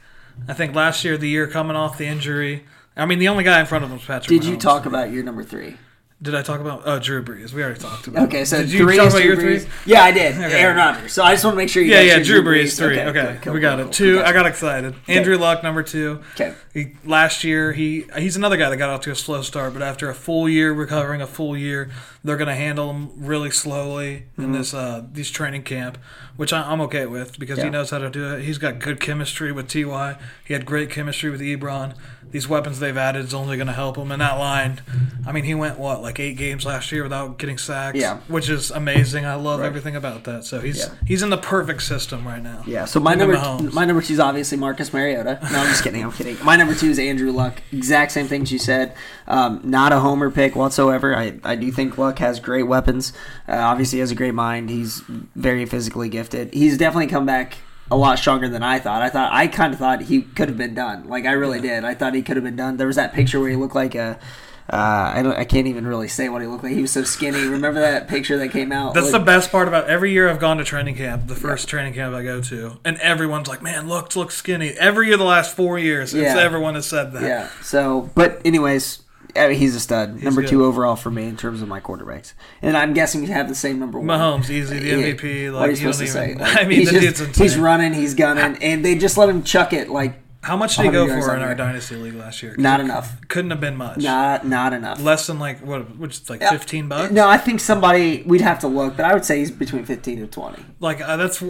I 0.48 0.54
think 0.54 0.76
last 0.76 1.04
year, 1.04 1.18
the 1.18 1.30
year 1.30 1.48
coming 1.48 1.76
off 1.76 1.98
the 1.98 2.06
injury. 2.06 2.66
I 2.98 3.06
mean, 3.06 3.20
the 3.20 3.28
only 3.28 3.44
guy 3.44 3.60
in 3.60 3.66
front 3.66 3.84
of 3.84 3.90
him 3.90 3.98
was 3.98 4.06
Patrick. 4.06 4.28
Did 4.28 4.46
you 4.46 4.58
talk 4.58 4.86
about 4.86 5.12
your 5.12 5.24
number 5.24 5.44
three? 5.44 5.78
Did 6.22 6.34
I 6.34 6.42
talk 6.42 6.62
about? 6.62 6.84
Oh, 6.86 6.98
Drew 6.98 7.22
Brees. 7.24 7.52
We 7.52 7.62
already 7.62 7.80
talked 7.80 8.08
about. 8.08 8.28
Okay, 8.30 8.46
so 8.46 8.58
did 8.60 8.72
you 8.72 8.80
three 8.86 8.96
talk 8.96 9.10
about 9.10 9.22
Drew 9.22 9.28
your 9.34 9.38
Brees. 9.38 9.64
three? 9.64 9.72
Yeah, 9.94 10.02
I 10.04 10.12
did. 10.12 10.34
Okay. 10.36 10.60
Aaron 10.62 10.78
Rodgers. 10.78 11.12
So 11.12 11.22
I 11.24 11.34
just 11.34 11.44
want 11.44 11.56
to 11.56 11.58
make 11.58 11.68
sure 11.70 11.84
you. 11.84 11.92
Yeah, 11.92 12.06
got 12.06 12.18
yeah, 12.20 12.24
Drew 12.24 12.42
Brees 12.42 12.78
three. 12.78 12.98
Okay, 13.00 13.34
cool, 13.34 13.42
cool, 13.42 13.54
we 13.54 13.60
got 13.60 13.80
cool, 13.80 13.88
it. 13.88 13.94
Two. 13.94 14.22
I 14.24 14.32
got 14.32 14.46
excited. 14.46 14.96
Andrew 15.10 15.38
Luck 15.38 15.62
number 15.62 15.84
two. 15.84 16.22
Okay. 16.36 16.54
He, 16.74 16.94
last 17.04 17.44
year, 17.44 17.74
he 17.74 18.06
he's 18.18 18.38
another 18.38 18.56
guy 18.56 18.70
that 18.70 18.78
got 18.78 18.90
off 18.90 19.02
to 19.02 19.12
a 19.12 19.16
slow 19.16 19.42
start, 19.42 19.74
but 19.74 19.82
after 19.82 20.10
a 20.10 20.16
full 20.16 20.48
year 20.48 20.72
recovering, 20.74 21.22
a 21.22 21.28
full 21.28 21.56
year, 21.58 21.92
they're 22.24 22.38
going 22.38 22.48
to 22.48 22.56
handle 22.56 22.92
him 22.92 23.12
really 23.18 23.52
slowly 23.52 24.24
in 24.38 24.54
this 24.54 24.74
uh, 24.74 25.04
these 25.12 25.30
training 25.30 25.64
camp, 25.64 25.98
which 26.38 26.54
I, 26.54 26.62
I'm 26.72 26.80
okay 26.82 27.06
with 27.08 27.38
because 27.38 27.58
Yeah. 27.58 27.66
he 27.66 27.70
knows 27.72 27.90
how 27.90 27.98
to 28.00 28.10
do 28.10 28.34
it. 28.36 28.44
He's 28.44 28.58
got 28.58 28.80
good 28.80 29.02
chemistry 29.02 29.52
with 29.52 29.68
Ty. 29.68 30.18
He 30.46 30.54
had 30.54 30.66
great 30.66 30.90
chemistry 30.90 31.30
with 31.30 31.42
Ebron. 31.42 31.94
These 32.36 32.50
weapons 32.50 32.82
they've 32.82 32.98
added 32.98 33.24
is 33.24 33.34
only 33.34 33.56
going 33.56 33.68
to 33.68 33.72
help 33.74 33.96
him. 33.98 34.12
And 34.12 34.22
that 34.22 34.34
line, 34.38 34.82
I 35.26 35.32
mean, 35.32 35.46
he 35.46 35.56
went 35.56 35.80
what 35.80 36.02
like 36.02 36.20
eight 36.20 36.36
games 36.36 36.66
last 36.66 36.92
year 36.92 37.02
without 37.04 37.38
getting 37.38 37.58
sacks, 37.58 37.98
Yeah. 37.98 38.18
which 38.28 38.50
is 38.50 38.72
amazing. 38.72 39.26
I 39.26 39.36
love 39.36 39.62
everything 39.62 39.96
about 39.96 40.26
that. 40.26 40.44
So 40.44 40.60
he's 40.60 40.80
Yeah. 40.80 40.90
he's 41.06 41.24
in 41.24 41.30
the 41.30 41.38
perfect 41.38 41.84
system 41.84 42.28
right 42.28 42.44
now. 42.44 42.62
Yeah, 42.68 42.84
so 42.84 43.00
my 43.00 43.16
number 43.16 43.38
Mahomes. 43.38 43.72
my 43.72 43.86
number 43.86 44.02
two 44.02 44.16
is 44.16 44.20
obviously 44.20 44.58
Marcus 44.58 44.92
Mariota. 44.92 45.40
No, 45.50 45.60
I'm 45.60 45.68
just 45.68 45.82
kidding. 45.82 46.04
I'm 46.04 46.12
kidding. 46.12 46.36
My 46.44 46.58
number 46.58 46.76
two 46.76 46.90
is 46.90 47.00
Andrew 47.00 47.32
Luck. 47.32 47.62
Exact 47.72 48.12
same 48.12 48.28
things 48.28 48.52
you 48.52 48.60
said. 48.60 48.94
Um, 49.30 49.62
not 49.64 49.94
a 49.94 50.02
homer 50.02 50.30
pick 50.30 50.58
whatsoever. 50.58 51.16
I, 51.16 51.40
I 51.46 51.56
do 51.56 51.72
think 51.72 51.98
Luck 51.98 52.20
has 52.20 52.42
great 52.42 52.64
weapons. 52.64 53.14
Uh, 53.48 53.54
obviously, 53.54 53.96
he 53.96 54.00
has 54.02 54.12
a 54.12 54.16
great 54.16 54.34
mind. 54.34 54.70
He's 54.70 55.02
very 55.38 55.66
physically 55.66 56.10
gifted. 56.10 56.54
He's 56.54 56.78
definitely 56.78 57.08
come 57.08 57.26
back 57.26 57.60
a 57.92 57.96
lot 57.98 58.18
stronger 58.20 58.50
than 58.50 58.64
I 58.64 58.80
thought. 58.80 59.02
I 59.02 59.10
thought 59.10 59.32
I 59.34 59.48
kind 59.48 59.74
of 59.74 59.80
thought 59.80 60.02
he 60.04 60.22
could 60.24 60.50
have 60.50 60.58
been 60.58 60.74
done. 60.74 61.08
Like 61.08 61.26
I 61.26 61.32
really 61.34 61.62
did. 61.62 61.86
I 61.86 61.94
thought 61.94 62.14
he 62.14 62.22
could 62.22 62.36
have 62.38 62.44
been 62.44 62.56
done. 62.56 62.78
There 62.78 62.88
was 62.88 62.96
that 62.96 63.14
picture 63.14 63.40
where 63.40 63.50
he 63.50 63.56
looked 63.56 63.76
like 63.76 63.96
a. 63.96 64.20
Uh, 64.68 65.14
I 65.16 65.22
don't. 65.22 65.36
I 65.38 65.46
can't 65.46 65.68
even 65.68 65.86
really 65.86 66.08
say 66.08 66.28
what 66.28 66.42
he 66.42 66.48
looked 66.48 66.64
like. 66.64 66.74
He 66.74 66.82
was 66.82 66.90
so 66.92 67.04
skinny. 67.04 67.46
Remember 67.46 67.82
that 67.82 68.08
picture 68.08 68.36
that 68.40 68.50
came 68.50 68.72
out? 68.72 68.96
That's 68.96 69.12
Like- 69.12 69.22
the 69.22 69.26
best 69.26 69.52
part 69.52 69.68
about 69.68 69.88
every 69.88 70.12
year 70.12 70.28
I've 70.28 70.40
gone 70.40 70.58
to 70.58 70.64
training 70.64 70.96
camp, 70.96 71.28
the 71.28 71.36
first 71.36 71.68
training 71.68 71.94
camp 71.94 72.16
I 72.16 72.24
go 72.24 72.42
to, 72.42 72.80
and 72.84 72.98
everyone's 72.98 73.48
like, 73.48 73.62
"Man, 73.62 73.88
looks 73.88 74.16
looks 74.16 74.34
skinny." 74.36 74.72
Every 74.72 75.06
year 75.10 75.18
the 75.18 75.24
last 75.24 75.56
four 75.56 75.78
years, 75.78 76.16
it's, 76.16 76.24
Yeah. 76.34 76.40
everyone 76.42 76.74
has 76.74 76.88
said 76.88 77.12
that. 77.14 77.22
Yeah. 77.22 77.50
So, 77.62 78.10
but 78.16 78.42
anyways, 78.44 79.04
I 79.36 79.50
mean, 79.50 79.58
he's 79.60 79.76
a 79.76 79.80
stud. 79.80 80.22
number 80.24 80.42
good. 80.42 80.50
two 80.50 80.64
overall 80.66 80.96
for 80.96 81.12
me 81.12 81.26
in 81.26 81.36
terms 81.38 81.62
of 81.62 81.68
my 81.68 81.80
quarterbacks, 81.80 82.34
and 82.62 82.76
I'm 82.78 82.94
guessing 82.94 83.22
you 83.22 83.28
have 83.34 83.50
the 83.50 83.56
same 83.56 83.80
number 83.80 84.00
one. 84.00 84.08
Mahomes, 84.08 84.50
easy, 84.50 84.80
the 84.80 84.86
Yeah. 84.88 85.14
MVP. 85.14 85.52
what 85.54 85.62
are 85.62 85.66
you 85.66 85.72
you 85.72 85.76
supposed 85.94 86.00
to 86.00 86.06
even. 86.06 86.14
say? 86.14 86.36
Like, 86.36 86.56
I 86.64 86.64
mean, 86.68 86.80
he's, 86.80 86.92
the 86.92 87.00
just- 87.26 87.36
he's 87.40 87.58
running, 87.58 87.94
he's 87.94 88.14
gunning, 88.14 88.58
and 88.62 88.84
they 88.86 88.98
just 88.98 89.18
let 89.18 89.28
him 89.30 89.44
chuck 89.44 89.74
it 89.74 89.90
like 89.90 90.20
How 90.42 90.56
much 90.56 90.78
did 90.78 90.86
he 90.86 90.92
go 90.92 91.08
for 91.08 91.36
in 91.36 91.42
our 91.42 91.56
dynasty 91.56 91.96
league 91.96 92.14
last 92.16 92.42
year? 92.44 92.56
not 92.58 92.80
enough, 92.80 93.20
Couldn't 93.28 93.52
have 93.52 93.60
been 93.60 93.76
much. 93.76 93.98
not 93.98 94.46
not 94.48 94.74
enough. 94.74 95.02
Less 95.02 95.28
than 95.28 95.40
like 95.40 95.60
what? 95.60 95.98
Which 95.98 96.22
is 96.22 96.30
like 96.30 96.42
fifteen 96.42 96.88
bucks. 96.88 97.12
No, 97.12 97.28
I 97.28 97.38
think 97.38 97.60
somebody 97.60 98.24
we'd 98.26 98.42
have 98.42 98.60
to 98.60 98.68
look, 98.68 98.96
but 98.96 99.06
I 99.06 99.14
would 99.14 99.26
say 99.26 99.40
he's 99.40 99.52
between 99.52 99.86
fifteen 99.86 100.20
and 100.20 100.32
twenty. 100.32 100.64
Like 100.80 101.02
uh, 101.02 101.18
that's. 101.18 101.44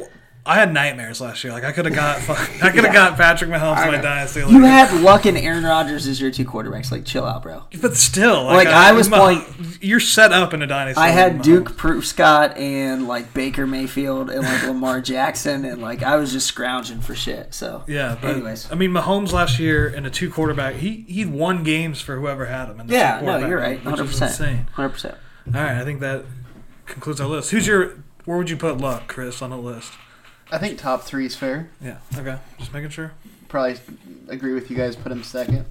I 0.48 0.56
had 0.56 0.72
nightmares 0.74 1.20
last 1.22 1.44
year. 1.44 1.52
Like 1.52 1.64
I 1.64 1.72
could 1.72 1.86
have 1.86 1.96
got. 1.96 2.18
I 2.62 2.70
could 2.70 2.84
have 2.84 2.94
got 2.94 3.18
Patrick 3.18 3.50
Mahomes 3.50 3.84
in 3.86 3.92
my 3.94 4.02
dynasty 4.02 4.44
league. 4.44 4.52
You 4.54 4.64
had 4.64 4.94
Luck 5.02 5.26
and 5.26 5.38
Aaron 5.38 5.64
Rodgers 5.64 6.06
as 6.06 6.22
your 6.22 6.30
two 6.30 6.46
quarterbacks. 6.46 6.92
Like, 6.92 7.04
chill 7.04 7.26
out, 7.26 7.42
bro. 7.42 7.64
but 7.82 7.96
still, 7.98 8.44
Like, 8.46 8.68
I 8.68 8.92
was 8.92 9.10
Mah- 9.10 9.18
playing- 9.18 9.78
You're 9.82 10.00
set 10.00 10.32
up 10.32 10.54
in 10.54 10.62
a 10.62 10.68
dynasty. 10.68 11.02
I 11.02 11.10
had 11.10 11.40
Mahomes. 11.40 11.66
Dak 11.66 11.78
Prescott 11.78 12.58
and 12.58 13.08
like 13.08 13.34
Baker 13.34 13.66
Mayfield 13.66 14.30
and 14.30 14.44
like 14.44 14.64
Lamar 14.68 15.02
Jackson 15.02 15.66
and 15.66 15.82
like 15.82 16.04
I 16.04 16.16
was 16.18 16.32
just 16.32 16.46
scrounging 16.48 17.00
for 17.02 17.16
shit. 17.16 17.54
So 17.56 17.84
Yeah, 17.88 18.16
but 18.22 18.32
anyways, 18.36 18.72
I 18.72 18.76
mean, 18.76 18.92
Mahomes 18.92 19.32
last 19.32 19.58
year 19.58 19.88
in 19.88 20.06
a 20.06 20.10
two 20.12 20.30
quarterback, 20.30 20.76
he 20.76 21.06
he 21.08 21.26
won 21.26 21.64
games 21.64 22.02
for 22.02 22.20
whoever 22.20 22.46
had 22.46 22.70
him. 22.70 22.80
In 22.80 22.88
the 22.88 22.94
yeah, 22.94 23.20
two 23.20 23.26
no, 23.26 23.32
quarterback 23.32 23.50
you're 23.50 23.60
right, 23.60 23.80
hundred 23.82 24.06
percent, 24.08 24.70
hundred 24.74 24.90
percent. 24.90 25.16
All 25.48 25.62
right, 25.62 25.78
I 25.80 25.84
think 25.84 26.02
that 26.02 26.26
concludes 26.86 27.20
our 27.20 27.28
list. 27.28 27.50
Who's 27.52 27.66
your? 27.66 27.94
Where 28.26 28.38
would 28.38 28.50
you 28.50 28.58
put 28.58 28.78
Luck, 28.80 29.08
Chris, 29.08 29.42
on 29.42 29.50
the 29.52 29.58
list? 29.58 29.92
I 30.52 30.58
think 30.58 30.78
top 30.78 31.04
three 31.04 31.26
is 31.26 31.36
fair. 31.36 31.70
Yeah. 31.82 31.98
Okay. 32.18 32.38
Just 32.60 32.74
making 32.74 32.90
sure. 32.92 33.14
Probably 33.48 33.78
agree 34.28 34.54
with 34.54 34.70
you 34.70 34.78
guys. 34.78 34.96
Put 34.96 35.12
him 35.12 35.24
second. 35.24 35.66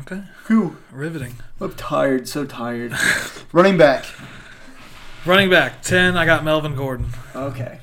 Okay. 0.00 0.22
Whew, 0.46 0.76
Riveting. 0.90 1.34
I'm 1.60 1.72
tired, 1.74 2.28
so 2.28 2.44
tired. 2.44 2.92
Running 3.52 3.78
back. 3.78 4.04
Running 5.24 5.50
back 5.50 5.82
ten. 5.82 6.16
I 6.16 6.24
got 6.24 6.44
Melvin 6.44 6.74
Gordon. 6.74 7.06
okay, 7.34 7.80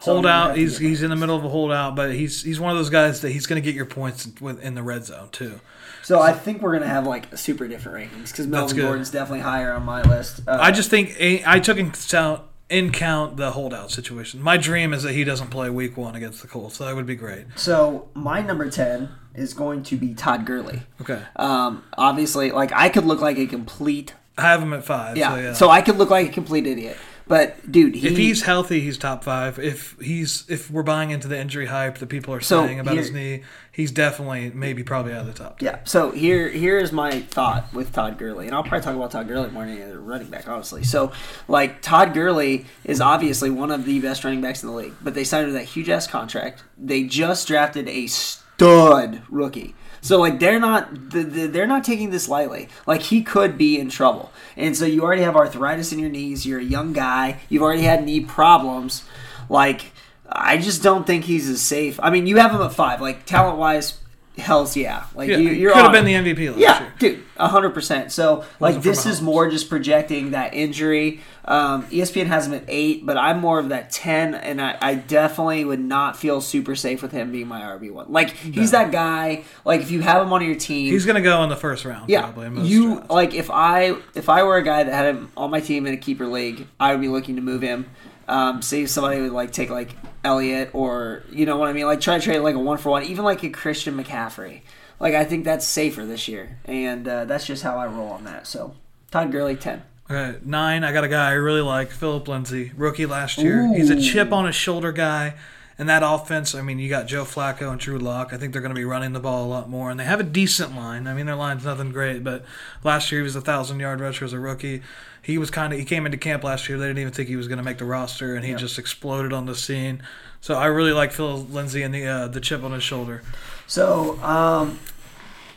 So 0.00 0.16
I'm 0.16 0.22
gonna 0.22 0.32
have 0.34 0.42
Holdout. 0.44 0.56
He's 0.56 0.78
he's 0.78 1.02
in 1.02 1.10
the 1.10 1.16
middle 1.16 1.36
of 1.36 1.44
a 1.44 1.48
holdout, 1.48 1.96
but 1.96 2.14
he's 2.14 2.42
he's 2.42 2.60
one 2.60 2.70
of 2.70 2.76
those 2.76 2.90
guys 2.90 3.20
that 3.22 3.30
he's 3.30 3.46
going 3.46 3.60
to 3.62 3.64
get 3.64 3.74
your 3.74 3.86
points 3.86 4.28
with 4.40 4.62
in 4.62 4.74
the 4.74 4.82
red 4.82 5.04
zone 5.04 5.28
too. 5.30 5.60
So 6.02 6.20
I 6.20 6.32
think 6.32 6.60
we're 6.62 6.72
gonna 6.72 6.88
have 6.88 7.06
like 7.06 7.36
super 7.36 7.68
different 7.68 8.10
rankings 8.10 8.30
because 8.30 8.46
Melvin. 8.46 8.76
Gordon's 8.78 9.10
definitely 9.10 9.40
higher 9.40 9.72
on 9.72 9.84
my 9.84 10.02
list. 10.02 10.40
Uh, 10.46 10.58
I 10.60 10.70
just 10.70 10.90
think 10.90 11.16
I 11.20 11.60
took 11.60 11.78
in 11.78 11.92
count 11.92 12.42
in 12.72 12.90
count 12.90 13.36
the 13.36 13.52
holdout 13.52 13.90
situation. 13.90 14.40
My 14.40 14.56
dream 14.56 14.92
is 14.94 15.02
that 15.02 15.12
he 15.12 15.24
doesn't 15.24 15.48
play 15.48 15.68
week 15.68 15.96
one 15.96 16.14
against 16.14 16.40
the 16.40 16.48
Colts. 16.48 16.76
So 16.76 16.86
that 16.86 16.96
would 16.96 17.06
be 17.06 17.16
great. 17.16 17.46
so 17.54 18.08
my 18.14 18.40
number 18.40 18.70
ten 18.70 19.10
is 19.34 19.54
going 19.54 19.82
to 19.84 19.96
be 19.96 20.14
Todd 20.14 20.46
Gurley. 20.46 20.82
Okay. 21.00 21.22
Um, 21.36 21.84
obviously, 21.96 22.50
like 22.50 22.72
I 22.72 22.88
could 22.88 23.04
look 23.04 23.20
like 23.20 23.38
a 23.38 23.46
complete 23.46 24.14
I 24.38 24.42
have 24.42 24.62
him 24.62 24.72
at 24.72 24.84
five. 24.84 25.16
yeah. 25.16 25.30
So, 25.30 25.36
yeah. 25.36 25.52
So 25.52 25.68
I 25.68 25.82
could 25.82 25.96
look 25.96 26.10
like 26.10 26.28
a 26.28 26.32
complete 26.32 26.66
idiot. 26.66 26.96
But 27.26 27.70
dude, 27.70 27.94
he, 27.94 28.08
if 28.08 28.16
he's 28.16 28.42
healthy, 28.42 28.80
he's 28.80 28.98
top 28.98 29.24
five. 29.24 29.58
If 29.58 29.96
he's 30.00 30.44
if 30.48 30.70
we're 30.70 30.82
buying 30.82 31.10
into 31.10 31.28
the 31.28 31.38
injury 31.38 31.66
hype 31.66 31.98
that 31.98 32.08
people 32.08 32.34
are 32.34 32.40
So, 32.40 32.66
saying 32.66 32.80
about 32.80 32.96
his 32.96 33.12
knee, 33.12 33.42
he's 33.70 33.90
definitely 33.92 34.50
maybe 34.54 34.82
probably 34.82 35.12
out 35.12 35.20
of 35.20 35.26
the 35.28 35.32
top. 35.32 35.58
ten. 35.58 35.66
Yeah. 35.66 35.78
So 35.84 36.10
here, 36.10 36.48
here 36.48 36.78
is 36.78 36.92
my 36.92 37.20
thought 37.20 37.72
with 37.72 37.92
Todd 37.92 38.18
Gurley, 38.18 38.46
and 38.46 38.54
I'll 38.54 38.62
probably 38.62 38.80
talk 38.80 38.96
about 38.96 39.10
Todd 39.12 39.28
Gurley 39.28 39.50
more 39.50 39.64
than 39.64 39.74
any 39.74 39.82
other 39.82 40.00
running 40.00 40.28
back, 40.28 40.48
honestly. 40.48 40.82
So, 40.82 41.12
like 41.48 41.80
Todd 41.80 42.12
Gurley 42.12 42.66
is 42.84 43.00
obviously 43.00 43.50
one 43.50 43.70
of 43.70 43.84
the 43.84 44.00
best 44.00 44.24
running 44.24 44.40
backs 44.40 44.62
in 44.62 44.68
the 44.68 44.74
league, 44.74 44.94
but 45.00 45.14
they 45.14 45.24
signed 45.24 45.44
him 45.44 45.50
to 45.50 45.58
that 45.58 45.64
huge 45.64 45.88
ass 45.88 46.06
contract. 46.06 46.64
They 46.76 47.04
just 47.04 47.46
drafted 47.48 47.88
a 47.88 48.06
stud 48.08 49.22
rookie. 49.28 49.74
So 50.02 50.18
like 50.18 50.40
they're 50.40 50.60
not 50.60 51.10
the, 51.10 51.22
the, 51.22 51.46
they're 51.46 51.66
not 51.66 51.84
taking 51.84 52.10
this 52.10 52.28
lightly. 52.28 52.68
Like 52.86 53.02
he 53.02 53.22
could 53.22 53.56
be 53.56 53.78
in 53.78 53.88
trouble, 53.88 54.32
and 54.56 54.76
so 54.76 54.84
you 54.84 55.02
already 55.02 55.22
have 55.22 55.36
arthritis 55.36 55.92
in 55.92 55.98
your 56.00 56.10
knees. 56.10 56.44
You're 56.44 56.58
a 56.58 56.64
young 56.64 56.92
guy. 56.92 57.38
You've 57.48 57.62
already 57.62 57.82
had 57.82 58.04
knee 58.04 58.20
problems. 58.20 59.04
Like 59.48 59.92
I 60.28 60.58
just 60.58 60.82
don't 60.82 61.06
think 61.06 61.24
he's 61.24 61.48
as 61.48 61.62
safe. 61.62 62.00
I 62.02 62.10
mean, 62.10 62.26
you 62.26 62.38
have 62.38 62.50
him 62.52 62.60
at 62.62 62.72
five. 62.72 63.00
Like 63.00 63.26
talent 63.26 63.58
wise, 63.58 64.00
hell's 64.36 64.76
yeah. 64.76 65.04
Like 65.14 65.28
Yeah, 65.28 65.36
you, 65.36 65.50
you're 65.50 65.72
could 65.72 65.82
have 65.84 65.92
been 65.92 66.04
the 66.04 66.14
MVP 66.14 66.48
last 66.48 66.58
Yeah, 66.58 66.80
year. 66.80 66.92
dude, 66.98 67.22
hundred 67.36 67.70
percent. 67.70 68.10
So 68.10 68.44
like 68.58 68.82
this 68.82 69.06
is 69.06 69.22
more 69.22 69.48
just 69.50 69.68
projecting 69.70 70.32
that 70.32 70.52
injury. 70.52 71.20
Um, 71.44 71.84
ESPN 71.86 72.26
has 72.26 72.46
him 72.46 72.54
at 72.54 72.64
eight, 72.68 73.04
but 73.04 73.16
I'm 73.16 73.40
more 73.40 73.58
of 73.58 73.70
that 73.70 73.90
ten, 73.90 74.34
and 74.34 74.60
I, 74.62 74.78
I 74.80 74.94
definitely 74.94 75.64
would 75.64 75.80
not 75.80 76.16
feel 76.16 76.40
super 76.40 76.76
safe 76.76 77.02
with 77.02 77.10
him 77.10 77.32
being 77.32 77.48
my 77.48 77.60
RB 77.62 77.90
one. 77.90 78.12
Like 78.12 78.30
he's 78.30 78.70
that 78.70 78.92
guy. 78.92 79.42
Like 79.64 79.80
if 79.80 79.90
you 79.90 80.02
have 80.02 80.22
him 80.22 80.32
on 80.32 80.44
your 80.44 80.54
team, 80.54 80.92
He's 80.92 81.04
gonna 81.04 81.20
go 81.20 81.42
in 81.42 81.48
the 81.48 81.56
first 81.56 81.84
round. 81.84 82.08
yeah, 82.08 82.30
probably. 82.30 82.68
you 82.68 83.00
like 83.10 83.34
if 83.34 83.50
I 83.50 83.96
if 84.14 84.28
I 84.28 84.44
were 84.44 84.56
a 84.56 84.62
guy 84.62 84.84
that 84.84 84.92
had 84.94 85.14
him 85.16 85.32
on 85.36 85.50
my 85.50 85.58
team 85.60 85.84
in 85.86 85.94
a 85.94 85.96
keeper 85.96 86.26
league, 86.28 86.68
I 86.78 86.92
would 86.92 87.00
be 87.00 87.08
looking 87.08 87.34
to 87.36 87.42
move 87.42 87.62
him 87.62 87.86
Um, 88.28 88.62
see 88.62 88.82
if 88.84 88.90
somebody 88.90 89.20
would 89.20 89.32
like 89.32 89.50
take 89.52 89.68
like 89.68 89.96
Elliott 90.22 90.70
or 90.74 91.24
you 91.32 91.44
know 91.44 91.56
what 91.56 91.68
I 91.68 91.72
mean, 91.72 91.86
like 91.86 92.00
try 92.00 92.18
to 92.18 92.24
trade 92.24 92.38
like 92.38 92.54
a 92.54 92.58
one 92.60 92.78
for 92.78 92.90
one, 92.90 93.02
even 93.02 93.24
like 93.24 93.42
a 93.42 93.50
Christian 93.50 93.96
McCaffrey. 94.00 94.60
Like 95.00 95.14
I 95.14 95.24
think 95.24 95.44
that's 95.44 95.66
safer 95.66 96.06
this 96.06 96.28
year, 96.28 96.58
and 96.66 97.08
uh, 97.08 97.24
that's 97.24 97.44
just 97.46 97.64
how 97.64 97.76
I 97.78 97.88
roll 97.88 98.10
on 98.10 98.22
that. 98.26 98.46
So 98.46 98.76
Todd 99.10 99.32
Gurley 99.32 99.56
ten. 99.56 99.82
Okay, 100.12 100.38
nine. 100.44 100.84
I 100.84 100.92
got 100.92 101.04
a 101.04 101.08
guy 101.08 101.30
I 101.30 101.32
really 101.32 101.62
like, 101.62 101.90
Philip 101.90 102.28
Lindsay, 102.28 102.70
rookie 102.76 103.06
last 103.06 103.38
year. 103.38 103.72
He's 103.74 103.88
a 103.88 103.98
chip 103.98 104.30
on 104.30 104.44
his 104.44 104.54
shoulder 104.54 104.92
guy. 104.92 105.34
And 105.78 105.88
that 105.88 106.02
offense, 106.04 106.54
I 106.54 106.60
mean, 106.60 106.78
you 106.78 106.90
got 106.90 107.06
Joe 107.06 107.24
Flacco 107.24 107.70
and 107.70 107.80
Drew 107.80 107.98
Lock. 107.98 108.34
I 108.34 108.36
think 108.36 108.52
they're 108.52 108.60
going 108.60 108.74
to 108.74 108.78
be 108.78 108.84
running 108.84 109.14
the 109.14 109.20
ball 109.20 109.46
a 109.46 109.48
lot 109.48 109.70
more, 109.70 109.90
and 109.90 109.98
they 109.98 110.04
have 110.04 110.20
a 110.20 110.24
decent 110.24 110.76
line. 110.76 111.06
I 111.06 111.14
mean, 111.14 111.24
their 111.24 111.34
line's 111.34 111.64
nothing 111.64 111.92
great, 111.92 112.22
but 112.22 112.44
last 112.84 113.10
year 113.10 113.22
he 113.22 113.24
was 113.24 113.34
a 113.36 113.40
thousand 113.40 113.80
yard 113.80 114.00
rusher 114.00 114.26
as 114.26 114.34
a 114.34 114.38
rookie. 114.38 114.82
He 115.22 115.38
was 115.38 115.50
kind 115.50 115.72
of 115.72 115.78
he 115.78 115.86
came 115.86 116.04
into 116.04 116.18
camp 116.18 116.44
last 116.44 116.68
year. 116.68 116.76
They 116.76 116.88
didn't 116.88 116.98
even 116.98 117.14
think 117.14 117.30
he 117.30 117.36
was 117.36 117.48
going 117.48 117.56
to 117.56 117.64
make 117.64 117.78
the 117.78 117.86
roster, 117.86 118.36
and 118.36 118.44
he 118.44 118.54
just 118.54 118.78
exploded 118.78 119.32
on 119.32 119.46
the 119.46 119.54
scene. 119.54 120.02
So 120.42 120.56
I 120.56 120.66
really 120.66 120.92
like 120.92 121.12
Phil 121.12 121.38
Lindsay 121.38 121.82
and 121.82 121.94
the 121.94 122.06
uh, 122.06 122.28
the 122.28 122.40
chip 122.40 122.62
on 122.62 122.72
his 122.72 122.82
shoulder. 122.82 123.22
So 123.66 124.22
um, 124.22 124.78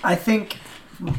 I 0.02 0.16
think 0.16 0.60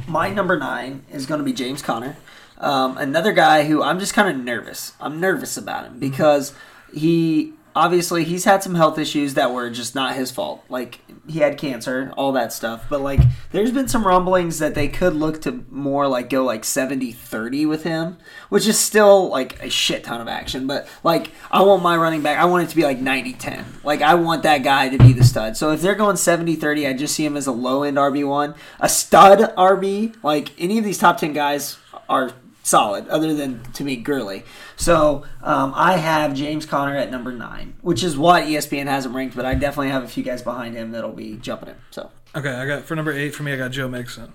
my 0.08 0.30
number 0.30 0.58
nine 0.58 1.04
is 1.12 1.26
going 1.26 1.38
to 1.38 1.44
be 1.44 1.52
James 1.52 1.82
Conner. 1.82 2.16
Um, 2.58 2.96
another 2.98 3.32
guy 3.32 3.64
who 3.64 3.82
I'm 3.82 3.98
just 3.98 4.14
kind 4.14 4.28
of 4.28 4.42
nervous. 4.42 4.92
I'm 5.00 5.20
nervous 5.20 5.56
about 5.56 5.84
him 5.86 5.98
because 5.98 6.54
he 6.92 7.52
obviously 7.76 8.24
he's 8.24 8.46
had 8.46 8.62
some 8.62 8.74
health 8.74 8.98
issues 8.98 9.34
that 9.34 9.52
were 9.52 9.68
just 9.68 9.94
not 9.94 10.16
his 10.16 10.30
fault. 10.30 10.64
Like 10.70 11.00
he 11.28 11.40
had 11.40 11.58
cancer, 11.58 12.10
all 12.16 12.32
that 12.32 12.52
stuff. 12.52 12.86
But 12.88 13.02
like 13.02 13.20
there's 13.52 13.70
been 13.70 13.86
some 13.86 14.06
rumblings 14.06 14.58
that 14.58 14.74
they 14.74 14.88
could 14.88 15.14
look 15.14 15.42
to 15.42 15.64
more 15.70 16.08
like 16.08 16.30
go 16.30 16.42
like 16.42 16.62
70-30 16.62 17.68
with 17.68 17.84
him, 17.84 18.16
which 18.48 18.66
is 18.66 18.78
still 18.78 19.28
like 19.28 19.62
a 19.62 19.68
shit 19.68 20.04
ton 20.04 20.22
of 20.22 20.26
action, 20.26 20.66
but 20.66 20.88
like 21.04 21.30
I 21.50 21.62
want 21.62 21.82
my 21.82 21.96
running 21.96 22.22
back, 22.22 22.38
I 22.38 22.46
want 22.46 22.64
it 22.64 22.70
to 22.70 22.76
be 22.76 22.82
like 22.82 22.98
90-10. 22.98 23.84
Like 23.84 24.00
I 24.00 24.14
want 24.14 24.42
that 24.44 24.62
guy 24.64 24.88
to 24.88 24.98
be 24.98 25.12
the 25.12 25.24
stud. 25.24 25.56
So 25.56 25.70
if 25.72 25.82
they're 25.82 25.94
going 25.94 26.16
70-30, 26.16 26.88
I 26.88 26.94
just 26.94 27.14
see 27.14 27.26
him 27.26 27.36
as 27.36 27.46
a 27.46 27.52
low 27.52 27.82
end 27.82 27.98
RB1, 27.98 28.56
a 28.80 28.88
stud 28.88 29.54
RB, 29.56 30.16
like 30.22 30.58
any 30.58 30.78
of 30.78 30.84
these 30.84 30.98
top 30.98 31.18
10 31.18 31.34
guys 31.34 31.76
are 32.08 32.32
solid, 32.66 33.06
other 33.08 33.32
than 33.32 33.62
to 33.72 33.84
me 33.84 33.96
Gurley. 33.96 34.44
So 34.76 35.24
um, 35.42 35.72
I 35.74 35.96
have 35.96 36.34
James 36.34 36.66
Conner 36.66 36.96
at 36.96 37.10
number 37.10 37.32
nine, 37.32 37.74
which 37.80 38.02
is 38.02 38.18
what 38.18 38.44
ESPN 38.44 38.86
has 38.86 39.06
him 39.06 39.16
ranked, 39.16 39.36
but 39.36 39.46
I 39.46 39.54
definitely 39.54 39.90
have 39.90 40.02
a 40.02 40.08
few 40.08 40.22
guys 40.24 40.42
behind 40.42 40.74
him 40.74 40.90
that'll 40.92 41.12
be 41.12 41.36
jumping 41.36 41.68
him. 41.68 41.78
So 41.90 42.10
Okay, 42.34 42.50
I 42.50 42.66
got 42.66 42.82
for 42.84 42.94
number 42.94 43.12
eight 43.12 43.34
for 43.34 43.44
me. 43.44 43.52
I 43.52 43.56
got 43.56 43.70
Joe 43.70 43.88
Mixon, 43.88 44.34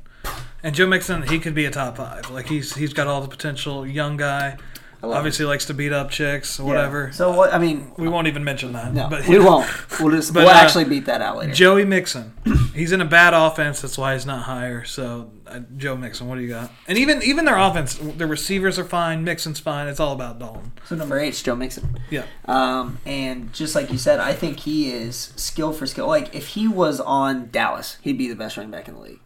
and 0.63 0.73
Joe 0.73 0.87
Mixon 0.87 1.23
he 1.23 1.37
could 1.37 1.53
be 1.53 1.65
a 1.65 1.71
top 1.71 1.97
five. 1.97 2.31
Like 2.31 2.47
he's 2.47 2.73
he's 2.75 2.93
got 2.93 3.05
all 3.05 3.21
the 3.21 3.27
potential. 3.27 3.85
Young 3.85 4.17
guy, 4.17 4.57
obviously 5.03 5.45
likes 5.45 5.65
to 5.65 5.73
beat 5.73 5.91
up 5.91 6.11
chicks, 6.11 6.59
whatever. 6.59 7.05
Yeah. 7.05 7.11
So 7.11 7.31
what? 7.35 7.53
I 7.53 7.57
mean, 7.57 7.91
we 7.97 8.07
won't 8.07 8.27
even 8.27 8.43
mention 8.43 8.73
that. 8.73 8.93
no, 8.93 9.07
but 9.09 9.27
we 9.27 9.39
won't. 9.39 9.67
We'll 9.99 10.11
just 10.11 10.33
But, 10.33 10.41
we'll 10.41 10.49
uh, 10.49 10.53
actually 10.59 10.85
beat 10.85 11.05
that 11.05 11.21
out 11.21 11.37
later. 11.37 11.53
Joey 11.53 11.85
Mixon, 11.85 12.33
he's 12.75 12.91
in 12.91 13.01
a 13.01 13.05
bad 13.05 13.33
offense. 13.33 13.81
That's 13.81 13.97
why 13.97 14.13
he's 14.13 14.25
not 14.25 14.43
higher. 14.43 14.83
So 14.85 15.31
uh, 15.47 15.59
Joe 15.77 15.95
Mixon, 15.95 16.27
what 16.27 16.35
do 16.35 16.41
you 16.41 16.49
got? 16.49 16.71
And 16.87 16.97
even 16.97 17.21
even 17.23 17.45
their 17.45 17.57
offense, 17.57 17.95
their 17.97 18.27
receivers 18.27 18.77
are 18.77 18.85
fine. 18.85 19.23
Mixon's 19.23 19.59
fine. 19.59 19.87
It's 19.87 19.99
all 19.99 20.13
about 20.13 20.39
Dalton. 20.39 20.71
So 20.85 20.95
number 20.95 21.19
eight 21.19 21.29
is 21.29 21.41
Joe 21.43 21.55
Mixon. 21.55 21.99
Yeah. 22.09 22.25
Um, 22.45 22.99
and 23.05 23.51
just 23.53 23.75
like 23.75 23.91
you 23.91 23.97
said, 23.97 24.19
I 24.19 24.33
think 24.33 24.59
he 24.61 24.91
is 24.91 25.33
skill 25.35 25.73
for 25.73 25.85
skill. 25.87 26.07
Like 26.07 26.33
if 26.35 26.49
he 26.49 26.67
was 26.67 26.99
on 26.99 27.49
Dallas, 27.51 27.97
he'd 28.01 28.17
be 28.17 28.27
the 28.27 28.35
best 28.35 28.57
running 28.57 28.71
back 28.71 28.87
in 28.87 28.95
the 28.95 29.01
league. 29.01 29.19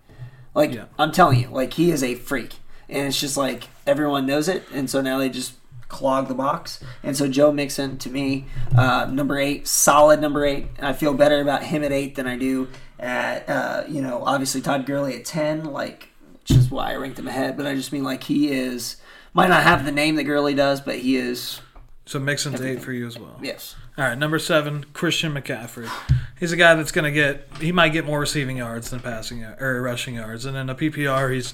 Like 0.53 0.73
Yeah. 0.73 0.85
I'm 0.97 1.11
telling 1.11 1.39
you, 1.39 1.49
like 1.49 1.73
he 1.73 1.91
is 1.91 2.01
a 2.01 2.15
freak, 2.15 2.55
and 2.87 3.07
it's 3.07 3.19
just 3.19 3.35
like 3.35 3.65
everyone 3.85 4.25
knows 4.25 4.47
it, 4.47 4.63
and 4.73 4.89
so 4.89 5.01
now 5.01 5.17
they 5.17 5.27
just 5.29 5.53
clog 5.87 6.27
the 6.27 6.33
box. 6.33 6.83
And 7.03 7.15
so 7.15 7.27
Joe 7.27 7.51
Mixon 7.51 7.97
to 7.99 8.09
me, 8.09 8.45
uh, 8.77 9.07
number 9.11 9.37
eight, 9.39 9.67
solid 9.67 10.19
number 10.21 10.45
eight. 10.45 10.67
And 10.77 10.85
I 10.87 10.93
feel 10.93 11.13
better 11.13 11.41
about 11.41 11.63
him 11.63 11.83
at 11.83 11.91
eight 11.91 12.15
than 12.15 12.27
I 12.27 12.37
do 12.37 12.67
at 12.99 13.47
uh, 13.49 13.83
you 13.87 14.01
know 14.01 14.23
obviously 14.23 14.61
Todd 14.61 14.85
Gurley 14.85 15.15
at 15.15 15.25
ten, 15.25 15.65
like 15.65 16.09
which 16.33 16.51
is 16.51 16.69
why 16.71 16.91
I 16.93 16.95
ranked 16.95 17.19
him 17.19 17.27
ahead. 17.27 17.57
But 17.57 17.65
I 17.67 17.75
just 17.75 17.91
mean 17.91 18.03
like 18.03 18.23
he 18.23 18.51
is 18.51 18.97
might 19.33 19.49
not 19.49 19.63
have 19.63 19.85
the 19.85 19.91
name 19.91 20.15
that 20.15 20.23
Gurley 20.23 20.53
does, 20.55 20.79
but 20.81 20.99
he 20.99 21.17
is 21.17 21.59
So 22.05 22.19
Mixon's 22.19 22.61
eight 22.61 22.81
for 22.81 22.93
you 22.93 23.05
as 23.07 23.17
well. 23.19 23.37
yes. 23.41 23.75
All 23.97 24.03
right, 24.03 24.17
number 24.17 24.39
seven, 24.39 24.83
Christian 24.91 25.33
McCaffrey. 25.33 25.89
He's 26.37 26.51
a 26.51 26.57
guy 26.57 26.75
that's 26.75 26.91
going 26.91 27.05
to 27.05 27.13
get. 27.13 27.47
He 27.61 27.71
might 27.71 27.89
get 27.93 28.05
more 28.05 28.19
receiving 28.19 28.57
yards 28.57 28.89
than 28.89 28.99
passing 28.99 29.41
or 29.45 29.81
rushing 29.81 30.15
yards, 30.15 30.43
and 30.45 30.57
in 30.57 30.69
a 30.69 30.75
PPR, 30.75 31.33
he's 31.33 31.53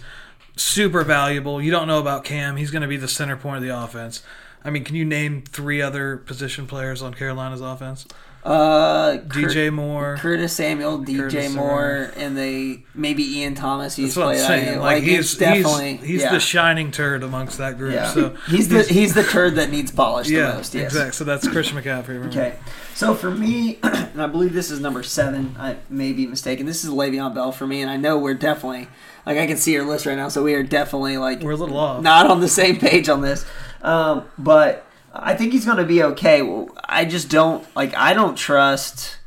super 0.61 1.03
valuable. 1.03 1.61
You 1.61 1.71
don't 1.71 1.87
know 1.87 1.99
about 1.99 2.23
Cam. 2.23 2.55
He's 2.57 2.71
going 2.71 2.81
to 2.81 2.87
be 2.87 2.97
the 2.97 3.07
center 3.07 3.35
point 3.35 3.57
of 3.57 3.63
the 3.63 3.77
offense. 3.77 4.23
I 4.63 4.69
mean, 4.69 4.83
can 4.83 4.95
you 4.95 5.05
name 5.05 5.41
three 5.41 5.81
other 5.81 6.17
position 6.17 6.67
players 6.67 7.01
on 7.01 7.13
Carolina's 7.13 7.61
offense? 7.61 8.05
Uh, 8.43 9.17
DJ 9.27 9.71
Moore. 9.71 10.17
Curtis 10.19 10.53
Samuel, 10.53 10.99
DJ 10.99 11.17
Curtis 11.17 11.53
Moore, 11.53 12.11
and 12.15 12.35
they 12.35 12.83
maybe 12.95 13.23
Ian 13.37 13.53
Thomas. 13.53 13.95
He's 13.95 14.15
That's 14.15 14.25
what 14.25 14.35
I'm 14.35 14.47
saying. 14.47 14.79
Like, 14.79 15.03
Like, 15.03 15.03
it's 15.03 15.31
he's 15.31 15.37
definitely 15.37 15.97
he's, 15.97 16.07
he's 16.07 16.21
yeah. 16.21 16.31
the 16.31 16.39
shining 16.39 16.89
turd 16.89 17.21
amongst 17.21 17.59
that 17.59 17.77
group. 17.77 17.93
yeah. 17.93 18.09
So 18.11 18.35
he's 18.47 18.67
the 18.69 18.81
he's 18.81 19.13
the 19.13 19.23
turd 19.23 19.55
that 19.55 19.69
needs 19.69 19.91
polished 19.91 20.31
yeah, 20.31 20.51
the 20.51 20.57
most. 20.57 20.73
Yes. 20.73 20.85
exactly. 20.85 21.13
So 21.13 21.23
that's 21.23 21.47
Christian 21.47 21.77
McCaffrey. 21.77 22.07
remember. 22.07 22.29
Okay, 22.29 22.55
so 22.95 23.13
for 23.13 23.29
me, 23.29 23.77
and 23.83 24.19
I 24.19 24.25
believe 24.25 24.53
this 24.53 24.71
is 24.71 24.79
number 24.79 25.03
seven. 25.03 25.55
I 25.59 25.77
may 25.87 26.11
be 26.11 26.25
mistaken. 26.25 26.65
This 26.65 26.83
is 26.83 26.89
Le'Veon 26.89 27.35
Bell 27.35 27.51
for 27.51 27.67
me, 27.67 27.83
and 27.83 27.91
I 27.91 27.97
know 27.97 28.17
we're 28.17 28.33
definitely 28.33 28.87
like 29.25 29.37
I 29.37 29.47
can 29.47 29.57
see 29.57 29.73
your 29.73 29.85
list 29.85 30.05
right 30.05 30.15
now, 30.17 30.29
so 30.29 30.43
we 30.43 30.53
are 30.53 30.63
definitely 30.63 31.17
like 31.17 31.41
We're 31.41 31.51
a 31.51 31.55
little 31.55 31.77
off. 31.77 32.01
not 32.01 32.29
on 32.29 32.39
the 32.41 32.47
same 32.47 32.77
page 32.77 33.09
on 33.09 33.21
this. 33.21 33.45
Um, 33.81 34.25
but 34.37 34.85
I 35.13 35.35
think 35.35 35.51
he's 35.53 35.65
going 35.65 35.77
to 35.77 35.83
be 35.85 36.03
okay. 36.03 36.65
I 36.85 37.05
just 37.05 37.29
don't 37.29 37.65
like. 37.75 37.95
I 37.95 38.13
don't 38.13 38.35
trust. 38.35 39.17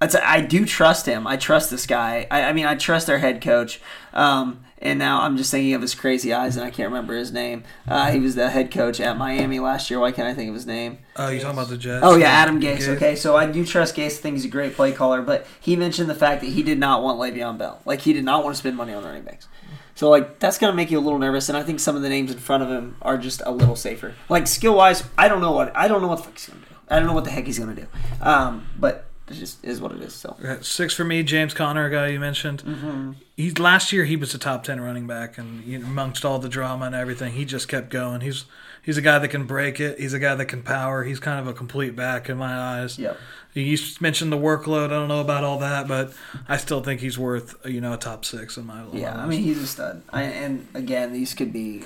I 0.00 0.40
do 0.40 0.64
trust 0.64 1.04
him. 1.04 1.26
I 1.26 1.36
trust 1.36 1.70
this 1.70 1.86
guy. 1.86 2.26
I, 2.30 2.44
I 2.44 2.52
mean, 2.54 2.64
I 2.64 2.74
trust 2.74 3.10
our 3.10 3.18
head 3.18 3.42
coach. 3.42 3.80
Um, 4.14 4.64
and 4.80 4.98
now 4.98 5.20
I'm 5.22 5.36
just 5.36 5.50
thinking 5.50 5.74
of 5.74 5.82
his 5.82 5.94
crazy 5.94 6.32
eyes, 6.32 6.56
and 6.56 6.64
I 6.64 6.70
can't 6.70 6.88
remember 6.88 7.14
his 7.14 7.32
name. 7.32 7.64
Uh, 7.86 8.10
he 8.10 8.18
was 8.18 8.34
the 8.34 8.48
head 8.50 8.70
coach 8.70 9.00
at 9.00 9.18
Miami 9.18 9.60
last 9.60 9.90
year. 9.90 10.00
Why 10.00 10.12
can't 10.12 10.26
I 10.28 10.34
think 10.34 10.48
of 10.48 10.54
his 10.54 10.66
name? 10.66 10.98
Oh, 11.16 11.28
you 11.28 11.40
talking 11.40 11.58
about 11.58 11.68
the 11.68 11.76
Jets? 11.76 12.04
Oh 12.04 12.16
yeah, 12.16 12.28
Adam 12.28 12.60
Gase. 12.60 12.78
Gase. 12.78 12.88
Okay, 12.96 13.16
so 13.16 13.36
I 13.36 13.46
do 13.46 13.64
trust 13.64 13.94
Gase. 13.94 14.18
I 14.18 14.22
think 14.22 14.36
he's 14.36 14.44
a 14.44 14.48
great 14.48 14.74
play 14.74 14.92
caller, 14.92 15.20
but 15.22 15.46
he 15.60 15.76
mentioned 15.76 16.08
the 16.08 16.14
fact 16.14 16.40
that 16.40 16.48
he 16.48 16.62
did 16.62 16.78
not 16.78 17.02
want 17.02 17.20
Le'Veon 17.20 17.58
Bell. 17.58 17.80
Like 17.84 18.00
he 18.00 18.12
did 18.12 18.24
not 18.24 18.42
want 18.42 18.54
to 18.54 18.58
spend 18.58 18.76
money 18.76 18.94
on 18.94 19.04
running 19.04 19.22
backs. 19.22 19.48
So 19.94 20.08
like 20.08 20.38
that's 20.38 20.56
gonna 20.56 20.72
make 20.72 20.90
you 20.90 20.98
a 20.98 21.00
little 21.00 21.18
nervous, 21.18 21.50
and 21.50 21.58
I 21.58 21.62
think 21.62 21.78
some 21.78 21.94
of 21.94 22.00
the 22.00 22.08
names 22.08 22.32
in 22.32 22.38
front 22.38 22.62
of 22.62 22.70
him 22.70 22.96
are 23.02 23.18
just 23.18 23.42
a 23.44 23.50
little 23.50 23.76
safer. 23.76 24.14
Like 24.30 24.46
skill 24.46 24.74
wise, 24.74 25.04
I 25.18 25.28
don't 25.28 25.42
know 25.42 25.52
what 25.52 25.76
I 25.76 25.88
don't 25.88 26.00
know 26.00 26.08
what 26.08 26.16
the 26.16 26.24
fuck 26.24 26.38
he's 26.38 26.46
gonna 26.46 26.60
do. 26.60 26.74
I 26.88 26.98
don't 26.98 27.06
know 27.06 27.12
what 27.12 27.24
the 27.24 27.30
heck 27.30 27.44
he's 27.44 27.58
gonna 27.58 27.74
do. 27.74 27.86
Um, 28.22 28.66
but 28.78 29.09
it 29.30 29.34
just 29.34 29.64
is 29.64 29.80
what 29.80 29.92
it 29.92 30.02
is. 30.02 30.12
So 30.14 30.36
Six 30.60 30.94
for 30.94 31.04
me, 31.04 31.22
James 31.22 31.54
Conner, 31.54 31.86
a 31.86 31.90
guy 31.90 32.08
you 32.08 32.20
mentioned. 32.20 32.62
Mm-hmm. 32.64 33.12
He's 33.36 33.58
last 33.58 33.92
year 33.92 34.04
he 34.04 34.16
was 34.16 34.34
a 34.34 34.38
top 34.38 34.64
ten 34.64 34.80
running 34.80 35.06
back, 35.06 35.38
and 35.38 35.64
amongst 35.74 36.24
all 36.24 36.38
the 36.38 36.48
drama 36.48 36.86
and 36.86 36.94
everything, 36.94 37.32
he 37.32 37.44
just 37.44 37.68
kept 37.68 37.88
going. 37.90 38.20
He's 38.22 38.44
he's 38.82 38.96
a 38.96 39.02
guy 39.02 39.18
that 39.18 39.28
can 39.28 39.44
break 39.46 39.80
it. 39.80 39.98
He's 39.98 40.12
a 40.12 40.18
guy 40.18 40.34
that 40.34 40.46
can 40.46 40.62
power. 40.62 41.04
He's 41.04 41.20
kind 41.20 41.38
of 41.40 41.46
a 41.46 41.52
complete 41.52 41.94
back 41.96 42.28
in 42.28 42.36
my 42.36 42.54
eyes. 42.54 42.98
Yeah. 42.98 43.14
You 43.52 43.76
mentioned 44.00 44.30
the 44.32 44.36
workload. 44.38 44.86
I 44.86 44.88
don't 44.90 45.08
know 45.08 45.20
about 45.20 45.42
all 45.42 45.58
that, 45.58 45.88
but 45.88 46.12
I 46.48 46.56
still 46.56 46.82
think 46.82 47.00
he's 47.00 47.18
worth 47.18 47.56
you 47.66 47.80
know 47.80 47.92
a 47.94 47.96
top 47.96 48.24
six 48.24 48.56
in 48.56 48.66
my 48.66 48.84
yeah. 48.92 49.16
I 49.16 49.26
mean 49.26 49.42
he's 49.42 49.58
a 49.62 49.66
stud. 49.66 50.02
I, 50.12 50.22
and 50.22 50.68
again, 50.74 51.12
these 51.12 51.34
could 51.34 51.52
be, 51.52 51.82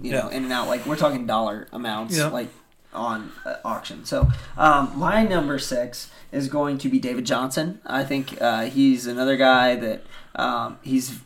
you 0.00 0.12
know, 0.12 0.28
in 0.28 0.44
and 0.44 0.52
out. 0.52 0.68
Like 0.68 0.86
we're 0.86 0.96
talking 0.96 1.26
dollar 1.26 1.68
amounts, 1.72 2.16
Yeah. 2.16 2.28
like 2.28 2.48
on 2.92 3.32
uh, 3.44 3.56
auction. 3.64 4.04
So 4.04 4.30
um, 4.56 4.92
my 4.96 5.24
number 5.24 5.58
six 5.58 6.10
is 6.30 6.48
going 6.48 6.78
to 6.78 6.88
be 6.88 6.98
David 6.98 7.24
Johnson. 7.24 7.80
I 7.86 8.04
think 8.04 8.40
uh, 8.40 8.64
he's 8.64 9.06
another 9.06 9.36
guy 9.36 9.76
that 9.76 10.02
um, 10.34 10.78
he's 10.82 11.20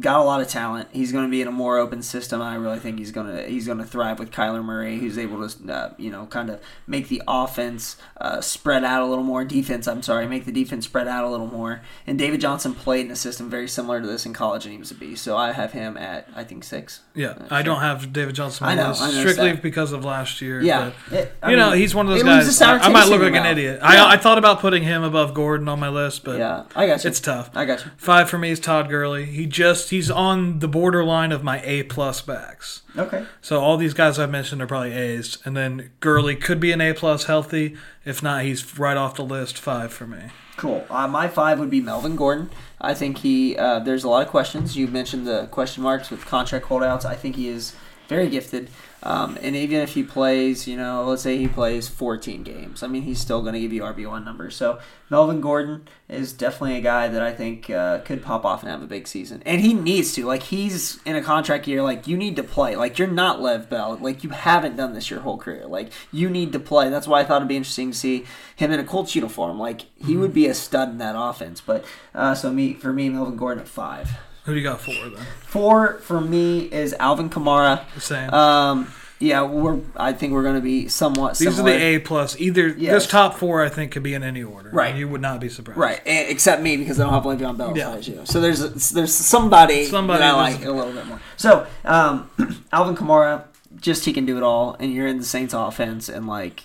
got 0.00 0.18
a 0.20 0.24
lot 0.24 0.40
of 0.40 0.48
talent. 0.48 0.88
He's 0.92 1.12
going 1.12 1.24
to 1.26 1.30
be 1.30 1.40
in 1.42 1.46
a 1.48 1.52
more 1.52 1.78
open 1.78 2.02
system. 2.02 2.40
I 2.40 2.54
really 2.56 2.78
think 2.78 2.98
he's 2.98 3.12
going 3.12 3.26
to 3.28 3.46
he's 3.46 3.66
going 3.66 3.78
to 3.78 3.84
thrive 3.84 4.18
with 4.18 4.30
Kyler 4.30 4.64
Murray, 4.64 4.98
who's 4.98 5.18
able 5.18 5.46
to 5.48 5.72
uh, 5.72 5.94
you 5.98 6.10
know 6.10 6.26
kind 6.26 6.50
of 6.50 6.60
make 6.86 7.08
the 7.08 7.22
offense 7.28 7.96
uh, 8.20 8.40
spread 8.40 8.84
out 8.84 9.02
a 9.02 9.06
little 9.06 9.24
more. 9.24 9.44
Defense, 9.44 9.86
I'm 9.86 10.02
sorry, 10.02 10.26
make 10.26 10.44
the 10.44 10.52
defense 10.52 10.84
spread 10.86 11.06
out 11.08 11.24
a 11.24 11.28
little 11.28 11.46
more. 11.46 11.82
And 12.06 12.18
David 12.18 12.40
Johnson 12.40 12.74
played 12.74 13.06
in 13.06 13.12
a 13.12 13.16
system 13.16 13.50
very 13.50 13.68
similar 13.68 14.00
to 14.00 14.06
this 14.06 14.24
in 14.26 14.32
college, 14.32 14.64
and 14.64 14.72
he 14.72 14.78
was 14.78 14.90
a 14.90 14.94
beast. 14.94 15.22
So 15.24 15.36
I 15.36 15.52
have 15.52 15.72
him 15.72 15.96
at 15.96 16.28
I 16.34 16.44
think 16.44 16.64
six. 16.64 17.00
yeah, 17.14 17.28
Uh, 17.30 17.46
I 17.50 17.58
sure. 17.58 17.62
don't 17.64 17.80
have 17.80 18.12
David 18.12 18.34
Johnson. 18.34 18.66
I 18.66 18.74
know, 18.74 18.90
I 18.90 19.10
strictly 19.10 19.52
that. 19.52 19.62
because 19.62 19.92
of 19.92 20.04
last 20.04 20.40
year. 20.40 20.60
Yeah, 20.62 20.92
but, 21.10 21.18
It- 21.18 21.34
you 21.48 21.56
know, 21.56 21.72
he's 21.72 21.94
one 21.94 22.06
of 22.06 22.12
those 22.12 22.22
it 22.22 22.26
leaves 22.26 22.46
a 22.60 22.64
guys. 22.64 22.82
I, 22.82 22.86
I 22.86 22.88
might 22.88 23.08
look 23.08 23.20
like 23.20 23.28
an 23.34 23.42
mouth. 23.42 23.52
idiot. 23.52 23.78
Yeah. 23.82 23.86
I, 23.86 24.12
I 24.12 24.16
thought 24.16 24.38
about 24.38 24.60
putting 24.60 24.82
him 24.82 25.02
above 25.02 25.34
Gordon 25.34 25.68
on 25.68 25.78
my 25.80 25.88
list, 25.88 26.24
but 26.24 26.38
Yeah, 26.38 26.64
I 26.74 26.86
got 26.86 27.04
you. 27.04 27.08
it's 27.10 27.20
tough. 27.20 27.50
I 27.54 27.64
got 27.64 27.84
you. 27.84 27.90
Five 27.96 28.30
for 28.30 28.38
me 28.38 28.50
is 28.50 28.60
Todd 28.60 28.88
Gurley. 28.88 29.24
He 29.26 29.46
just 29.46 29.89
he's 29.90 30.10
on 30.10 30.60
the 30.60 30.68
borderline 30.68 31.32
of 31.32 31.44
my 31.44 31.60
A 31.62 31.82
plus 31.82 32.22
backs. 32.22 32.82
Okay. 32.96 33.26
So 33.40 33.60
all 33.60 33.76
these 33.76 33.94
guys 33.94 34.18
I've 34.18 34.30
mentioned 34.30 34.62
are 34.62 34.66
probably 34.66 34.92
A's, 34.92 35.38
and 35.44 35.56
then 35.56 35.90
Gurley 36.00 36.36
could 36.36 36.60
be 36.60 36.72
an 36.72 36.80
A 36.80 36.94
plus 36.94 37.24
healthy. 37.24 37.76
If 38.04 38.22
not, 38.22 38.44
he's 38.44 38.78
right 38.78 38.96
off 38.96 39.16
the 39.16 39.24
list. 39.24 39.58
Five 39.58 39.92
for 39.92 40.06
me. 40.06 40.30
Cool. 40.56 40.84
Uh, 40.90 41.08
my 41.08 41.28
five 41.28 41.58
would 41.58 41.70
be 41.70 41.80
Melvin 41.80 42.16
Gordon. 42.16 42.50
I 42.80 42.94
think 42.94 43.18
he. 43.18 43.56
Uh, 43.56 43.80
there's 43.80 44.04
a 44.04 44.08
lot 44.08 44.22
of 44.22 44.28
questions. 44.28 44.76
You 44.76 44.86
mentioned 44.86 45.26
the 45.26 45.46
question 45.46 45.82
marks 45.82 46.10
with 46.10 46.24
contract 46.24 46.66
holdouts. 46.66 47.04
I 47.04 47.14
think 47.14 47.36
he 47.36 47.48
is 47.48 47.74
very 48.08 48.28
gifted. 48.28 48.70
Um, 49.02 49.38
and 49.40 49.56
even 49.56 49.80
if 49.80 49.94
he 49.94 50.02
plays, 50.02 50.68
you 50.68 50.76
know, 50.76 51.04
let's 51.04 51.22
say 51.22 51.38
he 51.38 51.48
plays 51.48 51.88
14 51.88 52.42
games, 52.42 52.82
I 52.82 52.86
mean, 52.86 53.02
he's 53.02 53.18
still 53.18 53.40
going 53.40 53.54
to 53.54 53.60
give 53.60 53.72
you 53.72 53.82
RB1 53.82 54.24
numbers. 54.24 54.54
So 54.54 54.78
Melvin 55.08 55.40
Gordon 55.40 55.88
is 56.08 56.32
definitely 56.32 56.76
a 56.76 56.82
guy 56.82 57.08
that 57.08 57.22
I 57.22 57.32
think 57.32 57.70
uh, 57.70 58.00
could 58.00 58.22
pop 58.22 58.44
off 58.44 58.62
and 58.62 58.70
have 58.70 58.82
a 58.82 58.86
big 58.86 59.08
season. 59.08 59.42
And 59.46 59.60
he 59.62 59.72
needs 59.72 60.12
to. 60.14 60.26
Like, 60.26 60.42
he's 60.42 61.00
in 61.04 61.16
a 61.16 61.22
contract 61.22 61.66
year. 61.66 61.82
Like, 61.82 62.06
you 62.06 62.16
need 62.16 62.36
to 62.36 62.42
play. 62.42 62.76
Like, 62.76 62.98
you're 62.98 63.08
not 63.08 63.40
Lev 63.40 63.70
Bell. 63.70 63.96
Like, 64.00 64.22
you 64.22 64.30
haven't 64.30 64.76
done 64.76 64.92
this 64.92 65.10
your 65.10 65.20
whole 65.20 65.38
career. 65.38 65.66
Like, 65.66 65.92
you 66.12 66.28
need 66.28 66.52
to 66.52 66.60
play. 66.60 66.90
That's 66.90 67.08
why 67.08 67.20
I 67.20 67.24
thought 67.24 67.36
it'd 67.36 67.48
be 67.48 67.56
interesting 67.56 67.92
to 67.92 67.96
see 67.96 68.24
him 68.54 68.70
in 68.70 68.80
a 68.80 68.84
Colts 68.84 69.14
uniform. 69.14 69.58
Like, 69.58 69.86
he 69.96 70.16
would 70.16 70.34
be 70.34 70.46
a 70.46 70.54
stud 70.54 70.90
in 70.90 70.98
that 70.98 71.14
offense. 71.16 71.60
But, 71.60 71.84
uh, 72.14 72.34
so 72.34 72.52
me 72.52 72.74
for 72.74 72.92
me, 72.92 73.08
Melvin 73.08 73.36
Gordon 73.36 73.62
at 73.62 73.68
five. 73.68 74.10
Who 74.44 74.52
do 74.52 74.58
you 74.58 74.64
got 74.64 74.80
for 74.80 74.92
then? 74.92 75.24
Four 75.46 75.94
for 75.98 76.20
me 76.20 76.60
is 76.72 76.94
Alvin 76.94 77.28
Kamara. 77.30 77.82
Same. 78.00 78.32
Um, 78.32 78.92
yeah, 79.18 79.42
we're. 79.42 79.80
I 79.96 80.14
think 80.14 80.32
we're 80.32 80.42
going 80.42 80.54
to 80.54 80.62
be 80.62 80.88
somewhat. 80.88 81.36
These 81.36 81.54
similar. 81.56 81.74
are 81.74 81.78
the 81.78 81.84
A 81.84 81.98
plus. 81.98 82.40
Either 82.40 82.68
Yes. 82.68 82.92
this 82.92 83.06
top 83.06 83.34
four, 83.34 83.62
I 83.62 83.68
think, 83.68 83.92
could 83.92 84.02
be 84.02 84.14
in 84.14 84.22
any 84.22 84.42
order. 84.42 84.70
Right. 84.70 84.96
You 84.96 85.08
would 85.08 85.20
not 85.20 85.40
be 85.40 85.50
surprised. 85.50 85.78
Right, 85.78 86.00
and, 86.06 86.30
except 86.30 86.62
me 86.62 86.78
because 86.78 86.98
I 86.98 87.04
don't 87.04 87.12
have 87.12 87.24
Le'Veon 87.24 87.58
Bell 87.58 87.76
Yeah. 87.76 87.90
as 87.92 88.08
you. 88.08 88.22
So 88.24 88.40
there's 88.40 88.90
there's 88.90 89.12
somebody, 89.14 89.84
Somebody 89.84 90.20
that 90.20 90.34
I 90.34 90.36
like 90.36 90.64
a 90.64 90.70
little 90.72 90.92
bit 90.94 91.06
more. 91.06 91.20
So 91.36 91.66
um, 91.84 92.30
Alvin 92.72 92.96
Kamara, 92.96 93.44
just 93.78 94.06
he 94.06 94.14
can 94.14 94.24
do 94.24 94.38
it 94.38 94.42
all, 94.42 94.74
and 94.80 94.90
you're 94.92 95.06
in 95.06 95.18
the 95.18 95.24
Saints 95.24 95.52
offense, 95.52 96.08
and 96.08 96.26
like 96.26 96.62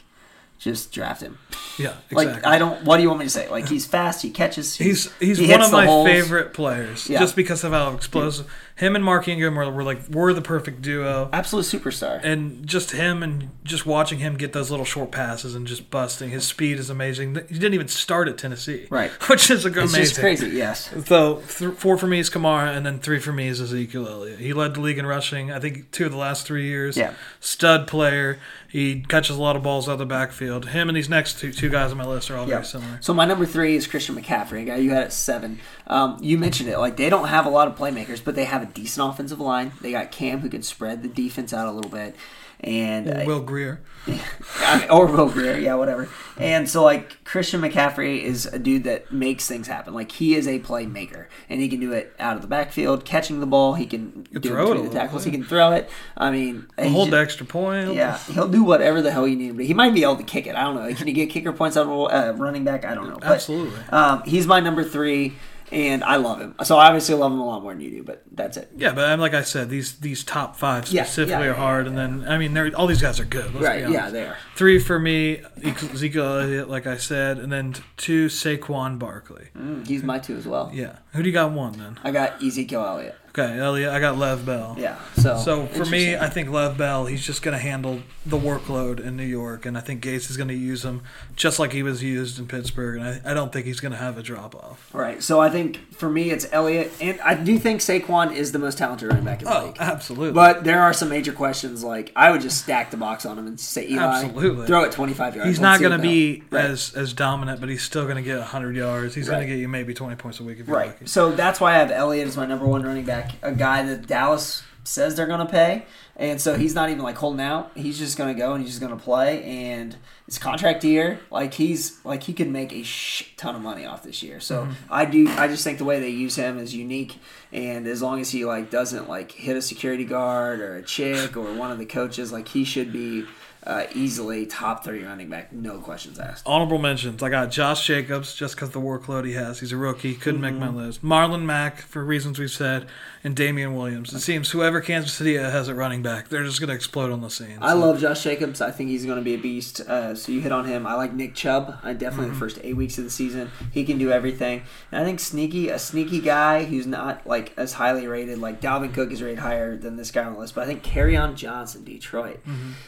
just 0.65 0.91
draft 0.91 1.21
him. 1.21 1.37
Yeah. 1.77 1.93
Exactly. 2.09 2.15
Like 2.33 2.45
I 2.45 2.57
don't. 2.57 2.83
What 2.83 2.97
do 2.97 3.03
you 3.03 3.09
want 3.09 3.19
me 3.19 3.25
to 3.27 3.29
say? 3.31 3.47
Like 3.49 3.67
he's 3.69 3.85
fast, 3.85 4.21
he 4.21 4.31
catches. 4.31 4.75
he- 4.75 4.85
He's 4.85 5.11
he's 5.19 5.37
he 5.37 5.49
one 5.51 5.61
of 5.61 5.71
my 5.71 5.85
holes. 5.85 6.07
favorite 6.07 6.53
players, 6.53 7.07
Yeah. 7.09 7.19
just 7.19 7.35
because 7.35 7.63
of 7.63 7.71
how 7.71 7.93
explosive. 7.93 8.51
Him 8.77 8.93
and 8.97 9.05
Mark 9.05 9.29
Ingram 9.29 9.55
were, 9.55 9.71
were 9.71 9.83
like 9.83 10.09
were 10.09 10.33
the 10.33 10.41
perfect 10.41 10.81
duo, 10.81 11.29
Absolute 11.31 11.63
superstar. 11.63 12.19
and 12.23 12.67
just 12.67 12.91
him 12.91 13.23
and 13.23 13.49
just 13.63 13.85
watching 13.85 14.19
him 14.19 14.35
get 14.35 14.51
those 14.51 14.69
little 14.69 14.85
short 14.85 15.11
passes 15.11 15.55
and 15.55 15.65
just 15.65 15.89
busting. 15.89 16.29
His 16.31 16.45
speed 16.45 16.77
is 16.77 16.89
amazing. 16.89 17.35
He 17.47 17.53
didn't 17.53 17.73
even 17.73 17.87
start 17.87 18.27
at 18.27 18.37
Tennessee, 18.37 18.87
Right. 18.89 19.11
Which 19.29 19.49
is 19.49 19.63
a 19.65 19.69
it's 19.69 19.77
amazing. 19.77 20.01
just 20.01 20.19
crazy. 20.19 20.49
Yes. 20.49 20.89
So 21.07 21.41
th- 21.47 21.75
four 21.75 21.97
for 21.97 22.07
me 22.07 22.19
is 22.19 22.29
Kamara, 22.29 22.75
and 22.75 22.85
then 22.85 22.99
three 22.99 23.19
for 23.19 23.31
me 23.31 23.47
is 23.47 23.61
Ezekiel 23.61 24.07
Elliott. 24.09 24.39
He 24.39 24.51
led 24.51 24.73
the 24.73 24.81
league 24.81 24.97
in 24.97 25.05
rushing. 25.05 25.53
I 25.53 25.59
think 25.59 25.91
two 25.91 26.05
of 26.07 26.11
the 26.11 26.17
last 26.17 26.45
three 26.45 26.65
years. 26.67 26.97
Yeah. 26.97 27.13
Stud 27.39 27.87
player. 27.87 28.39
He 28.75 28.99
catches 29.07 29.37
a 29.37 29.41
lot 29.41 29.55
of 29.55 29.63
balls 29.63 29.87
out 29.87 29.93
of 29.93 29.99
the 29.99 30.05
backfield. 30.05 30.67
Him 30.67 30.89
and 30.89 30.97
these 30.97 31.07
next 31.07 31.39
two 31.39 31.53
two 31.53 31.69
guys 31.69 31.91
on 31.91 31.97
my 31.97 32.05
list 32.05 32.29
are 32.29 32.35
all 32.35 32.45
very 32.45 32.65
similar. 32.65 32.97
So 32.99 33.13
my 33.13 33.23
number 33.23 33.45
three 33.45 33.77
is 33.77 33.87
Christian 33.87 34.17
McCaffrey, 34.17 34.65
guy 34.65 34.75
you 34.75 34.89
had 34.89 35.03
at 35.03 35.13
seven. 35.13 35.59
Um, 35.87 36.17
you 36.19 36.37
mentioned 36.37 36.67
it, 36.67 36.77
like 36.77 36.97
they 36.97 37.09
don't 37.09 37.29
have 37.29 37.45
a 37.45 37.49
lot 37.49 37.69
of 37.69 37.77
playmakers, 37.77 38.21
but 38.21 38.35
they 38.35 38.43
have 38.43 38.61
a 38.61 38.65
decent 38.65 39.09
offensive 39.09 39.39
line. 39.39 39.71
They 39.79 39.91
got 39.91 40.11
Cam 40.11 40.41
who 40.41 40.49
can 40.49 40.61
spread 40.61 41.03
the 41.03 41.07
defense 41.07 41.53
out 41.53 41.69
a 41.69 41.71
little 41.71 41.89
bit, 41.89 42.17
and 42.61 43.09
uh, 43.09 43.23
Will 43.25 43.41
Greer. 43.41 43.81
I 44.59 44.79
mean, 44.79 44.89
or 44.89 45.07
Will 45.07 45.29
Greer, 45.29 45.57
yeah, 45.57 45.73
whatever. 45.75 46.07
And 46.37 46.69
so 46.69 46.83
like 46.83 47.23
Christian 47.23 47.61
McCaffrey 47.61 48.21
is 48.21 48.45
a 48.45 48.59
dude 48.59 48.83
that 48.83 49.11
makes 49.11 49.47
things 49.47 49.67
happen. 49.67 49.93
Like 49.93 50.11
he 50.11 50.35
is 50.35 50.47
a 50.47 50.59
playmaker, 50.59 51.25
and 51.49 51.59
he 51.61 51.67
can 51.69 51.79
do 51.79 51.91
it 51.91 52.13
out 52.19 52.35
of 52.35 52.41
the 52.41 52.47
backfield, 52.47 53.03
catching 53.05 53.39
the 53.39 53.45
ball. 53.45 53.73
He 53.73 53.85
can 53.85 54.27
do 54.31 54.39
throw 54.49 54.73
it 54.73 54.77
it 54.79 54.83
the 54.83 54.89
tackles. 54.89 55.25
bit. 55.25 55.31
He 55.33 55.37
can 55.39 55.47
throw 55.47 55.71
it. 55.71 55.89
I 56.15 56.29
mean, 56.31 56.67
Hold 56.77 57.11
the 57.11 57.17
extra 57.17 57.45
point. 57.45 57.93
yeah, 57.93 58.17
he'll 58.31 58.47
do 58.47 58.63
whatever 58.63 59.01
the 59.01 59.11
hell 59.11 59.27
you 59.27 59.35
need. 59.35 59.55
But 59.55 59.65
he 59.65 59.73
might 59.73 59.93
be 59.93 60.03
able 60.03 60.17
to 60.17 60.23
kick 60.23 60.45
it. 60.45 60.55
I 60.55 60.63
don't 60.63 60.75
know. 60.75 60.93
Can 60.93 61.07
he 61.07 61.13
get 61.13 61.29
kicker 61.29 61.51
points 61.53 61.75
out 61.77 61.87
of 61.87 61.89
a 61.89 61.93
uh, 61.93 62.31
running 62.33 62.63
back? 62.63 62.85
I 62.85 62.93
don't 62.93 63.09
know. 63.09 63.17
But, 63.17 63.31
Absolutely. 63.31 63.79
Um, 63.89 64.21
he's 64.23 64.45
my 64.45 64.59
number 64.59 64.83
three, 64.83 65.33
and 65.71 66.03
I 66.03 66.17
love 66.17 66.39
him. 66.39 66.55
So 66.63 66.77
I 66.77 66.87
obviously 66.87 67.15
love 67.15 67.31
him 67.31 67.39
a 67.39 67.45
lot 67.45 67.61
more 67.63 67.73
than 67.73 67.81
you 67.81 67.91
do. 67.91 68.03
But 68.03 68.23
that's 68.31 68.57
it. 68.57 68.69
Yeah, 68.75 68.93
but 68.93 69.19
like 69.19 69.33
I 69.33 69.41
said, 69.41 69.69
these 69.69 69.99
these 69.99 70.23
top 70.23 70.55
five 70.55 70.87
Yeah, 70.87 71.03
specifically 71.03 71.45
yeah, 71.45 71.51
are 71.51 71.55
hard, 71.55 71.87
and 71.87 71.97
then 71.97 72.25
I 72.27 72.37
mean, 72.37 72.57
all 72.75 72.87
these 72.87 73.01
guys 73.01 73.19
are 73.19 73.25
good. 73.25 73.53
Right? 73.55 73.89
Yeah, 73.89 74.09
they 74.09 74.25
are. 74.25 74.37
Three 74.55 74.79
for 74.79 74.99
me, 74.99 75.41
Ezekiel 75.63 76.39
Elliott, 76.39 76.69
like 76.69 76.87
I 76.87 76.97
said, 76.97 77.37
and 77.37 77.51
then 77.51 77.75
two 77.97 78.27
Saquon 78.27 78.99
Barkley. 78.99 79.49
Mm, 79.57 79.87
he's 79.87 80.03
my 80.03 80.19
two 80.19 80.35
as 80.37 80.47
well. 80.47 80.71
Yeah, 80.73 80.97
who 81.13 81.23
do 81.23 81.29
you 81.29 81.33
got 81.33 81.51
one 81.51 81.73
then? 81.73 81.99
I 82.03 82.11
got 82.11 82.43
Ezekiel 82.43 82.85
Elliott. 82.85 83.17
Okay, 83.37 83.59
Elliot, 83.59 83.91
I 83.91 83.99
got 83.99 84.17
Lev 84.17 84.45
Bell. 84.45 84.75
Yeah. 84.79 84.97
So 85.17 85.37
So 85.37 85.65
for 85.67 85.83
me. 85.85 86.15
I 86.15 86.29
think 86.29 86.49
Lev 86.49 86.77
Bell, 86.77 87.05
he's 87.05 87.25
just 87.25 87.41
going 87.41 87.51
to 87.57 87.61
handle 87.61 88.01
the 88.25 88.37
workload 88.37 88.99
in 89.05 89.17
New 89.17 89.25
York, 89.25 89.65
and 89.65 89.77
I 89.77 89.81
think 89.81 90.01
Gase 90.01 90.29
is 90.29 90.37
going 90.37 90.47
to 90.47 90.55
use 90.55 90.85
him 90.85 91.01
just 91.35 91.59
like 91.59 91.73
he 91.73 91.83
was 91.83 92.01
used 92.01 92.39
in 92.39 92.47
Pittsburgh, 92.47 92.97
and 93.01 93.21
I, 93.25 93.31
I 93.31 93.33
don't 93.33 93.51
think 93.51 93.65
he's 93.65 93.81
going 93.81 93.91
to 93.91 93.97
have 93.97 94.17
a 94.17 94.23
drop 94.23 94.55
off. 94.55 94.89
Right. 94.93 95.21
So 95.21 95.41
I 95.41 95.49
think 95.49 95.93
for 95.93 96.09
me 96.09 96.29
it's 96.31 96.47
Elliott, 96.53 96.93
and 97.01 97.19
I 97.19 97.33
do 97.35 97.59
think 97.59 97.81
Saquon 97.81 98.33
is 98.33 98.53
the 98.53 98.59
most 98.59 98.77
talented 98.77 99.09
running 99.09 99.25
back 99.25 99.41
in 99.41 99.49
the 99.49 99.59
Oh, 99.59 99.65
league. 99.65 99.77
absolutely. 99.81 100.31
But 100.33 100.63
there 100.63 100.81
are 100.81 100.93
some 100.93 101.09
major 101.09 101.33
questions. 101.33 101.83
Like 101.83 102.13
I 102.15 102.31
would 102.31 102.39
just 102.41 102.59
stack 102.63 102.89
the 102.89 102.97
box 102.97 103.25
on 103.25 103.37
him 103.37 103.47
and 103.47 103.59
say 103.59 103.85
Eli, 103.89 104.01
Absolutely. 104.23 104.65
throw 104.65 104.83
it 104.85 104.93
twenty 104.93 105.13
five 105.13 105.35
yards. 105.35 105.49
he's 105.49 105.59
Let's 105.59 105.61
not 105.61 105.77
see 105.79 105.83
going 105.89 105.91
to 106.01 106.07
what 106.07 106.09
be 106.13 106.35
they'll- 106.51 106.61
Right. 106.61 106.69
as 106.71 106.93
as 106.95 107.11
dominant, 107.11 107.59
but 107.59 107.67
he's 107.67 107.83
still 107.83 108.03
going 108.05 108.15
to 108.15 108.21
get 108.21 108.37
100 108.39 108.77
yards. 108.77 109.13
He's 109.13 109.27
going 109.27 109.41
to 109.41 109.45
get 109.47 109.57
you 109.59 109.67
maybe 109.67 109.93
20 109.93 110.15
points 110.15 110.39
a 110.39 110.43
week 110.43 110.59
if 110.61 110.67
you're 110.67 110.77
Right. 110.77 110.87
lucky. 110.87 111.05
So 111.07 111.31
that's 111.31 111.59
why 111.59 111.73
I 111.75 111.79
have 111.79 111.91
Elliott 111.91 112.27
as 112.29 112.37
my 112.37 112.45
number 112.45 112.65
one 112.65 112.81
running 112.83 113.03
back, 113.03 113.24
a 113.41 113.51
guy 113.51 113.83
that 113.83 114.07
Dallas 114.07 114.63
says 114.83 115.15
they're 115.15 115.27
going 115.27 115.45
to 115.45 115.51
pay. 115.51 115.85
And 116.17 116.39
so 116.39 116.55
he's 116.55 116.73
not 116.73 116.89
even 116.89 117.03
like 117.03 117.17
holding 117.17 117.41
out. 117.41 117.71
He's 117.75 117.97
just 117.97 118.17
going 118.17 118.33
to 118.33 118.39
go 118.39 118.53
and 118.53 118.63
he's 118.63 118.71
just 118.71 118.81
going 118.81 118.97
to 118.97 119.03
play. 119.03 119.43
And 119.43 119.95
it's 120.27 120.37
contract 120.37 120.83
year. 120.83 121.19
Like 121.29 121.53
he's 121.53 122.03
like 122.05 122.23
he 122.23 122.33
could 122.33 122.49
make 122.49 122.71
a 122.71 122.83
shit 122.83 123.35
ton 123.37 123.55
of 123.55 123.61
money 123.61 123.85
off 123.85 124.03
this 124.03 124.23
year. 124.23 124.39
So 124.39 124.63
mm-hmm. 124.63 124.73
I 124.89 125.05
do. 125.05 125.27
I 125.29 125.47
just 125.47 125.63
think 125.63 125.77
the 125.77 125.85
way 125.85 125.99
they 125.99 126.09
use 126.09 126.35
him 126.35 126.57
is 126.57 126.73
unique. 126.73 127.17
And 127.51 127.85
as 127.85 128.01
long 128.01 128.21
as 128.21 128.31
he 128.31 128.45
like 128.45 128.69
doesn't 128.71 129.09
like 129.09 129.33
hit 129.33 129.57
a 129.57 129.61
security 129.61 130.05
guard 130.05 130.61
or 130.61 130.77
a 130.77 130.83
chick 130.83 131.35
or 131.35 131.53
one 131.53 131.71
of 131.71 131.79
the 131.79 131.85
coaches, 131.85 132.31
like 132.31 132.47
he 132.47 132.63
should 132.63 132.93
be 132.93 133.25
uh, 133.65 133.85
easily 133.95 134.45
top 134.45 134.83
three 134.83 135.03
running 135.03 135.29
back, 135.29 135.51
no 135.51 135.79
questions 135.79 136.19
asked. 136.19 136.43
Honorable 136.45 136.77
mentions. 136.77 137.23
I 137.23 137.29
got 137.29 137.49
Josh 137.51 137.85
Jacobs 137.87 138.33
just 138.35 138.55
because 138.55 138.69
the 138.71 138.79
workload 138.81 139.25
he 139.25 139.33
has. 139.33 139.59
He's 139.59 139.71
a 139.71 139.77
rookie. 139.77 140.13
Couldn't 140.15 140.41
make 140.41 140.53
Mm-hmm. 140.55 140.75
my 140.75 140.85
list. 140.85 141.03
Marlon 141.03 141.43
Mack 141.43 141.81
for 141.81 142.03
reasons 142.03 142.37
we've 142.39 142.51
said, 142.51 142.85
and 143.23 143.35
Damien 143.35 143.75
Williams. 143.75 144.13
It 144.13 144.19
seems 144.19 144.51
whoever 144.51 144.81
Kansas 144.81 145.13
City 145.13 145.35
has 145.35 145.67
at 145.67 145.75
running 145.75 146.01
back, 146.03 146.29
they're 146.29 146.43
just 146.43 146.59
going 146.59 146.69
to 146.69 146.75
explode 146.75 147.11
on 147.11 147.21
the 147.21 147.29
scene. 147.29 147.57
I 147.61 147.71
So- 147.71 147.77
love 147.79 147.99
Josh 147.99 148.23
Jacobs. 148.23 148.61
I 148.61 148.71
think 148.71 148.89
he's 148.89 149.05
going 149.05 149.17
to 149.17 149.23
be 149.23 149.33
a 149.33 149.37
beast. 149.39 149.81
Uh, 149.81 150.13
so 150.15 150.31
you 150.31 150.41
hit 150.41 150.51
on 150.51 150.65
him. 150.65 150.85
I 150.85 150.93
like 150.93 151.13
Nick 151.13 151.33
Chubb. 151.35 151.79
I 151.83 151.93
definitely 151.93 152.29
the 152.29 152.37
first 152.37 152.59
eight 152.63 152.75
weeks 152.75 152.97
of 152.97 153.03
the 153.03 153.09
season, 153.09 153.49
he 153.71 153.83
can 153.83 153.97
do 153.97 154.11
everything. 154.11 154.61
And 154.91 155.01
I 155.01 155.05
think 155.05 155.19
sneaky, 155.19 155.69
a 155.69 155.79
sneaky 155.79 156.21
guy 156.21 156.65
who's 156.65 156.85
not 156.85 157.25
like 157.25 157.51
as 157.57 157.73
highly 157.73 158.05
rated. 158.07 158.37
Like 158.37 158.61
Dalvin 158.61 158.93
Cook 158.93 159.11
is 159.11 159.21
rated 159.23 159.39
higher 159.39 159.75
than 159.75 159.95
this 159.95 160.11
guy 160.11 160.23
on 160.23 160.33
the 160.33 160.39
list, 160.39 160.53
but 160.55 160.63
I 160.63 160.67
think 160.67 160.83
Kerryon 160.83 161.35
Johnson, 161.35 161.83
Detroit. 161.83 162.39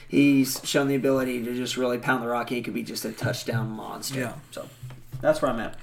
He's 0.08 0.60
shown 0.68 0.88
the 0.88 0.96
ability 0.96 1.44
to 1.44 1.56
just 1.56 1.78
really 1.78 1.98
pound 1.98 2.24
the 2.24 2.28
rock. 2.28 2.50
He 2.50 2.62
could 2.62 2.74
be 2.74 2.84
just 2.84 3.06
a 3.06 3.12
touchdown 3.12 3.70
monster. 3.70 4.20
Yeah. 4.20 4.34
So 4.52 4.68
that's 5.22 5.42
where 5.42 5.52
I'm 5.52 5.60
at. 5.60 5.76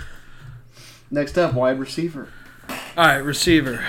Next 1.11 1.39
up, 1.39 1.55
wide 1.55 1.78
receiver. 1.78 2.28
All 2.68 3.07
right, 3.07 3.16
receiver. 3.16 3.85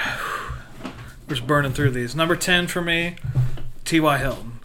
We're 1.28 1.36
just 1.36 1.48
burning 1.48 1.74
through 1.74 1.92
these. 1.92 2.16
Number 2.16 2.36
10 2.36 2.68
for 2.68 2.82
me, 2.82 3.16
T.Y. 3.84 4.18
Hilton. 4.18 4.60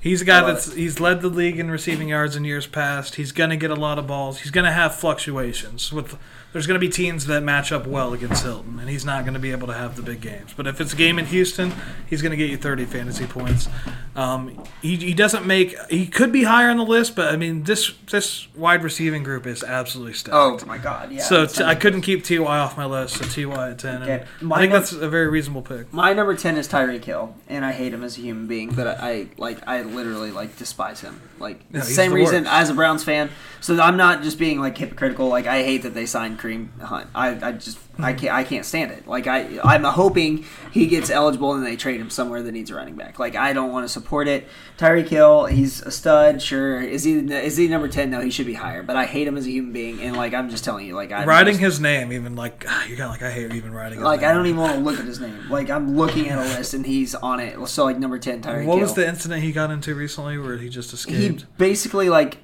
He's 0.00 0.20
a 0.20 0.24
guy 0.24 0.42
love 0.42 0.48
that's 0.48 0.74
he's 0.74 1.00
led 1.00 1.22
the 1.22 1.28
league 1.28 1.58
in 1.58 1.70
receiving 1.70 2.08
yards 2.08 2.36
in 2.36 2.44
years 2.44 2.66
past. 2.66 3.14
He's 3.14 3.32
going 3.32 3.50
to 3.50 3.56
get 3.56 3.70
a 3.70 3.74
lot 3.74 3.98
of 3.98 4.06
balls. 4.06 4.40
He's 4.40 4.50
going 4.50 4.66
to 4.66 4.72
have 4.72 4.94
fluctuations. 4.94 5.92
With 5.92 6.18
there's 6.56 6.66
going 6.66 6.80
to 6.80 6.86
be 6.86 6.90
teams 6.90 7.26
that 7.26 7.42
match 7.42 7.70
up 7.70 7.86
well 7.86 8.14
against 8.14 8.42
Hilton, 8.42 8.78
and 8.78 8.88
he's 8.88 9.04
not 9.04 9.24
going 9.24 9.34
to 9.34 9.40
be 9.40 9.52
able 9.52 9.66
to 9.66 9.74
have 9.74 9.94
the 9.94 10.00
big 10.00 10.22
games. 10.22 10.54
But 10.56 10.66
if 10.66 10.80
it's 10.80 10.94
a 10.94 10.96
game 10.96 11.18
in 11.18 11.26
Houston, 11.26 11.70
he's 12.08 12.22
going 12.22 12.30
to 12.30 12.36
get 12.38 12.48
you 12.48 12.56
30 12.56 12.86
fantasy 12.86 13.26
points. 13.26 13.68
Um, 14.16 14.64
he, 14.80 14.96
he 14.96 15.12
doesn't 15.12 15.44
make 15.44 15.76
he 15.90 16.06
could 16.06 16.32
be 16.32 16.44
higher 16.44 16.70
on 16.70 16.78
the 16.78 16.84
list, 16.84 17.14
but 17.14 17.32
I 17.32 17.36
mean 17.36 17.64
this 17.64 17.92
this 18.10 18.48
wide 18.56 18.82
receiving 18.82 19.22
group 19.22 19.46
is 19.46 19.62
absolutely 19.62 20.14
stacked. 20.14 20.34
Oh 20.34 20.58
my 20.66 20.78
God! 20.78 21.12
Yeah. 21.12 21.20
So 21.20 21.44
t- 21.44 21.62
I 21.62 21.74
couldn't 21.74 22.00
keep 22.00 22.24
Ty 22.24 22.38
off 22.38 22.78
my 22.78 22.86
list. 22.86 23.16
So 23.16 23.24
Ty 23.26 23.72
at 23.72 23.78
ten. 23.78 24.02
Okay. 24.02 24.24
And 24.40 24.52
I 24.54 24.58
think 24.60 24.72
num- 24.72 24.80
that's 24.80 24.92
a 24.92 25.08
very 25.10 25.28
reasonable 25.28 25.60
pick. 25.60 25.92
My 25.92 26.14
number 26.14 26.34
ten 26.34 26.56
is 26.56 26.66
Tyreek 26.66 27.04
Hill, 27.04 27.34
and 27.46 27.62
I 27.62 27.72
hate 27.72 27.92
him 27.92 28.02
as 28.02 28.16
a 28.16 28.22
human 28.22 28.46
being, 28.46 28.70
but 28.70 28.86
I, 28.86 28.92
I 28.92 29.28
like 29.36 29.68
I 29.68 29.82
literally 29.82 30.30
like 30.30 30.56
despise 30.56 31.02
him. 31.02 31.20
Like 31.38 31.70
the 31.70 31.82
same 31.82 32.14
reason 32.14 32.44
worst. 32.44 32.54
as 32.54 32.70
a 32.70 32.74
Browns 32.74 33.04
fan. 33.04 33.28
So 33.60 33.78
I'm 33.78 33.98
not 33.98 34.22
just 34.22 34.38
being 34.38 34.60
like 34.60 34.78
hypocritical. 34.78 35.28
Like 35.28 35.46
I 35.46 35.62
hate 35.62 35.82
that 35.82 35.92
they 35.92 36.06
signed 36.06 36.38
Kareem 36.46 36.80
Hunt. 36.80 37.08
I, 37.14 37.48
I 37.48 37.52
just 37.52 37.78
I 37.98 38.12
can't 38.12 38.34
I 38.34 38.44
can't 38.44 38.64
stand 38.64 38.92
it. 38.92 39.06
Like 39.06 39.26
I 39.26 39.58
I'm 39.64 39.84
hoping 39.84 40.44
he 40.72 40.86
gets 40.86 41.10
eligible 41.10 41.54
and 41.54 41.64
they 41.64 41.76
trade 41.76 42.00
him 42.00 42.10
somewhere 42.10 42.42
that 42.42 42.52
needs 42.52 42.70
a 42.70 42.74
running 42.74 42.96
back. 42.96 43.18
Like 43.18 43.36
I 43.36 43.52
don't 43.52 43.72
want 43.72 43.84
to 43.84 43.88
support 43.88 44.28
it. 44.28 44.46
Tyreek 44.78 45.08
Hill, 45.08 45.46
he's 45.46 45.80
a 45.82 45.90
stud. 45.90 46.42
Sure, 46.42 46.80
is 46.80 47.04
he 47.04 47.18
is 47.18 47.56
he 47.56 47.68
number 47.68 47.88
ten? 47.88 48.10
No, 48.10 48.20
he 48.20 48.30
should 48.30 48.46
be 48.46 48.54
higher. 48.54 48.82
But 48.82 48.96
I 48.96 49.06
hate 49.06 49.26
him 49.26 49.36
as 49.36 49.46
a 49.46 49.50
human 49.50 49.72
being, 49.72 50.00
and 50.02 50.16
like 50.16 50.34
I'm 50.34 50.50
just 50.50 50.64
telling 50.64 50.86
you, 50.86 50.94
like 50.94 51.12
I'm 51.12 51.26
Writing 51.28 51.58
his 51.58 51.80
name, 51.80 52.12
even 52.12 52.36
like 52.36 52.64
you're 52.88 52.96
kind 52.96 53.02
of 53.02 53.10
like 53.10 53.22
I 53.22 53.30
hate 53.30 53.52
even 53.52 53.72
writing. 53.72 54.00
Like 54.00 54.20
name. 54.20 54.30
I 54.30 54.32
don't 54.34 54.46
even 54.46 54.60
want 54.60 54.74
to 54.74 54.80
look 54.80 54.98
at 54.98 55.06
his 55.06 55.20
name. 55.20 55.48
Like 55.48 55.70
I'm 55.70 55.96
looking 55.96 56.28
at 56.28 56.38
a 56.38 56.42
list 56.42 56.74
and 56.74 56.86
he's 56.86 57.14
on 57.14 57.40
it. 57.40 57.66
So 57.68 57.84
like 57.84 57.98
number 57.98 58.18
ten, 58.18 58.42
Tyreek 58.42 58.66
What 58.66 58.76
Hill. 58.76 58.82
was 58.82 58.94
the 58.94 59.06
incident 59.06 59.42
he 59.42 59.52
got 59.52 59.70
into 59.70 59.94
recently 59.94 60.38
where 60.38 60.58
he 60.58 60.68
just 60.68 60.92
escaped? 60.92 61.18
he 61.18 61.26
escaped? 61.26 61.58
basically 61.58 62.08
like 62.08 62.38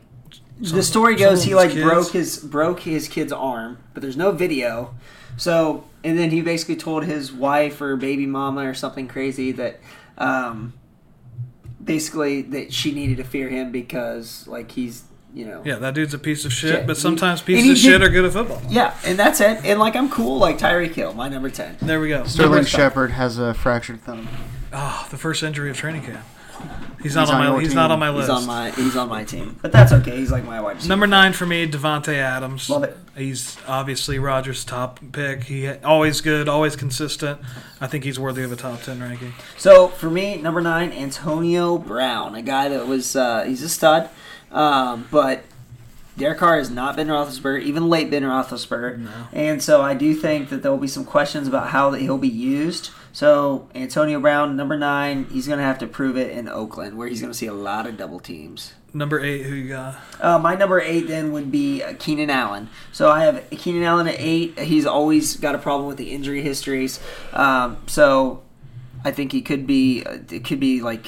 the 0.60 0.82
story 0.82 1.16
goes 1.16 1.44
he 1.44 1.54
like 1.54 1.70
kids? 1.70 1.82
broke 1.82 2.12
his 2.12 2.38
broke 2.38 2.80
his 2.80 3.08
kid's 3.08 3.32
arm, 3.32 3.78
but 3.94 4.02
there's 4.02 4.16
no 4.16 4.30
video. 4.32 4.94
So 5.36 5.84
and 6.04 6.18
then 6.18 6.30
he 6.30 6.40
basically 6.42 6.76
told 6.76 7.04
his 7.04 7.32
wife 7.32 7.80
or 7.80 7.96
baby 7.96 8.26
mama 8.26 8.68
or 8.68 8.74
something 8.74 9.08
crazy 9.08 9.52
that 9.52 9.80
um 10.18 10.74
basically 11.82 12.42
that 12.42 12.72
she 12.72 12.92
needed 12.92 13.16
to 13.16 13.24
fear 13.24 13.48
him 13.48 13.72
because 13.72 14.46
like 14.46 14.70
he's 14.72 15.04
you 15.34 15.44
know 15.46 15.62
Yeah, 15.64 15.76
that 15.76 15.94
dude's 15.94 16.12
a 16.14 16.18
piece 16.18 16.44
of 16.44 16.52
shit, 16.52 16.70
Shit. 16.74 16.86
but 16.86 16.96
sometimes 16.96 17.40
And 17.40 17.46
pieces 17.46 17.64
he 17.64 17.70
of 17.72 17.78
shit 17.78 18.02
are 18.02 18.10
good 18.10 18.24
at 18.26 18.32
football. 18.32 18.60
yeah, 18.68 18.94
and 19.04 19.18
that's 19.18 19.40
it. 19.40 19.64
And 19.64 19.80
like 19.80 19.96
I'm 19.96 20.10
cool, 20.10 20.38
like 20.38 20.58
Tyreek 20.58 20.92
Hill, 20.92 21.14
my 21.14 21.28
number 21.28 21.48
ten. 21.50 21.76
There 21.80 22.00
we 22.00 22.08
go. 22.08 22.24
Sterling 22.24 22.52
Number. 22.56 22.68
Shepard 22.68 23.10
has 23.12 23.38
a 23.38 23.54
fractured 23.54 24.02
thumb. 24.02 24.28
Oh, 24.74 25.06
the 25.10 25.16
first 25.16 25.42
injury 25.42 25.70
of 25.70 25.76
training 25.76 26.02
camp. 26.02 26.24
He's 27.02 27.14
not 27.14 27.28
on, 27.30 27.38
my. 27.38 27.46
your 27.50 27.60
He's 27.60 27.74
not 27.74 27.90
on 27.90 27.98
my 27.98 28.10
He's 28.10 28.28
list. 28.28 28.30
on 28.30 28.46
my 28.46 28.70
he's 28.70 28.96
on 28.96 29.08
my 29.08 29.24
team, 29.24 29.58
but 29.60 29.72
that's 29.72 29.92
okay. 29.92 30.16
He's 30.16 30.30
like 30.32 30.44
my 30.44 30.60
wide 30.60 30.76
receiver. 30.76 30.88
Number 30.88 31.06
nine 31.06 31.32
for 31.32 31.46
me, 31.46 31.68
Davante 31.68 32.14
Adams. 32.14 32.68
Love 32.70 32.84
it. 32.84 32.96
He's 33.16 33.56
obviously 33.66 34.18
Rodgers' 34.18 34.64
top 34.64 35.00
pick. 35.12 35.44
He 35.44 35.68
always 35.68 36.20
good, 36.20 36.48
always 36.48 36.76
consistent. 36.76 37.40
I 37.80 37.86
think 37.86 38.04
he's 38.04 38.18
worthy 38.18 38.42
of 38.42 38.52
a 38.52 38.56
top 38.56 38.82
ten 38.82 39.00
ranking. 39.00 39.34
So 39.58 39.88
for 39.88 40.08
me, 40.10 40.36
number 40.36 40.60
nine, 40.60 40.92
Antonio 40.92 41.76
Brown, 41.78 42.34
a 42.34 42.42
guy 42.42 42.68
that 42.68 42.86
was 42.86 43.14
uh, 43.16 43.44
he's 43.44 43.62
a 43.62 43.68
stud, 43.68 44.08
um, 44.50 45.06
but 45.10 45.44
Derek 46.16 46.38
Carr 46.38 46.58
has 46.58 46.70
not 46.70 46.94
been 46.96 47.08
Roethlisberger, 47.08 47.62
even 47.62 47.88
late 47.88 48.10
Ben 48.10 48.22
Roethlisberger, 48.22 49.08
and 49.32 49.62
so 49.62 49.80
I 49.82 49.94
do 49.94 50.14
think 50.14 50.50
that 50.50 50.62
there 50.62 50.70
will 50.70 50.78
be 50.78 50.86
some 50.88 51.04
questions 51.04 51.48
about 51.48 51.68
how 51.68 51.90
that 51.90 52.00
he'll 52.00 52.18
be 52.18 52.28
used. 52.28 52.90
So 53.12 53.68
Antonio 53.74 54.18
Brown, 54.20 54.56
number 54.56 54.76
nine, 54.76 55.26
he's 55.30 55.46
going 55.46 55.58
to 55.58 55.64
have 55.64 55.78
to 55.80 55.86
prove 55.86 56.16
it 56.16 56.30
in 56.30 56.48
Oakland, 56.48 56.96
where 56.96 57.08
he's 57.08 57.20
going 57.20 57.32
to 57.32 57.38
see 57.38 57.46
a 57.46 57.52
lot 57.52 57.86
of 57.86 57.96
double 57.96 58.20
teams. 58.20 58.72
Number 58.94 59.20
eight, 59.20 59.44
who 59.44 59.54
you 59.54 59.68
got? 59.68 59.96
Uh, 60.20 60.38
my 60.38 60.54
number 60.54 60.80
eight 60.80 61.06
then 61.06 61.32
would 61.32 61.50
be 61.50 61.82
uh, 61.82 61.94
Keenan 61.98 62.30
Allen. 62.30 62.68
So 62.92 63.10
I 63.10 63.24
have 63.24 63.48
Keenan 63.50 63.84
Allen 63.84 64.08
at 64.08 64.16
eight. 64.18 64.58
He's 64.58 64.86
always 64.86 65.36
got 65.36 65.54
a 65.54 65.58
problem 65.58 65.88
with 65.88 65.96
the 65.96 66.10
injury 66.10 66.42
histories. 66.42 67.00
Um, 67.32 67.78
so 67.86 68.42
I 69.04 69.10
think 69.10 69.32
he 69.32 69.40
could 69.40 69.66
be 69.66 70.04
uh, 70.04 70.18
it 70.30 70.44
could 70.44 70.60
be 70.60 70.82
like 70.82 71.06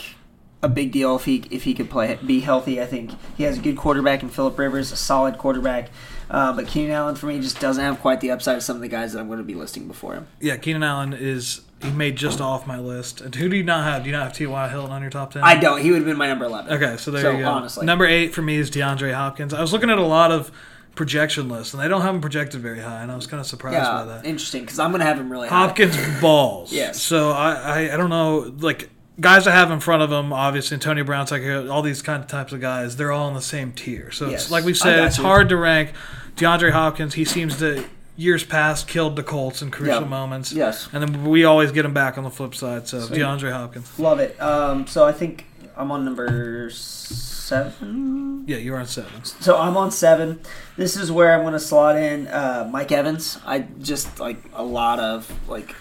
a 0.63 0.69
big 0.69 0.93
deal 0.93 1.15
if 1.17 1.27
he 1.27 1.45
if 1.51 1.65
he 1.65 1.75
could 1.75 1.91
play 1.91 2.19
be 2.25 2.41
healthy. 2.41 2.81
I 2.81 2.87
think 2.87 3.13
he 3.37 3.45
has 3.45 3.59
a 3.59 3.61
good 3.61 3.77
quarterback 3.77 4.23
in 4.23 4.31
Philip 4.31 4.59
Rivers, 4.59 4.91
a 4.91 4.97
solid 4.97 5.37
quarterback. 5.37 5.91
Uh, 6.31 6.55
but 6.55 6.67
Keenan 6.67 6.93
Allen 6.93 7.17
for 7.17 7.27
me 7.27 7.39
just 7.39 7.61
doesn't 7.61 7.85
have 7.85 8.01
quite 8.01 8.23
the 8.23 8.31
upside 8.31 8.57
of 8.57 8.63
some 8.63 8.77
of 8.77 8.83
the 8.83 8.89
guys 8.89 9.13
that 9.13 9.21
I'm 9.21 9.27
going 9.27 9.39
to 9.39 9.45
be 9.45 9.55
listing 9.55 9.87
before 9.87 10.15
him. 10.15 10.27
Yeah, 10.41 10.57
Keenan 10.57 10.83
Allen 10.83 11.13
is 11.13 11.61
he 11.83 11.91
made 11.91 12.17
just 12.17 12.41
off 12.41 12.67
my 12.67 12.79
list. 12.79 13.21
And 13.21 13.35
who 13.35 13.49
do 13.49 13.57
you 13.57 13.63
not 13.63 13.85
have? 13.85 14.03
Do 14.05 14.09
you 14.11 14.17
not 14.17 14.23
have 14.25 14.33
T.Y. 14.33 14.69
Hilton 14.69 14.91
on 14.93 15.03
your 15.03 15.11
top 15.11 15.33
ten? 15.33 15.43
I 15.45 15.57
don't. 15.57 15.81
He 15.83 15.91
would 15.91 15.99
have 15.99 16.07
been 16.07 16.17
my 16.17 16.27
number 16.29 16.45
eleven. 16.47 16.73
Okay, 16.73 16.97
so 16.97 17.11
there 17.11 17.23
So, 17.23 17.31
you 17.33 17.39
go. 17.43 17.49
honestly. 17.51 17.85
Number 17.87 18.07
eight 18.07 18.33
for 18.35 18.43
me 18.43 18.57
is 18.57 18.71
DeAndre 18.71 19.13
Hopkins. 19.13 19.53
I 19.53 19.61
was 19.61 19.73
looking 19.73 19.91
at 19.91 19.99
a 19.99 20.07
lot 20.07 20.31
of 20.33 20.51
projection 20.95 21.49
lists, 21.49 21.75
and 21.75 21.83
they 21.83 21.89
don't 21.89 22.03
have 22.03 22.15
him 22.15 22.21
projected 22.21 22.61
very 22.61 22.81
high, 22.81 23.03
and 23.03 23.11
I 23.11 23.17
was 23.17 23.27
kind 23.27 23.41
of 23.41 23.47
surprised 23.47 23.77
by 23.79 24.05
that. 24.05 24.25
interesting 24.25 24.63
because 24.63 24.79
I'm 24.79 24.91
going 24.93 25.01
to 25.01 25.07
have 25.07 25.19
him 25.19 25.31
really 25.31 25.49
high. 25.49 25.67
Hopkins 25.67 25.97
balls. 26.21 26.73
Yes. 26.73 27.03
So 27.03 27.31
I, 27.33 27.53
I 27.55 27.95
I 27.95 27.97
don't 27.97 28.11
know 28.11 28.55
like 28.61 28.91
guys 29.21 29.47
I 29.47 29.51
have 29.53 29.71
in 29.71 29.81
front 29.81 30.03
of 30.03 30.11
him. 30.13 30.33
Obviously, 30.33 30.77
Antonio 30.77 31.05
Brown's 31.05 31.31
like 31.31 31.43
all 31.69 31.83
these 31.83 32.01
kind 32.01 32.23
of 32.23 32.29
types 32.29 32.53
of 32.53 32.61
guys. 32.61 32.97
They're 32.97 33.13
all 33.13 33.29
in 33.29 33.35
the 33.35 33.43
same 33.43 33.73
tier. 33.73 34.11
So 34.11 34.31
Yes, 34.31 34.43
it's 34.45 34.51
like 34.51 34.65
we 34.65 34.73
said, 34.75 35.05
it's 35.05 35.17
hard 35.17 35.49
to 35.51 35.57
rank. 35.57 35.93
DeAndre 36.37 36.71
Hopkins, 36.73 37.15
he 37.15 37.25
seems 37.25 37.59
to 37.59 37.85
years 38.17 38.45
past 38.45 38.87
killed 38.89 39.17
the 39.17 39.23
Colts 39.23 39.61
in 39.63 39.71
crucial 39.71 40.03
Yeah. 40.03 40.09
moments. 40.09 40.53
Yes. 40.53 40.89
And 40.93 41.03
then 41.03 41.25
we 41.25 41.45
always 41.45 41.73
get 41.73 41.85
him 41.85 41.93
back 41.95 42.17
on 42.17 42.25
the 42.25 42.31
flip 42.31 42.55
side. 42.55 42.87
So 42.89 42.99
DeAndre 43.09 43.53
Hopkins. 43.53 43.99
Love 43.99 44.21
it. 44.21 44.41
Um, 44.41 44.87
so 44.87 45.05
I 45.07 45.13
think 45.13 45.47
I'm 45.77 45.91
on 45.91 46.05
number 46.05 46.71
seven. 46.71 48.45
Yeah, 48.47 48.59
you're 48.59 48.79
on 48.79 48.87
seven. 48.87 49.25
So 49.25 49.59
I'm 49.59 49.77
on 49.77 49.91
seven. 49.91 50.41
This 50.77 50.97
is 50.97 51.11
where 51.11 51.35
I'm 51.35 51.43
going 51.43 51.53
to 51.55 51.61
slot 51.61 51.97
in 51.97 52.29
uh, 52.29 52.69
Mike 52.71 52.93
Evans. 52.93 53.39
I 53.45 53.61
just 53.81 54.21
like 54.21 54.39
a 54.55 54.63
lot 54.65 55.01
of 55.01 55.31
like. 55.49 55.75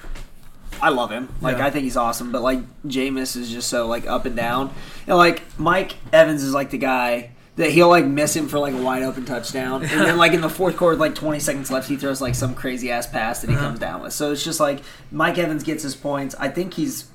I 0.81 0.89
love 0.89 1.11
him. 1.11 1.29
Like 1.39 1.57
Yeah. 1.57 1.67
I 1.67 1.69
think 1.69 1.83
he's 1.83 1.95
awesome. 1.95 2.31
But 2.31 2.41
like 2.41 2.59
Jameis 2.85 3.37
is 3.37 3.49
just 3.51 3.69
so 3.69 3.87
like 3.87 4.05
up 4.07 4.25
and 4.25 4.35
down. 4.35 4.73
And 5.07 5.15
like 5.17 5.43
Mike 5.59 5.95
Evans 6.11 6.43
is 6.43 6.53
like 6.53 6.71
the 6.71 6.77
guy 6.79 7.29
that 7.55 7.69
he'll 7.71 7.89
like 7.89 8.05
miss 8.05 8.35
him 8.35 8.47
for 8.47 8.57
like 8.59 8.73
a 8.73 8.81
wide 8.81 9.03
open 9.03 9.25
touchdown, 9.25 9.81
and 9.83 10.01
then 10.01 10.17
like 10.17 10.33
in 10.33 10.41
the 10.41 10.49
fourth 10.49 10.75
quarter, 10.75 10.97
like 10.97 11.13
20 11.15 11.39
seconds 11.39 11.69
left, 11.69 11.87
he 11.87 11.95
throws 11.97 12.19
like 12.21 12.33
some 12.35 12.55
crazy 12.55 12.89
ass 12.91 13.05
pass 13.07 13.41
that 13.41 13.49
he 13.49 13.55
Uh-huh. 13.55 13.67
comes 13.67 13.79
down 13.79 14.01
with. 14.01 14.13
So 14.13 14.31
it's 14.31 14.43
just 14.43 14.59
like 14.59 14.81
Mike 15.11 15.37
Evans 15.37 15.63
gets 15.63 15.83
his 15.83 15.95
points. 15.95 16.33
I 16.39 16.47
think 16.49 16.73
he's, 16.73 17.09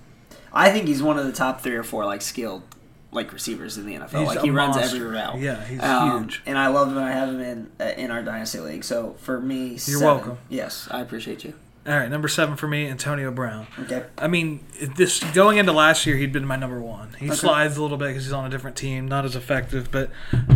I 0.52 0.70
think 0.70 0.86
he's 0.86 1.02
one 1.02 1.18
of 1.18 1.26
the 1.26 1.32
top 1.32 1.60
three 1.60 1.74
or 1.76 1.82
four 1.82 2.04
like 2.04 2.22
skilled 2.22 2.62
like 3.10 3.32
receivers 3.32 3.78
in 3.78 3.86
the 3.86 3.94
NFL. 3.94 4.18
He's 4.20 4.28
like 4.28 4.40
he 4.42 4.50
runs 4.50 4.76
monster. 4.76 4.96
every 4.96 5.08
route. 5.08 5.38
Yeah, 5.40 5.64
he's 5.64 5.82
Um, 5.82 6.24
huge. 6.24 6.42
and 6.46 6.58
I 6.58 6.66
love 6.68 6.88
him. 6.88 6.98
I 6.98 7.10
have 7.12 7.30
him 7.30 7.40
in 7.40 7.70
uh, 7.80 7.84
in 7.96 8.10
our 8.10 8.22
dynasty 8.22 8.60
league. 8.60 8.84
So 8.84 9.16
for 9.20 9.40
me, 9.40 9.68
You're 9.70 9.78
seven. 9.78 10.04
welcome. 10.06 10.38
Yes, 10.48 10.86
I 10.90 11.00
appreciate 11.00 11.42
you. 11.42 11.54
All 11.88 11.98
right, 11.98 12.10
number 12.10 12.28
seven 12.28 12.54
for 12.56 12.68
me, 12.68 12.86
Antonio 12.86 13.30
Brown. 13.30 13.66
Okay. 13.80 14.04
I 14.18 14.28
mean, 14.28 14.60
this 14.96 15.24
going 15.32 15.56
into 15.56 15.72
last 15.72 16.04
year, 16.04 16.16
he'd 16.16 16.32
been 16.32 16.44
my 16.46 16.56
number 16.56 16.80
one. 16.80 17.14
He 17.18 17.30
slides 17.30 17.78
a 17.78 17.82
little 17.82 17.96
bit 17.96 18.08
because 18.08 18.24
he's 18.24 18.32
on 18.32 18.44
a 18.44 18.50
different 18.50 18.76
team, 18.76 19.08
not 19.08 19.24
as 19.24 19.34
effective. 19.34 19.90
But 19.90 20.10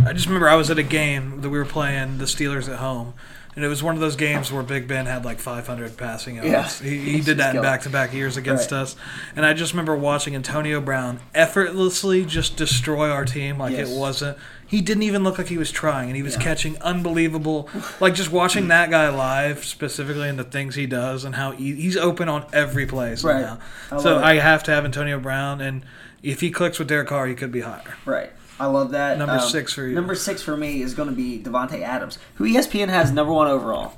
I 0.05 0.13
just 0.13 0.27
remember 0.27 0.47
I 0.47 0.55
was 0.55 0.69
at 0.69 0.77
a 0.77 0.83
game 0.83 1.41
that 1.41 1.49
we 1.49 1.57
were 1.57 1.65
playing 1.65 2.19
the 2.19 2.25
Steelers 2.25 2.69
at 2.71 2.77
home, 2.77 3.15
and 3.55 3.65
it 3.65 3.67
was 3.67 3.81
one 3.81 3.95
of 3.95 3.99
those 4.01 4.15
games 4.15 4.51
where 4.51 4.61
Big 4.61 4.87
Ben 4.87 5.07
had 5.07 5.25
like 5.25 5.39
500 5.39 5.97
passing 5.97 6.35
yards. 6.35 6.81
Yeah. 6.83 6.87
He, 6.89 6.99
he 7.13 7.21
did 7.21 7.37
that 7.37 7.55
in 7.55 7.63
back-to-back 7.63 8.13
years 8.13 8.37
against 8.37 8.71
Right. 8.71 8.81
us, 8.81 8.95
and 9.35 9.43
I 9.43 9.53
just 9.53 9.73
remember 9.73 9.95
watching 9.95 10.35
Antonio 10.35 10.79
Brown 10.81 11.19
effortlessly 11.33 12.25
just 12.25 12.57
destroy 12.57 13.09
our 13.09 13.25
team 13.25 13.57
like 13.57 13.71
Yes. 13.73 13.89
it 13.89 13.97
wasn't. 13.97 14.37
He 14.73 14.81
didn't 14.81 15.03
even 15.03 15.23
look 15.23 15.37
like 15.37 15.49
he 15.49 15.57
was 15.59 15.69
trying, 15.69 16.07
and 16.09 16.15
he 16.15 16.23
was 16.23 16.33
Yeah. 16.33 16.41
catching 16.41 16.81
unbelievable. 16.81 17.69
Like 17.99 18.15
just 18.15 18.31
watching 18.31 18.69
that 18.69 18.89
guy 18.89 19.07
live, 19.09 19.63
specifically, 19.65 20.27
and 20.27 20.39
the 20.39 20.43
things 20.43 20.73
he 20.73 20.87
does, 20.87 21.23
and 21.25 21.35
how 21.35 21.51
he, 21.51 21.75
he's 21.75 21.95
open 21.95 22.27
on 22.27 22.45
every 22.51 22.87
play 22.87 23.15
somehow. 23.15 23.59
I 23.91 23.97
So. 24.01 24.17
I 24.17 24.35
have 24.37 24.63
to 24.63 24.71
have 24.71 24.83
Antonio 24.83 25.19
Brown, 25.19 25.61
and 25.61 25.83
if 26.23 26.41
he 26.41 26.49
clicks 26.49 26.79
with 26.79 26.87
Derek 26.87 27.07
Carr, 27.09 27.27
he 27.27 27.35
could 27.35 27.51
be 27.51 27.61
higher. 27.61 27.83
Right. 28.03 28.31
I 28.59 28.65
love 28.65 28.89
that. 28.91 29.13
Um, 29.21 29.27
Number 29.27 29.39
six 29.39 29.73
for 29.73 29.85
you. 29.85 29.93
Number 29.93 30.15
six 30.15 30.41
for 30.41 30.57
me 30.57 30.81
is 30.81 30.95
going 30.95 31.09
to 31.09 31.13
be 31.15 31.37
Davante 31.39 31.81
Adams, 31.83 32.17
who 32.35 32.45
ESPN 32.45 32.89
has 32.89 33.11
number 33.11 33.31
one 33.31 33.47
overall. 33.47 33.93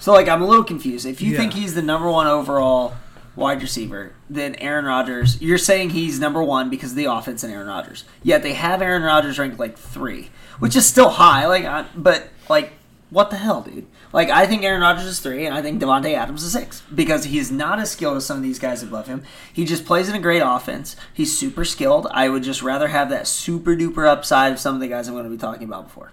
So 0.00 0.12
like 0.12 0.28
I'm 0.28 0.42
a 0.42 0.46
little 0.46 0.64
confused. 0.64 1.06
If 1.06 1.22
you 1.22 1.30
Yeah. 1.32 1.38
think 1.38 1.52
he's 1.52 1.74
the 1.76 1.82
number 1.82 2.10
one 2.10 2.26
overall 2.26 2.94
wide 3.36 3.62
receiver, 3.62 4.14
than 4.28 4.54
Aaron 4.56 4.86
Rodgers, 4.86 5.40
you're 5.40 5.58
saying 5.58 5.90
he's 5.90 6.18
number 6.18 6.42
one 6.42 6.70
because 6.70 6.90
of 6.90 6.96
the 6.96 7.04
offense 7.04 7.44
and 7.44 7.52
Aaron 7.52 7.68
Rodgers. 7.68 8.04
Yet 8.22 8.42
they 8.42 8.54
have 8.54 8.82
Aaron 8.82 9.02
Rodgers 9.02 9.38
ranked 9.38 9.58
like 9.58 9.78
three, 9.78 10.30
which 10.58 10.74
is 10.74 10.86
still 10.86 11.10
high. 11.10 11.46
Like, 11.46 11.64
I, 11.64 11.86
but 11.94 12.28
like, 12.48 12.72
what 13.10 13.30
the 13.30 13.36
hell, 13.36 13.62
dude? 13.62 13.86
Like, 14.12 14.30
I 14.30 14.46
think 14.46 14.64
Aaron 14.64 14.80
Rodgers 14.80 15.04
is 15.04 15.20
three, 15.20 15.46
and 15.46 15.54
I 15.54 15.62
think 15.62 15.80
Davante 15.80 16.14
Adams 16.14 16.42
is 16.42 16.52
six 16.52 16.82
because 16.94 17.24
he's 17.24 17.52
not 17.52 17.78
as 17.78 17.90
skilled 17.90 18.16
as 18.16 18.26
some 18.26 18.36
of 18.38 18.42
these 18.42 18.58
guys 18.58 18.82
above 18.82 19.06
him. 19.06 19.22
He 19.52 19.64
just 19.64 19.84
plays 19.84 20.08
in 20.08 20.14
a 20.14 20.20
great 20.20 20.40
offense. 20.40 20.96
He's 21.12 21.36
super 21.36 21.64
skilled. 21.64 22.06
I 22.10 22.28
would 22.28 22.42
just 22.42 22.62
rather 22.62 22.88
have 22.88 23.10
that 23.10 23.28
super 23.28 23.76
duper 23.76 24.08
upside 24.08 24.52
of 24.52 24.58
some 24.58 24.74
of 24.74 24.80
the 24.80 24.88
guys 24.88 25.06
I'm 25.06 25.14
going 25.14 25.24
to 25.24 25.30
be 25.30 25.36
talking 25.36 25.64
about 25.64 25.84
before. 25.84 26.12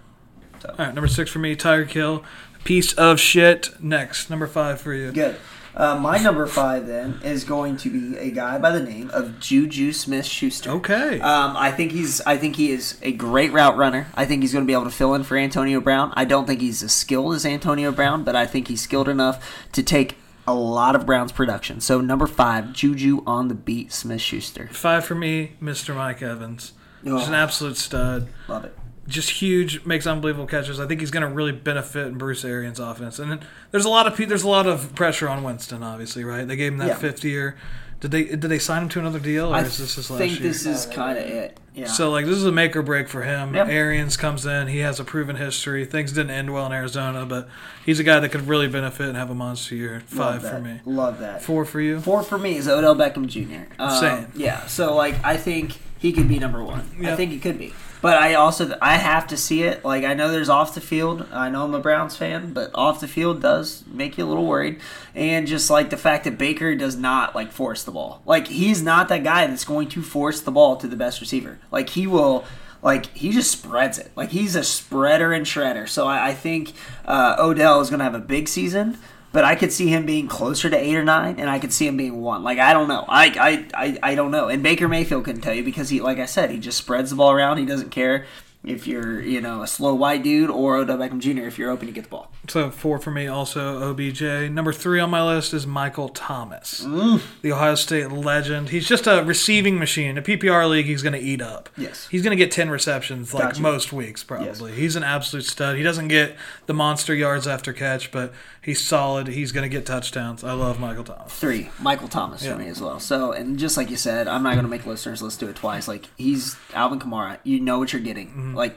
All 0.66 0.74
right, 0.78 0.94
number 0.94 1.08
six 1.08 1.30
for 1.30 1.38
me, 1.40 1.56
Tyreek 1.56 1.90
Hill. 1.90 2.24
Piece 2.64 2.94
of 2.94 3.20
shit. 3.20 3.70
Next, 3.80 4.30
number 4.30 4.46
five 4.46 4.80
for 4.80 4.94
you. 4.94 5.12
Good. 5.12 5.36
Uh, 5.76 5.98
my 5.98 6.18
number 6.18 6.46
five 6.46 6.86
then 6.86 7.20
is 7.24 7.42
going 7.44 7.76
to 7.78 7.90
be 7.90 8.16
a 8.18 8.30
guy 8.30 8.58
by 8.58 8.70
the 8.70 8.82
name 8.82 9.10
of 9.12 9.40
Juju 9.40 9.92
Smith 9.92 10.24
Schuster. 10.24 10.70
Okay. 10.70 11.20
Um, 11.20 11.56
I 11.56 11.72
think 11.72 11.90
he's. 11.92 12.20
I 12.22 12.36
think 12.36 12.56
he 12.56 12.70
is 12.70 12.96
a 13.02 13.10
great 13.12 13.52
route 13.52 13.76
runner. 13.76 14.06
I 14.14 14.24
think 14.24 14.42
he's 14.42 14.52
going 14.52 14.64
to 14.64 14.66
be 14.66 14.72
able 14.72 14.84
to 14.84 14.90
fill 14.90 15.14
in 15.14 15.24
for 15.24 15.36
Antonio 15.36 15.80
Brown. 15.80 16.12
I 16.16 16.24
don't 16.24 16.46
think 16.46 16.60
he's 16.60 16.82
as 16.82 16.92
skilled 16.92 17.34
as 17.34 17.44
Antonio 17.44 17.90
Brown, 17.90 18.22
but 18.22 18.36
I 18.36 18.46
think 18.46 18.68
he's 18.68 18.82
skilled 18.82 19.08
enough 19.08 19.66
to 19.72 19.82
take 19.82 20.16
a 20.46 20.54
lot 20.54 20.94
of 20.94 21.06
Brown's 21.06 21.32
production. 21.32 21.80
So 21.80 22.00
number 22.00 22.26
five, 22.26 22.72
Juju 22.72 23.22
on 23.26 23.48
the 23.48 23.54
beat, 23.54 23.92
Smith 23.92 24.20
Schuster. 24.20 24.68
Five 24.72 25.04
for 25.04 25.14
me, 25.14 25.54
Mr. 25.60 25.94
Mike 25.96 26.22
Evans. 26.22 26.72
An 27.02 27.12
Oh. 27.12 27.32
absolute 27.34 27.76
stud. 27.78 28.28
Love 28.46 28.64
it. 28.66 28.76
Just 29.06 29.30
huge, 29.30 29.84
makes 29.84 30.06
unbelievable 30.06 30.46
catches. 30.46 30.80
I 30.80 30.86
think 30.86 31.00
he's 31.00 31.10
going 31.10 31.26
to 31.26 31.32
really 31.34 31.52
benefit 31.52 32.06
in 32.06 32.18
Bruce 32.18 32.44
Arians' 32.44 32.80
offense. 32.80 33.18
And 33.18 33.40
there's 33.70 33.84
a 33.84 33.90
lot 33.90 34.06
of 34.06 34.28
there's 34.28 34.44
a 34.44 34.48
lot 34.48 34.66
of 34.66 34.94
pressure 34.94 35.28
on 35.28 35.42
Winston, 35.42 35.82
obviously, 35.82 36.24
right? 36.24 36.46
They 36.46 36.56
gave 36.56 36.72
him 36.72 36.78
that 36.78 36.88
Yeah. 36.88 36.94
fifth 36.96 37.24
year. 37.24 37.56
Did 38.00 38.10
they 38.10 38.24
did 38.24 38.42
they 38.42 38.58
sign 38.58 38.82
him 38.82 38.88
to 38.90 38.98
another 38.98 39.18
deal, 39.18 39.46
or 39.50 39.54
I 39.54 39.60
is 39.62 39.78
this 39.78 39.94
his 39.94 40.10
last 40.10 40.18
think 40.18 40.34
year? 40.40 40.48
this 40.48 40.66
is 40.66 40.84
kind 40.86 41.16
of 41.18 41.24
it. 41.24 41.58
Yeah. 41.74 41.86
so 41.86 42.10
like 42.10 42.24
this 42.26 42.36
is 42.36 42.44
a 42.44 42.52
make 42.52 42.76
or 42.76 42.82
break 42.82 43.08
for 43.08 43.22
him. 43.22 43.54
Yep. 43.54 43.66
Arians 43.68 44.16
comes 44.16 44.44
in, 44.46 44.68
he 44.68 44.78
has 44.80 45.00
a 45.00 45.04
proven 45.04 45.36
history. 45.36 45.84
Things 45.86 46.12
didn't 46.12 46.30
end 46.30 46.52
well 46.52 46.66
in 46.66 46.72
Arizona, 46.72 47.24
but 47.24 47.48
he's 47.84 47.98
a 47.98 48.04
guy 48.04 48.20
that 48.20 48.28
could 48.30 48.46
really 48.46 48.68
benefit 48.68 49.08
and 49.08 49.16
have 49.16 49.30
a 49.30 49.34
monster 49.34 49.74
year. 49.74 50.02
Five 50.06 50.46
for 50.46 50.60
me. 50.60 50.80
Love 50.84 51.18
that. 51.20 51.42
Four 51.42 51.64
for 51.64 51.80
you. 51.80 51.98
Four 52.00 52.22
for 52.22 52.36
me 52.38 52.56
is 52.56 52.68
Odell 52.68 52.94
Beckham 52.94 53.26
Jr. 53.26 53.72
Um, 53.78 53.98
Same. 54.00 54.32
Yeah. 54.36 54.66
So 54.66 54.94
like 54.94 55.24
I 55.24 55.36
think 55.38 55.72
he 55.98 56.12
could 56.12 56.28
be 56.28 56.38
number 56.38 56.62
one. 56.62 56.82
I 57.04 57.16
think 57.16 57.30
he 57.32 57.38
could 57.38 57.58
be. 57.58 57.72
But 58.04 58.18
I 58.18 58.34
also 58.34 58.76
I 58.82 58.98
have 58.98 59.28
to 59.28 59.36
see 59.38 59.62
it. 59.62 59.82
Like 59.82 60.04
I 60.04 60.12
know 60.12 60.30
there's 60.30 60.50
off 60.50 60.74
the 60.74 60.82
field. 60.82 61.26
I 61.32 61.48
know 61.48 61.64
I'm 61.64 61.72
a 61.72 61.80
Browns 61.80 62.14
fan, 62.14 62.52
but 62.52 62.70
off 62.74 63.00
the 63.00 63.08
field 63.08 63.40
does 63.40 63.82
make 63.86 64.18
you 64.18 64.26
a 64.26 64.28
little 64.28 64.44
worried. 64.44 64.78
And 65.14 65.46
just 65.46 65.70
like 65.70 65.88
the 65.88 65.96
fact 65.96 66.24
that 66.24 66.36
Baker 66.36 66.74
does 66.74 66.96
not 66.96 67.34
like 67.34 67.50
force 67.50 67.82
the 67.82 67.92
ball. 67.92 68.20
Like 68.26 68.48
he's 68.48 68.82
not 68.82 69.08
that 69.08 69.24
guy 69.24 69.46
that's 69.46 69.64
going 69.64 69.88
to 69.88 70.02
force 70.02 70.42
the 70.42 70.50
ball 70.50 70.76
to 70.76 70.86
the 70.86 70.96
best 70.96 71.22
receiver. 71.22 71.58
Like 71.70 71.88
he 71.88 72.06
will. 72.06 72.44
Like 72.82 73.06
he 73.16 73.32
just 73.32 73.50
spreads 73.50 73.98
it. 73.98 74.10
Like 74.14 74.28
he's 74.28 74.54
a 74.54 74.64
spreader 74.64 75.32
and 75.32 75.46
shredder. 75.46 75.88
So 75.88 76.06
I, 76.06 76.28
I 76.28 76.34
think 76.34 76.74
uh, 77.06 77.36
Odell 77.38 77.80
is 77.80 77.88
going 77.88 78.00
to 78.00 78.04
have 78.04 78.14
a 78.14 78.18
big 78.18 78.48
season. 78.48 78.98
But 79.34 79.44
I 79.44 79.54
could 79.56 79.70
see 79.72 79.88
him 79.88 80.06
being 80.06 80.28
closer 80.28 80.70
to 80.70 80.76
eight 80.78 80.94
or 80.96 81.04
nine, 81.04 81.38
and 81.38 81.50
I 81.50 81.58
could 81.58 81.72
see 81.74 81.86
him 81.86 81.98
being 81.98 82.22
one. 82.22 82.42
Like 82.42 82.58
I 82.58 82.72
don't 82.72 82.88
know, 82.88 83.04
I 83.06 83.26
I, 83.74 83.86
I, 83.86 83.98
I 84.12 84.14
don't 84.14 84.30
know. 84.30 84.48
And 84.48 84.62
Baker 84.62 84.88
Mayfield 84.88 85.24
couldn't 85.26 85.42
tell 85.42 85.52
you 85.54 85.62
because 85.64 85.90
he, 85.90 86.00
like 86.00 86.18
I 86.18 86.26
said, 86.26 86.50
he 86.50 86.58
just 86.58 86.78
spreads 86.78 87.10
the 87.10 87.16
ball 87.16 87.32
around. 87.32 87.58
He 87.58 87.66
doesn't 87.66 87.90
care 87.90 88.24
if 88.64 88.86
you're 88.86 89.20
you 89.20 89.42
know 89.42 89.60
a 89.62 89.66
slow 89.66 89.92
white 89.94 90.22
dude 90.22 90.48
or 90.48 90.76
Odell 90.76 90.96
Beckham 90.96 91.18
Jr. 91.18 91.46
If 91.46 91.58
you're 91.58 91.70
open, 91.70 91.86
you 91.86 91.92
get 91.92 92.04
the 92.04 92.10
ball. 92.10 92.30
So 92.48 92.70
four 92.70 92.98
for 92.98 93.10
me, 93.10 93.26
also 93.26 93.90
OBJ. 93.90 94.22
Number 94.50 94.72
three 94.72 95.00
on 95.00 95.10
my 95.10 95.22
list 95.22 95.52
is 95.54 95.66
Michael 95.66 96.08
Thomas, 96.10 96.84
Mm. 96.84 97.20
the 97.42 97.52
Ohio 97.52 97.74
State 97.74 98.10
legend. 98.12 98.68
He's 98.70 98.86
just 98.86 99.06
a 99.06 99.22
receiving 99.24 99.78
machine. 99.78 100.10
In 100.10 100.18
a 100.18 100.22
PPR 100.22 100.68
league, 100.68 100.86
he's 100.86 101.02
going 101.02 101.14
to 101.14 101.18
eat 101.20 101.40
up. 101.42 101.68
Yes. 101.76 102.06
he's 102.10 102.22
going 102.22 102.36
to 102.36 102.42
get 102.42 102.50
ten 102.52 102.68
receptions 102.70 103.32
like 103.34 103.58
most 103.58 103.92
weeks 103.92 104.22
probably. 104.24 104.72
He's 104.72 104.94
an 104.96 105.02
absolute 105.02 105.44
stud. 105.46 105.76
He 105.76 105.82
doesn't 105.82 106.08
get 106.08 106.36
the 106.66 106.74
monster 106.74 107.14
yards 107.14 107.46
after 107.46 107.72
catch, 107.72 108.10
but 108.12 108.32
he's 108.64 108.80
solid. 108.80 109.28
He's 109.28 109.52
going 109.52 109.68
to 109.68 109.74
get 109.74 109.86
touchdowns. 109.86 110.42
I 110.42 110.52
love 110.52 110.80
Michael 110.80 111.04
Thomas. 111.04 111.32
Three, 111.32 111.70
Michael 111.80 112.08
Thomas 112.08 112.42
Yeah. 112.42 112.52
for 112.54 112.58
me 112.58 112.68
as 112.68 112.80
well. 112.80 112.98
So, 113.00 113.32
and 113.32 113.58
just 113.58 113.76
like 113.76 113.90
you 113.90 113.96
said, 113.96 114.26
I'm 114.26 114.42
not 114.42 114.54
going 114.54 114.64
to 114.64 114.70
make 114.70 114.86
listeners 114.86 115.22
let's 115.22 115.36
do 115.36 115.48
it 115.48 115.56
twice. 115.56 115.86
Like 115.86 116.08
he's 116.16 116.56
Alvin 116.72 116.98
Kamara. 116.98 117.38
You 117.44 117.60
know 117.60 117.78
what 117.78 117.92
you're 117.92 118.02
getting. 118.02 118.28
Mm-hmm. 118.28 118.54
Like 118.54 118.76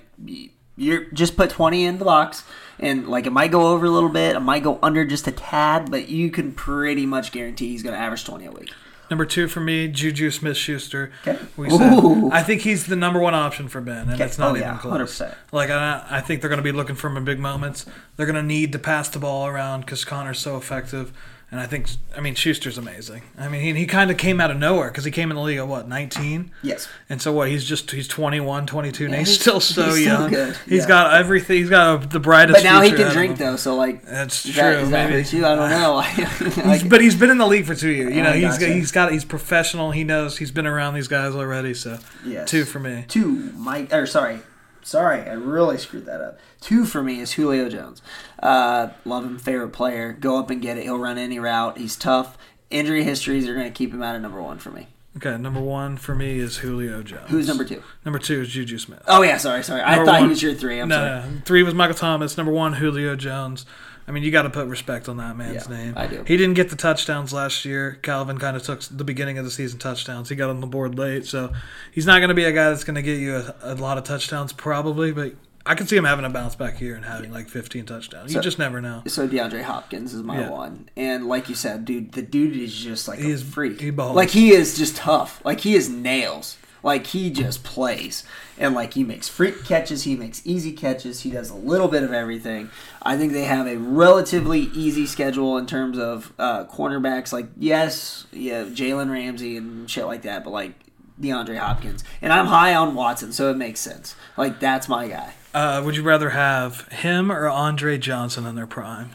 you're 0.75 1.05
just 1.05 1.35
put 1.37 1.49
20 1.49 1.85
in 1.85 1.97
the 1.97 2.05
box, 2.05 2.43
and 2.79 3.07
like 3.07 3.25
it 3.25 3.31
might 3.31 3.49
go 3.51 3.67
over 3.67 3.85
a 3.85 3.89
little 3.89 4.09
bit, 4.09 4.35
it 4.35 4.39
might 4.41 4.61
go 4.63 4.77
under 4.83 5.05
just 5.05 5.27
a 5.27 5.31
tad, 5.31 5.89
but 5.89 6.09
you 6.09 6.29
can 6.29 6.51
pretty 6.53 7.05
much 7.05 7.31
guarantee 7.31 7.69
he's 7.69 7.81
going 7.81 7.95
to 7.95 7.99
average 7.99 8.25
20 8.25 8.45
a 8.45 8.51
week. 8.51 8.71
Number 9.09 9.25
two 9.25 9.47
for 9.47 9.59
me, 9.61 9.87
Juju 9.87 10.31
Smith 10.31 10.57
Schuster. 10.57 11.11
Okay. 11.25 11.39
We 11.55 11.69
said, 11.69 11.93
Ooh. 12.03 12.29
I 12.31 12.43
think 12.43 12.61
he's 12.61 12.87
the 12.87 12.95
number 12.95 13.19
one 13.19 13.33
option 13.33 13.67
for 13.69 13.79
Ben, 13.81 13.99
and 14.03 14.13
Okay. 14.15 14.25
it's 14.25 14.37
not 14.37 14.51
Oh, 14.51 14.55
even 14.57 14.61
yeah, 14.67 14.77
close. 14.77 15.19
100%. 15.19 15.33
Like 15.51 15.69
I, 15.69 16.05
I 16.09 16.21
think 16.21 16.41
they're 16.41 16.49
going 16.49 16.57
to 16.57 16.63
be 16.63 16.71
looking 16.73 16.95
for 16.95 17.07
him 17.07 17.15
in 17.17 17.23
big 17.25 17.39
moments. 17.39 17.85
They're 18.15 18.25
going 18.25 18.35
to 18.35 18.43
need 18.43 18.71
to 18.73 18.79
pass 18.79 19.07
the 19.09 19.19
ball 19.19 19.47
around 19.47 19.81
because 19.81 20.03
Conner's 20.03 20.39
so 20.39 20.57
effective. 20.57 21.13
And 21.49 21.61
I 21.61 21.65
think, 21.65 21.87
I 22.13 22.19
mean, 22.19 22.35
Schuster's 22.35 22.77
amazing. 22.77 23.21
I 23.37 23.47
mean, 23.47 23.61
he, 23.61 23.71
he 23.73 23.85
kind 23.85 24.11
of 24.11 24.17
came 24.17 24.41
out 24.41 24.51
of 24.51 24.57
nowhere 24.57 24.89
because 24.89 25.05
he 25.05 25.11
came 25.11 25.31
in 25.31 25.37
the 25.37 25.41
league 25.41 25.59
at 25.59 25.65
what, 25.67 25.87
19? 25.87 26.51
Yes. 26.61 26.89
And 27.09 27.21
so 27.21 27.31
what? 27.31 27.47
He's 27.47 27.63
just 27.63 27.89
he's 27.91 28.05
21, 28.09 28.65
22, 28.67 29.05
and 29.05 29.15
he's, 29.15 29.29
he's- 29.29 29.39
still 29.39 29.61
so 29.61 29.95
he's 29.95 30.05
young. 30.05 30.29
good. 30.29 30.57
He's 30.67 30.81
Yeah. 30.81 30.87
got 30.89 31.13
everything. 31.13 31.55
He's 31.59 31.69
got 31.69 32.09
the 32.09 32.19
brightest. 32.19 32.57
But 32.57 32.63
now 32.65 32.81
he 32.81 32.91
can 32.91 33.13
drink 33.13 33.37
though, 33.37 33.55
so 33.55 33.77
like 33.77 34.03
That's 34.03 34.43
true. 34.43 34.53
That, 34.55 34.73
is 34.83 34.89
that 34.89 35.09
maybe. 35.09 35.21
hurt 35.23 35.31
you? 35.33 35.45
I 35.45 35.55
don't 35.55 35.69
know. 35.69 36.63
Like, 36.67 36.89
but 36.89 36.99
he's 36.99 37.15
been 37.15 37.29
in 37.29 37.37
the 37.37 37.47
league 37.47 37.65
for 37.65 37.75
two 37.75 37.91
years. 37.91 38.13
You 38.13 38.23
know, 38.23 38.31
I 38.31 38.39
he's 38.39 38.57
gotcha. 38.57 38.73
he's 38.73 38.91
got 38.91 39.11
he's 39.13 39.23
professional. 39.23 39.91
He 39.91 40.03
knows 40.03 40.37
he's 40.37 40.51
been 40.51 40.67
around 40.67 40.95
these 40.95 41.07
guys 41.07 41.33
already. 41.33 41.73
So 41.75 41.97
Yes. 42.25 42.49
two 42.49 42.65
for 42.65 42.79
me. 42.79 43.05
Two, 43.07 43.53
Mike, 43.55 43.93
or 43.93 44.05
sorry, 44.05 44.39
sorry, 44.87 45.21
I 45.21 45.33
really 45.33 45.77
screwed 45.77 46.05
that 46.05 46.21
up. 46.21 46.39
Two 46.61 46.85
for 46.85 47.03
me 47.03 47.19
is 47.19 47.33
Julio 47.33 47.69
Jones. 47.69 48.01
Uh, 48.41 48.89
love 49.05 49.25
him, 49.25 49.37
favorite 49.37 49.69
player. 49.69 50.13
Go 50.13 50.37
up 50.39 50.49
and 50.49 50.61
get 50.61 50.77
it. 50.77 50.83
He'll 50.83 50.97
run 50.97 51.17
any 51.17 51.39
route. 51.39 51.77
He's 51.77 51.95
tough. 51.95 52.37
Injury 52.69 53.03
histories 53.03 53.47
are 53.47 53.53
going 53.53 53.67
to 53.67 53.71
keep 53.77 53.93
him 53.93 54.01
out 54.01 54.15
of 54.15 54.21
number 54.21 54.41
one 54.41 54.57
for 54.59 54.71
me. 54.71 54.87
Okay, 55.17 55.35
number 55.37 55.59
one 55.59 55.97
for 55.97 56.13
me 56.13 56.37
is 56.37 56.57
Julio 56.57 57.01
Jones. 57.01 57.29
Who's 57.31 57.47
number 57.47 57.65
two? 57.65 57.81
Number 58.05 58.19
two 58.19 58.41
is 58.41 58.49
Juju 58.49 58.77
Smith. 58.77 59.01
Oh 59.07 59.23
yeah, 59.23 59.37
sorry, 59.37 59.63
sorry. 59.63 59.81
I 59.81 59.95
thought 59.95 60.05
one- 60.07 60.21
he 60.23 60.27
was 60.27 60.43
your 60.43 60.53
three. 60.53 60.79
I'm 60.79 60.89
no, 60.89 60.95
sorry. 60.95 61.31
no, 61.33 61.41
three 61.43 61.63
was 61.63 61.73
Michael 61.73 61.95
Thomas. 61.95 62.37
Number 62.37 62.51
one, 62.51 62.73
Julio 62.73 63.15
Jones. 63.15 63.65
I 64.07 64.11
mean, 64.11 64.23
you 64.23 64.31
got 64.31 64.43
to 64.43 64.49
put 64.49 64.67
respect 64.67 65.09
on 65.09 65.17
that 65.17 65.35
man's 65.35 65.67
Yeah, 65.69 65.75
name. 65.77 65.93
I 65.97 66.07
do. 66.07 66.23
He 66.25 66.37
didn't 66.37 66.53
get 66.55 66.69
the 66.69 66.75
touchdowns 66.77 67.33
last 67.33 67.65
year. 67.65 67.99
Calvin 68.01 68.37
kind 68.37 68.55
of 68.55 68.63
took 68.63 68.81
the 68.83 69.03
beginning 69.03 69.37
of 69.37 69.43
the 69.43 69.51
season 69.51 69.79
touchdowns. 69.79 70.29
He 70.29 70.35
got 70.35 70.49
on 70.49 70.61
the 70.61 70.67
board 70.67 70.97
late, 70.97 71.25
so 71.25 71.51
he's 71.91 72.05
not 72.05 72.19
going 72.19 72.29
to 72.29 72.33
be 72.35 72.45
a 72.45 72.51
guy 72.53 72.69
that's 72.69 72.85
going 72.85 72.95
to 72.95 73.01
get 73.01 73.19
you 73.19 73.35
a, 73.35 73.55
a 73.61 73.75
lot 73.75 73.97
of 73.97 74.05
touchdowns 74.05 74.53
probably. 74.53 75.11
But 75.11 75.33
I 75.65 75.75
could 75.75 75.89
see 75.89 75.97
him 75.97 76.05
having 76.05 76.23
a 76.23 76.29
bounce 76.29 76.55
back 76.55 76.77
here 76.77 76.95
and 76.95 77.03
having 77.03 77.33
like 77.33 77.49
15 77.49 77.85
touchdowns. 77.85 78.31
So- 78.31 78.37
you 78.37 78.41
just 78.41 78.57
never 78.57 78.79
know. 78.79 79.03
So 79.07 79.27
DeAndre 79.27 79.63
Hopkins 79.63 80.13
is 80.13 80.23
my 80.23 80.39
Yeah. 80.39 80.51
one, 80.51 80.87
and 80.95 81.27
like 81.27 81.49
you 81.49 81.55
said, 81.55 81.83
dude, 81.83 82.13
the 82.13 82.21
dude 82.21 82.55
is 82.55 82.73
just 82.73 83.09
like 83.09 83.19
He 83.19 83.31
a 83.31 83.33
is- 83.33 83.43
freak. 83.43 83.81
he 83.81 83.89
balls. 83.89 84.15
like 84.15 84.29
he 84.29 84.51
is 84.51 84.77
just 84.77 84.95
tough. 84.95 85.41
Like 85.43 85.59
he 85.59 85.75
is 85.75 85.89
nails. 85.89 86.55
Like 86.87 87.07
he 87.07 87.29
just 87.31 87.65
plays, 87.65 88.23
and 88.57 88.73
like 88.73 88.93
he 88.93 89.03
makes 89.03 89.27
freak 89.27 89.65
catches. 89.65 90.03
He 90.03 90.15
makes 90.15 90.41
easy 90.45 90.71
catches. 90.71 91.19
He 91.19 91.29
does 91.29 91.49
a 91.49 91.53
little 91.53 91.89
bit 91.89 92.01
of 92.01 92.13
everything. 92.13 92.69
I 93.01 93.17
think 93.17 93.33
they 93.33 93.43
have 93.43 93.67
a 93.67 93.75
relatively 93.75 94.61
easy 94.73 95.05
schedule 95.05 95.57
in 95.57 95.65
terms 95.65 95.99
of 95.99 96.31
uh, 96.39 96.63
cornerbacks. 96.63 97.33
Like 97.33 97.47
yes, 97.57 98.25
yeah, 98.31 98.63
Jalen 98.63 99.11
Ramsey 99.11 99.57
and 99.57 99.91
shit 99.91 100.05
like 100.05 100.21
that, 100.21 100.45
but 100.45 100.51
like 100.51 100.75
DeAndre 101.19 101.57
Hopkins, 101.57 102.05
and 102.21 102.31
I'm 102.31 102.45
high 102.45 102.73
on 102.73 102.95
Watson, 102.95 103.33
so 103.33 103.51
it 103.51 103.57
makes 103.57 103.81
sense. 103.81 104.15
Like 104.37 104.61
that's 104.61 104.87
my 104.87 105.09
guy. 105.09 105.33
Uh, 105.53 105.81
would 105.83 105.97
you 105.97 106.03
rather 106.03 106.29
have 106.29 106.87
him 106.87 107.33
or 107.33 107.49
Andre 107.49 107.97
Johnson 107.97 108.45
in 108.45 108.55
their 108.55 108.65
prime? 108.65 109.09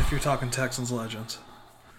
If 0.00 0.10
you're 0.10 0.18
talking 0.18 0.50
Texans 0.50 0.90
legends, 0.90 1.38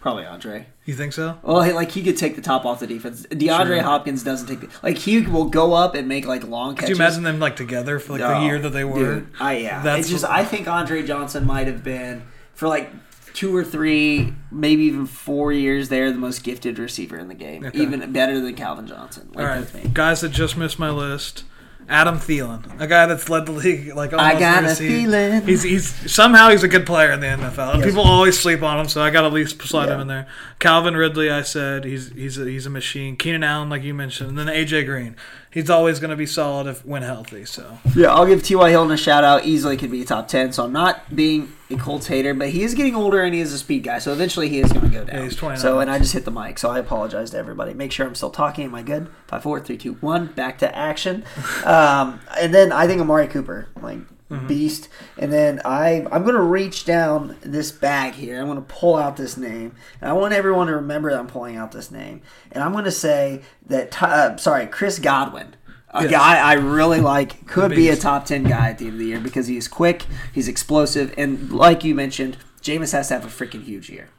Probably 0.01 0.25
Andre. 0.25 0.67
you 0.85 0.93
think 0.93 1.11
so? 1.11 1.37
Oh, 1.43 1.55
well, 1.55 1.63
he, 1.63 1.73
like 1.73 1.91
he 1.91 2.01
could 2.01 2.15
take 2.15 2.35
the 2.37 2.41
top 2.41 2.65
off 2.65 2.79
the 2.79 2.87
defense. 2.87 3.25
DeAndre 3.27 3.65
Sure. 3.67 3.81
Hopkins 3.81 4.23
doesn't 4.23 4.47
take 4.47 4.61
the, 4.61 4.69
like 4.81 4.97
he 4.97 5.21
will 5.21 5.49
go 5.49 5.73
up 5.73 5.93
and 5.93 6.07
make 6.07 6.25
like 6.25 6.47
long 6.47 6.71
Could 6.75 6.81
catches. 6.85 6.97
you 6.97 7.03
imagine 7.03 7.23
them 7.23 7.39
like 7.39 7.55
together 7.57 7.99
for 7.99 8.13
like 8.13 8.21
the 8.21 8.37
Oh, 8.37 8.45
year 8.45 8.59
that 8.59 8.69
they 8.69 8.85
were? 8.85 9.15
Dude, 9.19 9.27
I 9.39 9.57
yeah. 9.57 9.81
That's 9.83 10.01
it's 10.01 10.09
just 10.09 10.23
I 10.25 10.45
think 10.45 10.67
Andre 10.69 11.03
Johnson 11.05 11.45
might 11.45 11.67
have 11.67 11.83
been 11.83 12.23
for 12.53 12.67
like 12.69 12.89
two 13.33 13.55
or 13.55 13.63
three, 13.63 14.33
maybe 14.51 14.83
even 14.83 15.05
four 15.05 15.51
years 15.53 15.89
there, 15.89 16.11
the 16.11 16.17
most 16.17 16.43
gifted 16.43 16.79
receiver 16.79 17.17
in 17.17 17.27
the 17.27 17.35
game, 17.35 17.65
Okay. 17.65 17.79
even 17.79 18.11
better 18.11 18.39
than 18.39 18.55
Calvin 18.55 18.87
Johnson. 18.87 19.29
Like 19.33 19.45
All 19.45 19.51
right, 19.81 19.93
guys 19.93 20.21
that 20.21 20.29
just 20.29 20.55
missed 20.57 20.79
my 20.79 20.89
list. 20.89 21.43
Adam 21.89 22.19
Thielen, 22.19 22.79
a 22.79 22.85
guy 22.85 23.07
that's 23.07 23.29
led 23.29 23.47
the 23.47 23.51
league 23.51 23.95
like 23.95 24.13
almost 24.13 24.35
I 24.35 24.39
got 24.39 24.63
a 24.63 24.75
feeling. 24.75 25.41
He's 25.45 25.63
he's 25.63 26.11
somehow 26.11 26.49
he's 26.49 26.61
a 26.61 26.67
good 26.67 26.85
player 26.85 27.11
in 27.11 27.19
the 27.19 27.25
NFL. 27.25 27.77
Yes. 27.77 27.85
People 27.85 28.03
always 28.03 28.39
sleep 28.39 28.61
on 28.61 28.79
him, 28.79 28.87
so 28.87 29.01
I 29.01 29.09
got 29.09 29.21
to 29.21 29.27
at 29.27 29.33
least 29.33 29.59
slide 29.63 29.89
him 29.89 29.99
in 29.99 30.07
there. 30.07 30.27
Calvin 30.59 30.95
Ridley, 30.95 31.31
I 31.31 31.41
said 31.41 31.85
he's 31.85 32.09
he's 32.11 32.37
a, 32.37 32.45
he's 32.45 32.67
a 32.67 32.69
machine. 32.69 33.17
Keenan 33.17 33.43
Allen, 33.43 33.69
like 33.69 33.81
you 33.81 33.95
mentioned, 33.95 34.29
and 34.29 34.37
then 34.37 34.47
AJ 34.47 34.85
Green. 34.85 35.15
He's 35.51 35.69
always 35.69 35.99
going 35.99 36.11
to 36.11 36.15
be 36.15 36.27
solid 36.27 36.67
if 36.67 36.85
when 36.85 37.01
healthy. 37.01 37.43
So 37.45 37.79
Yeah, 37.95 38.13
I'll 38.13 38.27
give 38.27 38.43
T.Y. 38.43 38.69
Hilton 38.69 38.91
a 38.91 38.97
shout 38.97 39.23
out. 39.23 39.45
Easily 39.45 39.77
could 39.77 39.89
be 39.89 40.01
a 40.01 40.05
top 40.05 40.27
10. 40.27 40.53
So 40.53 40.63
I'm 40.63 40.71
not 40.71 41.15
being 41.15 41.51
a 41.71 41.75
Colts 41.75 42.07
hater, 42.07 42.33
but 42.35 42.49
he 42.49 42.61
is 42.63 42.75
getting 42.75 42.95
older 42.95 43.23
and 43.23 43.33
he 43.33 43.41
is 43.41 43.51
a 43.51 43.57
speed 43.57 43.83
guy. 43.83 43.97
So 43.97 44.13
eventually 44.13 44.49
he 44.49 44.59
is 44.59 44.71
going 44.71 44.85
to 44.85 44.91
go 44.91 45.03
down. 45.03 45.15
Yeah, 45.15 45.23
he's 45.23 45.35
29. 45.35 45.59
So, 45.59 45.79
and 45.79 45.89
I 45.89 45.97
just 45.97 46.13
hit 46.13 46.25
the 46.25 46.31
mic. 46.31 46.59
So 46.59 46.69
I 46.69 46.77
apologize 46.77 47.31
to 47.31 47.37
everybody. 47.37 47.73
Make 47.73 47.91
sure 47.91 48.05
I'm 48.05 48.15
still 48.15 48.29
talking. 48.29 48.65
Am 48.65 48.75
I 48.75 48.83
good? 48.83 49.09
Five, 49.27 49.41
four, 49.41 49.59
three, 49.59 49.77
two, 49.77 49.93
one. 49.93 50.27
Back 50.27 50.59
to 50.59 50.75
action. 50.75 51.23
um, 51.65 52.19
and 52.39 52.53
then 52.53 52.71
I 52.71 52.85
think 52.85 53.01
Amari 53.01 53.27
Cooper, 53.27 53.69
like 53.81 53.99
beast. 54.47 54.89
And 55.17 55.33
then 55.33 55.59
I, 55.65 56.05
I'm 56.11 56.23
going 56.23 56.35
to 56.35 56.41
reach 56.41 56.85
down 56.85 57.35
this 57.41 57.71
bag 57.71 58.13
here. 58.13 58.39
I'm 58.39 58.45
going 58.45 58.57
to 58.57 58.61
pull 58.73 58.95
out 58.95 59.17
this 59.17 59.37
name. 59.37 59.75
And 60.01 60.09
I 60.09 60.13
want 60.13 60.33
everyone 60.33 60.67
to 60.67 60.75
remember 60.75 61.09
that 61.11 61.19
I'm 61.19 61.27
pulling 61.27 61.57
out 61.57 61.71
this 61.71 61.89
name. 61.89 62.21
And 62.51 62.63
I'm 62.63 62.71
going 62.71 62.83
to 62.85 62.91
say 62.91 63.41
that, 63.67 64.01
uh, 64.03 64.37
sorry, 64.37 64.67
Chris 64.67 64.99
Godwin. 64.99 65.55
A 65.91 66.03
Yes. 66.03 66.11
guy 66.11 66.37
I 66.37 66.53
really 66.53 67.01
like 67.01 67.47
could 67.47 67.71
be 67.71 67.89
a 67.89 67.95
top 67.95 68.25
10 68.25 68.43
guy 68.43 68.69
at 68.69 68.77
the 68.77 68.85
end 68.85 68.93
of 68.93 68.99
the 68.99 69.05
year 69.07 69.19
because 69.19 69.47
he's 69.47 69.67
quick, 69.67 70.05
he's 70.31 70.47
explosive, 70.47 71.11
and 71.17 71.51
like 71.51 71.83
you 71.83 71.95
mentioned, 71.95 72.37
Jameis 72.61 72.91
has 72.91 73.07
to 73.07 73.15
have 73.15 73.25
a 73.25 73.27
freaking 73.27 73.63
huge 73.63 73.89
year. 73.89 74.09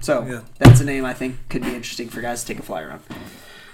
So 0.00 0.24
Yeah. 0.24 0.40
that's 0.58 0.80
a 0.80 0.84
name 0.84 1.04
I 1.04 1.14
think 1.14 1.36
could 1.48 1.62
be 1.62 1.74
interesting 1.74 2.08
for 2.08 2.20
guys 2.20 2.42
to 2.42 2.48
take 2.48 2.58
a 2.58 2.62
flyer 2.66 2.90
on. 2.90 3.00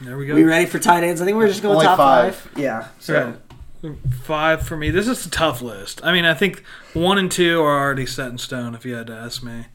there 0.03 0.19
we 0.19 0.27
go. 0.27 0.35
We 0.35 0.45
ready 0.45 0.67
for 0.67 0.79
tight 0.79 1.03
ends? 1.03 1.23
I 1.23 1.25
think 1.25 1.39
we're 1.39 1.49
just 1.49 1.63
going 1.63 1.77
Only 1.77 1.87
top 1.87 1.97
five. 1.97 2.35
five. 2.37 2.59
Yeah. 2.59 2.89
So 2.99 3.25
Right. 3.25 3.37
Five 4.23 4.67
for 4.67 4.77
me. 4.77 4.91
This 4.91 5.09
is 5.09 5.27
a 5.27 5.31
tough 5.31 5.61
list. 5.61 6.01
I 6.05 6.13
mean, 6.13 6.25
I 6.25 6.35
think 6.35 6.63
one 6.93 7.19
and 7.19 7.31
two 7.31 7.61
are 7.61 7.81
already 7.81 8.07
set 8.07 8.31
in 8.31 8.39
stone. 8.39 8.75
If 8.75 8.85
you 8.85 8.95
had 8.95 9.07
to 9.09 9.15
ask 9.15 9.43
me, 9.43 9.67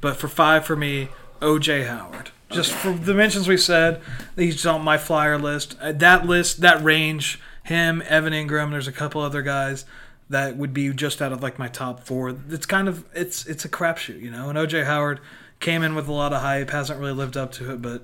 but 0.00 0.16
for 0.16 0.28
five 0.28 0.64
for 0.64 0.76
me, 0.76 1.08
OJ 1.40 1.86
Howard. 1.86 2.30
Just 2.50 2.72
for 2.72 2.92
the 2.92 3.14
mentions 3.14 3.46
we 3.46 3.56
said, 3.56 4.00
he's 4.34 4.66
on 4.66 4.82
my 4.82 4.98
flyer 4.98 5.38
list. 5.38 5.76
Uh, 5.80 5.92
That 5.92 6.26
list, 6.26 6.62
that 6.62 6.82
range, 6.82 7.40
him, 7.64 8.02
Evan 8.08 8.32
Engram. 8.32 8.70
There's 8.70 8.88
a 8.88 8.92
couple 8.92 9.20
other 9.20 9.42
guys 9.42 9.84
that 10.28 10.56
would 10.56 10.72
be 10.74 10.92
just 10.92 11.20
out 11.22 11.32
of 11.32 11.42
like 11.42 11.58
my 11.58 11.68
top 11.68 12.00
four. 12.04 12.34
It's 12.48 12.66
kind 12.66 12.88
of 12.88 13.04
it's 13.14 13.46
it's 13.46 13.64
a 13.64 13.68
crapshoot, 13.68 14.20
you 14.20 14.30
know. 14.30 14.48
And 14.48 14.58
OJ 14.58 14.84
Howard 14.86 15.20
came 15.60 15.82
in 15.82 15.94
with 15.94 16.08
a 16.08 16.12
lot 16.12 16.32
of 16.32 16.40
hype, 16.40 16.70
hasn't 16.70 16.98
really 16.98 17.12
lived 17.12 17.36
up 17.36 17.52
to 17.52 17.72
it, 17.72 17.82
but 17.82 18.02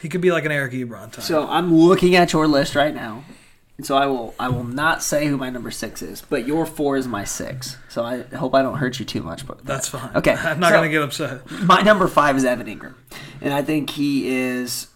he 0.00 0.08
could 0.08 0.20
be 0.20 0.32
like 0.32 0.44
an 0.44 0.52
Eric 0.52 0.72
Ebron 0.72 1.12
type. 1.12 1.24
so 1.24 1.46
I'm 1.48 1.72
looking 1.74 2.16
at 2.16 2.32
your 2.32 2.46
list 2.48 2.74
right 2.74 2.94
now. 2.94 3.24
And 3.78 3.86
so 3.86 3.96
I 3.96 4.06
will 4.06 4.34
I 4.38 4.48
will 4.48 4.64
not 4.64 5.02
say 5.02 5.26
who 5.26 5.36
my 5.36 5.48
number 5.50 5.70
six 5.70 6.02
is, 6.02 6.20
but 6.20 6.46
your 6.46 6.66
four 6.66 6.96
is 6.96 7.08
my 7.08 7.24
six. 7.24 7.76
So 7.88 8.04
I 8.04 8.22
hope 8.36 8.54
I 8.54 8.62
don't 8.62 8.76
hurt 8.76 8.98
you 9.00 9.04
too 9.06 9.22
much. 9.22 9.46
But 9.46 9.64
That's 9.64 9.88
fine. 9.88 10.14
Okay, 10.14 10.34
I'm 10.34 10.60
not 10.60 10.68
so- 10.70 10.76
gonna 10.76 10.88
get 10.90 11.02
upset. 11.02 11.50
My 11.62 11.80
number 11.82 12.06
five 12.06 12.36
is 12.36 12.44
Evan 12.44 12.66
Engram, 12.66 12.94
and 13.40 13.52
I 13.52 13.62
think 13.62 13.90
he 13.90 14.28
is. 14.28 14.88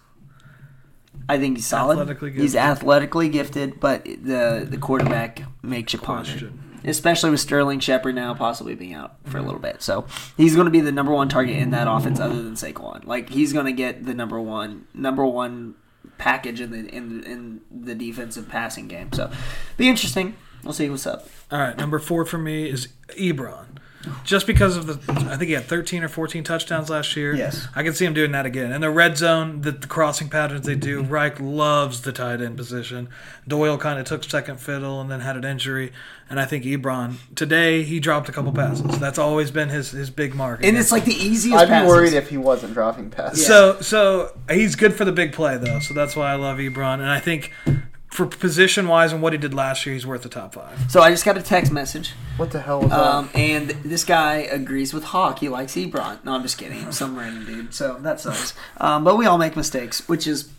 I 1.28 1.38
think 1.38 1.56
he's 1.56 1.66
solid. 1.66 1.94
Athletically 1.98 2.32
He's 2.32 2.54
athletically 2.54 3.28
gifted, 3.28 3.80
but 3.80 4.04
the 4.04 4.66
the 4.70 4.78
quarterback 4.78 5.42
makes 5.62 5.92
you 5.92 5.98
ponder, 5.98 6.52
especially 6.84 7.30
with 7.30 7.40
Sterling 7.40 7.80
Shepard 7.80 8.14
now 8.14 8.34
possibly 8.34 8.74
being 8.76 8.94
out 8.94 9.16
for 9.24 9.38
a 9.38 9.42
little 9.42 9.58
bit. 9.58 9.82
So 9.82 10.06
he's 10.36 10.54
going 10.54 10.66
to 10.66 10.70
be 10.70 10.80
the 10.80 10.92
number 10.92 11.12
one 11.12 11.28
target 11.28 11.56
in 11.56 11.70
that 11.70 11.88
offense, 11.90 12.20
other 12.20 12.40
than 12.40 12.54
Saquon. 12.54 13.06
Like 13.06 13.30
he's 13.30 13.52
going 13.52 13.66
to 13.66 13.72
get 13.72 14.04
the 14.04 14.14
number 14.14 14.40
one 14.40 14.86
number 14.94 15.26
one 15.26 15.74
package 16.18 16.60
in 16.60 16.70
the 16.70 16.88
in 16.88 17.22
in 17.24 17.60
the 17.70 17.94
defensive 17.94 18.48
passing 18.48 18.88
game. 18.88 19.12
So 19.12 19.30
be 19.76 19.88
interesting. 19.88 20.36
We'll 20.62 20.72
see 20.72 20.88
what's 20.90 21.06
up. 21.06 21.28
All 21.50 21.60
right, 21.60 21.76
number 21.76 21.98
four 21.98 22.24
for 22.24 22.38
me 22.38 22.68
is 22.68 22.88
Ebron. 23.18 23.78
Just 24.24 24.46
because 24.46 24.76
of 24.76 24.86
the. 24.86 25.12
I 25.30 25.36
think 25.36 25.48
he 25.48 25.52
had 25.52 25.64
13 25.64 26.02
or 26.02 26.08
14 26.08 26.44
touchdowns 26.44 26.90
last 26.90 27.16
year. 27.16 27.34
Yes. 27.34 27.68
I 27.74 27.82
can 27.82 27.94
see 27.94 28.04
him 28.04 28.14
doing 28.14 28.32
that 28.32 28.46
again. 28.46 28.72
And 28.72 28.82
the 28.82 28.90
red 28.90 29.16
zone, 29.16 29.62
the, 29.62 29.72
the 29.72 29.86
crossing 29.86 30.28
patterns 30.28 30.66
they 30.66 30.74
do, 30.74 31.02
Reich 31.02 31.40
loves 31.40 32.02
the 32.02 32.12
tight 32.12 32.40
end 32.40 32.56
position. 32.56 33.08
Doyle 33.46 33.78
kind 33.78 33.98
of 33.98 34.06
took 34.06 34.24
second 34.24 34.60
fiddle 34.60 35.00
and 35.00 35.10
then 35.10 35.20
had 35.20 35.36
an 35.36 35.44
injury. 35.44 35.92
And 36.28 36.40
I 36.40 36.44
think 36.44 36.64
Ebron 36.64 37.16
today 37.36 37.84
he 37.84 38.00
dropped 38.00 38.28
a 38.28 38.32
couple 38.32 38.52
passes. 38.52 38.98
That's 38.98 39.18
always 39.18 39.50
been 39.50 39.68
his 39.68 39.90
his 39.90 40.10
big 40.10 40.34
mark. 40.34 40.64
And 40.64 40.76
it's 40.76 40.90
like 40.90 41.04
the 41.04 41.14
easiest. 41.14 41.58
I'd 41.58 41.66
be 41.66 41.70
passes. 41.70 41.88
worried 41.88 42.12
if 42.14 42.28
he 42.28 42.36
wasn't 42.36 42.74
dropping 42.74 43.10
passes. 43.10 43.46
So 43.46 43.80
so 43.80 44.36
he's 44.50 44.74
good 44.74 44.94
for 44.94 45.04
the 45.04 45.12
big 45.12 45.32
play 45.32 45.56
though. 45.56 45.78
So 45.78 45.94
that's 45.94 46.16
why 46.16 46.32
I 46.32 46.34
love 46.34 46.58
Ebron. 46.58 46.94
And 46.94 47.08
I 47.08 47.20
think 47.20 47.52
for 48.08 48.26
position 48.26 48.88
wise 48.88 49.12
and 49.12 49.20
what 49.20 49.32
he 49.32 49.38
did 49.38 49.52
last 49.52 49.84
year, 49.84 49.94
he's 49.94 50.06
worth 50.06 50.22
the 50.22 50.28
top 50.28 50.54
five. 50.54 50.90
So 50.90 51.02
I 51.02 51.10
just 51.10 51.24
got 51.24 51.36
a 51.36 51.42
text 51.42 51.72
message, 51.72 52.12
What 52.36 52.50
the 52.50 52.60
hell 52.60 52.80
was 52.82 52.92
um, 52.92 53.30
and 53.34 53.70
this 53.70 54.04
guy 54.04 54.36
agrees 54.36 54.94
with 54.94 55.04
Hawk. 55.04 55.40
He 55.40 55.48
likes 55.48 55.74
Ebron. 55.74 56.24
No, 56.24 56.32
I'm 56.32 56.42
just 56.42 56.56
kidding. 56.56 56.90
Some 56.92 57.18
random 57.18 57.44
dude. 57.44 57.74
So 57.74 57.98
that 58.00 58.20
sucks. 58.20 58.54
Um, 58.78 59.04
but 59.04 59.16
we 59.16 59.26
all 59.26 59.38
make 59.38 59.56
mistakes, 59.56 60.08
which 60.08 60.26
is 60.26 60.50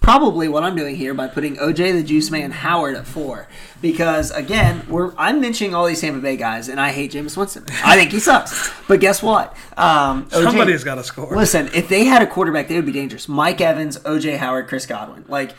probably 0.00 0.48
what 0.48 0.64
I'm 0.64 0.74
doing 0.76 0.96
here 0.96 1.14
by 1.14 1.28
putting 1.28 1.56
OJ 1.56 1.92
the 1.92 2.02
Juice 2.02 2.30
Man 2.30 2.50
Howard 2.50 2.96
at 2.96 3.06
four. 3.06 3.48
Because 3.80 4.30
again, 4.32 4.84
we're 4.88 5.12
I'm 5.16 5.40
mentioning 5.40 5.74
all 5.74 5.86
these 5.86 6.00
Tampa 6.00 6.20
Bay 6.20 6.36
guys, 6.36 6.68
and 6.68 6.80
I 6.80 6.92
hate 6.92 7.12
Jameis 7.12 7.36
Winston. 7.36 7.64
I 7.84 7.96
think 7.96 8.10
he 8.10 8.20
sucks. 8.20 8.70
But 8.88 9.00
guess 9.00 9.22
what? 9.22 9.56
Um, 9.76 10.26
OJ 10.26 10.42
Somebody's 10.42 10.84
got 10.84 10.96
to 10.96 11.04
score. 11.04 11.34
Listen, 11.36 11.68
if 11.74 11.88
they 11.88 12.04
had 12.04 12.20
a 12.22 12.26
quarterback, 12.26 12.68
they 12.68 12.76
would 12.76 12.86
be 12.86 12.92
dangerous. 12.92 13.28
Mike 13.28 13.60
Evans, 13.60 13.98
OJ 13.98 14.36
Howard, 14.38 14.68
Chris 14.68 14.86
Godwin. 14.86 15.24
Like, 15.28 15.52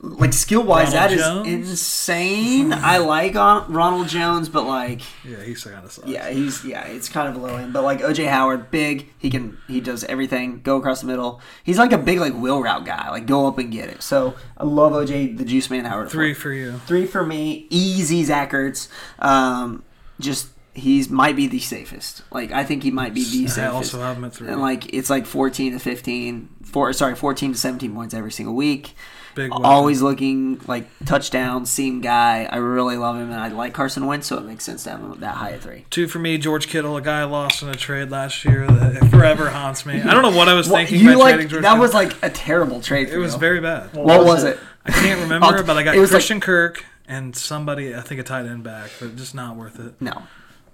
like 0.00 0.32
skill 0.32 0.62
wise, 0.62 0.92
that 0.92 1.10
Ronald 1.10 1.46
is 1.46 1.52
Jones? 1.56 1.70
insane. 1.70 2.72
I 2.76 2.98
like 2.98 3.34
uh, 3.34 3.64
Ronald 3.68 4.08
Jones, 4.08 4.48
but 4.48 4.64
like, 4.64 5.00
Yeah, 5.24 5.42
he's 5.42 5.64
kind 5.64 5.84
of 5.84 5.90
sucks. 5.90 6.06
yeah, 6.06 6.30
he's 6.30 6.64
yeah, 6.64 6.84
it's 6.86 7.08
kind 7.08 7.28
of 7.28 7.42
low 7.42 7.56
end. 7.56 7.72
But 7.72 7.82
like 7.82 8.00
OJ 8.00 8.28
Howard, 8.28 8.70
big. 8.70 9.10
He 9.18 9.28
can 9.30 9.58
he 9.66 9.80
does 9.80 10.04
everything. 10.04 10.60
Go 10.62 10.76
across 10.76 11.00
the 11.00 11.06
middle. 11.08 11.40
He's 11.64 11.78
like 11.78 11.92
a 11.92 11.98
big 11.98 12.20
like 12.20 12.34
wheel 12.34 12.62
route 12.62 12.84
guy. 12.84 13.10
Like 13.10 13.26
go 13.26 13.46
up 13.48 13.58
and 13.58 13.72
get 13.72 13.88
it. 13.88 14.02
So 14.02 14.34
I 14.56 14.64
love 14.64 14.92
OJ 14.92 15.36
the 15.36 15.44
Juice 15.44 15.68
Man 15.70 15.84
Howard. 15.84 16.10
Three 16.10 16.34
for 16.34 16.52
you. 16.52 16.78
three 16.86 17.06
for 17.06 17.26
me. 17.26 17.66
Easy 17.70 18.22
Zach 18.24 18.52
Ertz. 18.52 18.88
Um, 19.18 19.82
just 20.20 20.50
he's 20.74 21.10
might 21.10 21.34
be 21.34 21.48
the 21.48 21.58
safest. 21.58 22.22
Like 22.30 22.52
I 22.52 22.62
think 22.62 22.84
he 22.84 22.92
might 22.92 23.14
be 23.14 23.24
the 23.24 23.48
safest. 23.48 23.58
I 23.58 23.62
safest. 23.72 23.94
also 23.94 24.00
have 24.00 24.16
him 24.16 24.24
at 24.26 24.32
three. 24.34 24.48
And 24.48 24.60
like 24.60 24.94
it's 24.94 25.10
like 25.10 25.26
14 25.26 25.72
to 25.72 25.78
15, 25.80 26.48
four 26.62 26.92
sorry, 26.92 27.16
14 27.16 27.52
to 27.54 27.58
17 27.58 27.92
points 27.94 28.14
every 28.14 28.30
single 28.30 28.54
week. 28.54 28.94
Big 29.38 29.50
weapon. 29.52 29.64
Always 29.64 30.02
looking 30.02 30.60
like 30.66 30.86
touchdown, 31.06 31.64
seam 31.64 32.00
guy. 32.00 32.48
I 32.50 32.56
really 32.56 32.96
love 32.96 33.16
him, 33.16 33.30
and 33.30 33.40
I 33.40 33.48
like 33.48 33.72
Carson 33.72 34.04
Wentz, 34.06 34.26
so 34.26 34.36
it 34.36 34.44
makes 34.44 34.64
sense 34.64 34.84
to 34.84 34.90
have 34.90 35.00
him 35.00 35.18
that 35.20 35.36
high 35.36 35.52
at 35.52 35.60
three. 35.62 35.84
Two 35.90 36.08
for 36.08 36.18
me, 36.18 36.38
George 36.38 36.66
Kittle, 36.68 36.96
a 36.96 37.00
guy 37.02 37.20
I 37.20 37.24
lost 37.24 37.62
in 37.62 37.68
a 37.68 37.74
trade 37.74 38.10
last 38.10 38.44
year 38.44 38.66
that 38.66 39.06
forever 39.10 39.48
haunts 39.50 39.86
me. 39.86 40.02
I 40.02 40.12
don't 40.12 40.22
know 40.22 40.36
what 40.36 40.48
I 40.48 40.54
was 40.54 40.68
Well, 40.68 40.76
thinking 40.78 41.00
you 41.00 41.10
by 41.10 41.14
like 41.14 41.34
trading 41.34 41.48
George 41.50 41.62
that 41.62 41.68
Kittle. 41.70 41.82
was 41.82 41.94
like 41.94 42.22
a 42.22 42.30
terrible 42.30 42.80
trade. 42.80 43.08
For 43.08 43.14
it 43.14 43.18
was 43.18 43.34
you. 43.34 43.40
very 43.40 43.60
bad. 43.60 43.94
What 43.94 44.18
was 44.20 44.26
was 44.26 44.44
it? 44.44 44.56
it? 44.56 44.60
I 44.86 44.90
can't 44.92 45.20
remember, 45.22 45.46
I'll- 45.46 45.62
but 45.62 45.76
I 45.76 45.82
got 45.84 45.94
it 45.94 46.00
was 46.00 46.10
like- 46.10 46.16
Christian 46.18 46.40
Kirk 46.40 46.84
and 47.06 47.34
somebody, 47.34 47.94
I 47.94 48.00
think 48.00 48.20
a 48.20 48.24
tight 48.24 48.44
end 48.46 48.64
back, 48.64 48.90
but 49.00 49.16
just 49.16 49.34
not 49.34 49.56
worth 49.56 49.78
it. 49.80 49.94
No, 50.00 50.24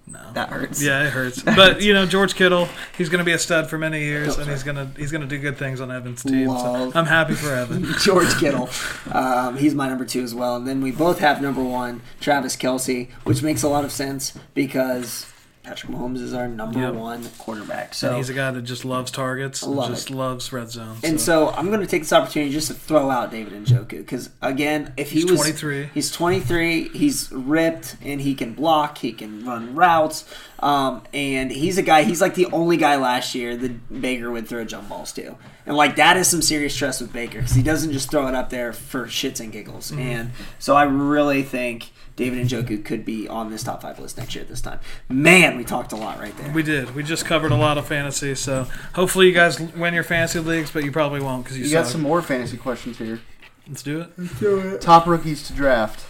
No. 0.07 0.19
that 0.33 0.49
hurts. 0.49 0.83
Yeah, 0.83 1.07
it 1.07 1.09
hurts. 1.11 1.41
But 1.55 1.81
you 1.81 1.93
know, 1.93 2.05
George 2.05 2.35
Kittle, 2.35 2.67
he's 2.97 3.09
going 3.09 3.19
to 3.19 3.25
be 3.25 3.31
a 3.31 3.39
stud 3.39 3.69
for 3.69 3.77
many 3.77 4.01
years, 4.03 4.37
and 4.37 4.49
he's 4.49 4.61
going 4.63 4.75
to 4.77 4.87
he's 4.99 5.11
going 5.11 5.21
to 5.21 5.27
do 5.27 5.39
good 5.39 5.57
things 5.57 5.81
on 5.81 5.91
Evan's 5.91 6.21
team. 6.23 6.47
So 6.49 6.91
I'm 6.93 7.05
happy 7.05 7.33
for 7.33 7.47
Evan. 7.53 7.85
George 7.99 8.33
Kittle. 8.37 8.69
Um, 9.11 9.57
he's 9.57 9.73
my 9.73 9.87
number 9.89 10.05
two 10.05 10.21
as 10.21 10.35
well. 10.35 10.57
And 10.57 10.67
then 10.67 10.81
we 10.81 10.91
both 10.91 11.19
have 11.19 11.41
number 11.41 11.63
one, 11.63 12.01
Travis 12.19 12.55
Kelce, 12.55 13.09
which 13.23 13.41
makes 13.41 13.63
a 13.63 13.67
lot 13.67 13.83
of 13.83 13.91
sense 13.91 14.37
because 14.53 15.25
Patrick 15.65 15.91
Mahomes 15.91 16.21
is 16.21 16.33
our 16.33 16.47
number 16.47 16.79
Yep. 16.79 16.93
one 16.93 17.23
quarterback. 17.39 17.93
So 17.95 18.09
And 18.09 18.17
he's 18.17 18.29
a 18.29 18.33
guy 18.33 18.51
that 18.51 18.61
just 18.61 18.85
loves 18.85 19.09
targets, 19.11 19.63
and 19.63 19.75
Love 19.75 19.89
just 19.89 20.11
it. 20.11 20.15
loves 20.15 20.53
red 20.53 20.69
zone. 20.69 20.97
And 21.03 21.19
so 21.19 21.49
I'm 21.49 21.67
going 21.69 21.79
to 21.79 21.87
take 21.87 22.03
this 22.03 22.13
opportunity 22.13 22.51
just 22.51 22.67
to 22.67 22.73
throw 22.75 23.09
out 23.09 23.31
David 23.31 23.65
Njoku 23.65 23.89
because 23.89 24.29
again, 24.41 24.93
if 24.95 25.11
he 25.11 25.21
He's 25.21 25.31
was 25.31 25.39
23. 25.41 25.89
he's 25.93 26.11
23, 26.11 26.89
he's 26.89 27.31
ripped 27.31 27.95
and 28.03 28.21
he 28.21 28.35
can 28.35 28.53
block, 28.53 28.99
he 28.99 29.11
can 29.11 29.43
run 29.43 29.73
routes, 29.75 30.25
um, 30.59 31.01
and 31.13 31.51
he's 31.51 31.77
a 31.77 31.81
guy. 31.83 32.03
He's 32.03 32.21
like 32.21 32.35
the 32.35 32.45
only 32.47 32.77
guy 32.77 32.97
last 32.97 33.33
year 33.33 33.57
that 33.57 34.01
Baker 34.01 34.29
would 34.29 34.47
throw 34.47 34.63
jump 34.65 34.89
balls 34.89 35.11
to, 35.13 35.35
and 35.65 35.75
like 35.75 35.95
that 35.95 36.15
is 36.17 36.27
some 36.27 36.41
serious 36.43 36.75
trust 36.75 37.01
with 37.01 37.11
Baker 37.11 37.39
because 37.39 37.55
he 37.55 37.63
doesn't 37.63 37.91
just 37.91 38.11
throw 38.11 38.27
it 38.27 38.35
up 38.35 38.49
there 38.51 38.71
for 38.71 39.05
shits 39.07 39.39
and 39.39 39.51
giggles. 39.51 39.89
Mm-hmm. 39.91 39.99
And 40.01 40.31
so 40.59 40.75
I 40.75 40.83
really 40.83 41.41
think. 41.43 41.91
David 42.15 42.47
Njoku 42.47 42.83
could 42.85 43.03
be 43.03 43.27
on 43.27 43.51
this 43.51 43.61
top 43.63 43.81
five 43.81 43.99
list 43.99 44.17
next 44.17 44.35
year 44.35 44.41
at 44.43 44.49
this 44.49 44.61
time. 44.61 44.79
Man, 45.09 45.57
we 45.57 45.63
talked 45.65 45.91
a 45.91 45.97
lot 45.97 46.17
right 46.19 46.35
there. 46.37 46.51
we 46.53 46.63
did. 46.63 46.95
We 46.95 47.03
just 47.03 47.25
covered 47.25 47.51
a 47.51 47.55
lot 47.57 47.77
of 47.77 47.85
fantasy. 47.87 48.35
So 48.35 48.67
hopefully 48.93 49.27
you 49.27 49.33
guys 49.33 49.59
win 49.59 49.93
your 49.93 50.03
fantasy 50.03 50.39
leagues, 50.39 50.71
but 50.71 50.83
you 50.85 50.91
probably 50.93 51.19
won't 51.19 51.43
because 51.43 51.57
you, 51.57 51.65
You 51.65 51.71
got 51.71 51.87
some 51.87 52.01
more 52.01 52.21
fantasy 52.21 52.55
questions 52.57 52.97
here. 52.97 53.19
Let's 53.67 53.83
do 53.83 54.01
it. 54.01 54.09
Let's 54.17 54.39
do 54.39 54.59
it. 54.59 54.81
Top 54.81 55.07
rookies 55.07 55.43
to 55.47 55.53
draft. 55.53 56.05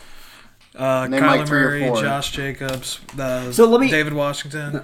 Uh, 0.76 1.08
Name 1.08 1.24
Kyler 1.24 1.38
like 1.38 1.48
three 1.48 1.60
or 1.62 1.70
Murray, 1.70 1.88
four. 1.88 2.02
Josh 2.02 2.32
Jacobs, 2.32 3.00
uh, 3.18 3.52
So 3.54 3.66
let 3.66 3.80
me- 3.80 3.90
David 3.90 4.12
Washington, 4.14 4.84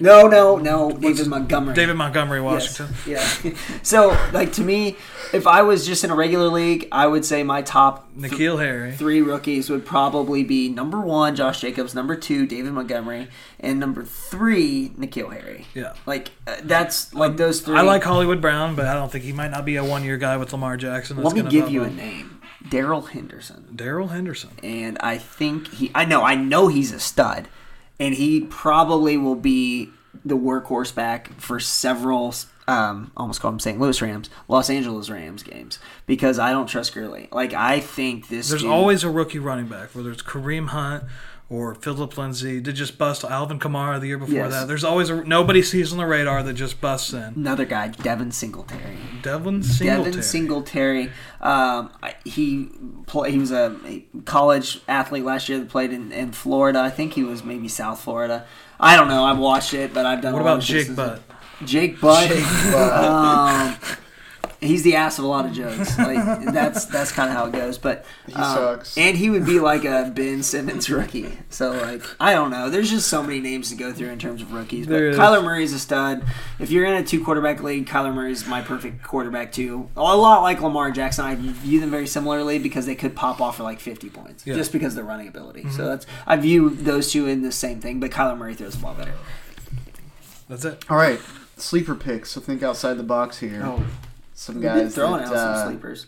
No, 0.00 0.26
no, 0.26 0.56
no, 0.56 0.90
David 0.92 1.26
Montgomery. 1.28 1.74
David 1.74 1.94
Montgomery, 1.96 2.40
Yes. 2.42 2.78
Washington. 2.78 2.94
Yeah. 3.06 3.54
so, 3.82 4.16
like 4.32 4.52
to 4.54 4.62
me, 4.62 4.96
if 5.32 5.46
I 5.46 5.62
was 5.62 5.86
just 5.86 6.02
in 6.04 6.10
a 6.10 6.14
regular 6.14 6.48
league, 6.48 6.88
I 6.92 7.06
would 7.06 7.24
say 7.24 7.42
my 7.42 7.62
top 7.62 8.08
th- 8.20 8.32
N'Keal 8.32 8.58
Harry. 8.60 8.92
three 8.92 9.20
rookies 9.22 9.70
would 9.70 9.84
probably 9.86 10.42
be 10.44 10.68
number 10.68 11.00
one, 11.00 11.36
Josh 11.36 11.60
Jacobs, 11.60 11.94
number 11.94 12.16
two, 12.16 12.46
David 12.46 12.72
Montgomery, 12.72 13.28
and 13.60 13.78
number 13.80 14.04
three, 14.04 14.90
N'Keal 14.98 15.32
Harry. 15.32 15.66
Yeah. 15.74 15.92
Like 16.06 16.30
uh, 16.46 16.56
that's 16.62 17.12
like 17.14 17.36
those 17.36 17.60
three. 17.60 17.76
I 17.76 17.82
like 17.82 18.02
Hollywood 18.04 18.40
Brown, 18.40 18.74
but 18.74 18.86
I 18.86 18.94
don't 18.94 19.10
think 19.12 19.24
he 19.24 19.32
might 19.32 19.50
not 19.50 19.64
be 19.64 19.76
a 19.76 19.84
one-year 19.84 20.16
guy 20.16 20.36
with 20.36 20.52
Lamar 20.52 20.76
Jackson. 20.76 21.22
Let 21.22 21.34
me 21.34 21.42
give 21.42 21.68
you 21.70 21.82
a 21.84 21.90
name, 21.90 22.40
Darrell 22.68 23.02
Henderson, 23.02 23.66
Darrell 23.74 24.08
Henderson. 24.08 24.50
and 24.62 24.96
I 25.00 25.18
think 25.18 25.68
he. 25.74 25.90
I 25.94 26.04
know, 26.04 26.22
I 26.22 26.34
know 26.34 26.68
he's 26.68 26.92
a 26.92 27.00
stud, 27.00 27.48
and 27.98 28.14
he 28.14 28.40
probably 28.42 29.16
will 29.16 29.34
be 29.36 29.90
the 30.24 30.36
workhorse 30.36 30.94
back 30.94 31.32
for 31.40 31.60
several. 31.60 32.34
Um, 32.68 33.12
almost 33.16 33.40
call 33.40 33.52
them 33.52 33.60
St. 33.60 33.78
Louis 33.78 34.02
Rams, 34.02 34.28
Los 34.48 34.68
Angeles 34.70 35.08
Rams 35.08 35.44
games 35.44 35.78
because 36.06 36.38
I 36.40 36.50
don't 36.50 36.66
trust 36.66 36.94
Gurley. 36.94 37.28
Like 37.30 37.54
I 37.54 37.78
think 37.78 38.28
this. 38.28 38.48
There's 38.48 38.62
dude- 38.62 38.70
always 38.72 39.04
a 39.04 39.10
rookie 39.10 39.38
running 39.38 39.66
back, 39.68 39.94
whether 39.94 40.10
it's 40.10 40.22
Kareem 40.22 40.68
Hunt 40.68 41.04
or 41.48 41.74
Philip 41.76 42.16
Lindsay. 42.18 42.60
Did 42.60 42.74
just 42.74 42.98
bust 42.98 43.22
Alvin 43.24 43.58
Kamara 43.58 44.00
the 44.00 44.08
year 44.08 44.18
before 44.18 44.34
Yes. 44.34 44.52
that. 44.52 44.66
There's 44.68 44.82
always 44.84 45.10
a 45.10 45.24
nobody 45.24 45.62
sees 45.62 45.92
on 45.92 45.98
the 45.98 46.06
radar 46.06 46.42
that 46.42 46.54
just 46.54 46.80
busts 46.80 47.12
in. 47.12 47.34
another 47.36 47.64
guy, 47.64 47.88
Devin 47.88 48.32
Singletary. 48.32 48.96
Devin 49.22 49.62
Singletary. 49.62 50.04
Devin 50.10 50.22
Singletary. 50.22 51.10
Um, 51.40 51.90
he 52.24 52.70
play, 53.06 53.30
he 53.30 53.38
was 53.38 53.52
a, 53.52 53.76
a 53.86 54.04
college 54.24 54.80
athlete 54.88 55.24
last 55.24 55.48
year 55.48 55.58
that 55.60 55.68
played 55.68 55.92
in, 55.92 56.10
in 56.12 56.32
Florida. 56.32 56.80
I 56.80 56.90
think 56.90 57.12
he 57.12 57.22
was 57.22 57.44
maybe 57.44 57.68
South 57.68 58.00
Florida. 58.00 58.44
I 58.80 58.96
don't 58.96 59.08
know. 59.08 59.24
I've 59.24 59.38
watched 59.38 59.72
it, 59.72 59.94
but 59.94 60.04
I've 60.04 60.20
done. 60.20 60.32
What 60.32 60.42
a 60.42 60.44
lot 60.44 60.50
about 60.54 60.62
of 60.62 60.64
Jake 60.64 60.94
Butt? 60.96 61.22
Jake 61.64 62.00
Butt. 62.00 62.30
um, 62.74 63.76
he's 64.66 64.82
the 64.82 64.96
ass 64.96 65.18
of 65.18 65.24
a 65.24 65.28
lot 65.28 65.46
of 65.46 65.52
jokes. 65.52 65.98
Like 65.98 66.44
that's 66.52 66.86
that's 66.86 67.12
kind 67.12 67.30
of 67.30 67.36
how 67.36 67.46
it 67.46 67.52
goes. 67.52 67.78
But 67.78 68.04
He 68.26 68.34
um, 68.34 68.42
sucks. 68.54 68.98
And 68.98 69.16
he 69.16 69.30
would 69.30 69.46
be 69.46 69.60
like 69.60 69.84
a 69.84 70.12
Ben 70.14 70.42
Simmons 70.42 70.90
rookie. 70.90 71.38
So 71.50 71.70
like 71.72 72.02
I 72.20 72.32
don't 72.32 72.50
know. 72.50 72.70
There's 72.70 72.90
just 72.90 73.08
so 73.08 73.22
many 73.22 73.40
names 73.40 73.70
to 73.70 73.76
go 73.76 73.92
through 73.92 74.08
in 74.10 74.18
terms 74.18 74.42
of 74.42 74.52
rookies. 74.52 74.86
But 74.86 74.92
There 74.92 75.08
is. 75.08 75.16
Kyler 75.18 75.42
Murray's 75.42 75.72
a 75.72 75.78
stud. 75.78 76.24
If 76.58 76.70
you're 76.70 76.84
in 76.84 76.94
a 76.94 77.04
two 77.04 77.24
quarterback 77.24 77.62
league, 77.62 77.86
Kyler 77.86 78.14
Murray's 78.14 78.46
my 78.46 78.60
perfect 78.62 79.02
quarterback 79.02 79.52
too. 79.52 79.88
A 79.96 80.00
lot 80.02 80.42
like 80.42 80.60
Lamar 80.60 80.90
Jackson. 80.90 81.24
I 81.24 81.34
view 81.36 81.80
them 81.80 81.90
very 81.90 82.06
similarly 82.06 82.58
because 82.58 82.86
they 82.86 82.94
could 82.94 83.14
pop 83.16 83.40
off 83.40 83.56
for 83.56 83.62
like 83.62 83.80
50 83.80 84.10
points 84.10 84.46
Yeah. 84.46 84.52
Mm-hmm. 84.52 84.60
just 84.60 84.72
because 84.72 84.92
of 84.92 84.96
their 84.96 85.04
running 85.04 85.28
ability. 85.28 85.70
So 85.70 85.86
that's 85.86 86.06
I 86.26 86.36
view 86.36 86.70
those 86.70 87.10
two 87.12 87.26
in 87.26 87.42
the 87.42 87.52
same 87.52 87.80
thing. 87.80 88.00
But 88.00 88.10
Kyler 88.10 88.36
Murray 88.36 88.54
throws 88.54 88.74
the 88.74 88.82
ball 88.82 88.94
better. 88.94 89.14
That's 90.48 90.64
it. 90.64 90.84
All 90.88 90.96
right, 90.96 91.20
sleeper 91.56 91.94
picks. 91.94 92.30
So 92.30 92.40
think 92.40 92.62
outside 92.62 92.94
the 92.94 93.02
box 93.02 93.38
here. 93.40 93.62
Oh, 93.64 93.84
Some 94.36 94.56
we've 94.56 94.64
been 94.64 94.84
guys 94.84 94.94
throwing 94.94 95.22
that, 95.22 95.28
out 95.28 95.34
some 95.34 95.54
uh, 95.54 95.66
sleepers. 95.66 96.06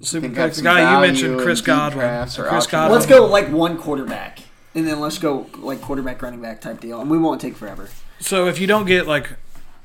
Super 0.00 0.20
Think 0.20 0.34
got 0.36 0.48
the 0.50 0.54
some 0.54 0.64
guy 0.64 0.94
you 0.94 1.00
mentioned, 1.00 1.40
Chris 1.40 1.60
Godwin. 1.60 2.04
or 2.04 2.26
Chris 2.26 2.38
options. 2.38 2.66
Godwin. 2.68 2.92
Let's 2.92 3.06
go 3.06 3.26
like 3.26 3.48
one 3.48 3.76
quarterback, 3.76 4.38
and 4.72 4.86
then 4.86 5.00
let's 5.00 5.18
go 5.18 5.46
like 5.56 5.80
quarterback 5.80 6.22
running 6.22 6.40
back 6.40 6.60
type 6.60 6.80
deal, 6.80 7.00
and 7.00 7.10
we 7.10 7.18
won't 7.18 7.40
take 7.40 7.56
forever. 7.56 7.88
So 8.20 8.46
if 8.46 8.60
you 8.60 8.68
don't 8.68 8.86
get 8.86 9.08
like 9.08 9.32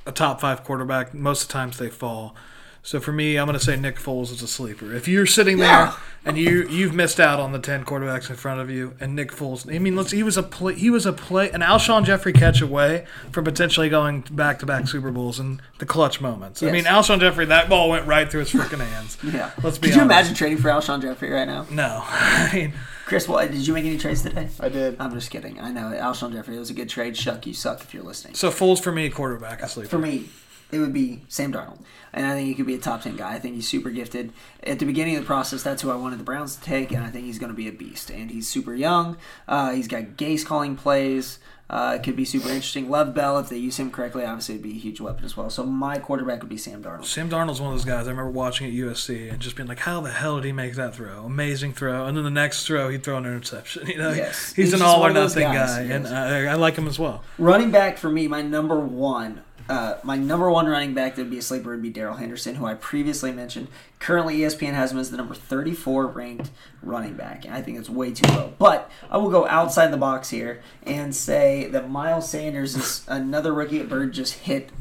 a 0.05 0.11
top 0.11 0.39
five 0.39 0.63
quarterback, 0.63 1.11
most 1.11 1.41
of 1.41 1.47
the 1.47 1.53
times 1.53 1.80
they 1.80 1.89
fall. 1.89 2.36
So 2.82 2.99
for 2.99 3.11
me, 3.11 3.38
I'm 3.38 3.45
going 3.45 3.57
to 3.59 3.63
say 3.63 3.75
Nick 3.75 3.97
Foles 3.97 4.32
is 4.32 4.41
a 4.41 4.47
sleeper. 4.47 4.93
If 4.93 5.07
you're 5.07 5.25
sitting 5.25 5.57
there 5.57 5.67
Yeah. 5.67 5.95
and 6.25 6.38
you 6.38 6.65
you've 6.69 6.93
missed 6.93 7.19
out 7.19 7.39
on 7.39 7.51
the 7.51 7.59
ten 7.59 7.84
quarterbacks 7.84 8.30
in 8.30 8.36
front 8.38 8.61
of 8.61 8.69
you, 8.69 8.95
and 8.99 9.15
Nick 9.15 9.32
Foles, 9.32 9.71
I 9.73 9.80
mean, 9.80 9.95
let's 9.95 10.11
he 10.11 10.23
was 10.23 10.38
a 10.38 10.43
play, 10.43 10.75
he 10.75 10.89
was 10.89 11.05
a 11.05 11.11
play 11.13 11.51
an 11.51 11.61
Alshon 11.61 12.05
Jeffery 12.05 12.32
catch 12.34 12.61
away 12.61 13.05
from 13.32 13.43
potentially 13.43 13.89
going 13.89 14.21
back 14.32 14.59
to 14.59 14.65
back 14.65 14.88
Super 14.88 15.11
Bowls 15.11 15.39
and 15.39 15.61
the 15.80 15.86
clutch 15.86 16.21
moments. 16.21 16.63
I 16.63 16.67
Yes. 16.67 16.73
mean, 16.73 16.84
Alshon 16.86 17.19
Jeffery, 17.19 17.45
that 17.45 17.67
ball 17.69 17.89
went 17.89 18.07
right 18.07 18.30
through 18.32 18.41
his 18.41 18.51
freaking 18.51 18.80
hands. 18.86 19.17
Yeah. 19.23 19.51
Let's 19.61 19.77
be 19.77 19.88
Could 19.89 19.95
you 19.97 20.01
honest. 20.01 20.15
imagine 20.19 20.36
trading 20.36 20.57
for 20.59 20.69
Alshon 20.69 21.01
Jeffery 21.01 21.30
right 21.32 21.47
now? 21.47 21.67
No, 21.69 22.01
I 22.07 22.49
mean, 22.53 22.73
Chris, 23.05 23.27
what 23.27 23.51
did 23.51 23.67
you 23.67 23.73
make 23.73 23.86
any 23.86 23.97
trades 23.97 24.21
today? 24.23 24.47
I 24.59 24.69
did. 24.69 24.95
I'm 24.99 25.13
just 25.13 25.30
kidding. 25.30 25.59
I 25.59 25.71
know 25.71 25.91
Alshon 25.95 26.32
Jeffery. 26.32 26.55
It 26.55 26.59
was 26.59 26.69
a 26.69 26.73
good 26.73 26.89
trade. 26.89 27.17
Shuck, 27.17 27.45
you 27.45 27.53
suck 27.53 27.82
if 27.82 27.93
you're 27.93 28.03
listening. 28.03 28.36
So 28.36 28.49
Foles 28.49 28.82
for 28.82 28.91
me, 28.91 29.09
quarterback 29.09 29.61
asleep. 29.61 29.88
Uh, 29.88 29.89
for 29.89 29.97
me, 29.99 30.30
it 30.72 30.80
would 30.80 30.93
be 30.93 31.22
Sam 31.28 31.51
Darnold. 31.53 31.80
And 32.13 32.26
I 32.26 32.34
think 32.34 32.47
he 32.47 32.55
could 32.55 32.65
be 32.65 32.74
a 32.76 32.80
top 32.80 33.01
10 33.03 33.15
guy. 33.17 33.34
I 33.34 33.39
think 33.39 33.55
he's 33.55 33.67
super 33.67 33.89
gifted. 33.91 34.32
At 34.63 34.80
the 34.80 34.86
beginning 34.86 35.15
of 35.15 35.22
the 35.22 35.28
process, 35.28 35.61
that's 35.63 35.82
who 35.84 35.91
I 35.91 35.95
wanted 35.95 36.20
the 36.20 36.24
Browns 36.24 36.55
to 36.55 36.61
take, 36.61 36.91
and 36.91 37.03
I 37.03 37.09
think 37.09 37.26
he's 37.26 37.38
going 37.39 37.51
to 37.51 37.55
be 37.55 37.67
a 37.67 37.72
beast. 37.72 38.09
And 38.09 38.32
he's 38.32 38.47
super 38.47 38.74
young. 38.74 39.17
Uh, 39.47 39.72
he's 39.72 39.88
got 39.88 40.03
Gase 40.17 40.43
calling 40.45 40.76
plays. 40.76 41.39
Uh, 41.70 41.93
it 41.99 42.03
could 42.03 42.15
be 42.15 42.26
super 42.26 42.47
interesting. 42.49 42.89
Love 42.89 43.13
Bell, 43.13 43.38
if 43.38 43.49
they 43.49 43.57
use 43.57 43.78
him 43.78 43.91
correctly, 43.91 44.26
obviously 44.26 44.55
it'd 44.55 44.63
be 44.63 44.72
a 44.72 44.80
huge 44.80 44.99
weapon 44.99 45.24
as 45.24 45.38
well. 45.38 45.51
So 45.51 45.63
my 45.63 45.99
quarterback 45.99 46.39
would 46.41 46.49
be 46.49 46.57
Sam 46.57 46.82
Darnold. 46.82 47.05
Sam 47.05 47.30
Darnold's 47.30 47.61
one 47.61 47.72
of 47.72 47.78
those 47.78 47.86
guys 47.86 48.07
I 48.07 48.09
remember 48.09 48.32
watching 48.32 48.65
at 48.65 48.74
USC 48.74 49.30
and 49.32 49.39
just 49.39 49.55
being 49.55 49.70
like, 49.70 49.78
"How 49.78 50.01
the 50.01 50.09
hell 50.09 50.38
did 50.38 50.45
he 50.45 50.51
make 50.51 50.74
that 50.78 50.95
throw? 50.95 51.26
Amazing 51.26 51.74
throw!" 51.74 52.07
And 52.07 52.17
then 52.17 52.24
the 52.24 52.32
next 52.32 52.65
throw, 52.65 52.89
he'd 52.89 53.03
throw 53.03 53.17
an 53.17 53.26
interception. 53.28 53.86
You 53.88 53.99
know, 53.99 54.09
Yes. 54.13 54.47
he's, 54.53 54.72
He's 54.72 54.74
an 54.74 54.82
all 54.82 54.97
or 54.97 55.01
one 55.01 55.09
of 55.11 55.15
those 55.17 55.36
nothing 55.36 55.53
guys, 55.53 55.76
guy, 55.76 55.84
yes. 55.84 56.07
and 56.07 56.07
I, 56.07 56.45
I 56.53 56.55
like 56.55 56.76
him 56.76 56.88
as 56.88 56.97
well. 56.97 57.24
Running 57.38 57.70
back 57.70 57.99
for 57.99 58.09
me, 58.09 58.28
my 58.28 58.41
number 58.41 58.80
one, 58.80 59.43
uh, 59.70 59.99
my 60.03 60.17
number 60.17 60.49
one 60.49 60.65
running 60.65 60.95
back 60.95 61.15
that 61.15 61.22
would 61.22 61.32
be 61.32 61.38
a 61.38 61.43
sleeper 61.43 61.70
would 61.70 61.82
be 61.82 61.91
Darrell 61.91 62.15
Henderson, 62.15 62.55
who 62.55 62.65
I 62.65 62.74
previously 62.74 63.32
mentioned. 63.32 63.67
Currently, 63.99 64.39
ESPN 64.39 64.74
has 64.74 64.91
him 64.91 64.97
as 64.97 65.11
the 65.11 65.17
number 65.17 65.36
34 65.36 66.07
ranked 66.07 66.49
running 66.82 67.13
back, 67.13 67.45
and 67.45 67.53
I 67.53 67.61
think 67.61 67.78
it's 67.78 67.89
way 67.89 68.11
too 68.11 68.28
low. 68.34 68.53
But 68.57 68.89
I 69.11 69.17
will 69.17 69.30
go 69.30 69.45
outside 69.45 69.91
the 69.91 69.97
box 69.97 70.30
here 70.30 70.61
and 70.84 71.13
say 71.13 71.67
that 71.67 71.89
Miles 71.89 72.30
Sanders 72.30 72.76
is 72.76 73.05
another 73.07 73.53
rookie 73.53 73.80
at 73.80 73.89
Bird 73.89 74.13
just 74.13 74.36
hit 74.36 74.72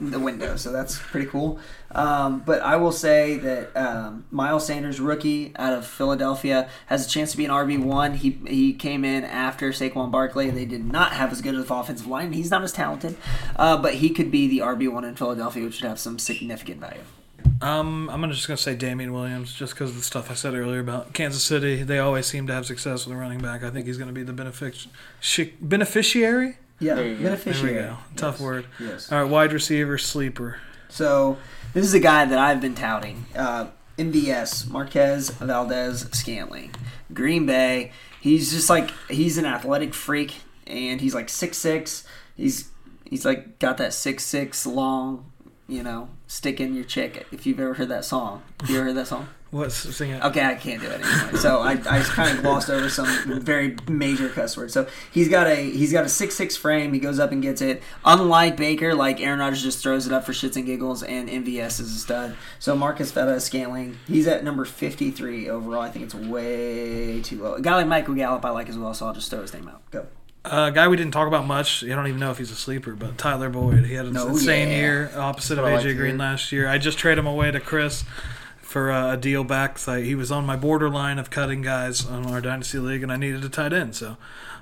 the 0.00 0.20
window, 0.20 0.56
so 0.56 0.72
that's 0.72 0.98
pretty 0.98 1.26
cool. 1.26 1.58
Um, 1.90 2.40
but 2.44 2.60
I 2.60 2.76
will 2.76 2.92
say 2.92 3.38
that 3.38 3.74
um, 3.74 4.26
Miles 4.30 4.66
Sanders, 4.66 5.00
rookie 5.00 5.52
out 5.56 5.72
of 5.72 5.86
Philadelphia, 5.86 6.68
has 6.86 7.06
a 7.06 7.08
chance 7.08 7.30
to 7.30 7.38
be 7.38 7.46
an 7.46 7.50
RB 7.50 7.82
one. 7.82 8.14
He 8.14 8.38
he 8.46 8.74
came 8.74 9.04
in 9.04 9.24
after 9.24 9.70
Saquon 9.70 10.10
Barkley. 10.10 10.50
They 10.50 10.66
did 10.66 10.84
not 10.84 11.14
have 11.14 11.32
as 11.32 11.40
good 11.40 11.54
of 11.54 11.70
an 11.70 11.76
offensive 11.76 12.06
line. 12.06 12.32
He's 12.32 12.50
not 12.50 12.62
as 12.62 12.72
talented, 12.72 13.16
uh, 13.56 13.78
but 13.78 13.94
he 13.94 14.10
could 14.10 14.30
be 14.30 14.35
the 14.46 14.58
RB 14.58 14.90
one 14.92 15.04
in 15.04 15.14
Philadelphia, 15.14 15.64
which 15.64 15.80
would 15.80 15.88
have 15.88 15.98
some 15.98 16.18
significant 16.18 16.80
value. 16.80 17.00
Um, 17.62 18.10
I'm 18.10 18.28
just 18.30 18.46
gonna 18.46 18.56
say 18.58 18.74
Damien 18.74 19.12
Williams, 19.12 19.52
just 19.54 19.72
because 19.74 19.90
of 19.90 19.96
the 19.96 20.02
stuff 20.02 20.30
I 20.30 20.34
said 20.34 20.54
earlier 20.54 20.80
about 20.80 21.14
Kansas 21.14 21.42
City. 21.42 21.82
They 21.82 21.98
always 21.98 22.26
seem 22.26 22.46
to 22.48 22.52
have 22.52 22.66
success 22.66 23.06
with 23.06 23.16
a 23.16 23.18
running 23.20 23.38
back. 23.40 23.62
I 23.64 23.70
think 23.70 23.86
he's 23.86 23.96
gonna 23.98 24.12
be 24.12 24.22
the 24.22 24.32
benefic- 24.34 24.86
shi- 25.20 25.54
beneficiary. 25.60 26.58
Yeah, 26.78 26.94
There 26.96 27.04
you. 27.04 27.10
There 27.10 27.18
we 27.18 27.24
beneficiary. 27.24 27.74
go. 27.74 27.96
Tough 28.16 28.34
Yes. 28.34 28.40
word. 28.40 28.66
Yes. 28.78 29.10
All 29.12 29.22
right, 29.22 29.30
wide 29.30 29.52
receiver 29.52 29.96
sleeper. 29.96 30.58
So 30.90 31.38
this 31.72 31.86
is 31.86 31.94
a 31.94 32.00
guy 32.00 32.26
that 32.26 32.38
I've 32.38 32.60
been 32.60 32.74
touting. 32.74 33.24
Uh, 33.34 33.66
MVS, 33.98 34.66
Marquez 34.68 35.30
Valdes 35.30 36.06
Scantling. 36.16 36.72
Green 37.14 37.46
Bay. 37.46 37.92
He's 38.20 38.50
just 38.52 38.68
like 38.68 38.90
he's 39.08 39.38
an 39.38 39.46
athletic 39.46 39.94
freak 39.94 40.34
and 40.66 41.00
he's 41.00 41.14
like 41.14 41.28
six 41.30 41.56
six. 41.56 42.04
He's 42.36 42.68
he's 43.08 43.24
like 43.24 43.58
got 43.58 43.78
that 43.78 43.92
six 43.92 44.24
six 44.24 44.66
long, 44.66 45.32
you 45.68 45.82
know, 45.82 46.08
stick 46.26 46.60
in 46.60 46.74
your 46.74 46.84
chick. 46.84 47.26
If 47.32 47.46
you've 47.46 47.60
ever 47.60 47.74
heard 47.74 47.88
that 47.88 48.04
song. 48.04 48.42
You 48.68 48.76
ever 48.76 48.86
heard 48.86 48.96
that 48.96 49.06
song? 49.06 49.28
What's 49.52 49.76
sing 49.76 50.10
it? 50.10 50.22
Okay, 50.24 50.44
I 50.44 50.56
can't 50.56 50.82
do 50.82 50.88
it 50.88 51.00
anymore. 51.00 51.38
So 51.38 51.60
I, 51.60 51.70
I 51.70 51.98
just 52.00 52.10
kind 52.10 52.36
of 52.36 52.42
glossed 52.42 52.68
over 52.68 52.88
some 52.88 53.40
very 53.40 53.76
major 53.88 54.28
cuss 54.28 54.56
words. 54.56 54.72
So 54.72 54.88
he's 55.12 55.28
got 55.28 55.46
a 55.46 55.54
he's 55.54 55.92
got 55.92 56.04
a 56.04 56.08
six 56.08 56.34
six 56.34 56.56
frame. 56.56 56.92
He 56.92 56.98
goes 56.98 57.20
up 57.20 57.30
and 57.30 57.40
gets 57.40 57.62
it. 57.62 57.80
Unlike 58.04 58.56
Baker, 58.56 58.92
like 58.92 59.20
Aaron 59.20 59.38
Rodgers 59.38 59.62
just 59.62 59.80
throws 59.82 60.04
it 60.04 60.12
up 60.12 60.24
for 60.24 60.32
shits 60.32 60.56
and 60.56 60.66
giggles, 60.66 61.04
and 61.04 61.28
MVS 61.28 61.80
is 61.80 61.94
a 61.94 61.98
stud. 61.98 62.36
So 62.58 62.74
Marquez 62.74 63.12
Valdes 63.12 63.44
Scantling, 63.44 63.96
he's 64.08 64.26
at 64.26 64.42
number 64.42 64.64
fifty 64.64 65.12
three 65.12 65.48
overall. 65.48 65.80
I 65.80 65.90
think 65.90 66.04
it's 66.06 66.14
way 66.14 67.22
too 67.22 67.40
low. 67.40 67.54
A 67.54 67.62
guy 67.62 67.76
like 67.76 67.86
Michael 67.86 68.14
Gallup, 68.14 68.44
I 68.44 68.50
like 68.50 68.68
as 68.68 68.76
well. 68.76 68.94
So 68.94 69.06
I'll 69.06 69.14
just 69.14 69.30
throw 69.30 69.42
his 69.42 69.54
name 69.54 69.68
out. 69.68 69.88
Go. 69.92 70.06
A 70.50 70.70
guy 70.72 70.88
we 70.88 70.96
didn't 70.96 71.12
talk 71.12 71.28
about 71.28 71.46
much. 71.46 71.82
I 71.84 71.88
don't 71.88 72.06
even 72.06 72.20
know 72.20 72.30
if 72.30 72.38
he's 72.38 72.50
a 72.50 72.56
sleeper, 72.56 72.94
but 72.94 73.18
Tyler 73.18 73.48
Boyd. 73.50 73.84
He 73.84 73.94
had 73.94 74.06
an 74.06 74.12
No, 74.12 74.28
insane 74.28 74.68
yeah. 74.68 74.76
year, 74.76 75.10
opposite 75.16 75.58
of 75.58 75.64
I 75.64 75.74
like 75.74 75.84
AJ 75.84 75.96
Green 75.96 76.18
last 76.18 76.52
year. 76.52 76.68
I 76.68 76.78
just 76.78 76.98
traded 76.98 77.18
him 77.18 77.26
away 77.26 77.50
to 77.50 77.60
Chris 77.60 78.04
for 78.60 78.90
uh, 78.90 79.14
a 79.14 79.16
deal 79.16 79.44
back. 79.44 79.78
I, 79.88 80.00
he 80.00 80.14
was 80.14 80.30
on 80.30 80.44
my 80.46 80.56
borderline 80.56 81.18
of 81.18 81.30
cutting 81.30 81.62
guys 81.62 82.04
on 82.06 82.26
our 82.26 82.40
dynasty 82.40 82.78
league, 82.78 83.02
and 83.02 83.12
I 83.12 83.16
needed 83.16 83.44
a 83.44 83.48
tight 83.48 83.72
end, 83.72 83.94
so 83.94 84.16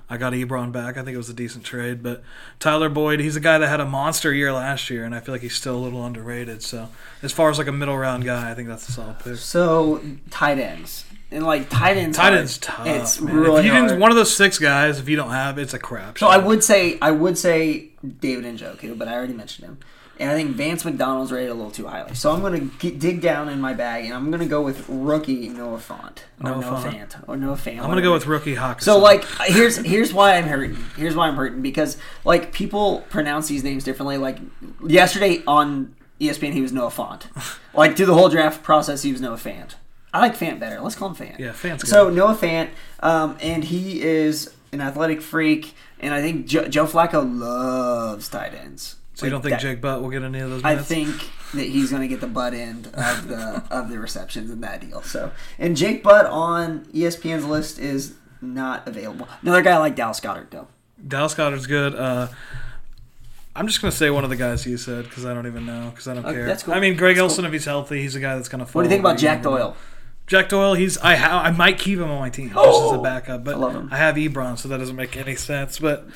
I 0.09 0.17
got 0.17 0.33
Ebron 0.35 0.73
back. 0.73 0.97
I 0.97 1.03
think 1.03 1.15
it 1.15 1.19
was 1.19 1.31
a 1.31 1.35
decent 1.35 1.65
trade. 1.65 2.03
But 2.03 2.23
Tyler 2.61 2.89
Boyd, 2.89 3.21
he's 3.21 3.37
a 3.37 3.41
guy 3.41 3.59
that 3.59 3.67
had 3.69 3.81
a 3.81 3.87
monster 3.87 4.33
year 4.33 4.53
last 4.53 4.91
year, 4.91 5.05
and 5.05 5.15
I 5.15 5.21
feel 5.21 5.35
like 5.35 5.43
he's 5.43 5.55
still 5.55 5.77
a 5.77 5.83
little 5.83 6.05
underrated. 6.05 6.63
So 6.63 6.89
as 7.23 7.33
far 7.33 7.51
as 7.51 7.59
like 7.59 7.67
a 7.67 7.73
middle 7.73 7.97
round 7.97 8.25
guy, 8.25 8.51
I 8.51 8.55
think 8.55 8.69
that's 8.69 8.89
a 8.89 8.93
solid 8.93 9.19
pick. 9.19 9.37
So 9.37 10.01
tight 10.31 10.59
ends 10.59 11.05
and 11.35 11.45
like 11.45 11.69
tight 11.69 11.97
ends. 11.97 12.17
Tight 12.17 12.33
end's 12.35 12.59
tough. 12.59 12.87
It's 12.87 13.21
man. 13.21 13.35
really 13.35 13.61
if 13.61 13.67
you 13.67 13.73
hard. 13.73 13.89
didn't 13.89 14.01
one 14.01 14.11
of 14.11 14.17
those 14.17 14.35
six 14.35 14.59
guys, 14.59 14.99
if 14.99 15.09
you 15.09 15.17
don't 15.17 15.31
have, 15.31 15.59
it's 15.59 15.75
a 15.75 15.79
crap. 15.79 16.19
So 16.19 16.29
I 16.29 16.39
would 16.39 16.63
say 16.63 16.99
I 17.03 17.11
would 17.11 17.37
say 17.37 17.91
David 18.21 18.45
and 18.45 18.59
Njoku, 18.59 18.97
but 18.97 19.09
I 19.09 19.15
already 19.15 19.35
mentioned 19.35 19.67
him. 19.69 19.79
And 20.21 20.31
I 20.31 20.35
think 20.35 20.55
Vance 20.55 20.85
McDonald's 20.85 21.33
rated 21.33 21.51
a 21.51 21.55
little 21.55 21.73
too 21.73 21.89
highly. 21.89 22.15
So 22.15 22.31
I'm 22.31 22.41
going 22.41 22.71
to 22.71 22.91
dig 22.93 23.21
down 23.21 23.49
in 23.49 23.61
my 23.61 23.75
bag 23.75 24.05
and 24.05 24.15
I'm 24.15 24.31
going 24.31 24.43
to 24.43 24.49
go 24.49 24.63
with 24.63 24.89
rookie 24.89 25.49
Noah 25.49 25.81
Font. 25.81 26.27
Or 26.41 26.51
Noah 26.51 26.61
Noah 26.61 26.81
Fant. 26.85 27.11
Fant. 27.11 27.29
Or 27.29 27.37
Noah 27.37 27.57
Fant. 27.57 27.81
I'm 27.81 27.89
gonna 27.89 28.01
go 28.01 28.13
with 28.13 28.27
rookie 28.27 28.55
Hawkins. 28.55 28.85
So 28.85 28.99
like 28.99 29.25
here's 29.47 29.77
here's 29.77 30.13
why 30.13 30.37
I'm 30.37 30.45
hurting. 30.45 30.77
Here's 30.97 31.17
why 31.17 31.27
I'm 31.27 31.35
hurting 31.35 31.63
because 31.63 31.97
like 32.25 32.53
people 32.53 33.01
pronounce 33.11 33.49
these 33.49 33.65
names 33.65 33.83
differently. 33.83 34.17
Like 34.17 34.39
yesterday 34.87 35.43
on 35.49 35.97
ESPN 36.21 36.53
he 36.53 36.63
was 36.63 36.73
Noah 36.73 36.91
Font. 36.91 37.27
Like 37.77 37.97
through 37.97 38.07
the 38.07 38.15
whole 38.15 38.29
draft 38.29 38.63
process 38.63 39.03
he 39.03 39.11
was 39.11 39.21
Noah 39.21 39.37
Fant. 39.37 39.75
I 40.15 40.21
like 40.21 40.37
Fant 40.39 40.59
better. 40.61 40.81
Let's 40.81 40.95
call 40.95 41.13
him 41.13 41.17
Fant. 41.27 41.39
Yeah, 41.39 41.51
Fant's 41.51 41.89
So. 41.91 42.09
Noah 42.09 42.35
Fant, 42.37 42.71
um, 43.01 43.37
and 43.43 43.65
he 43.65 44.01
is 44.01 44.55
an 44.73 44.81
athletic 44.81 45.21
freak, 45.21 45.75
and 46.01 46.15
I 46.15 46.23
think 46.23 46.47
jo- 46.47 46.69
Joe 46.69 46.87
Flacco 46.87 47.23
loves 47.39 48.29
tight 48.29 48.55
ends. 48.55 48.97
So 49.15 49.27
you 49.27 49.31
don't 49.31 49.43
think 49.43 49.53
that- 49.55 49.61
Jake 49.61 49.81
Butt 49.81 50.01
will 50.03 50.11
get 50.11 50.23
any 50.23 50.41
of 50.41 50.51
those 50.51 50.65
I 50.65 50.77
think 50.77 51.11
that 51.55 51.65
he's 51.67 51.91
going 51.91 52.03
to 52.03 52.09
get 52.09 52.21
the 52.21 52.27
butt 52.27 52.53
end 52.55 52.87
of 52.95 53.29
the 53.29 53.63
of 53.71 53.89
the 53.91 53.99
receptions 53.99 54.51
in 54.51 54.61
that 54.63 54.81
deal. 54.81 55.03
So, 55.03 55.31
and 55.59 55.77
Jake 55.77 56.03
Butt 56.03 56.27
on 56.27 56.85
ESPN's 56.87 57.45
list 57.45 57.79
is 57.79 58.15
not 58.41 58.87
available. 58.89 59.29
Another 59.43 59.63
guy 59.63 59.77
like 59.79 59.95
Dallas 59.97 60.21
Goedert, 60.21 60.51
go. 60.51 60.67
Dallas 61.07 61.35
Goedert's 61.35 61.67
good. 61.67 61.95
Uh, 61.95 62.29
I'm 63.57 63.69
just 63.69 63.81
gonna 63.81 63.93
say 63.93 64.11
one 64.11 64.25
of 64.25 64.31
the 64.31 64.37
guys 64.37 64.67
you 64.67 64.77
said 64.77 65.05
because 65.05 65.25
I 65.25 65.33
don't 65.33 65.47
even 65.47 65.65
know 65.65 65.91
because 65.91 66.09
I 66.09 66.15
don't 66.15 66.25
Okay, 66.25 66.35
care. 66.35 66.47
that's 66.47 66.65
cool. 66.65 66.75
I 66.75 66.81
mean, 66.81 66.97
Greg 66.97 67.17
That's 67.17 67.23
Olsen 67.23 67.43
cool. 67.43 67.47
if 67.47 67.53
he's 67.53 67.65
healthy, 67.67 68.03
he's 68.03 68.17
a 68.17 68.21
guy 68.21 68.35
that's 68.35 68.49
gonna. 68.49 68.65
What 68.65 68.83
do 68.83 68.87
you 68.87 68.91
think 68.91 69.01
about 69.01 69.17
Jack 69.19 69.43
Doyle? 69.43 69.77
Jack 70.27 70.49
Doyle, 70.49 70.73
he's 70.73 70.97
I 70.99 71.17
ha- 71.17 71.43
I 71.45 71.51
might 71.51 71.79
keep 71.79 71.99
him 71.99 72.11
on 72.11 72.19
my 72.19 72.31
team 72.31 72.49
just 72.49 72.59
as 72.59 72.65
a 72.93 72.95
Oh! 72.95 73.03
backup, 73.03 73.45
but 73.45 73.57
I 73.57 73.59
love 73.59 73.75
him. 73.75 73.89
I 73.93 73.99
have 73.99 74.15
Ebron, 74.15 74.57
so 74.59 74.69
that 74.71 74.79
doesn't 74.79 74.97
make 74.97 75.19
any 75.19 75.37
sense. 75.37 75.79
But 75.79 76.07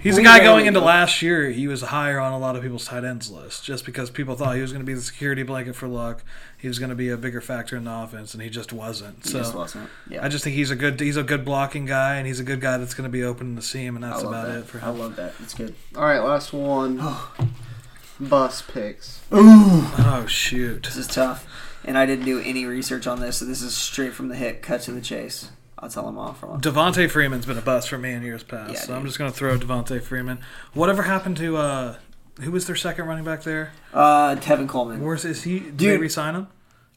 he's 0.00 0.16
a 0.16 0.22
guy 0.22 0.38
going 0.38 0.66
into 0.66 0.78
last 0.80 1.22
year. 1.22 1.50
He 1.50 1.66
was 1.66 1.82
higher 1.82 2.20
on 2.20 2.32
a 2.32 2.38
lot 2.38 2.54
of 2.54 2.62
people's 2.62 2.84
tight 2.84 3.02
ends 3.02 3.30
list 3.30 3.64
just 3.64 3.84
because 3.84 4.10
people 4.10 4.36
thought 4.36 4.54
he 4.54 4.62
was 4.62 4.70
going 4.72 4.82
to 4.82 4.86
be 4.86 4.94
the 4.94 5.00
security 5.00 5.42
blanket 5.42 5.74
for 5.74 5.88
luck. 5.88 6.22
He 6.56 6.68
was 6.68 6.78
going 6.78 6.90
to 6.90 6.94
be 6.94 7.08
a 7.08 7.16
bigger 7.16 7.40
factor 7.40 7.76
in 7.76 7.82
the 7.82 7.92
offense, 7.92 8.32
and 8.32 8.40
he 8.42 8.48
just 8.48 8.72
wasn't. 8.72 9.24
He 9.24 9.30
so 9.30 9.38
just 9.38 9.54
wasn't. 9.56 9.90
Yeah. 10.08 10.24
I 10.24 10.28
just 10.28 10.44
think 10.44 10.54
he's 10.54 10.70
a 10.70 10.76
good 10.76 11.00
he's 11.00 11.16
a 11.16 11.24
good 11.24 11.44
blocking 11.44 11.84
guy, 11.84 12.14
and 12.14 12.28
he's 12.28 12.38
a 12.38 12.44
good 12.44 12.60
guy 12.60 12.76
that's 12.78 12.94
going 12.94 13.08
to 13.08 13.12
be 13.12 13.24
open 13.24 13.48
in 13.48 13.54
the 13.56 13.62
seam, 13.62 13.96
and 13.96 14.04
that's 14.04 14.22
about 14.22 14.46
that. 14.46 14.58
it 14.60 14.64
for 14.66 14.78
him. 14.78 14.84
I 14.84 14.90
love 14.90 15.16
that. 15.16 15.34
It's 15.42 15.54
good. 15.54 15.74
All 15.96 16.04
right, 16.04 16.20
last 16.20 16.52
one. 16.52 17.02
Bus 18.20 18.62
picks. 18.62 19.20
Oh 19.30 20.24
shoot! 20.28 20.82
This 20.84 20.96
is 20.96 21.06
tough, 21.06 21.46
and 21.88 21.96
I 21.96 22.04
didn't 22.04 22.26
do 22.26 22.38
any 22.40 22.66
research 22.66 23.06
on 23.06 23.18
this, 23.20 23.38
so 23.38 23.46
this 23.46 23.62
is 23.62 23.74
straight 23.74 24.12
from 24.12 24.28
the 24.28 24.36
hip, 24.36 24.60
cut 24.60 24.82
to 24.82 24.92
the 24.92 25.00
chase. 25.00 25.50
I'll 25.78 25.88
tell 25.88 26.04
them 26.04 26.18
off 26.18 26.40
Devonta 26.42 27.08
Freeman's 27.08 27.46
been 27.46 27.56
a 27.56 27.62
bust 27.62 27.88
for 27.88 27.96
me 27.98 28.12
in 28.12 28.22
years 28.22 28.42
past, 28.42 28.72
Yeah, 28.74 28.80
so 28.80 28.94
I'm 28.96 29.06
just 29.06 29.18
going 29.18 29.30
to 29.30 29.36
throw 29.36 29.56
Devonta 29.58 30.02
Freeman. 30.02 30.38
Whatever 30.74 31.04
happened 31.04 31.38
to 31.38 31.56
uh, 31.56 31.96
who 32.40 32.50
was 32.50 32.66
their 32.66 32.76
second 32.76 33.06
running 33.06 33.24
back 33.24 33.42
there? 33.42 33.72
Uh, 33.94 34.36
Tevin 34.36 34.68
Coleman. 34.68 35.02
Where's 35.02 35.24
is 35.24 35.44
he? 35.44 35.60
Did 35.60 35.76
Dude, 35.78 35.90
they 35.92 35.96
re-sign 35.96 36.34
him? 36.34 36.48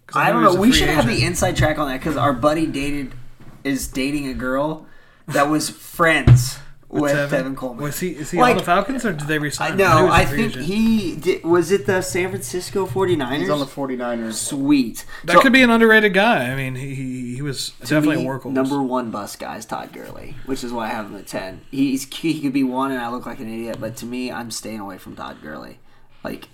'Cause 0.08 0.22
I 0.22 0.32
don't 0.32 0.44
know. 0.44 0.56
We 0.56 0.74
should 0.74 0.90
have 0.90 1.08
the 1.08 1.24
inside 1.24 1.56
track 1.56 1.78
on 1.78 1.88
that 1.88 2.00
because 2.00 2.18
our 2.18 2.34
buddy 2.34 2.66
dated 2.66 3.14
is 3.64 3.88
dating 3.88 4.28
a 4.28 4.34
girl 4.34 4.86
that 5.28 5.48
was 5.50 5.70
friends 5.70 6.60
with 6.92 7.14
Tevin, 7.32 7.56
Coleman. 7.56 7.84
Was 7.84 8.00
he? 8.00 8.10
Is 8.10 8.32
he 8.32 8.38
Like, 8.38 8.52
on 8.52 8.58
the 8.58 8.64
Falcons 8.64 9.06
or 9.06 9.14
did 9.14 9.28
they 9.28 9.40
resign 9.40 9.72
him? 9.74 9.78
no, 9.80 9.88
knew 9.90 9.98
he 9.98 10.04
was 10.04 10.12
a 10.12 10.16
I 10.16 10.26
free 10.26 10.38
think 10.38 10.52
agent. 10.52 10.66
he 10.66 11.16
did. 11.16 11.44
Was 11.44 11.72
it 11.72 11.86
the 11.86 12.02
San 12.02 12.30
Francisco 12.30 12.86
49ers? 12.86 13.38
He's 13.40 13.50
on 13.50 13.60
the 13.60 13.66
49ers. 13.66 14.34
Sweet. 14.34 15.06
that 15.26 15.34
So, 15.34 15.42
could 15.42 15.54
be 15.54 15.62
an 15.64 15.70
underrated 15.70 16.14
guy. 16.14 16.52
I 16.52 16.56
mean, 16.56 16.76
he 16.76 16.94
he, 16.94 17.36
he 17.36 17.42
was 17.42 17.70
definitely 17.80 18.18
me, 18.18 18.26
a 18.26 18.28
workhorse. 18.30 18.52
Number 18.52 18.82
one 18.82 19.10
bus 19.12 19.36
guy 19.36 19.58
is 19.58 19.66
Todd 19.66 19.94
Gurley, 19.94 20.36
which 20.46 20.64
is 20.64 20.72
why 20.74 20.86
I 20.86 20.90
have 20.90 21.06
him 21.08 21.16
at 21.16 21.28
10. 21.28 21.62
He's 21.72 22.04
he 22.14 22.42
could 22.42 22.54
be 22.54 22.64
one, 22.64 22.92
and 22.92 23.02
I 23.02 23.10
look 23.10 23.26
like 23.26 23.40
an 23.40 23.48
idiot, 23.52 23.78
but 23.80 23.96
to 23.98 24.06
me, 24.06 24.32
I'm 24.32 24.52
staying 24.52 24.80
away 24.80 24.98
from 24.98 25.16
Todd 25.16 25.38
Gurley. 25.42 25.80
Like, 26.24 26.50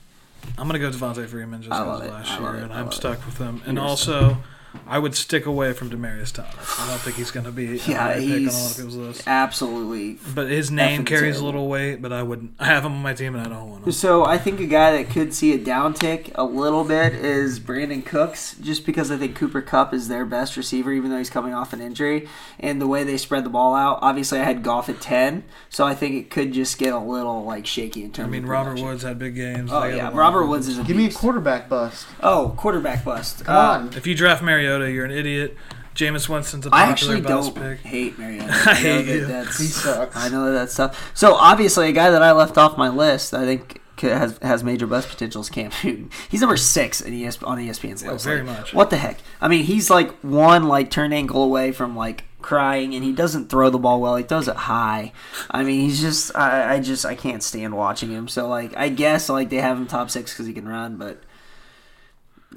I'm 0.57 0.67
gonna 0.67 0.79
go 0.79 0.89
Devonta 0.91 1.27
Freeman 1.27 1.61
just 1.61 1.71
because 1.71 2.09
last 2.09 2.39
year, 2.39 2.55
it. 2.55 2.63
and 2.63 2.73
I 2.73 2.79
I'm 2.79 2.85
love 2.85 2.93
stuck 2.93 3.25
with 3.25 3.37
him. 3.37 3.61
And 3.65 3.77
Yours. 3.77 3.89
also, 3.89 4.37
I 4.85 4.99
would 4.99 5.15
stick 5.15 5.45
away 5.45 5.73
from 5.73 5.89
Demaryius 5.89 6.31
Thomas. 6.33 6.79
I 6.79 6.87
don't 6.87 6.99
think 6.99 7.15
he's 7.15 7.31
going 7.31 7.45
to 7.45 7.51
be 7.51 7.65
a 7.73 7.75
Yeah, 7.75 7.97
high 7.97 8.13
pick 8.15 8.23
on 8.23 8.29
a 8.29 8.33
lot 8.33 8.41
of 8.41 8.43
he's 8.43 8.75
people's 8.75 8.95
lists. 8.95 9.27
absolutely. 9.27 10.17
But 10.35 10.49
his 10.49 10.69
name 10.71 11.05
carries 11.05 11.35
terrible. 11.35 11.41
a 11.41 11.45
little 11.45 11.67
weight. 11.67 12.01
But 12.01 12.13
I 12.13 12.23
wouldn't. 12.23 12.51
I 12.59 12.65
have 12.65 12.85
him 12.85 12.93
on 12.93 13.01
my 13.01 13.13
team, 13.13 13.35
and 13.35 13.45
I 13.45 13.49
don't 13.49 13.69
want 13.69 13.85
him. 13.85 13.91
So 13.91 14.25
I 14.25 14.37
think 14.37 14.59
a 14.59 14.65
guy 14.65 14.91
that 15.01 15.09
could 15.09 15.33
see 15.33 15.53
a 15.53 15.57
downtick 15.59 16.31
a 16.35 16.43
little 16.43 16.83
bit 16.83 17.13
is 17.13 17.59
Brandin 17.59 18.05
Cooks, 18.05 18.55
just 18.61 18.85
because 18.85 19.09
I 19.11 19.17
think 19.17 19.35
Cooper 19.35 19.61
Kupp 19.61 19.93
is 19.93 20.07
their 20.07 20.25
best 20.25 20.57
receiver, 20.57 20.91
even 20.93 21.09
though 21.09 21.17
he's 21.17 21.29
coming 21.29 21.53
off 21.53 21.73
an 21.73 21.81
injury, 21.81 22.27
and 22.59 22.81
the 22.81 22.87
way 22.87 23.03
they 23.03 23.17
spread 23.17 23.43
the 23.43 23.49
ball 23.49 23.73
out. 23.73 23.99
Obviously, 24.01 24.39
I 24.39 24.43
had 24.43 24.63
Goff 24.63 24.89
at 24.89 25.01
ten, 25.01 25.43
so 25.69 25.85
I 25.85 25.95
think 25.95 26.15
it 26.15 26.29
could 26.29 26.53
just 26.53 26.77
get 26.77 26.93
a 26.93 26.99
little 26.99 27.43
like 27.43 27.65
shaky 27.65 28.03
in 28.03 28.11
terms. 28.11 28.27
I 28.27 28.31
mean, 28.31 28.43
of 28.43 28.49
Robert 28.49 28.69
production. 28.71 28.87
Woods 28.87 29.03
had 29.03 29.19
big 29.19 29.35
games. 29.35 29.69
Oh 29.73 29.85
yeah, 29.85 30.11
Robert 30.13 30.45
Woods 30.47 30.67
is 30.67 30.77
a 30.79 30.83
Give 30.83 30.97
me 30.97 31.07
a 31.07 31.11
quarterback 31.11 31.67
bust. 31.69 32.05
Oh, 32.21 32.53
quarterback 32.57 33.03
bust. 33.03 33.45
Come 33.45 33.55
Uh, 33.55 33.59
on. 33.87 33.93
If 33.95 34.05
you 34.05 34.15
draft 34.15 34.43
Mariota, 34.43 34.66
you're 34.75 35.05
an 35.05 35.11
idiot. 35.11 35.55
Jameis 35.95 36.29
Winston's 36.29 36.65
a 36.67 36.69
popular 36.69 36.87
I 36.87 36.91
actually 36.91 37.21
bust 37.21 37.55
don't 37.55 37.63
pick. 37.63 37.79
hate 37.79 38.19
Mariota. 38.19 38.45
I 38.51 38.65
know 38.65 38.73
hate 38.73 39.01
that 39.05 39.13
you. 39.15 39.25
That's, 39.25 39.57
He 39.57 39.65
sucks. 39.65 40.15
I 40.15 40.29
know 40.29 40.45
that 40.45 40.51
that's 40.51 40.75
tough. 40.75 41.11
So 41.15 41.33
obviously, 41.33 41.89
a 41.89 41.91
guy 41.91 42.11
that 42.11 42.21
I 42.21 42.33
left 42.33 42.57
off 42.57 42.77
my 42.77 42.89
list, 42.89 43.33
I 43.33 43.45
think 43.45 43.81
has 44.01 44.37
has 44.43 44.63
major 44.63 44.85
bust 44.85 45.09
potential 45.09 45.41
is 45.41 45.49
Cam 45.49 45.71
Newton. 45.83 46.11
He's 46.29 46.41
number 46.41 46.55
six 46.57 47.01
in 47.01 47.13
ES, 47.15 47.41
on 47.41 47.57
ESPN's 47.57 48.03
Yeah, 48.03 48.11
list. 48.11 48.25
very 48.25 48.43
Like, 48.43 48.57
much. 48.59 48.73
What 48.75 48.91
the 48.91 48.97
heck? 48.97 49.17
I 49.41 49.47
mean, 49.47 49.63
he's 49.65 49.89
like 49.89 50.11
one 50.19 50.67
like 50.67 50.91
turn 50.91 51.11
ankle 51.13 51.41
away 51.43 51.71
from 51.71 51.95
like 51.95 52.25
crying, 52.43 52.93
and 52.93 53.03
he 53.03 53.11
doesn't 53.11 53.49
throw 53.49 53.71
the 53.71 53.79
ball 53.79 53.99
well. 53.99 54.15
He 54.17 54.23
throws 54.23 54.47
it 54.47 54.55
high. 54.55 55.13
I 55.49 55.63
mean, 55.63 55.81
he's 55.81 55.99
just 55.99 56.35
I, 56.35 56.75
I 56.75 56.79
just 56.79 57.07
I 57.07 57.15
can't 57.15 57.41
stand 57.41 57.75
watching 57.75 58.11
him. 58.11 58.27
So 58.27 58.47
like 58.47 58.77
I 58.77 58.89
guess 58.89 59.29
like 59.29 59.49
they 59.49 59.57
have 59.57 59.77
him 59.77 59.87
top 59.87 60.11
six 60.11 60.31
because 60.31 60.45
he 60.45 60.53
can 60.53 60.67
run, 60.69 60.97
but 60.97 61.23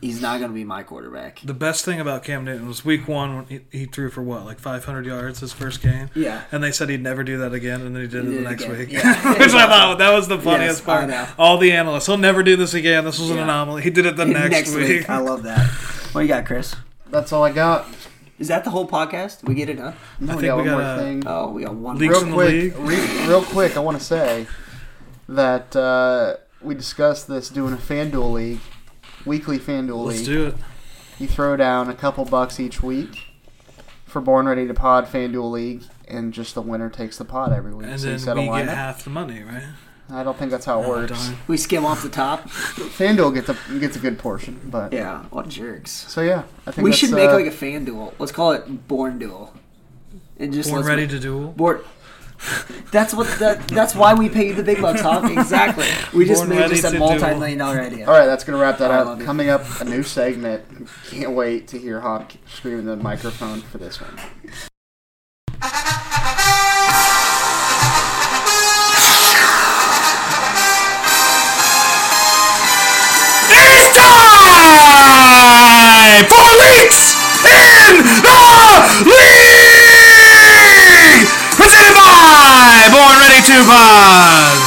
he's 0.00 0.20
not 0.20 0.38
going 0.38 0.50
to 0.50 0.54
be 0.54 0.64
my 0.64 0.82
quarterback. 0.82 1.40
The 1.44 1.54
best 1.54 1.84
thing 1.84 2.00
about 2.00 2.24
Cam 2.24 2.44
Newton 2.44 2.66
was 2.66 2.84
week 2.84 3.06
one 3.08 3.36
when 3.36 3.46
he, 3.46 3.60
he 3.70 3.84
threw 3.86 4.10
for 4.10 4.22
what, 4.22 4.44
like 4.44 4.58
500 4.58 5.04
yards 5.06 5.40
his 5.40 5.52
first 5.52 5.82
game? 5.82 6.10
Yeah. 6.14 6.42
And 6.52 6.62
they 6.62 6.72
said 6.72 6.88
he'd 6.88 7.02
never 7.02 7.22
do 7.24 7.38
that 7.38 7.52
again, 7.52 7.80
and 7.82 7.94
then 7.94 8.02
he 8.02 8.08
did 8.08 8.24
He 8.24 8.30
it 8.30 8.32
did 8.32 8.44
the 8.44 8.46
it 8.46 8.50
next 8.50 8.64
again. 8.64 8.78
week. 8.78 8.92
Yeah. 8.92 9.32
Which 9.38 9.52
I 9.52 9.66
thought 9.66 9.98
that 9.98 10.12
was 10.12 10.28
the 10.28 10.38
funniest 10.38 10.78
Yes, 10.78 10.80
part. 10.80 11.38
All 11.38 11.58
the 11.58 11.72
analysts, 11.72 12.06
he'll 12.06 12.16
never 12.18 12.42
do 12.42 12.56
this 12.56 12.74
again. 12.74 13.04
This 13.04 13.18
was 13.18 13.30
an 13.30 13.36
Yeah. 13.36 13.44
anomaly. 13.44 13.82
He 13.82 13.90
did 13.90 14.06
it 14.06 14.16
the 14.16 14.24
next, 14.26 14.74
week. 14.74 15.08
I 15.10 15.18
love 15.18 15.42
that. 15.44 15.66
What 16.12 16.22
you 16.22 16.28
got, 16.28 16.46
Chris? 16.46 16.74
That's 17.10 17.32
all 17.32 17.44
I 17.44 17.52
got. 17.52 17.86
Is 18.38 18.48
that 18.48 18.64
the 18.64 18.70
whole 18.70 18.88
podcast? 18.88 19.44
We 19.46 19.54
get 19.54 19.68
it 19.68 19.74
done? 19.76 19.94
No, 20.18 20.32
I 20.32 20.36
we 20.36 20.42
got 20.42 20.56
we 20.56 20.62
one 20.62 20.70
more 20.72 20.80
a- 20.82 20.96
thing. 20.98 21.22
Oh, 21.26 21.50
we 21.50 21.64
got 21.64 21.74
one. 21.74 21.98
Leaks 21.98 22.22
real 22.22 22.32
quick, 22.32 22.74
re- 22.78 23.26
real 23.28 23.42
quick, 23.42 23.76
I 23.76 23.80
want 23.80 23.98
to 23.98 24.02
say 24.04 24.46
that 25.28 25.76
uh, 25.76 26.36
we 26.62 26.74
discussed 26.74 27.28
this 27.28 27.48
doing 27.50 27.72
a 27.74 27.76
FanDuel 27.76 28.32
league, 28.32 28.60
weekly 29.24 29.58
FanDuel 29.58 30.04
Let's 30.06 30.18
league. 30.18 30.26
do 30.26 30.46
it. 30.46 30.54
You 31.18 31.26
throw 31.26 31.56
down 31.56 31.88
a 31.90 31.94
couple 31.94 32.24
bucks 32.24 32.58
each 32.58 32.82
week 32.82 33.26
for 34.06 34.20
Born 34.20 34.46
Ready 34.46 34.66
to 34.66 34.74
Pod 34.74 35.06
FanDuel 35.06 35.50
league, 35.50 35.82
and 36.08 36.32
just 36.32 36.54
the 36.54 36.62
winner 36.62 36.88
takes 36.90 37.18
the 37.18 37.24
pod 37.24 37.52
every 37.52 37.74
week. 37.74 37.86
And 37.86 38.00
so 38.00 38.06
you 38.06 38.10
then 38.12 38.18
set 38.18 38.36
a 38.38 38.40
we 38.40 38.46
get 38.46 38.68
half 38.68 39.04
the 39.04 39.10
money, 39.10 39.42
right? 39.42 39.64
I 40.12 40.24
don't 40.24 40.36
think 40.36 40.50
that's 40.50 40.64
how 40.64 40.82
it 40.82 40.86
Oh, 40.86 40.88
works. 40.88 41.12
darn. 41.12 41.38
We 41.46 41.56
skim 41.56 41.84
off 41.86 42.02
the 42.02 42.08
top. 42.08 42.42
FanDuel 42.48 43.32
gets 43.34 43.48
a 43.48 43.56
gets 43.78 43.94
a 43.96 44.00
good 44.00 44.18
portion, 44.18 44.58
but 44.64 44.92
Yeah, 44.92 45.22
what 45.30 45.48
jerks. 45.48 45.90
So 45.92 46.20
yeah, 46.22 46.42
I 46.66 46.72
think 46.72 46.84
We 46.84 46.90
that's, 46.90 46.98
should 47.00 47.12
make 47.12 47.30
uh, 47.30 47.34
like 47.34 47.46
a 47.46 47.50
fan 47.52 47.84
duel. 47.84 48.12
Let's 48.18 48.32
call 48.32 48.50
it 48.52 48.88
Born 48.88 49.18
Duel. 49.20 49.54
And 50.38 50.52
just 50.52 50.70
Born 50.70 50.78
let's 50.80 50.88
ready 50.88 51.02
make- 51.02 51.10
to 51.10 51.20
duel. 51.20 51.48
Born. 51.52 51.80
That's 52.90 53.12
what 53.14 53.26
that. 53.38 53.68
That's 53.68 53.94
why 53.94 54.14
we 54.14 54.28
pay 54.28 54.48
you 54.48 54.54
the 54.54 54.62
big 54.62 54.80
bucks, 54.80 55.00
huh? 55.02 55.20
Exactly. 55.30 55.86
We 56.16 56.24
just 56.24 56.40
Born 56.40 56.48
made 56.50 56.58
ready 56.60 56.74
just 56.76 56.84
a 56.86 56.90
to 56.92 56.96
duel. 56.96 57.10
multi-million 57.10 57.58
dollar 57.58 57.80
idea. 57.80 58.06
All 58.06 58.12
right, 58.14 58.26
that's 58.26 58.44
gonna 58.44 58.58
wrap 58.58 58.78
that 58.78 58.90
I 58.90 58.98
up. 58.98 59.06
love 59.06 59.18
you. 59.20 59.24
Coming 59.26 59.48
up, 59.50 59.62
a 59.80 59.84
new 59.84 60.02
segment. 60.02 60.64
Can't 61.08 61.32
wait 61.32 61.68
to 61.68 61.78
hear 61.78 62.00
Hawk 62.00 62.32
scream 62.52 62.78
in 62.78 62.86
the 62.86 62.96
microphone 62.96 63.60
for 63.60 63.78
this 63.78 64.00
one. 64.00 64.18
It's 73.52 73.96
time 73.96 74.24
for 76.28 76.46
leaks 76.60 77.14
in 77.44 78.04
the 78.22 78.40
league. 79.06 79.59
Ready 83.40 83.64
Pod 83.64 84.58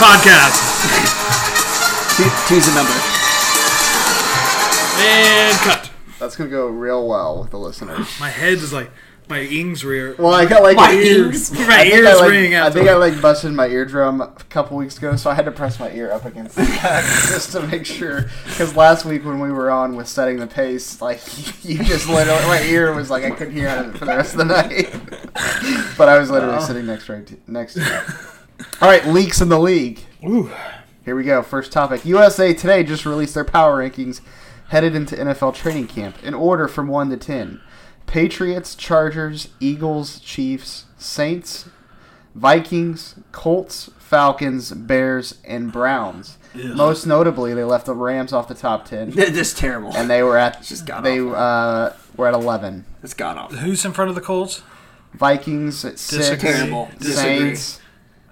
podcast. 0.00 0.56
Two, 2.16 2.24
two's 2.48 2.66
a 2.68 2.74
number. 2.74 2.94
And 4.96 5.54
cut. 5.58 5.90
That's 6.18 6.34
gonna 6.34 6.48
go 6.48 6.68
real 6.68 7.06
well 7.06 7.42
with 7.42 7.50
the 7.50 7.58
listeners. 7.58 8.08
My 8.18 8.30
head 8.30 8.54
is 8.54 8.72
like, 8.72 8.90
my 9.30 9.40
ings 9.42 9.84
rear. 9.84 10.14
Well, 10.18 10.34
I 10.34 10.44
got 10.44 10.62
like 10.62 10.76
My 10.76 10.90
an 10.90 10.98
ear- 10.98 11.26
ears. 11.26 11.52
My 11.52 11.58
I 11.60 11.82
think 11.84 11.94
ears 11.94 12.06
I, 12.08 12.14
like, 12.14 12.30
ringing 12.30 12.54
I 12.56 12.68
think 12.70 12.88
I 12.88 12.94
like 12.94 13.20
busted 13.22 13.52
my 13.52 13.66
eardrum 13.68 14.20
a 14.20 14.28
couple 14.50 14.76
weeks 14.76 14.98
ago, 14.98 15.16
so 15.16 15.30
I 15.30 15.34
had 15.34 15.44
to 15.44 15.52
press 15.52 15.78
my 15.78 15.90
ear 15.92 16.10
up 16.10 16.24
against 16.24 16.56
the 16.56 16.62
back 16.62 17.04
just 17.28 17.52
to 17.52 17.62
make 17.66 17.86
sure. 17.86 18.28
Because 18.44 18.74
last 18.76 19.04
week 19.04 19.24
when 19.24 19.38
we 19.40 19.50
were 19.52 19.70
on 19.70 19.96
with 19.96 20.08
setting 20.08 20.38
the 20.38 20.46
pace, 20.46 21.00
like 21.00 21.20
you 21.64 21.78
just 21.82 22.08
literally, 22.08 22.42
my 22.46 22.60
ear 22.64 22.92
was 22.92 23.08
like 23.08 23.24
I 23.24 23.30
couldn't 23.30 23.54
hear 23.54 23.68
out 23.68 23.86
of 23.86 23.94
it 23.94 23.98
for 23.98 24.04
the 24.04 24.16
rest 24.16 24.32
of 24.34 24.38
the 24.38 24.44
night. 24.46 24.90
but 25.96 26.08
I 26.08 26.18
was 26.18 26.30
literally 26.30 26.60
sitting 26.60 26.86
next 26.86 27.08
right 27.08 27.26
to, 27.26 27.36
next 27.46 27.74
to 27.74 27.80
you. 27.80 28.66
All 28.82 28.88
right, 28.88 29.06
leaks 29.06 29.40
in 29.40 29.48
the 29.48 29.58
league. 29.58 30.00
Ooh. 30.26 30.50
Here 31.04 31.16
we 31.16 31.24
go. 31.24 31.42
First 31.42 31.72
topic. 31.72 32.04
USA 32.04 32.52
Today 32.52 32.82
just 32.82 33.06
released 33.06 33.34
their 33.34 33.44
power 33.44 33.82
rankings 33.82 34.20
headed 34.68 34.94
into 34.94 35.16
NFL 35.16 35.54
training 35.54 35.86
camp 35.88 36.22
in 36.22 36.34
order 36.34 36.68
from 36.68 36.86
1 36.88 37.10
to 37.10 37.16
10. 37.16 37.60
Patriots, 38.06 38.74
Chargers, 38.74 39.48
Eagles, 39.60 40.18
Chiefs, 40.20 40.86
Saints, 40.98 41.68
Vikings, 42.34 43.16
Colts, 43.32 43.90
Falcons, 43.98 44.72
Bears, 44.72 45.38
and 45.44 45.72
Browns. 45.72 46.38
Most 46.54 47.06
notably, 47.06 47.54
they 47.54 47.62
left 47.64 47.86
the 47.86 47.94
Rams 47.94 48.32
off 48.32 48.48
the 48.48 48.54
top 48.56 48.84
10 48.84 49.10
They're 49.14 49.30
just 49.30 49.56
terrible. 49.56 49.92
and 49.96 50.10
they 50.10 50.22
were 50.22 50.36
at 50.36 50.62
Just 50.64 50.84
god 50.84 51.02
they 51.04 51.20
uh, 51.20 51.90
were 52.16 52.26
at 52.26 52.34
11. 52.34 52.84
it's 53.04 53.14
god 53.14 53.36
awful. 53.36 53.58
Who's 53.58 53.84
in 53.84 53.92
front 53.92 54.08
of 54.08 54.16
the 54.16 54.20
Colts? 54.20 54.62
Vikings 55.14 55.84
at 55.84 55.98
6, 55.98 56.16
Disagree. 56.18 56.50
Terrible. 56.52 56.88
Saints, 57.00 57.80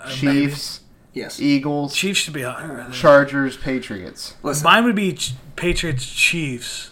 Uh, 0.01 0.11
Chiefs, 0.11 0.81
Yes. 1.13 1.41
Eagles, 1.41 1.95
Chiefs 1.95 2.21
should 2.21 2.35
be 2.35 2.43
higher. 2.43 2.89
Chargers, 2.93 3.57
Patriots. 3.57 4.35
Listen. 4.43 4.65
Mine 4.65 4.85
would 4.85 4.95
be 4.97 5.13
Ch- 5.15 5.35
Patriots, 5.57 6.07
Chiefs, 6.07 6.91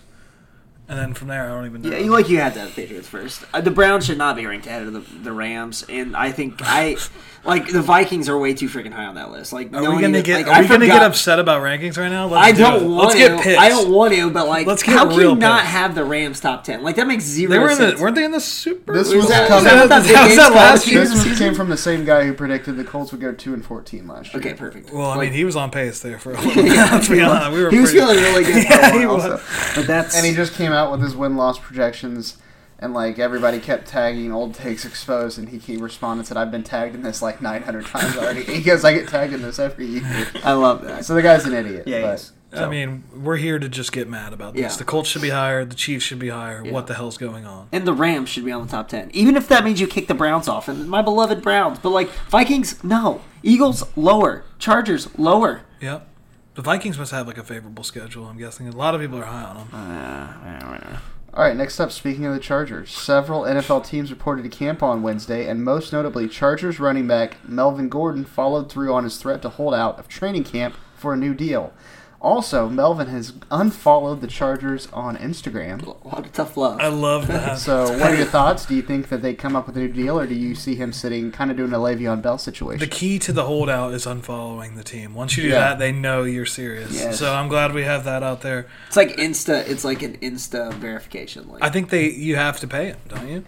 and 0.88 0.98
then 0.98 1.14
from 1.14 1.28
there 1.28 1.44
I 1.44 1.48
don't 1.48 1.66
even 1.66 1.82
know. 1.82 1.90
Yeah, 1.90 1.98
you 1.98 2.10
like 2.10 2.28
you 2.28 2.38
had 2.38 2.54
to 2.54 2.60
have 2.60 2.74
the 2.74 2.82
Patriots 2.82 3.08
first. 3.08 3.44
Uh, 3.52 3.60
the 3.60 3.70
Browns 3.70 4.06
should 4.06 4.18
not 4.18 4.36
be 4.36 4.46
ranked 4.46 4.66
ahead 4.66 4.82
of 4.86 4.92
the, 4.92 5.00
the 5.20 5.32
Rams, 5.32 5.84
and 5.88 6.16
I 6.16 6.32
think 6.32 6.54
I 6.60 6.96
like 7.44 7.68
the 7.68 7.80
Vikings 7.82 8.28
are 8.28 8.36
way 8.36 8.54
too 8.54 8.68
freaking 8.68 8.90
high 8.92 9.04
on 9.04 9.14
that 9.14 9.30
list. 9.30 9.52
Like, 9.52 9.72
Are 9.72 9.94
we 9.94 10.00
gonna 10.02 10.20
get? 10.22 10.38
like, 10.38 10.46
are 10.48 10.54
I 10.58 10.60
we 10.62 10.68
gonna 10.68 10.86
get 10.86 11.02
upset 11.02 11.38
about 11.38 11.62
rankings 11.62 11.96
right 11.96 12.08
now? 12.08 12.26
Let's 12.26 12.44
I 12.46 12.50
do 12.52 12.58
don't 12.58 12.82
it. 12.82 12.86
want 12.88 12.96
Let's 13.08 13.12
to. 13.14 13.18
get 13.20 13.40
pissed. 13.40 13.60
I 13.60 13.68
don't 13.68 13.90
want 13.92 14.14
to, 14.14 14.30
but 14.30 14.48
like, 14.48 14.66
Let's 14.66 14.82
get 14.82 14.96
how 14.96 15.08
can 15.08 15.16
real 15.16 15.30
you 15.34 15.36
not 15.36 15.64
have 15.64 15.94
the 15.94 16.04
Rams 16.04 16.40
top 16.40 16.64
ten? 16.64 16.82
Like 16.82 16.96
that 16.96 17.06
makes 17.06 17.22
zero 17.24 17.50
They 17.52 17.58
were 17.60 17.70
in 17.70 17.78
the. 17.78 17.88
sense. 17.90 18.00
Weren't 18.00 18.16
they 18.16 18.24
in 18.24 18.32
the 18.32 18.40
Super? 18.40 18.92
This 18.94 19.08
Bowl? 19.10 19.18
was 19.18 19.28
that- 19.28 19.46
coming. 19.48 19.64
was 19.64 19.72
that 19.72 19.88
that- 19.88 20.04
that 20.12 20.26
was 20.26 20.36
that 20.36 20.52
last 20.52 20.84
the 20.86 20.90
year? 20.92 21.00
This 21.04 21.38
came 21.38 21.54
from 21.54 21.68
the 21.68 21.76
same 21.76 22.04
guy 22.04 22.24
who 22.24 22.34
predicted 22.34 22.76
the 22.76 22.84
Colts 22.84 23.12
would 23.12 23.20
go 23.20 23.32
two 23.32 23.54
and 23.54 23.64
fourteen 23.64 24.08
last 24.08 24.32
year. 24.34 24.40
Okay, 24.40 24.54
perfect. 24.54 24.92
Well, 24.92 25.06
I 25.10 25.16
Like, 25.16 25.28
mean, 25.28 25.32
he 25.38 25.44
was 25.44 25.54
on 25.54 25.70
pace 25.70 26.00
there 26.00 26.18
for 26.18 26.32
a 26.32 26.40
little 26.40 26.62
bit. 26.64 26.72
Let's 26.76 27.08
be 27.08 27.20
honest. 27.22 27.52
We 27.52 27.62
were 27.62 27.70
he 27.70 27.78
was 27.80 27.92
feeling 27.92 28.16
really 28.16 28.42
good. 28.44 28.56
Yeah, 28.64 28.98
he 28.98 29.06
was. 29.06 29.40
But 29.76 29.86
that's 29.86 30.16
And 30.16 30.26
he 30.26 30.34
just 30.34 30.54
came 30.54 30.72
out 30.72 30.75
with 30.90 31.02
his 31.02 31.16
win 31.16 31.36
loss 31.36 31.58
projections, 31.58 32.38
and 32.78 32.92
like 32.92 33.18
everybody 33.18 33.58
kept 33.58 33.86
tagging 33.86 34.32
old 34.32 34.54
takes 34.54 34.84
exposed, 34.84 35.38
and 35.38 35.48
he, 35.48 35.58
he 35.58 35.76
responded 35.76 36.20
and 36.20 36.28
said, 36.28 36.36
"I've 36.36 36.50
been 36.50 36.64
tagged 36.64 36.94
in 36.94 37.02
this 37.02 37.22
like 37.22 37.40
900 37.42 37.86
times 37.86 38.16
already." 38.16 38.42
he 38.44 38.62
goes, 38.62 38.84
"I 38.84 38.92
get 38.94 39.08
tagged 39.08 39.32
in 39.32 39.42
this 39.42 39.58
every 39.58 39.86
year." 39.86 40.28
I 40.44 40.52
love 40.52 40.82
that. 40.82 41.04
So 41.04 41.14
the 41.14 41.22
guy's 41.22 41.44
an 41.44 41.54
idiot. 41.54 41.86
Yeah, 41.86 42.02
but 42.02 42.14
is. 42.14 42.32
I 42.52 42.68
mean, 42.68 43.04
we're 43.14 43.36
here 43.36 43.58
to 43.58 43.68
just 43.68 43.92
get 43.92 44.08
mad 44.08 44.32
about 44.32 44.54
this. 44.54 44.62
Yeah. 44.72 44.76
The 44.76 44.84
Colts 44.84 45.08
should 45.08 45.22
be 45.22 45.30
higher. 45.30 45.64
The 45.64 45.74
Chiefs 45.74 46.04
should 46.04 46.18
be 46.18 46.28
higher. 46.28 46.64
Yeah. 46.64 46.72
What 46.72 46.86
the 46.86 46.94
hell's 46.94 47.18
going 47.18 47.46
on? 47.46 47.68
And 47.72 47.86
the 47.86 47.92
Rams 47.92 48.28
should 48.28 48.44
be 48.44 48.52
on 48.52 48.66
the 48.66 48.70
top 48.70 48.88
ten, 48.88 49.10
even 49.12 49.36
if 49.36 49.48
that 49.48 49.64
means 49.64 49.80
you 49.80 49.86
kick 49.86 50.08
the 50.08 50.14
Browns 50.14 50.48
off. 50.48 50.68
And 50.68 50.88
my 50.88 51.02
beloved 51.02 51.42
Browns, 51.42 51.78
but 51.78 51.90
like 51.90 52.08
Vikings, 52.28 52.82
no. 52.82 53.20
Eagles 53.42 53.84
lower. 53.96 54.44
Chargers 54.58 55.16
lower. 55.18 55.62
Yep. 55.80 56.08
The 56.56 56.62
Vikings 56.62 56.98
must 56.98 57.12
have 57.12 57.26
like 57.26 57.36
a 57.36 57.44
favorable 57.44 57.84
schedule. 57.84 58.24
I'm 58.24 58.38
guessing 58.38 58.66
a 58.66 58.74
lot 58.74 58.94
of 58.94 59.00
people 59.02 59.18
are 59.18 59.26
high 59.26 59.42
on 59.42 59.56
them. 59.56 59.68
Uh, 59.74 60.98
All 61.34 61.44
right, 61.44 61.54
next 61.54 61.78
up, 61.78 61.92
speaking 61.92 62.24
of 62.24 62.32
the 62.32 62.40
Chargers, 62.40 62.90
several 62.90 63.42
NFL 63.42 63.84
teams 63.84 64.10
reported 64.10 64.42
to 64.42 64.48
camp 64.48 64.82
on 64.82 65.02
Wednesday, 65.02 65.46
and 65.46 65.62
most 65.62 65.92
notably, 65.92 66.26
Chargers 66.28 66.80
running 66.80 67.06
back 67.06 67.46
Melvin 67.46 67.90
Gordon 67.90 68.24
followed 68.24 68.72
through 68.72 68.94
on 68.94 69.04
his 69.04 69.18
threat 69.18 69.42
to 69.42 69.50
hold 69.50 69.74
out 69.74 69.98
of 69.98 70.08
training 70.08 70.44
camp 70.44 70.76
for 70.96 71.12
a 71.12 71.16
new 71.18 71.34
deal. 71.34 71.74
Also, 72.20 72.68
Melvin 72.68 73.08
has 73.08 73.34
unfollowed 73.50 74.20
the 74.20 74.26
Chargers 74.26 74.88
on 74.92 75.16
Instagram. 75.18 75.84
A 75.84 76.08
lot 76.08 76.26
of 76.26 76.32
tough 76.32 76.56
love. 76.56 76.80
I 76.80 76.88
love 76.88 77.26
that. 77.28 77.58
So, 77.58 77.82
what 77.92 78.02
are 78.10 78.14
your 78.16 78.24
thoughts? 78.26 78.64
Do 78.66 78.74
you 78.74 78.82
think 78.82 79.10
that 79.10 79.22
they 79.22 79.34
come 79.34 79.54
up 79.54 79.66
with 79.66 79.76
a 79.76 79.80
new 79.80 79.88
deal, 79.88 80.18
or 80.18 80.26
do 80.26 80.34
you 80.34 80.54
see 80.54 80.74
him 80.74 80.92
sitting, 80.92 81.30
kind 81.30 81.50
of 81.50 81.56
doing 81.56 81.72
a 81.72 81.76
Le'Veon 81.78 82.22
Bell 82.22 82.38
situation? 82.38 82.80
The 82.80 82.86
key 82.86 83.18
to 83.20 83.32
the 83.32 83.44
holdout 83.44 83.92
is 83.94 84.06
unfollowing 84.06 84.76
the 84.76 84.82
team. 84.84 85.14
Once 85.14 85.36
you 85.36 85.44
do 85.44 85.50
Yeah. 85.50 85.58
that, 85.60 85.78
they 85.78 85.92
know 85.92 86.24
you're 86.24 86.46
serious. 86.46 86.92
Yes. 86.94 87.18
So 87.18 87.32
I'm 87.34 87.48
glad 87.48 87.74
we 87.74 87.84
have 87.84 88.04
that 88.04 88.22
out 88.22 88.40
there. 88.40 88.66
It's 88.88 88.96
like 88.96 89.16
Insta. 89.16 89.68
It's 89.68 89.84
like 89.84 90.02
an 90.02 90.16
Insta 90.18 90.72
verification 90.74 91.48
link. 91.48 91.62
I 91.62 91.68
think 91.70 91.90
they 91.90 92.10
you 92.10 92.36
have 92.36 92.58
to 92.60 92.66
pay 92.66 92.86
him, 92.88 92.96
don't 93.08 93.28
you? 93.28 93.44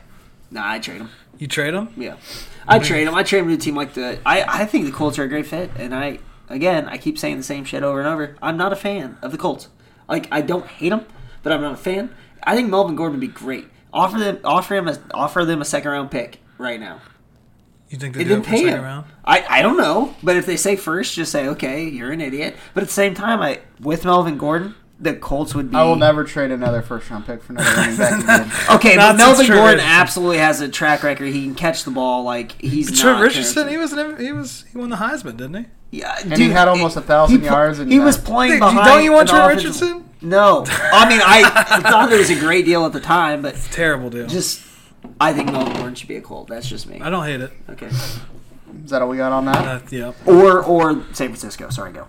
nah, 0.51 0.71
I 0.73 0.79
trade 0.79 1.01
him. 1.01 1.11
You 1.39 1.47
trade 1.47 1.73
him. 1.75 1.89
Yeah, 1.97 2.17
I 2.67 2.79
trade 2.81 3.07
him. 3.07 3.15
I 3.15 3.23
trade 3.23 3.41
him 3.41 3.49
to 3.49 3.55
a 3.55 3.57
team 3.57 3.75
like 3.77 3.95
the. 3.95 4.19
I 4.27 4.43
I 4.63 4.67
think 4.67 4.87
the 4.87 4.93
Colts 4.93 5.19
are 5.19 5.25
a 5.25 5.29
great 5.29 5.47
fit, 5.47 5.71
and 5.79 5.95
I 5.95 6.19
again 6.49 6.89
I 6.89 6.99
keep 6.99 7.19
saying 7.19 7.37
the 7.37 7.43
same 7.43 7.65
shit 7.65 7.83
over 7.83 7.99
and 7.99 8.09
over. 8.09 8.37
I'm 8.43 8.57
not 8.57 8.73
a 8.73 8.77
fan 8.77 9.19
of 9.23 9.33
the 9.33 9.39
Colts. 9.39 9.69
Like 10.09 10.29
I 10.31 10.41
don't 10.41 10.67
hate 10.67 10.91
them, 10.91 11.07
but 11.43 11.53
I'm 11.53 11.61
not 11.61 11.75
a 11.75 11.77
fan. 11.77 12.15
I 12.43 12.55
think 12.55 12.71
Melvin 12.71 12.97
Gordon 12.97 13.19
would 13.19 13.27
be 13.27 13.33
great. 13.33 13.67
Offer 13.93 14.19
them 14.19 14.39
offer 14.45 14.77
him 14.77 14.89
a 14.89 14.99
offer 15.13 15.45
them 15.45 15.61
a 15.61 15.65
second 15.65 15.91
round 15.91 16.11
pick 16.11 16.41
right 16.59 16.81
now. 16.81 17.01
You 17.89 17.99
think 17.99 18.15
they 18.15 18.25
then 18.25 18.43
pay 18.43 18.67
him. 18.67 18.83
round? 18.83 19.07
I, 19.25 19.45
I 19.49 19.63
don't 19.63 19.79
know, 19.79 20.15
but 20.23 20.37
if 20.37 20.45
they 20.45 20.57
say 20.57 20.77
first, 20.77 21.15
just 21.15 21.33
say 21.33 21.49
okay, 21.49 21.85
you're 21.85 22.13
an 22.13 22.21
idiot. 22.21 22.57
But 22.75 22.83
at 22.83 22.89
the 22.89 22.95
same 22.95 23.15
time, 23.15 23.41
I 23.41 23.61
with 23.81 24.05
Melvin 24.05 24.37
Gordon, 24.37 24.75
the 25.01 25.15
Colts 25.15 25.55
would 25.55 25.71
be. 25.71 25.77
I 25.77 25.85
will 25.85 25.97
never 25.97 26.25
trade 26.25 26.51
another 26.51 26.83
first 26.83 27.09
round 27.11 27.25
pick 27.27 27.43
for 27.43 27.53
another 27.53 27.71
running 27.77 27.97
back 27.97 28.23
again. 28.23 28.53
Okay, 28.77 28.97
Not 28.97 29.13
but 29.13 29.17
Melvin 29.19 29.47
Trent 29.47 29.59
Gordon 29.59 29.77
Richardson. 29.77 29.91
absolutely 30.01 30.39
has 30.39 30.61
a 30.61 30.69
track 30.69 31.03
record. 31.03 31.27
He 31.33 31.45
can 31.45 31.55
catch 31.55 31.85
the 31.85 31.91
ball 31.93 32.25
like 32.25 32.61
he's 32.61 32.87
Trent 33.01 33.19
not 33.19 33.23
Richardson, 33.23 33.55
Terrence- 33.69 33.71
he 33.71 33.77
was 33.77 33.93
an, 33.93 34.19
he 34.25 34.33
was 34.33 34.65
he 34.73 34.79
won 34.79 34.91
the 34.91 34.97
Heisman, 34.97 35.37
didn't 35.37 35.55
he? 35.55 35.67
Yeah, 36.01 36.15
And 36.23 36.37
he 36.37 36.51
had 36.51 36.69
almost 36.69 36.97
a 36.97 37.01
thousand 37.01 37.43
yards 37.45 37.79
and, 37.79 37.91
he 37.91 37.99
was 37.99 38.19
playing 38.19 38.53
Hey, 38.55 38.59
behind. 38.59 38.87
don't 38.87 39.05
you 39.05 39.13
want 39.13 39.31
an 39.31 39.37
Trent 39.37 39.55
Richardson? 39.57 40.05
No, 40.21 40.65
I 40.69 41.09
mean 41.09 41.21
I 41.25 41.81
thought 41.81 42.13
it 42.13 42.19
was 42.19 42.29
a 42.31 42.39
great 42.39 42.65
deal 42.67 42.85
at 42.85 42.93
the 42.93 43.01
time, 43.01 43.41
but 43.41 43.55
Terrible 43.71 44.11
deal. 44.11 44.27
just 44.27 44.63
I 45.21 45.33
think 45.33 45.51
Melvin 45.53 45.75
Gordon 45.75 45.95
should 45.95 46.09
be 46.09 46.17
a 46.17 46.21
Colt. 46.21 46.49
That's 46.49 46.69
just 46.69 46.87
me. 46.89 47.01
I 47.01 47.09
don't 47.09 47.25
hate 47.25 47.41
it. 47.41 47.53
Okay, 47.71 47.87
Is 47.87 48.91
that 48.91 49.01
all 49.01 49.09
we 49.09 49.17
got 49.17 49.31
on 49.33 49.45
that? 49.47 49.65
Uh, 49.67 49.81
yeah. 49.91 50.13
or 50.27 50.63
or 50.63 50.95
San 51.15 51.29
Francisco. 51.29 51.71
Sorry, 51.71 51.93
go. 51.93 52.09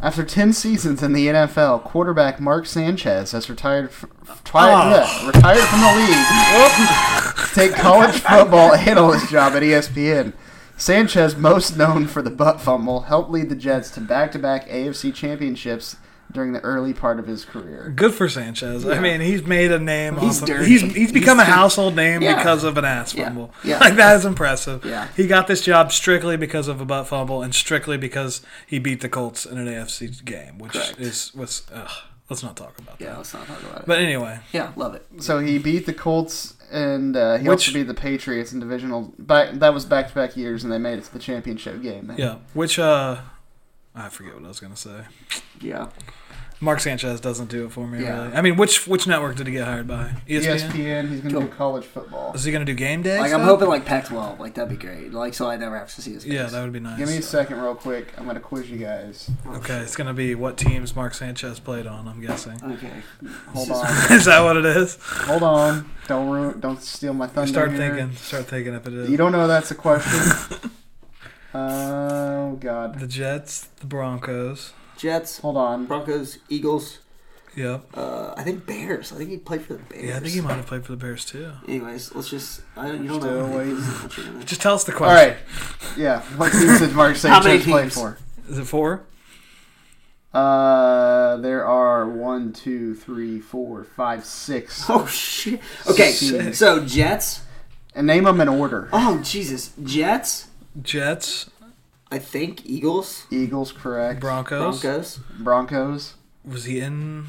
After 0.00 0.24
10 0.24 0.52
seasons 0.52 1.02
in 1.02 1.12
the 1.12 1.28
NFL, 1.28 1.84
quarterback 1.84 2.40
Mark 2.40 2.66
Sanchez 2.66 3.32
has 3.32 3.48
retired 3.48 3.86
f- 3.86 4.04
twi- 4.44 4.68
Oh. 4.68 4.90
yeah, 4.90 5.26
retired 5.26 5.60
from 5.68 5.80
the 5.80 5.94
league 5.94 7.46
to 7.46 7.54
take 7.54 7.74
college 7.74 8.16
football 8.20 8.74
analyst 8.74 9.28
job 9.30 9.52
at 9.54 9.62
ESPN. 9.62 10.32
Sanchez, 10.76 11.36
most 11.36 11.76
known 11.76 12.06
for 12.08 12.22
the 12.22 12.30
butt 12.30 12.60
fumble, 12.60 13.02
helped 13.02 13.30
lead 13.30 13.48
the 13.48 13.54
Jets 13.54 13.90
to 13.90 14.00
back-to-back 14.00 14.68
AFC 14.68 15.14
championships 15.14 15.96
during 16.32 16.52
the 16.52 16.60
early 16.60 16.92
part 16.94 17.18
of 17.18 17.26
his 17.26 17.44
career. 17.44 17.92
Good 17.94 18.14
for 18.14 18.28
Sanchez. 18.28 18.86
I 18.86 18.98
mean, 19.00 19.20
he's 19.20 19.44
made 19.44 19.70
a 19.70 19.78
name. 19.78 20.16
He's 20.16 20.38
off 20.38 20.48
of, 20.48 20.48
dirty. 20.48 20.66
he's 20.68 20.80
he's 20.80 21.12
become 21.12 21.38
a 21.40 21.44
household 21.44 21.94
name 21.94 22.22
Yeah. 22.22 22.36
because 22.36 22.64
of 22.64 22.76
an 22.78 22.84
ass 22.84 23.14
Yeah. 23.14 23.24
fumble. 23.26 23.52
Yeah. 23.64 23.78
Like 23.80 23.96
that 23.96 24.16
is 24.16 24.24
impressive. 24.24 24.84
Yeah. 24.84 25.08
He 25.16 25.26
got 25.26 25.46
this 25.46 25.62
job 25.62 25.92
strictly 25.92 26.36
because 26.36 26.68
of 26.68 26.80
a 26.80 26.84
butt 26.84 27.06
fumble 27.06 27.42
and 27.42 27.54
strictly 27.54 27.96
because 27.98 28.40
he 28.66 28.78
beat 28.78 29.00
the 29.00 29.08
Colts 29.08 29.44
in 29.46 29.58
an 29.58 29.66
AFC 29.66 30.24
game, 30.24 30.58
which 30.58 30.72
Correct. 30.72 30.98
is 30.98 31.34
was. 31.34 31.62
Ugh, 31.72 31.90
let's 32.30 32.42
not 32.42 32.56
talk 32.56 32.78
about 32.78 32.96
Yeah, 33.00 33.10
that. 33.10 33.16
let's 33.18 33.34
not 33.34 33.46
talk 33.46 33.62
about 33.62 33.80
it. 33.80 33.86
But 33.86 33.98
anyway, 33.98 34.40
yeah, 34.52 34.72
love 34.76 34.94
it. 34.94 35.06
So 35.18 35.38
he 35.38 35.58
beat 35.58 35.86
the 35.86 35.92
Colts 35.94 36.54
and 36.72 37.14
uh, 37.16 37.36
he 37.36 37.48
Which- 37.48 37.68
also 37.68 37.72
beat 37.74 37.82
the 37.88 37.92
Patriots 37.94 38.52
in 38.54 38.60
divisional. 38.60 39.12
Back, 39.18 39.52
that 39.56 39.74
was 39.74 39.84
back-to-back 39.84 40.36
years, 40.38 40.64
and 40.64 40.72
they 40.72 40.78
made 40.78 40.98
it 40.98 41.04
to 41.04 41.12
the 41.12 41.18
championship 41.18 41.82
game. 41.82 42.10
yeah. 42.16 42.36
Which 42.54 42.78
uh, 42.78 43.18
I 43.94 44.08
forget 44.08 44.34
what 44.34 44.44
I 44.44 44.48
was 44.48 44.58
gonna 44.60 44.74
say. 44.76 45.02
Yeah, 45.60 45.88
Mark 46.62 46.78
Sanchez 46.78 47.20
doesn't 47.20 47.50
do 47.50 47.66
it 47.66 47.72
for 47.72 47.88
me 47.88 48.02
Yeah. 48.02 48.22
really. 48.22 48.36
I 48.36 48.40
mean, 48.40 48.56
which 48.56 48.86
which 48.86 49.06
network 49.08 49.34
did 49.34 49.48
he 49.48 49.52
get 49.52 49.66
hired 49.66 49.88
by? 49.88 50.12
E 50.28 50.38
ESPN. 50.38 50.70
ESPN. 50.70 51.08
He's 51.10 51.20
going 51.20 51.34
to 51.34 51.40
do 51.40 51.48
college 51.48 51.84
football. 51.84 52.32
Is 52.34 52.44
he 52.44 52.52
gonna 52.52 52.64
do 52.64 52.72
game 52.74 53.02
day? 53.02 53.18
like 53.18 53.32
I'm 53.32 53.40
hoping 53.40 53.66
like 53.66 53.84
Pac-12, 53.84 54.38
like 54.38 54.54
that'd 54.54 54.70
be 54.70 54.76
great. 54.82 55.12
Like 55.12 55.34
so 55.34 55.50
I 55.50 55.56
never 55.56 55.76
have 55.76 55.92
to 55.94 56.00
see 56.00 56.12
his 56.12 56.22
face. 56.22 56.32
Yeah, 56.32 56.46
that 56.46 56.62
would 56.62 56.72
be 56.72 56.78
nice. 56.78 56.98
Give 56.98 57.08
me 57.08 57.16
a 57.16 57.22
second, 57.22 57.60
real 57.60 57.74
quick. 57.74 58.14
I'm 58.16 58.24
going 58.24 58.36
to 58.36 58.40
quiz 58.40 58.70
you 58.70 58.78
guys. 58.78 59.28
Oh, 59.44 59.56
okay, 59.56 59.78
it's 59.78 59.96
gonna 59.96 60.14
be 60.14 60.36
what 60.36 60.56
teams 60.56 60.94
Mark 60.94 61.14
Sanchez 61.14 61.58
played 61.58 61.88
on. 61.88 62.06
I'm 62.06 62.20
guessing. 62.20 62.60
Okay. 62.62 62.92
Hold 63.48 63.70
on. 63.72 64.12
Is 64.12 64.26
that 64.26 64.40
what 64.44 64.56
it 64.56 64.64
is? 64.64 64.96
Hold 65.02 65.42
on. 65.42 65.90
Don't 66.06 66.30
ruin, 66.30 66.60
don't 66.60 66.80
steal 66.80 67.12
my 67.12 67.26
thunder. 67.26 67.48
You 67.48 67.52
Start 67.54 67.70
here. 67.72 67.78
thinking. 67.96 68.16
Start 68.16 68.46
thinking 68.46 68.74
if 68.74 68.86
it 68.86 68.92
is. 68.94 69.10
You 69.10 69.16
don't 69.16 69.32
know 69.32 69.48
that's 69.48 69.72
a 69.72 69.74
question. 69.74 70.60
oh 71.54 72.56
God. 72.60 73.00
The 73.00 73.06
Jets, 73.08 73.68
the 73.80 73.86
Broncos. 73.86 74.72
Jets, 75.02 75.38
Hold 75.40 75.56
on. 75.56 75.86
Broncos, 75.86 76.38
Eagles. 76.48 77.00
Yep. 77.56 77.84
Uh, 77.92 78.32
I 78.36 78.44
think 78.44 78.64
Bears. 78.66 79.12
I 79.12 79.16
think 79.16 79.30
he 79.30 79.36
played 79.36 79.62
for 79.62 79.74
the 79.74 79.80
Bears. 79.80 80.04
Yeah, 80.04 80.16
I 80.16 80.20
think 80.20 80.32
he 80.32 80.40
might 80.40 80.54
have 80.54 80.66
played 80.66 80.86
for 80.86 80.92
the 80.92 80.96
Bears 80.96 81.24
too. 81.24 81.50
Anyways, 81.68 82.14
let's 82.14 82.30
just. 82.30 82.62
I 82.76 82.86
don't, 82.88 83.02
you 83.02 83.08
don't 83.08 83.20
Still 83.20 83.48
know. 83.48 83.56
waiting. 83.58 83.74
What 83.76 84.16
you're 84.16 84.26
gonna- 84.26 84.44
Just 84.44 84.62
tell 84.62 84.74
us 84.74 84.84
the 84.84 84.92
question. 84.92 85.36
right. 85.36 85.36
Yeah. 85.98 86.22
What 86.36 86.52
teams 86.52 86.78
did 86.78 86.92
Mark 86.92 87.16
How 87.18 87.42
many 87.42 87.58
Sanchez 87.58 87.64
play 87.64 87.82
teams? 87.82 87.94
for? 87.94 88.16
Is 88.48 88.58
it 88.58 88.64
four? 88.64 89.02
Uh, 90.32 91.36
there 91.38 91.66
are 91.66 92.08
one, 92.08 92.52
two, 92.54 92.94
three, 92.94 93.38
four, 93.40 93.84
five, 93.84 94.24
six. 94.24 94.84
Oh 94.88 95.06
shit. 95.06 95.60
Okay, 95.90 96.10
Sick. 96.12 96.54
so 96.54 96.84
Jets. 96.86 97.42
And 97.94 98.06
name 98.06 98.24
them 98.24 98.40
in 98.40 98.48
order. 98.48 98.88
Oh 98.94 99.20
Jesus, 99.22 99.72
Jets. 99.82 100.48
Jets, 100.80 101.50
I 102.12 102.18
think 102.18 102.66
Eagles, 102.66 103.26
Eagles, 103.30 103.72
correct. 103.72 104.20
Broncos. 104.20 104.80
Broncos. 104.82 105.18
Broncos. 105.38 106.14
Was 106.44 106.64
he 106.64 106.80
in? 106.80 107.28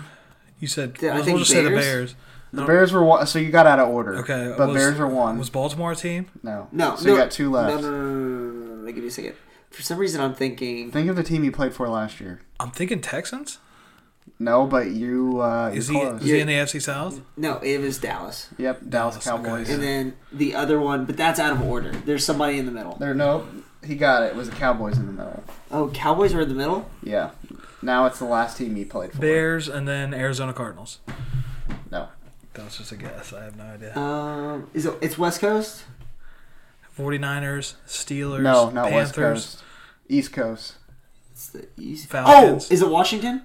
You 0.60 0.68
said. 0.68 0.98
Yeah, 1.02 1.12
I 1.12 1.16
we'll 1.16 1.24
think 1.26 1.40
just 1.40 1.52
say 1.52 1.62
the 1.64 1.70
Bears. 1.70 1.84
Bears. 1.84 2.16
The 2.52 2.66
Bears 2.66 2.92
were 2.94 3.04
one, 3.04 3.26
so 3.26 3.40
you 3.40 3.50
got 3.50 3.66
out 3.66 3.80
of 3.80 3.90
order. 3.90 4.16
Okay, 4.18 4.54
But 4.58 4.68
was- 4.68 4.76
Bears 4.78 5.00
are 5.00 5.08
one. 5.08 5.40
Was 5.40 5.50
Baltimore 5.50 5.94
a 5.94 5.96
team? 5.96 6.28
no. 6.44 6.68
No, 6.72 6.96
So 6.96 7.06
no, 7.08 7.12
you 7.14 7.18
got 7.18 7.32
two 7.32 7.50
left. 7.50 7.82
No, 7.82 7.90
no, 7.90 7.98
no, 7.98 8.04
no, 8.04 8.14
no, 8.14 8.66
no, 8.76 8.76
no. 8.84 8.92
Give 8.92 9.02
me 9.04 9.08
a 9.08 9.12
second. 9.12 9.36
For 9.72 9.82
some 9.82 9.98
reason, 9.98 10.22
I'm 10.22 10.36
thinking. 10.36 10.92
Think 10.92 11.10
of 11.10 11.16
the 11.16 11.24
team 11.24 11.44
you 11.44 11.52
played 11.52 11.74
for 11.74 11.88
last 11.90 12.20
year. 12.22 12.42
I'm 12.60 12.70
thinking 12.72 13.02
Texans. 13.02 13.58
No, 14.40 14.68
but 14.68 14.92
you. 14.92 15.42
Uh, 15.42 15.72
Is 15.74 15.88
he? 15.88 15.96
close. 16.00 16.22
Is 16.22 16.30
he 16.30 16.40
in 16.40 16.48
the 16.48 16.54
AFC 16.54 16.80
South? 16.82 17.22
No, 17.38 17.58
it 17.60 17.80
was 17.80 17.98
Dallas, 17.98 18.50
Yep, 18.58 18.82
Dallas, 18.90 19.24
Dallas, 19.24 19.28
okay. 19.28 19.44
Cowboys. 19.50 19.70
and 19.70 19.82
then 19.82 20.14
the 20.32 20.54
other 20.56 20.80
one, 20.80 21.06
but 21.06 21.18
that's 21.18 21.40
out 21.40 21.54
of 21.54 21.62
order. 21.64 21.92
There's 22.06 22.24
somebody 22.26 22.58
in 22.60 22.66
the 22.66 22.72
middle. 22.72 22.96
There, 22.98 23.14
no, 23.14 23.48
he 23.86 23.96
got 23.96 24.24
it. 24.24 24.28
It 24.28 24.36
was 24.36 24.50
the 24.50 24.56
Cowboys 24.56 24.98
in 24.98 25.06
the 25.08 25.12
middle. 25.14 25.44
Oh, 25.72 25.90
Cowboys 25.90 26.34
are 26.34 26.42
in 26.42 26.50
the 26.50 26.56
middle. 26.56 26.90
Yeah. 27.02 27.32
Now 27.82 28.06
it's 28.06 28.20
the 28.20 28.26
last 28.26 28.58
team 28.58 28.76
he 28.76 28.86
played 28.86 29.12
for. 29.12 29.20
Bears 29.20 29.68
and 29.68 29.88
then 29.88 30.14
Arizona 30.14 30.54
Cardinals. 30.54 31.00
No. 31.92 32.08
That 32.54 32.66
was 32.66 32.78
just 32.78 32.92
a 32.92 32.96
guess. 32.96 33.34
I 33.34 33.44
have 33.46 33.58
no 33.58 33.64
idea. 33.66 33.98
Um, 33.98 34.70
is 34.74 34.86
it? 34.86 34.94
It's 35.02 35.18
West 35.18 35.42
Coast. 35.42 35.84
49ers, 36.98 37.74
Steelers, 37.88 38.42
No, 38.42 38.70
not 38.70 38.90
Panthers. 38.90 38.94
West 38.94 39.16
Coast. 39.16 39.64
East 40.08 40.34
Coast. 40.34 40.76
It's 41.32 41.48
the 41.50 41.68
East. 41.78 42.08
Falcons. 42.08 42.68
Oh, 42.70 42.74
is 42.74 42.82
it 42.84 42.90
Washington? 42.90 43.42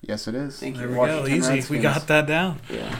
Yes, 0.00 0.26
it 0.26 0.34
is. 0.34 0.58
Thank 0.58 0.76
There 0.76 0.86
you. 0.86 0.92
we 0.92 0.96
Washington 0.98 1.40
go. 1.40 1.52
Easy. 1.54 1.74
We 1.74 1.80
got 1.80 2.06
that 2.06 2.26
down. 2.26 2.60
Yeah. 2.70 2.98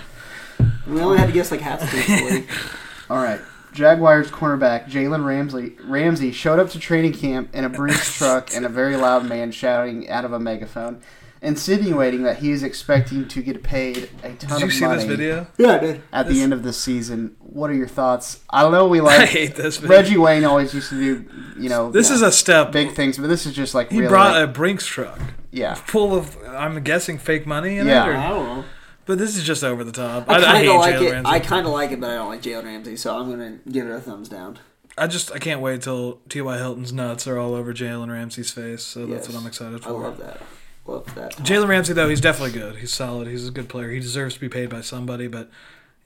We 0.86 1.01
only 1.01 1.18
had 1.18 1.27
to 1.28 1.32
guess 1.32 1.51
like 1.51 1.60
half 1.60 1.81
the 1.81 1.86
teams. 1.86 2.09
in 2.09 2.24
the 2.27 2.31
league. 2.40 2.51
All 3.10 3.16
right. 3.16 3.40
Jaguars 3.77 4.31
cornerback 4.31 4.86
Jalen 4.89 5.24
Ramsey 5.24 5.77
Ramsey 5.85 6.32
showed 6.32 6.59
up 6.59 6.70
to 6.70 6.78
training 6.81 7.12
camp 7.12 7.55
in 7.55 7.65
a 7.65 7.69
Brinks 7.69 8.12
truck 8.19 8.55
and 8.55 8.65
a 8.65 8.69
very 8.69 8.97
loud 8.97 9.27
man 9.27 9.53
shouting 9.53 10.09
out 10.09 10.24
of 10.24 10.32
a 10.32 10.40
megaphone, 10.40 11.03
insinuating 11.43 12.23
that 12.23 12.39
he 12.39 12.51
is 12.51 12.62
expecting 12.62 13.28
to 13.28 13.43
get 13.43 13.62
paid 13.62 14.09
a 14.23 14.32
ton 14.32 14.32
of 14.32 14.48
money. 14.48 14.48
Did 14.48 14.61
you 14.61 14.66
of 14.66 14.73
see 14.73 14.81
money 14.86 14.97
this 14.97 15.05
video? 15.05 15.47
Yeah, 15.59 15.73
I 15.74 15.78
did. 15.78 16.03
at 16.12 16.27
the 16.28 16.40
end 16.43 16.53
of 16.55 16.62
the 16.62 16.73
season. 16.73 17.36
What 17.40 17.69
are 17.70 17.74
your 17.74 17.86
thoughts? 17.89 18.40
I 18.51 18.62
don't 18.62 18.73
know. 18.73 18.89
We 18.89 19.01
like 19.03 19.15
I 19.16 19.19
like 19.20 19.28
hate 19.28 19.57
this 19.57 19.77
video. 19.77 19.97
Reggie 19.97 20.16
Wayne 20.16 20.44
always 20.44 20.73
used 20.74 20.89
to 20.90 20.98
do, 20.98 21.28
you 21.59 21.69
know, 21.69 21.90
This 21.90 22.11
is 22.11 22.23
a 22.23 22.32
step. 22.32 22.73
big 22.73 22.93
things, 22.93 23.19
but 23.19 23.27
this 23.28 23.44
is 23.47 23.55
just 23.55 23.74
like 23.74 23.90
He 23.90 23.98
really 23.98 24.09
brought 24.09 24.32
like- 24.35 24.44
a 24.48 24.53
Brinks 24.53 24.86
truck 24.86 25.20
yeah. 25.51 25.74
full 25.74 26.15
of, 26.15 26.36
I'm 26.47 26.82
guessing, 26.82 27.19
fake 27.19 27.47
money 27.47 27.77
in 27.78 27.86
Yeah. 27.86 28.05
it. 28.07 28.09
Or, 28.09 28.16
I 28.16 28.28
don't 28.31 28.44
know. 28.59 28.65
But 29.06 29.18
this 29.18 29.36
is 29.36 29.44
just 29.44 29.64
over 29.64 29.82
the 29.84 29.92
top. 29.92 30.28
I 30.28 30.34
I, 30.34 30.36
I, 30.36 30.42
kind 30.42 30.68
of 30.68 30.74
like 30.76 30.94
Jalen 30.94 31.02
it. 31.02 31.12
Ramsey. 31.12 31.30
I 31.30 31.40
kind 31.40 31.66
of 31.66 31.72
like 31.72 31.90
it, 31.92 32.00
but 32.00 32.10
I 32.10 32.14
don't 32.14 32.28
like 32.28 32.42
Jalen 32.42 32.64
Ramsey, 32.64 32.96
so 32.96 33.16
I'm 33.18 33.30
gonna 33.30 33.58
give 33.70 33.86
it 33.86 33.90
a 33.92 34.00
thumbs 34.00 34.28
down. 34.28 34.58
I 34.98 35.06
just 35.06 35.30
I 35.32 35.38
can't 35.38 35.60
wait 35.60 35.82
till 35.82 36.20
T.Y. 36.28 36.56
Hilton's 36.58 36.92
nuts 36.92 37.26
are 37.26 37.38
all 37.38 37.54
over 37.54 37.72
Jalen 37.74 38.10
Ramsey's 38.10 38.50
face. 38.50 38.82
So 38.82 39.06
that's 39.06 39.26
Yes. 39.26 39.34
what 39.34 39.40
I'm 39.40 39.46
excited 39.46 39.82
for. 39.82 39.88
I 39.90 39.92
love 39.92 40.18
that. 40.18 40.40
Love 40.86 41.14
that. 41.16 41.32
Jalen 41.38 41.68
Ramsey 41.68 41.92
though, 41.92 42.08
he's 42.08 42.20
definitely 42.20 42.58
good. 42.58 42.76
He's 42.76 42.92
solid. 42.94 43.28
He's 43.28 43.48
a 43.48 43.50
good 43.50 43.68
player. 43.68 43.90
He 43.90 44.00
deserves 44.00 44.34
to 44.34 44.40
be 44.40 44.48
paid 44.48 44.70
by 44.70 44.80
somebody, 44.82 45.26
but 45.26 45.50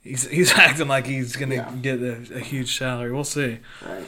he's 0.01 0.27
he's 0.29 0.51
acting 0.53 0.87
like 0.87 1.05
he's 1.05 1.35
gonna 1.35 1.55
Yeah. 1.55 1.71
get 1.81 2.01
a, 2.01 2.35
a 2.35 2.39
huge 2.39 2.77
salary. 2.77 3.11
We'll 3.11 3.23
see. 3.23 3.59
Right. 3.85 4.05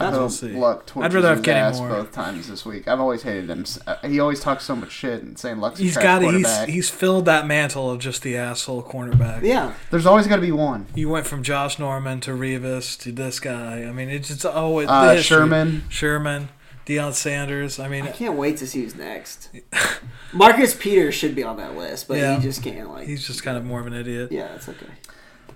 I 0.00 0.04
That's 0.04 0.16
hope 0.16 0.30
see. 0.30 0.52
Luck 0.52 0.80
I'd 0.82 0.86
torches 0.86 1.14
rather 1.14 1.28
have 1.28 1.36
his 1.38 1.44
Kenny 1.44 1.58
ass 1.58 1.78
Moore. 1.78 1.88
both 1.88 2.12
times 2.12 2.48
this 2.48 2.64
week. 2.64 2.86
I've 2.86 3.00
always 3.00 3.22
hated 3.22 3.50
him. 3.50 3.64
Uh, 3.86 3.96
He 4.06 4.20
always 4.20 4.38
talks 4.40 4.64
so 4.64 4.76
much 4.76 4.92
shit 4.92 5.22
and 5.22 5.36
saying 5.38 5.58
Luck's 5.58 5.80
a 5.80 5.82
He's 5.82 5.94
trash 5.94 6.22
got 6.22 6.34
he's 6.34 6.64
he's 6.74 6.90
filled 6.90 7.24
that 7.24 7.46
mantle 7.46 7.90
of 7.90 7.98
just 7.98 8.22
the 8.22 8.36
asshole 8.36 8.82
cornerback. 8.84 9.42
Yeah. 9.42 9.74
There's 9.90 10.06
always 10.06 10.26
got 10.28 10.36
to 10.36 10.42
be 10.42 10.52
one. 10.52 10.86
You 10.94 11.08
went 11.08 11.26
from 11.26 11.42
Josh 11.42 11.78
Norman 11.78 12.20
to 12.20 12.30
Revis 12.30 12.96
to 13.00 13.10
this 13.12 13.40
guy. 13.40 13.84
I 13.84 13.90
mean, 13.92 14.08
it's 14.08 14.28
just 14.28 14.46
always 14.46 14.88
Uh, 14.88 15.06
the 15.06 15.14
history. 15.16 15.36
Sherman. 15.38 15.82
Sherman, 15.88 16.48
Deion 16.86 17.12
Sanders. 17.12 17.78
I 17.80 17.88
mean, 17.88 18.04
I 18.04 18.10
can't 18.12 18.36
wait 18.36 18.56
to 18.58 18.66
see 18.68 18.82
who's 18.82 18.94
next. 18.94 19.48
Marcus 20.32 20.74
Peters 20.74 21.14
should 21.14 21.34
be 21.34 21.42
on 21.42 21.56
that 21.56 21.76
list, 21.76 22.06
but 22.08 22.18
Yeah. 22.18 22.36
he 22.36 22.42
just 22.42 22.62
can't. 22.62 22.88
Like, 22.90 23.06
he's 23.06 23.26
just 23.26 23.42
kind 23.42 23.56
of 23.56 23.64
more 23.64 23.80
of 23.80 23.86
an 23.86 23.94
idiot. 23.94 24.30
yeah, 24.30 24.54
it's 24.54 24.68
okay. 24.68 24.86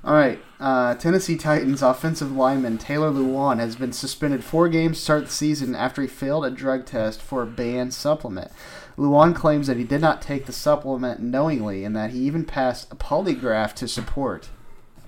All 0.05 0.15
right. 0.15 0.43
Uh, 0.59 0.95
Tennessee 0.95 1.37
Titans 1.37 1.81
offensive 1.81 2.33
lineman 2.33 2.79
Taylor 2.79 3.11
Lewan 3.11 3.59
has 3.59 3.77
been 3.77 3.93
suspended 3.93 4.43
four 4.43 4.69
games 4.69 4.97
to 4.99 5.03
start 5.03 5.25
the 5.27 5.31
season 5.31 5.75
after 5.75 6.03
he 6.03 6.09
failed 6.09 6.45
a 6.45 6.51
drug 6.51 6.87
test 6.87 7.23
for 7.23 7.43
a 7.43 7.47
banned 7.47 7.95
supplement. 7.95 8.51
Lewan 8.97 9.35
claims 9.35 9.69
that 9.69 9.77
he 9.77 9.85
did 9.85 10.01
not 10.01 10.21
take 10.21 10.47
the 10.47 10.53
supplement 10.53 11.21
knowingly 11.21 11.85
and 11.85 11.95
that 11.97 12.11
he 12.11 12.19
even 12.21 12.45
passed 12.45 12.93
a 12.93 12.97
polygraph 12.97 13.75
to 13.75 13.87
support 13.87 14.49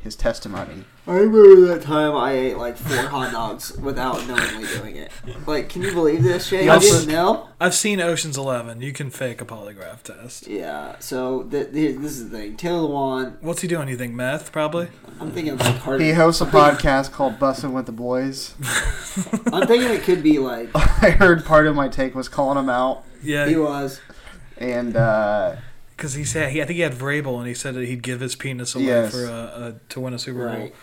his 0.01 0.15
testimony. 0.15 0.85
I 1.07 1.17
remember 1.19 1.67
that 1.67 1.83
time 1.83 2.17
I 2.17 2.33
ate 2.33 2.57
like 2.57 2.79
four 2.79 2.97
hot 3.09 3.33
dogs 3.33 3.77
without 3.77 4.27
knowingly 4.27 4.67
doing 4.79 4.97
it. 4.97 5.13
Like, 5.47 5.69
can 5.69 5.83
you 5.83 5.93
believe 5.93 6.23
this 6.23 6.47
shit? 6.47 6.63
He 6.63 6.69
I 6.71 6.75
also- 6.77 7.01
didn't 7.01 7.13
know. 7.13 7.49
I've 7.61 7.75
seen 7.75 8.01
Ocean's 8.01 8.39
Eleven. 8.39 8.81
You 8.81 8.93
can 8.93 9.11
fake 9.11 9.41
a 9.43 9.45
polygraph 9.45 10.03
test. 10.03 10.47
Yeah. 10.47 10.97
So 11.01 11.43
th- 11.45 11.73
th- 11.73 11.99
this 11.99 12.13
is 12.13 12.31
the 12.31 12.39
thing. 12.39 12.57
Taylor 12.57 12.89
Lewan. 12.89 13.37
What's 13.43 13.61
he 13.61 13.69
doing? 13.69 13.89
You 13.89 13.97
think 13.99 14.15
meth? 14.15 14.51
Probably. 14.51 14.89
I'm 15.21 15.31
thinking 15.31 15.57
like 15.59 15.77
hard. 15.77 16.01
He 16.01 16.13
hosts 16.13 16.41
a 16.41 16.47
podcast 16.47 17.13
called 17.13 17.39
Bussin' 17.39 17.73
with 17.73 17.85
the 17.87 17.93
Boys. 17.93 18.55
I'm 19.53 19.67
thinking 19.67 19.91
it 19.91 20.03
could 20.05 20.23
be 20.23 20.39
like 20.39 20.71
I 20.75 21.11
heard 21.11 21.45
part 21.45 21.67
of 21.67 21.75
my 21.77 21.89
take 21.89 22.15
was 22.15 22.29
calling 22.29 22.59
him 22.59 22.71
out, 22.71 23.05
Yeah, 23.23 23.47
he 23.47 23.57
was. 23.57 24.01
and 24.59 24.97
uh, 24.97 25.57
because 25.97 26.15
he 26.15 26.25
said 26.25 26.51
he, 26.53 26.61
I 26.63 26.65
think 26.65 26.77
he 26.77 26.81
had 26.83 26.93
Vrabel, 26.95 27.39
and 27.39 27.47
he 27.47 27.55
said 27.55 27.75
that 27.75 27.85
he'd 27.87 28.03
give 28.03 28.21
his 28.21 28.35
penis 28.35 28.75
away 28.75 28.85
Yes. 28.87 29.13
for 29.13 29.25
a, 29.27 29.31
a 29.31 29.75
to 29.91 30.01
win 30.01 30.15
a 30.15 30.19
Super 30.19 30.39
Bowl, 30.47 30.47
Right. 30.59 30.75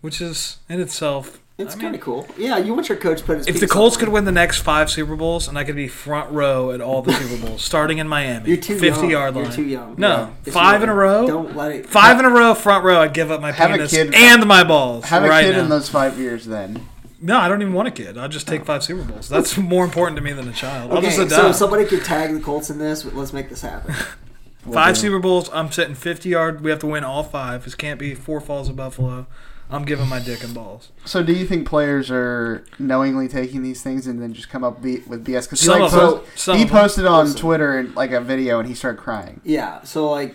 Which 0.00 0.20
is 0.20 0.58
in 0.68 0.80
itself. 0.80 1.40
It's 1.58 1.74
I 1.74 1.76
mean, 1.78 1.82
kind 1.86 1.94
of 1.96 2.00
cool. 2.02 2.24
Yeah, 2.38 2.56
you 2.58 2.72
want 2.72 2.88
your 2.88 2.98
coach 2.98 3.18
to 3.18 3.24
put 3.24 3.38
his. 3.38 3.48
If 3.48 3.58
the 3.58 3.66
Colts 3.66 3.96
could 3.96 4.10
win 4.10 4.24
the 4.24 4.30
next 4.30 4.58
five 4.60 4.88
Super 4.90 5.16
Bowls, 5.16 5.48
and 5.48 5.58
I 5.58 5.64
could 5.64 5.74
be 5.74 5.88
front 5.88 6.30
row 6.30 6.70
at 6.70 6.80
all 6.80 7.02
the 7.02 7.12
Super 7.12 7.44
Bowls, 7.46 7.62
starting 7.64 7.98
in 7.98 8.06
Miami, 8.06 8.48
You're 8.50 8.58
too 8.58 8.78
fifty 8.78 9.00
young. 9.02 9.10
yard 9.10 9.34
You're 9.34 9.44
line. 9.44 9.52
too 9.52 9.64
young. 9.64 9.94
No, 9.98 10.32
Yeah. 10.46 10.52
Five 10.52 10.80
you- 10.80 10.84
in 10.84 10.88
a 10.90 10.94
row. 10.94 11.26
Don't 11.26 11.56
let 11.56 11.72
it. 11.72 11.86
Five 11.86 12.20
in 12.20 12.24
a 12.24 12.30
row, 12.30 12.54
front 12.54 12.84
row. 12.84 13.00
I'd 13.00 13.12
give 13.12 13.32
up 13.32 13.40
my 13.40 13.50
Have 13.50 13.70
a 13.70 13.74
penis 13.74 13.90
kid- 13.90 14.14
and 14.14 14.42
uh, 14.44 14.46
my 14.46 14.62
balls. 14.62 15.06
have 15.06 15.24
a 15.24 15.28
kid 15.40 15.56
now. 15.56 15.62
in 15.62 15.68
those 15.68 15.88
five 15.88 16.16
years. 16.16 16.44
Then 16.46 16.86
No, 17.20 17.38
I 17.38 17.48
don't 17.48 17.60
even 17.60 17.74
want 17.74 17.88
a 17.88 17.90
kid. 17.90 18.16
I'll 18.16 18.28
just 18.28 18.46
take 18.46 18.60
oh. 18.60 18.64
five 18.64 18.84
Super 18.84 19.02
Bowls. 19.02 19.28
That's 19.28 19.56
more 19.58 19.84
important 19.84 20.16
to 20.18 20.22
me 20.22 20.32
than 20.32 20.46
a 20.46 20.52
child. 20.52 20.92
I'll 20.92 20.98
Okay, 20.98 21.10
just 21.16 21.28
so 21.30 21.48
if 21.48 21.56
somebody 21.56 21.86
could 21.86 22.04
tag 22.04 22.32
the 22.34 22.40
Colts 22.40 22.70
in 22.70 22.78
this. 22.78 23.04
Let's 23.04 23.32
make 23.32 23.48
this 23.48 23.62
happen. 23.62 23.94
Five. 24.72 24.96
Super 24.98 25.18
Bowls. 25.18 25.48
I'm 25.52 25.72
sitting 25.72 25.94
50 25.94 26.28
yard. 26.28 26.60
We 26.60 26.70
have 26.70 26.78
to 26.80 26.86
win 26.86 27.02
all 27.02 27.22
five. 27.24 27.64
This 27.64 27.74
can't 27.74 27.98
be 27.98 28.14
four 28.14 28.40
falls 28.40 28.68
of 28.68 28.76
Buffalo. 28.76 29.26
I'm 29.70 29.84
giving 29.84 30.08
my 30.08 30.18
dick 30.20 30.42
and 30.44 30.54
balls. 30.54 30.90
So, 31.04 31.22
do 31.22 31.32
you 31.32 31.46
think 31.46 31.66
players 31.68 32.10
are 32.10 32.64
knowingly 32.78 33.28
taking 33.28 33.62
these 33.62 33.82
things 33.82 34.06
and 34.06 34.20
then 34.22 34.32
just 34.32 34.48
come 34.48 34.64
up 34.64 34.80
be- 34.82 35.00
with 35.00 35.24
BS? 35.26 35.44
Because 35.44 35.60
he, 35.60 35.66
Some 35.66 35.80
like, 35.80 35.92
of 35.92 35.98
them. 35.98 36.00
post- 36.24 36.38
Some 36.38 36.56
he 36.58 36.64
posted 36.66 37.04
on 37.06 37.26
Listen. 37.26 37.40
Twitter 37.40 37.78
and 37.78 37.94
like 37.94 38.12
a 38.12 38.20
video 38.20 38.58
and 38.60 38.68
he 38.68 38.74
started 38.74 38.98
crying. 38.98 39.40
Yeah. 39.44 39.82
So 39.82 40.10
like, 40.10 40.34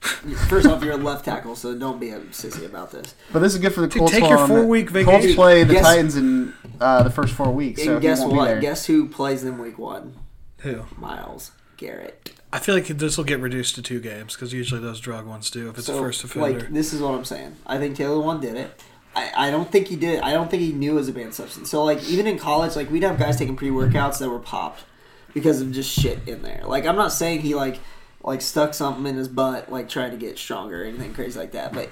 first 0.00 0.66
off, 0.66 0.84
you're 0.84 0.92
a 0.92 0.96
left 0.98 1.24
tackle, 1.24 1.56
so 1.56 1.74
don't 1.74 1.98
be 1.98 2.10
a 2.10 2.20
sissy 2.20 2.66
about 2.66 2.90
this. 2.90 3.14
But 3.32 3.38
this 3.38 3.54
is 3.54 3.58
good 3.60 3.72
for 3.72 3.80
the 3.80 3.86
Dude, 3.88 4.00
Colts. 4.00 4.12
take 4.12 4.28
your 4.28 4.46
four-week 4.46 4.92
the, 4.92 5.02
Colts 5.04 5.34
play 5.34 5.64
the 5.64 5.72
Guess- 5.74 5.82
Titans 5.84 6.16
in 6.16 6.52
uh, 6.80 7.02
the 7.04 7.10
first 7.10 7.32
four 7.34 7.50
weeks, 7.50 7.82
so 7.82 7.94
and 7.94 8.02
he 8.02 8.08
guess 8.08 8.20
won't 8.20 8.32
be 8.32 8.36
what? 8.36 8.44
there. 8.48 8.60
Guess 8.60 8.84
who 8.84 9.08
plays 9.08 9.42
them 9.42 9.58
week 9.58 9.78
one? 9.78 10.14
Who? 10.58 10.84
Myles 10.98 11.52
Garrett. 11.78 12.32
I 12.54 12.60
feel 12.60 12.74
like 12.74 12.86
this 12.86 13.16
will 13.16 13.24
get 13.24 13.40
reduced 13.40 13.74
to 13.74 13.82
two 13.82 13.98
games 14.00 14.34
because 14.34 14.52
usually 14.52 14.80
those 14.80 15.00
drug 15.00 15.26
ones 15.26 15.50
do 15.50 15.68
if 15.70 15.76
it's 15.78 15.88
a 15.88 15.94
first 15.98 16.22
offender. 16.22 16.60
like 16.60 16.72
this 16.72 16.92
is 16.92 17.00
what 17.02 17.12
I'm 17.14 17.24
saying. 17.24 17.56
I 17.66 17.78
think 17.78 17.96
Taylor 17.96 18.22
Lewan 18.22 18.40
did 18.40 18.54
it. 18.56 18.80
I, 19.16 19.48
I 19.48 19.50
don't 19.50 19.70
think 19.70 19.88
he 19.88 19.96
did. 19.96 20.18
it. 20.18 20.24
I 20.24 20.32
don't 20.32 20.50
think 20.50 20.62
he 20.62 20.72
knew 20.72 20.92
it 20.92 20.94
was 20.94 21.08
a 21.08 21.12
banned 21.12 21.34
substance. 21.34 21.70
So 21.70 21.84
like 21.84 22.02
even 22.08 22.26
in 22.26 22.38
college, 22.38 22.76
like 22.76 22.90
we'd 22.90 23.02
have 23.02 23.18
guys 23.18 23.36
taking 23.36 23.56
pre 23.56 23.70
workouts 23.70 24.18
that 24.20 24.30
were 24.30 24.38
popped 24.38 24.84
because 25.34 25.60
of 25.60 25.72
just 25.72 25.90
shit 25.90 26.20
in 26.28 26.42
there. 26.42 26.62
Like 26.64 26.86
I'm 26.86 26.96
not 26.96 27.12
saying 27.12 27.40
he 27.40 27.54
like 27.56 27.80
like 28.22 28.40
stuck 28.40 28.72
something 28.72 29.06
in 29.06 29.16
his 29.16 29.28
butt 29.28 29.70
like 29.70 29.88
trying 29.88 30.12
to 30.12 30.16
get 30.16 30.38
stronger 30.38 30.82
or 30.82 30.84
anything 30.86 31.12
crazy 31.12 31.38
like 31.38 31.52
that. 31.52 31.72
But 31.72 31.90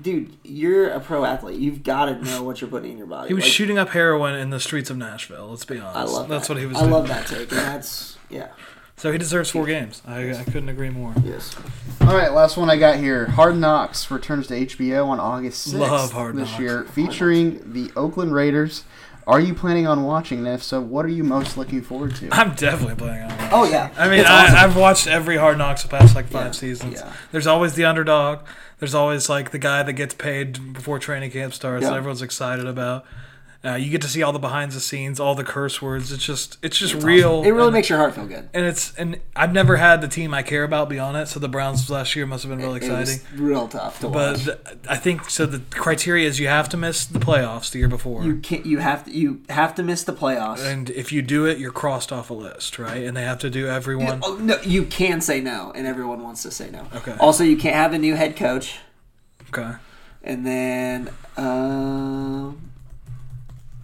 dude, 0.00 0.36
you're 0.42 0.88
a 0.90 0.98
pro 1.00 1.24
athlete. 1.24 1.58
You've 1.60 1.82
got 1.82 2.06
to 2.06 2.16
know 2.24 2.42
what 2.42 2.60
you're 2.60 2.68
putting 2.70 2.92
in 2.92 2.98
your 2.98 3.06
body. 3.06 3.28
he 3.28 3.34
was 3.34 3.44
Like, 3.44 3.52
shooting 3.52 3.78
up 3.78 3.90
heroin 3.90 4.34
in 4.34 4.50
the 4.50 4.60
streets 4.60 4.90
of 4.90 4.96
Nashville. 4.96 5.48
Let's 5.50 5.64
be 5.64 5.78
honest. 5.78 5.96
I 5.96 6.18
love 6.18 6.28
That's 6.28 6.48
what 6.48 6.58
he 6.58 6.66
was 6.66 6.76
doing. 6.78 6.84
I 6.84 6.88
doing. 6.90 7.00
love 7.00 7.08
that 7.08 7.26
take, 7.26 7.50
and 7.52 7.60
that's 7.60 8.18
yeah. 8.28 8.48
So 9.00 9.10
he 9.10 9.16
deserves 9.16 9.48
four 9.50 9.64
games. 9.64 10.02
I, 10.06 10.30
I 10.30 10.44
couldn't 10.44 10.68
agree 10.68 10.90
more. 10.90 11.14
Yes. 11.24 11.56
All 12.02 12.14
right, 12.14 12.30
last 12.32 12.58
one 12.58 12.68
I 12.68 12.76
got 12.76 12.98
here. 12.98 13.24
Hard 13.24 13.56
Knocks 13.56 14.10
returns 14.10 14.46
to 14.48 14.54
HBO 14.66 15.06
on 15.06 15.18
August 15.18 15.68
6th 15.72 15.78
Love 15.78 16.12
Hard 16.12 16.36
this 16.36 16.50
Knocks. 16.50 16.60
year, 16.60 16.84
featuring 16.84 17.72
the 17.72 17.90
Oakland 17.96 18.34
Raiders. 18.34 18.84
Are 19.26 19.40
you 19.40 19.54
planning 19.54 19.86
on 19.86 20.02
watching? 20.02 20.44
If 20.44 20.62
so, 20.62 20.82
what 20.82 21.06
are 21.06 21.10
you 21.10 21.24
most 21.24 21.56
looking 21.56 21.80
forward 21.80 22.14
to? 22.16 22.28
I'm 22.30 22.54
definitely 22.54 22.96
planning 22.96 23.30
on. 23.30 23.48
Oh 23.52 23.64
yeah. 23.64 23.90
I 23.96 24.08
mean, 24.10 24.26
I, 24.26 24.44
awesome. 24.44 24.56
I've 24.56 24.76
watched 24.76 25.06
every 25.06 25.38
Hard 25.38 25.56
Knocks 25.56 25.82
the 25.82 25.88
past 25.88 26.14
like 26.14 26.26
five 26.26 26.46
Yeah, 26.46 26.50
seasons. 26.52 26.94
yeah. 27.00 27.12
There's 27.32 27.46
always 27.46 27.74
the 27.74 27.86
underdog. 27.86 28.40
There's 28.80 28.94
always 28.94 29.30
like 29.30 29.50
the 29.50 29.58
guy 29.58 29.82
that 29.82 29.94
gets 29.94 30.12
paid 30.12 30.74
before 30.74 30.98
training 30.98 31.30
camp 31.30 31.54
starts. 31.54 31.84
Yeah. 31.84 31.90
That 31.90 31.96
everyone's 31.96 32.20
excited 32.22 32.66
about. 32.66 33.06
Uh, 33.62 33.74
you 33.74 33.90
get 33.90 34.00
to 34.00 34.08
see 34.08 34.22
all 34.22 34.32
the 34.32 34.38
behind 34.38 34.72
the 34.72 34.80
scenes, 34.80 35.20
all 35.20 35.34
the 35.34 35.44
curse 35.44 35.82
words. 35.82 36.10
It's 36.12 36.24
just, 36.24 36.56
it's 36.62 36.78
just 36.78 36.94
real. 36.94 37.42
It 37.42 37.50
really 37.50 37.64
and, 37.66 37.74
makes 37.74 37.90
your 37.90 37.98
heart 37.98 38.14
feel 38.14 38.24
good. 38.24 38.48
and 38.54 38.64
it's 38.64 38.94
and 38.96 39.20
I've 39.36 39.52
never 39.52 39.76
had 39.76 40.00
the 40.00 40.08
team 40.08 40.32
I 40.32 40.42
care 40.42 40.64
about 40.64 40.88
be 40.88 40.98
on 40.98 41.14
it. 41.14 41.26
So 41.26 41.38
the 41.40 41.48
Browns 41.48 41.90
last 41.90 42.16
year 42.16 42.24
must 42.24 42.42
have 42.44 42.48
been 42.50 42.60
real 42.60 42.72
It 42.72 42.78
exciting. 42.78 43.20
was 43.32 43.38
real 43.38 43.68
tough 43.68 44.00
to 44.00 44.08
But 44.08 44.36
watch. 44.38 44.44
th- 44.46 44.58
I 44.88 44.96
think 44.96 45.28
so. 45.28 45.44
The 45.44 45.60
criteria 45.76 46.26
is 46.26 46.40
you 46.40 46.48
have 46.48 46.70
to 46.70 46.78
miss 46.78 47.04
the 47.04 47.18
playoffs 47.18 47.70
the 47.70 47.80
year 47.80 47.88
before. 47.88 48.24
you 48.24 48.38
can't. 48.38 48.64
You 48.64 48.78
have 48.78 49.04
to. 49.04 49.10
You 49.10 49.42
have 49.50 49.74
to 49.74 49.82
miss 49.82 50.04
the 50.04 50.14
playoffs. 50.14 50.64
and 50.64 50.88
if 50.88 51.12
you 51.12 51.20
do 51.20 51.44
it, 51.44 51.58
you're 51.58 51.70
crossed 51.70 52.12
off 52.12 52.30
a 52.30 52.34
list, 52.34 52.78
right? 52.78 53.04
And 53.04 53.14
they 53.14 53.24
have 53.24 53.40
to 53.40 53.50
do 53.50 53.68
everyone. 53.68 54.20
Oh, 54.22 54.36
no, 54.40 54.58
you 54.62 54.86
can 54.86 55.20
say 55.20 55.42
no, 55.42 55.70
and 55.74 55.86
everyone 55.86 56.22
wants 56.22 56.42
to 56.44 56.50
say 56.50 56.70
no. 56.70 56.86
Okay. 56.94 57.14
Also, 57.20 57.44
you 57.44 57.58
can't 57.58 57.76
have 57.76 57.92
a 57.92 57.98
new 57.98 58.14
head 58.14 58.36
coach, 58.36 58.78
Okay. 59.52 59.72
and 60.24 60.46
then 60.46 61.10
um, 61.36 62.69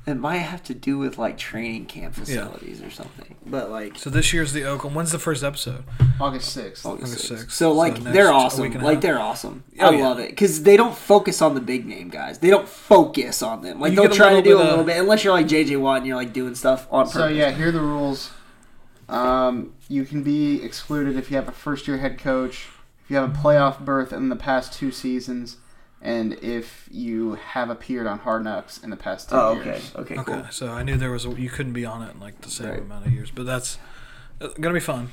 it 0.07 0.15
might 0.15 0.37
have 0.39 0.63
to 0.65 0.75
do 0.75 0.99
with 0.99 1.19
like 1.19 1.37
training 1.37 1.87
camp 1.87 2.15
facilities 2.15 2.81
or 2.81 2.91
something. 2.91 3.35
But 3.45 3.71
like 3.71 3.99
So 3.99 4.09
this 4.09 4.33
year's 4.33 4.53
the 4.53 4.65
Oakland. 4.65 4.95
When's 4.95 5.11
the 5.11 5.19
first 5.19 5.43
episode? 5.43 5.83
August 6.21 6.57
6th. 6.57 6.87
August 6.87 6.87
August 6.87 7.33
6th. 7.33 7.45
6th. 7.47 7.51
So 7.51 7.73
like 7.73 7.97
So 7.97 8.03
they're 8.05 8.25
next 8.25 8.29
awesome. 8.37 8.63
week 8.63 8.75
and 8.75 8.83
a 8.83 8.87
Like 8.87 8.95
half. 8.97 9.03
they're 9.03 9.19
awesome. 9.21 9.65
Oh, 9.81 9.87
I 9.89 9.91
yeah. 9.97 10.05
love 10.09 10.19
it 10.21 10.31
because 10.31 10.63
they 10.63 10.77
don't 10.77 10.97
focus 10.97 11.43
on 11.43 11.55
the 11.55 11.61
big 11.61 11.87
name 11.87 12.09
guys. 12.09 12.39
They 12.39 12.51
don't 12.51 12.69
focus 12.69 13.43
on 13.43 13.63
them. 13.63 13.81
Like 13.81 13.91
You 13.91 13.97
they'll 13.97 14.05
get 14.07 14.15
a 14.15 14.17
try 14.17 14.29
to 14.31 14.37
little 14.37 14.53
do 14.53 14.57
bit 14.59 14.67
a 14.67 14.71
little 14.71 14.85
bit, 14.85 14.97
unless 14.99 15.25
you're 15.25 15.33
like 15.33 15.47
JJ 15.49 15.81
Watt 15.81 15.99
and 15.99 16.07
you're 16.07 16.17
like 16.17 16.33
doing 16.33 16.55
stuff 16.55 16.87
on 16.91 17.07
purpose. 17.07 17.15
So 17.15 17.27
yeah, 17.29 17.51
here 17.51 17.69
are 17.69 17.73
the 17.73 17.81
rules. 17.81 18.31
Um, 19.09 19.75
you 19.89 20.05
can 20.05 20.23
be 20.23 20.63
excluded 20.63 21.17
if 21.17 21.31
you 21.31 21.37
have 21.37 21.49
a 21.49 21.53
first-year 21.53 21.99
head 21.99 22.19
coach, 22.19 22.67
if 23.05 23.11
you 23.11 23.17
have 23.17 23.31
a 23.31 23.33
playoff 23.39 23.85
berth 23.85 24.13
in 24.13 24.29
the 24.31 24.37
past 24.37 24.73
two 24.73 24.91
seasons, 24.91 25.59
and 26.07 26.33
if 26.43 26.89
you 26.91 27.35
have 27.35 27.69
appeared 27.71 28.07
on 28.07 28.19
Hard 28.21 28.45
Knocks 28.45 28.79
in 28.79 28.91
the 28.91 28.97
past 28.97 29.29
two 29.31 29.37
Oh, 29.37 29.53
years. 29.55 29.93
okay. 29.97 30.15
Okay. 30.15 30.21
Okay, 30.21 30.33
Cool. 30.43 30.47
so 30.51 30.69
I 30.73 30.83
knew 30.83 30.97
there 30.97 31.11
was 31.11 31.25
a, 31.27 31.31
you 31.31 31.51
couldn't 31.51 31.73
be 31.73 31.85
on 31.85 32.03
it 32.03 32.15
in 32.15 32.21
like 32.21 32.41
the 32.41 32.51
same 32.51 32.69
Right. 32.69 32.81
amount 32.81 33.07
of 33.07 33.13
years, 33.13 33.31
but 33.31 33.45
that's 33.47 33.79
uh, 34.41 34.49
gonna 34.61 34.75
be 34.75 34.81
fun. 34.81 35.11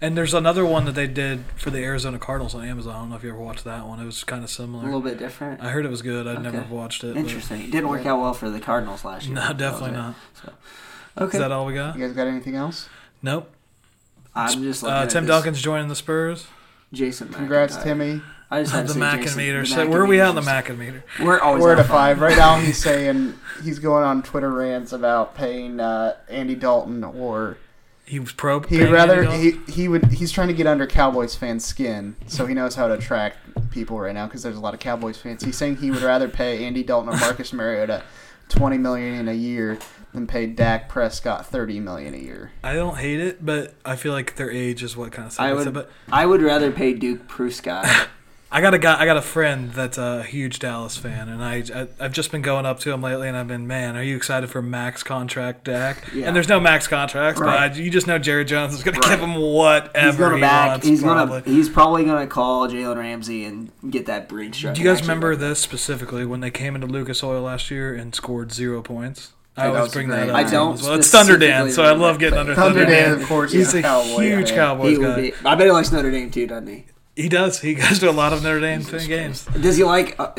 And 0.00 0.16
there's 0.16 0.32
another 0.32 0.64
one 0.64 0.84
that 0.84 0.92
they 0.92 1.08
did 1.08 1.44
for 1.56 1.70
the 1.70 1.78
Arizona 1.78 2.20
Cardinals 2.20 2.54
on 2.54 2.64
Amazon. 2.64 2.94
I 2.94 2.98
don't 3.00 3.10
know 3.10 3.16
if 3.16 3.24
you 3.24 3.30
ever 3.30 3.38
watched 3.40 3.64
that 3.64 3.84
one. 3.84 3.98
It 3.98 4.04
was 4.06 4.22
kind 4.22 4.44
of 4.44 4.50
similar. 4.50 4.82
A 4.84 4.86
little 4.86 5.00
bit 5.00 5.18
different. 5.18 5.60
I 5.60 5.70
heard 5.70 5.84
it 5.84 5.90
was 5.90 6.02
good. 6.02 6.28
I'd 6.28 6.40
never 6.42 6.60
watched 6.70 7.02
it. 7.02 7.14
but- 7.14 7.20
Interesting. 7.20 7.62
It 7.62 7.72
didn't 7.72 7.88
work 7.88 8.06
out 8.06 8.20
well 8.20 8.32
for 8.32 8.48
the 8.48 8.60
Cardinals 8.60 9.04
last 9.04 9.26
year. 9.26 9.34
No, 9.34 9.52
definitely 9.52 9.90
it. 9.90 9.92
not. 9.94 10.14
Okay. 11.18 11.36
Is 11.36 11.42
that 11.42 11.50
all 11.50 11.66
we 11.66 11.74
got? 11.74 11.98
You 11.98 12.06
guys 12.06 12.14
got 12.14 12.28
anything 12.28 12.54
else? 12.54 12.88
Nope. 13.22 13.50
I'm 14.36 14.62
just 14.62 14.84
looking 14.84 14.96
Uh, 14.96 15.02
at 15.02 15.10
Tim 15.10 15.24
this 15.24 15.34
Duncan's 15.34 15.60
joining 15.60 15.88
the 15.88 15.96
Spurs. 15.96 16.46
Jason. 16.92 17.28
Congrats, 17.30 17.76
Timmy. 17.76 18.22
I 18.50 18.62
just 18.62 18.72
had 18.72 18.84
the 18.88 18.94
to 18.94 18.94
say 18.94 19.00
Jason- 19.00 19.18
Mackin 19.20 19.36
meter. 19.36 19.60
the 19.60 19.66
So 19.66 19.88
where 19.88 20.00
are 20.02 20.06
we 20.06 20.20
at 20.20 20.28
on 20.28 20.34
the 20.34 20.40
Mackin 20.42 20.78
Mackin 20.78 20.94
meter? 20.94 21.04
We're 21.22 21.38
always 21.40 21.62
We're 21.62 21.72
at 21.74 21.78
a 21.80 21.84
five 21.84 22.20
right 22.20 22.36
now. 22.36 22.58
He's 22.58 22.78
saying 22.78 23.34
he's 23.62 23.78
going 23.78 24.04
on 24.04 24.22
Twitter 24.22 24.50
rants 24.50 24.92
about 24.92 25.34
paying 25.34 25.80
uh, 25.80 26.16
Andy 26.30 26.54
Dalton, 26.54 27.04
or 27.04 27.58
He 28.06 28.18
was 28.18 28.32
pro. 28.32 28.60
he'd 28.60 28.86
rather 28.86 29.24
Andy 29.24 29.58
he 29.66 29.72
he 29.72 29.88
would 29.88 30.06
he's 30.06 30.32
trying 30.32 30.48
to 30.48 30.54
get 30.54 30.66
under 30.66 30.86
Cowboys 30.86 31.34
fans' 31.34 31.64
skin, 31.66 32.16
so 32.26 32.46
he 32.46 32.54
knows 32.54 32.74
how 32.74 32.88
to 32.88 32.94
attract 32.94 33.36
people 33.70 34.00
right 34.00 34.14
now 34.14 34.24
because 34.26 34.42
there's 34.42 34.56
a 34.56 34.60
lot 34.60 34.72
of 34.72 34.80
Cowboys 34.80 35.18
fans. 35.18 35.44
He's 35.44 35.56
saying 35.58 35.76
he 35.76 35.90
would 35.90 36.02
rather 36.02 36.26
pay 36.28 36.64
Andy 36.64 36.82
Dalton 36.82 37.12
or 37.12 37.18
Marcus 37.18 37.52
Mariota 37.52 38.02
twenty 38.48 38.78
million 38.78 39.14
in 39.14 39.28
a 39.28 39.34
year 39.34 39.78
than 40.14 40.26
pay 40.26 40.46
Dak 40.46 40.88
Prescott 40.88 41.44
thirty 41.46 41.80
million 41.80 42.14
a 42.14 42.18
year. 42.18 42.50
I 42.64 42.72
don't 42.72 42.96
hate 42.96 43.20
it, 43.20 43.44
but 43.44 43.74
I 43.84 43.96
feel 43.96 44.14
like 44.14 44.36
their 44.36 44.50
age 44.50 44.82
is 44.82 44.96
what 44.96 45.12
kind 45.12 45.28
of 45.28 45.38
I 45.38 45.52
would. 45.52 45.66
it. 45.66 45.74
But 45.74 45.90
I 46.10 46.24
would 46.24 46.40
rather 46.40 46.72
pay 46.72 46.94
Duke 46.94 47.28
Prescott. 47.28 47.84
I 48.50 48.62
got 48.62 48.72
a 48.72 48.78
guy. 48.78 48.98
I 48.98 49.04
got 49.04 49.18
a 49.18 49.22
friend 49.22 49.70
that's 49.72 49.98
a 49.98 50.22
huge 50.22 50.58
Dallas 50.58 50.96
fan, 50.96 51.28
and 51.28 51.44
I, 51.44 51.62
I 51.74 51.88
I've 52.00 52.12
just 52.12 52.32
been 52.32 52.40
going 52.40 52.64
up 52.64 52.80
to 52.80 52.90
him 52.90 53.02
lately, 53.02 53.28
and 53.28 53.36
I've 53.36 53.46
been, 53.46 53.66
man, 53.66 53.94
are 53.94 54.02
you 54.02 54.16
excited 54.16 54.48
for 54.48 54.62
max 54.62 55.02
contract 55.02 55.64
Dak? 55.64 56.02
Yeah. 56.14 56.26
And 56.26 56.34
there's 56.34 56.48
no 56.48 56.58
max 56.58 56.88
contracts, 56.88 57.38
Right. 57.38 57.70
but 57.70 57.78
I, 57.78 57.80
you 57.82 57.90
just 57.90 58.06
know 58.06 58.18
Jerry 58.18 58.46
Jones 58.46 58.72
is 58.72 58.82
going 58.82 58.98
to 58.98 59.06
give 59.06 59.20
him 59.20 59.34
whatever 59.34 60.06
he's 60.06 60.16
gonna 60.16 60.34
he 60.36 60.40
back. 60.40 60.68
wants. 60.70 60.86
he's 60.86 61.02
probably. 61.02 61.40
gonna. 61.42 61.56
He's 61.56 61.68
probably 61.68 62.04
gonna 62.06 62.26
call 62.26 62.66
Jalen 62.68 62.96
Ramsey 62.96 63.44
and 63.44 63.70
get 63.90 64.06
that 64.06 64.30
bridge. 64.30 64.62
Do 64.62 64.68
you 64.80 64.84
guys 64.88 65.02
remember 65.02 65.36
this 65.36 65.58
specifically 65.58 66.24
when 66.24 66.40
they 66.40 66.50
came 66.50 66.74
into 66.74 66.86
Lucas 66.86 67.22
Oil 67.22 67.42
last 67.42 67.70
year 67.70 67.94
and 67.94 68.14
scored 68.14 68.50
zero 68.52 68.80
points? 68.80 69.32
I 69.58 69.66
always 69.66 69.92
bring 69.92 70.08
that 70.08 70.30
up. 70.30 70.36
I 70.36 70.44
don't 70.44 70.80
well. 70.80 70.94
It's 70.94 71.10
Thunder 71.10 71.36
Dan, 71.36 71.70
so 71.70 71.82
I 71.82 71.92
love 71.92 72.18
getting 72.18 72.36
but 72.36 72.40
under 72.40 72.54
Thunder 72.54 72.78
Thunder, 72.80 72.90
Dan, 72.90 73.10
Dan. 73.10 73.20
of 73.20 73.28
course, 73.28 73.52
he's 73.52 73.72
he's 73.72 73.74
a 73.74 73.78
a 73.80 73.82
Cowboy 73.82 74.22
huge 74.22 74.48
fan. 74.50 74.56
Cowboys 74.56 74.96
He 74.96 75.02
guy. 75.02 75.20
be. 75.20 75.32
I 75.44 75.54
bet 75.56 75.66
he 75.66 75.70
likes 75.72 75.90
Notre 75.92 76.10
Dame 76.12 76.30
too, 76.30 76.46
doesn't 76.46 76.66
he? 76.68 76.86
He 77.22 77.28
does. 77.28 77.60
He 77.60 77.74
goes 77.74 77.98
to 77.98 78.08
a 78.08 78.12
lot 78.12 78.32
of 78.32 78.42
Notre 78.42 78.60
Dame 78.60 78.82
games. 79.06 79.44
Does 79.46 79.76
he 79.76 79.84
like 79.84 80.14
uh, 80.18 80.32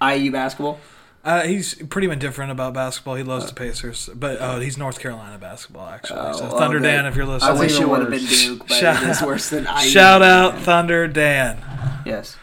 IU 0.00 0.32
basketball? 0.32 0.80
Uh, 1.24 1.42
he's 1.42 1.74
pretty 1.74 2.10
indifferent 2.10 2.50
about 2.50 2.72
basketball. 2.74 3.14
He 3.14 3.22
loves 3.22 3.46
the 3.46 3.54
Pacers, 3.54 4.08
but 4.14 4.40
uh, 4.40 4.58
he's 4.58 4.76
North 4.76 4.98
Carolina 4.98 5.38
basketball 5.38 5.86
actually. 5.88 6.32
so 6.34 6.48
Oh, 6.50 6.58
Thunder 6.58 6.78
okay. 6.78 6.86
Dan, 6.86 7.06
if 7.06 7.14
you're 7.14 7.26
listening, 7.26 7.56
I 7.56 7.60
wish 7.60 7.78
it 7.78 7.88
would 7.88 8.00
have 8.00 8.10
been. 8.10 8.24
Duke, 8.24 8.66
but 8.66 8.74
Shout 8.74 9.02
it 9.02 9.08
is 9.10 9.22
out- 9.22 9.28
worse 9.28 9.48
than 9.50 9.64
IU. 9.64 9.88
shout 9.88 10.22
out 10.22 10.58
Thunder 10.58 11.06
Dan. 11.06 11.58
Yes. 12.04 12.36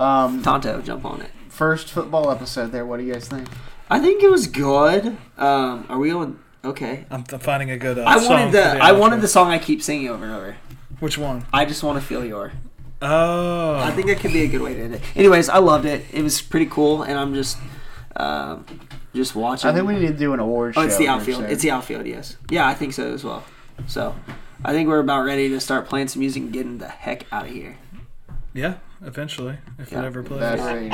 Um, 0.00 0.42
Tonto, 0.42 0.80
jump 0.80 1.04
on 1.04 1.20
it. 1.20 1.30
first 1.50 1.90
football 1.90 2.30
episode 2.30 2.72
there. 2.72 2.86
What 2.86 2.98
do 2.98 3.04
you 3.04 3.12
guys 3.12 3.28
think? 3.28 3.48
I 3.90 3.98
think 3.98 4.22
it 4.22 4.30
was 4.30 4.46
good. 4.46 5.16
Um, 5.36 5.84
are 5.88 5.98
we 5.98 6.12
on? 6.12 6.38
Okay. 6.64 7.04
I'm 7.10 7.24
th- 7.24 7.42
finding 7.42 7.70
a 7.70 7.76
good. 7.76 7.98
Uh, 7.98 8.04
I 8.06 8.18
song 8.20 8.28
wanted 8.30 8.46
for 8.46 8.52
the 8.52 8.82
I 8.84 8.90
outro. 8.92 9.00
wanted 9.00 9.20
the 9.22 9.28
song 9.28 9.50
I 9.50 9.58
keep 9.58 9.82
singing 9.82 10.08
over 10.08 10.24
and 10.24 10.32
over. 10.34 10.56
Which 11.00 11.18
one? 11.18 11.44
I 11.52 11.64
just 11.64 11.82
want 11.82 12.00
to 12.00 12.06
feel 12.06 12.24
your. 12.24 12.52
Oh, 13.00 13.76
I 13.76 13.90
think 13.92 14.08
it 14.08 14.18
could 14.18 14.32
be 14.32 14.42
a 14.42 14.48
good 14.48 14.60
way 14.60 14.74
to 14.74 14.80
end 14.82 14.94
it. 14.96 15.02
Anyways, 15.14 15.48
I 15.48 15.58
loved 15.58 15.84
it. 15.86 16.04
It 16.12 16.22
was 16.22 16.40
pretty 16.42 16.66
cool, 16.66 17.02
and 17.02 17.16
I'm 17.18 17.32
just, 17.32 17.56
um, 18.16 18.64
just 19.14 19.36
watching. 19.36 19.70
I 19.70 19.72
think 19.72 19.86
we 19.86 19.94
need 19.94 20.08
to 20.08 20.12
do 20.12 20.32
an 20.34 20.40
award 20.40 20.74
show. 20.74 20.80
Oh, 20.80 20.84
it's 20.84 20.96
the 20.98 21.06
outfield. 21.08 21.44
It's 21.44 21.62
the 21.62 21.70
outfield. 21.70 22.06
Yes. 22.06 22.36
Yeah, 22.50 22.66
I 22.66 22.74
think 22.74 22.92
so 22.92 23.12
as 23.12 23.22
well. 23.22 23.44
So, 23.86 24.16
I 24.64 24.72
think 24.72 24.88
we're 24.88 24.98
about 24.98 25.24
ready 25.24 25.48
to 25.50 25.60
start 25.60 25.88
playing 25.88 26.08
some 26.08 26.20
music 26.20 26.42
and 26.42 26.52
getting 26.52 26.78
the 26.78 26.88
heck 26.88 27.24
out 27.32 27.44
of 27.46 27.50
here. 27.52 27.76
yeah. 28.52 28.74
Eventually, 29.00 29.56
if 29.78 29.92
Yeah. 29.92 30.00
it 30.00 30.04
ever 30.06 30.24
plays. 30.24 30.40
Bad 30.40 30.58
rating. 30.58 30.92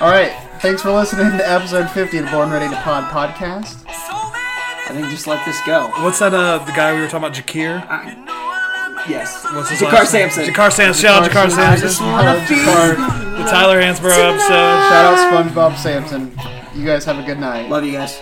All 0.00 0.10
right. 0.10 0.32
Thanks 0.60 0.82
for 0.82 0.90
listening 0.90 1.30
to 1.38 1.48
episode 1.50 1.88
50 1.90 2.18
of 2.18 2.24
the 2.26 2.30
Born 2.30 2.50
Ready 2.50 2.68
to 2.68 2.76
Pod 2.82 3.04
podcast. 3.10 3.82
I 3.88 4.88
think 4.90 5.08
just 5.08 5.26
let 5.26 5.42
this 5.46 5.58
go. 5.64 5.90
What's 6.02 6.18
that? 6.18 6.34
Uh, 6.34 6.58
the 6.58 6.72
guy 6.72 6.92
we 6.94 7.00
were 7.00 7.06
talking 7.08 7.24
about, 7.28 7.32
JaKarr. 7.34 8.41
Yes. 9.08 9.44
What's 9.52 9.70
his 9.70 9.80
JaKarr 9.80 9.92
last 9.92 10.12
name? 10.12 10.30
Sampson. 10.30 10.54
JaKarr 10.54 10.72
Sampson. 10.72 11.02
Shout 11.02 11.22
out 11.24 11.30
JaKarr 11.30 11.50
Sampson. 11.50 12.06
wanna 12.06 12.38
Shout 12.38 12.48
feel. 12.48 12.68
out 12.68 13.36
The 13.38 13.44
Tyler 13.50 13.80
Hansbrough 13.80 14.32
episode. 14.34 14.48
Shout 14.48 15.04
out 15.18 15.32
SpongeBob 15.46 15.76
Sampson. 15.76 16.32
You 16.74 16.86
guys 16.86 17.04
have 17.04 17.18
a 17.18 17.22
good 17.22 17.38
night. 17.38 17.68
Love 17.68 17.84
you 17.84 17.92
guys. 17.92 18.20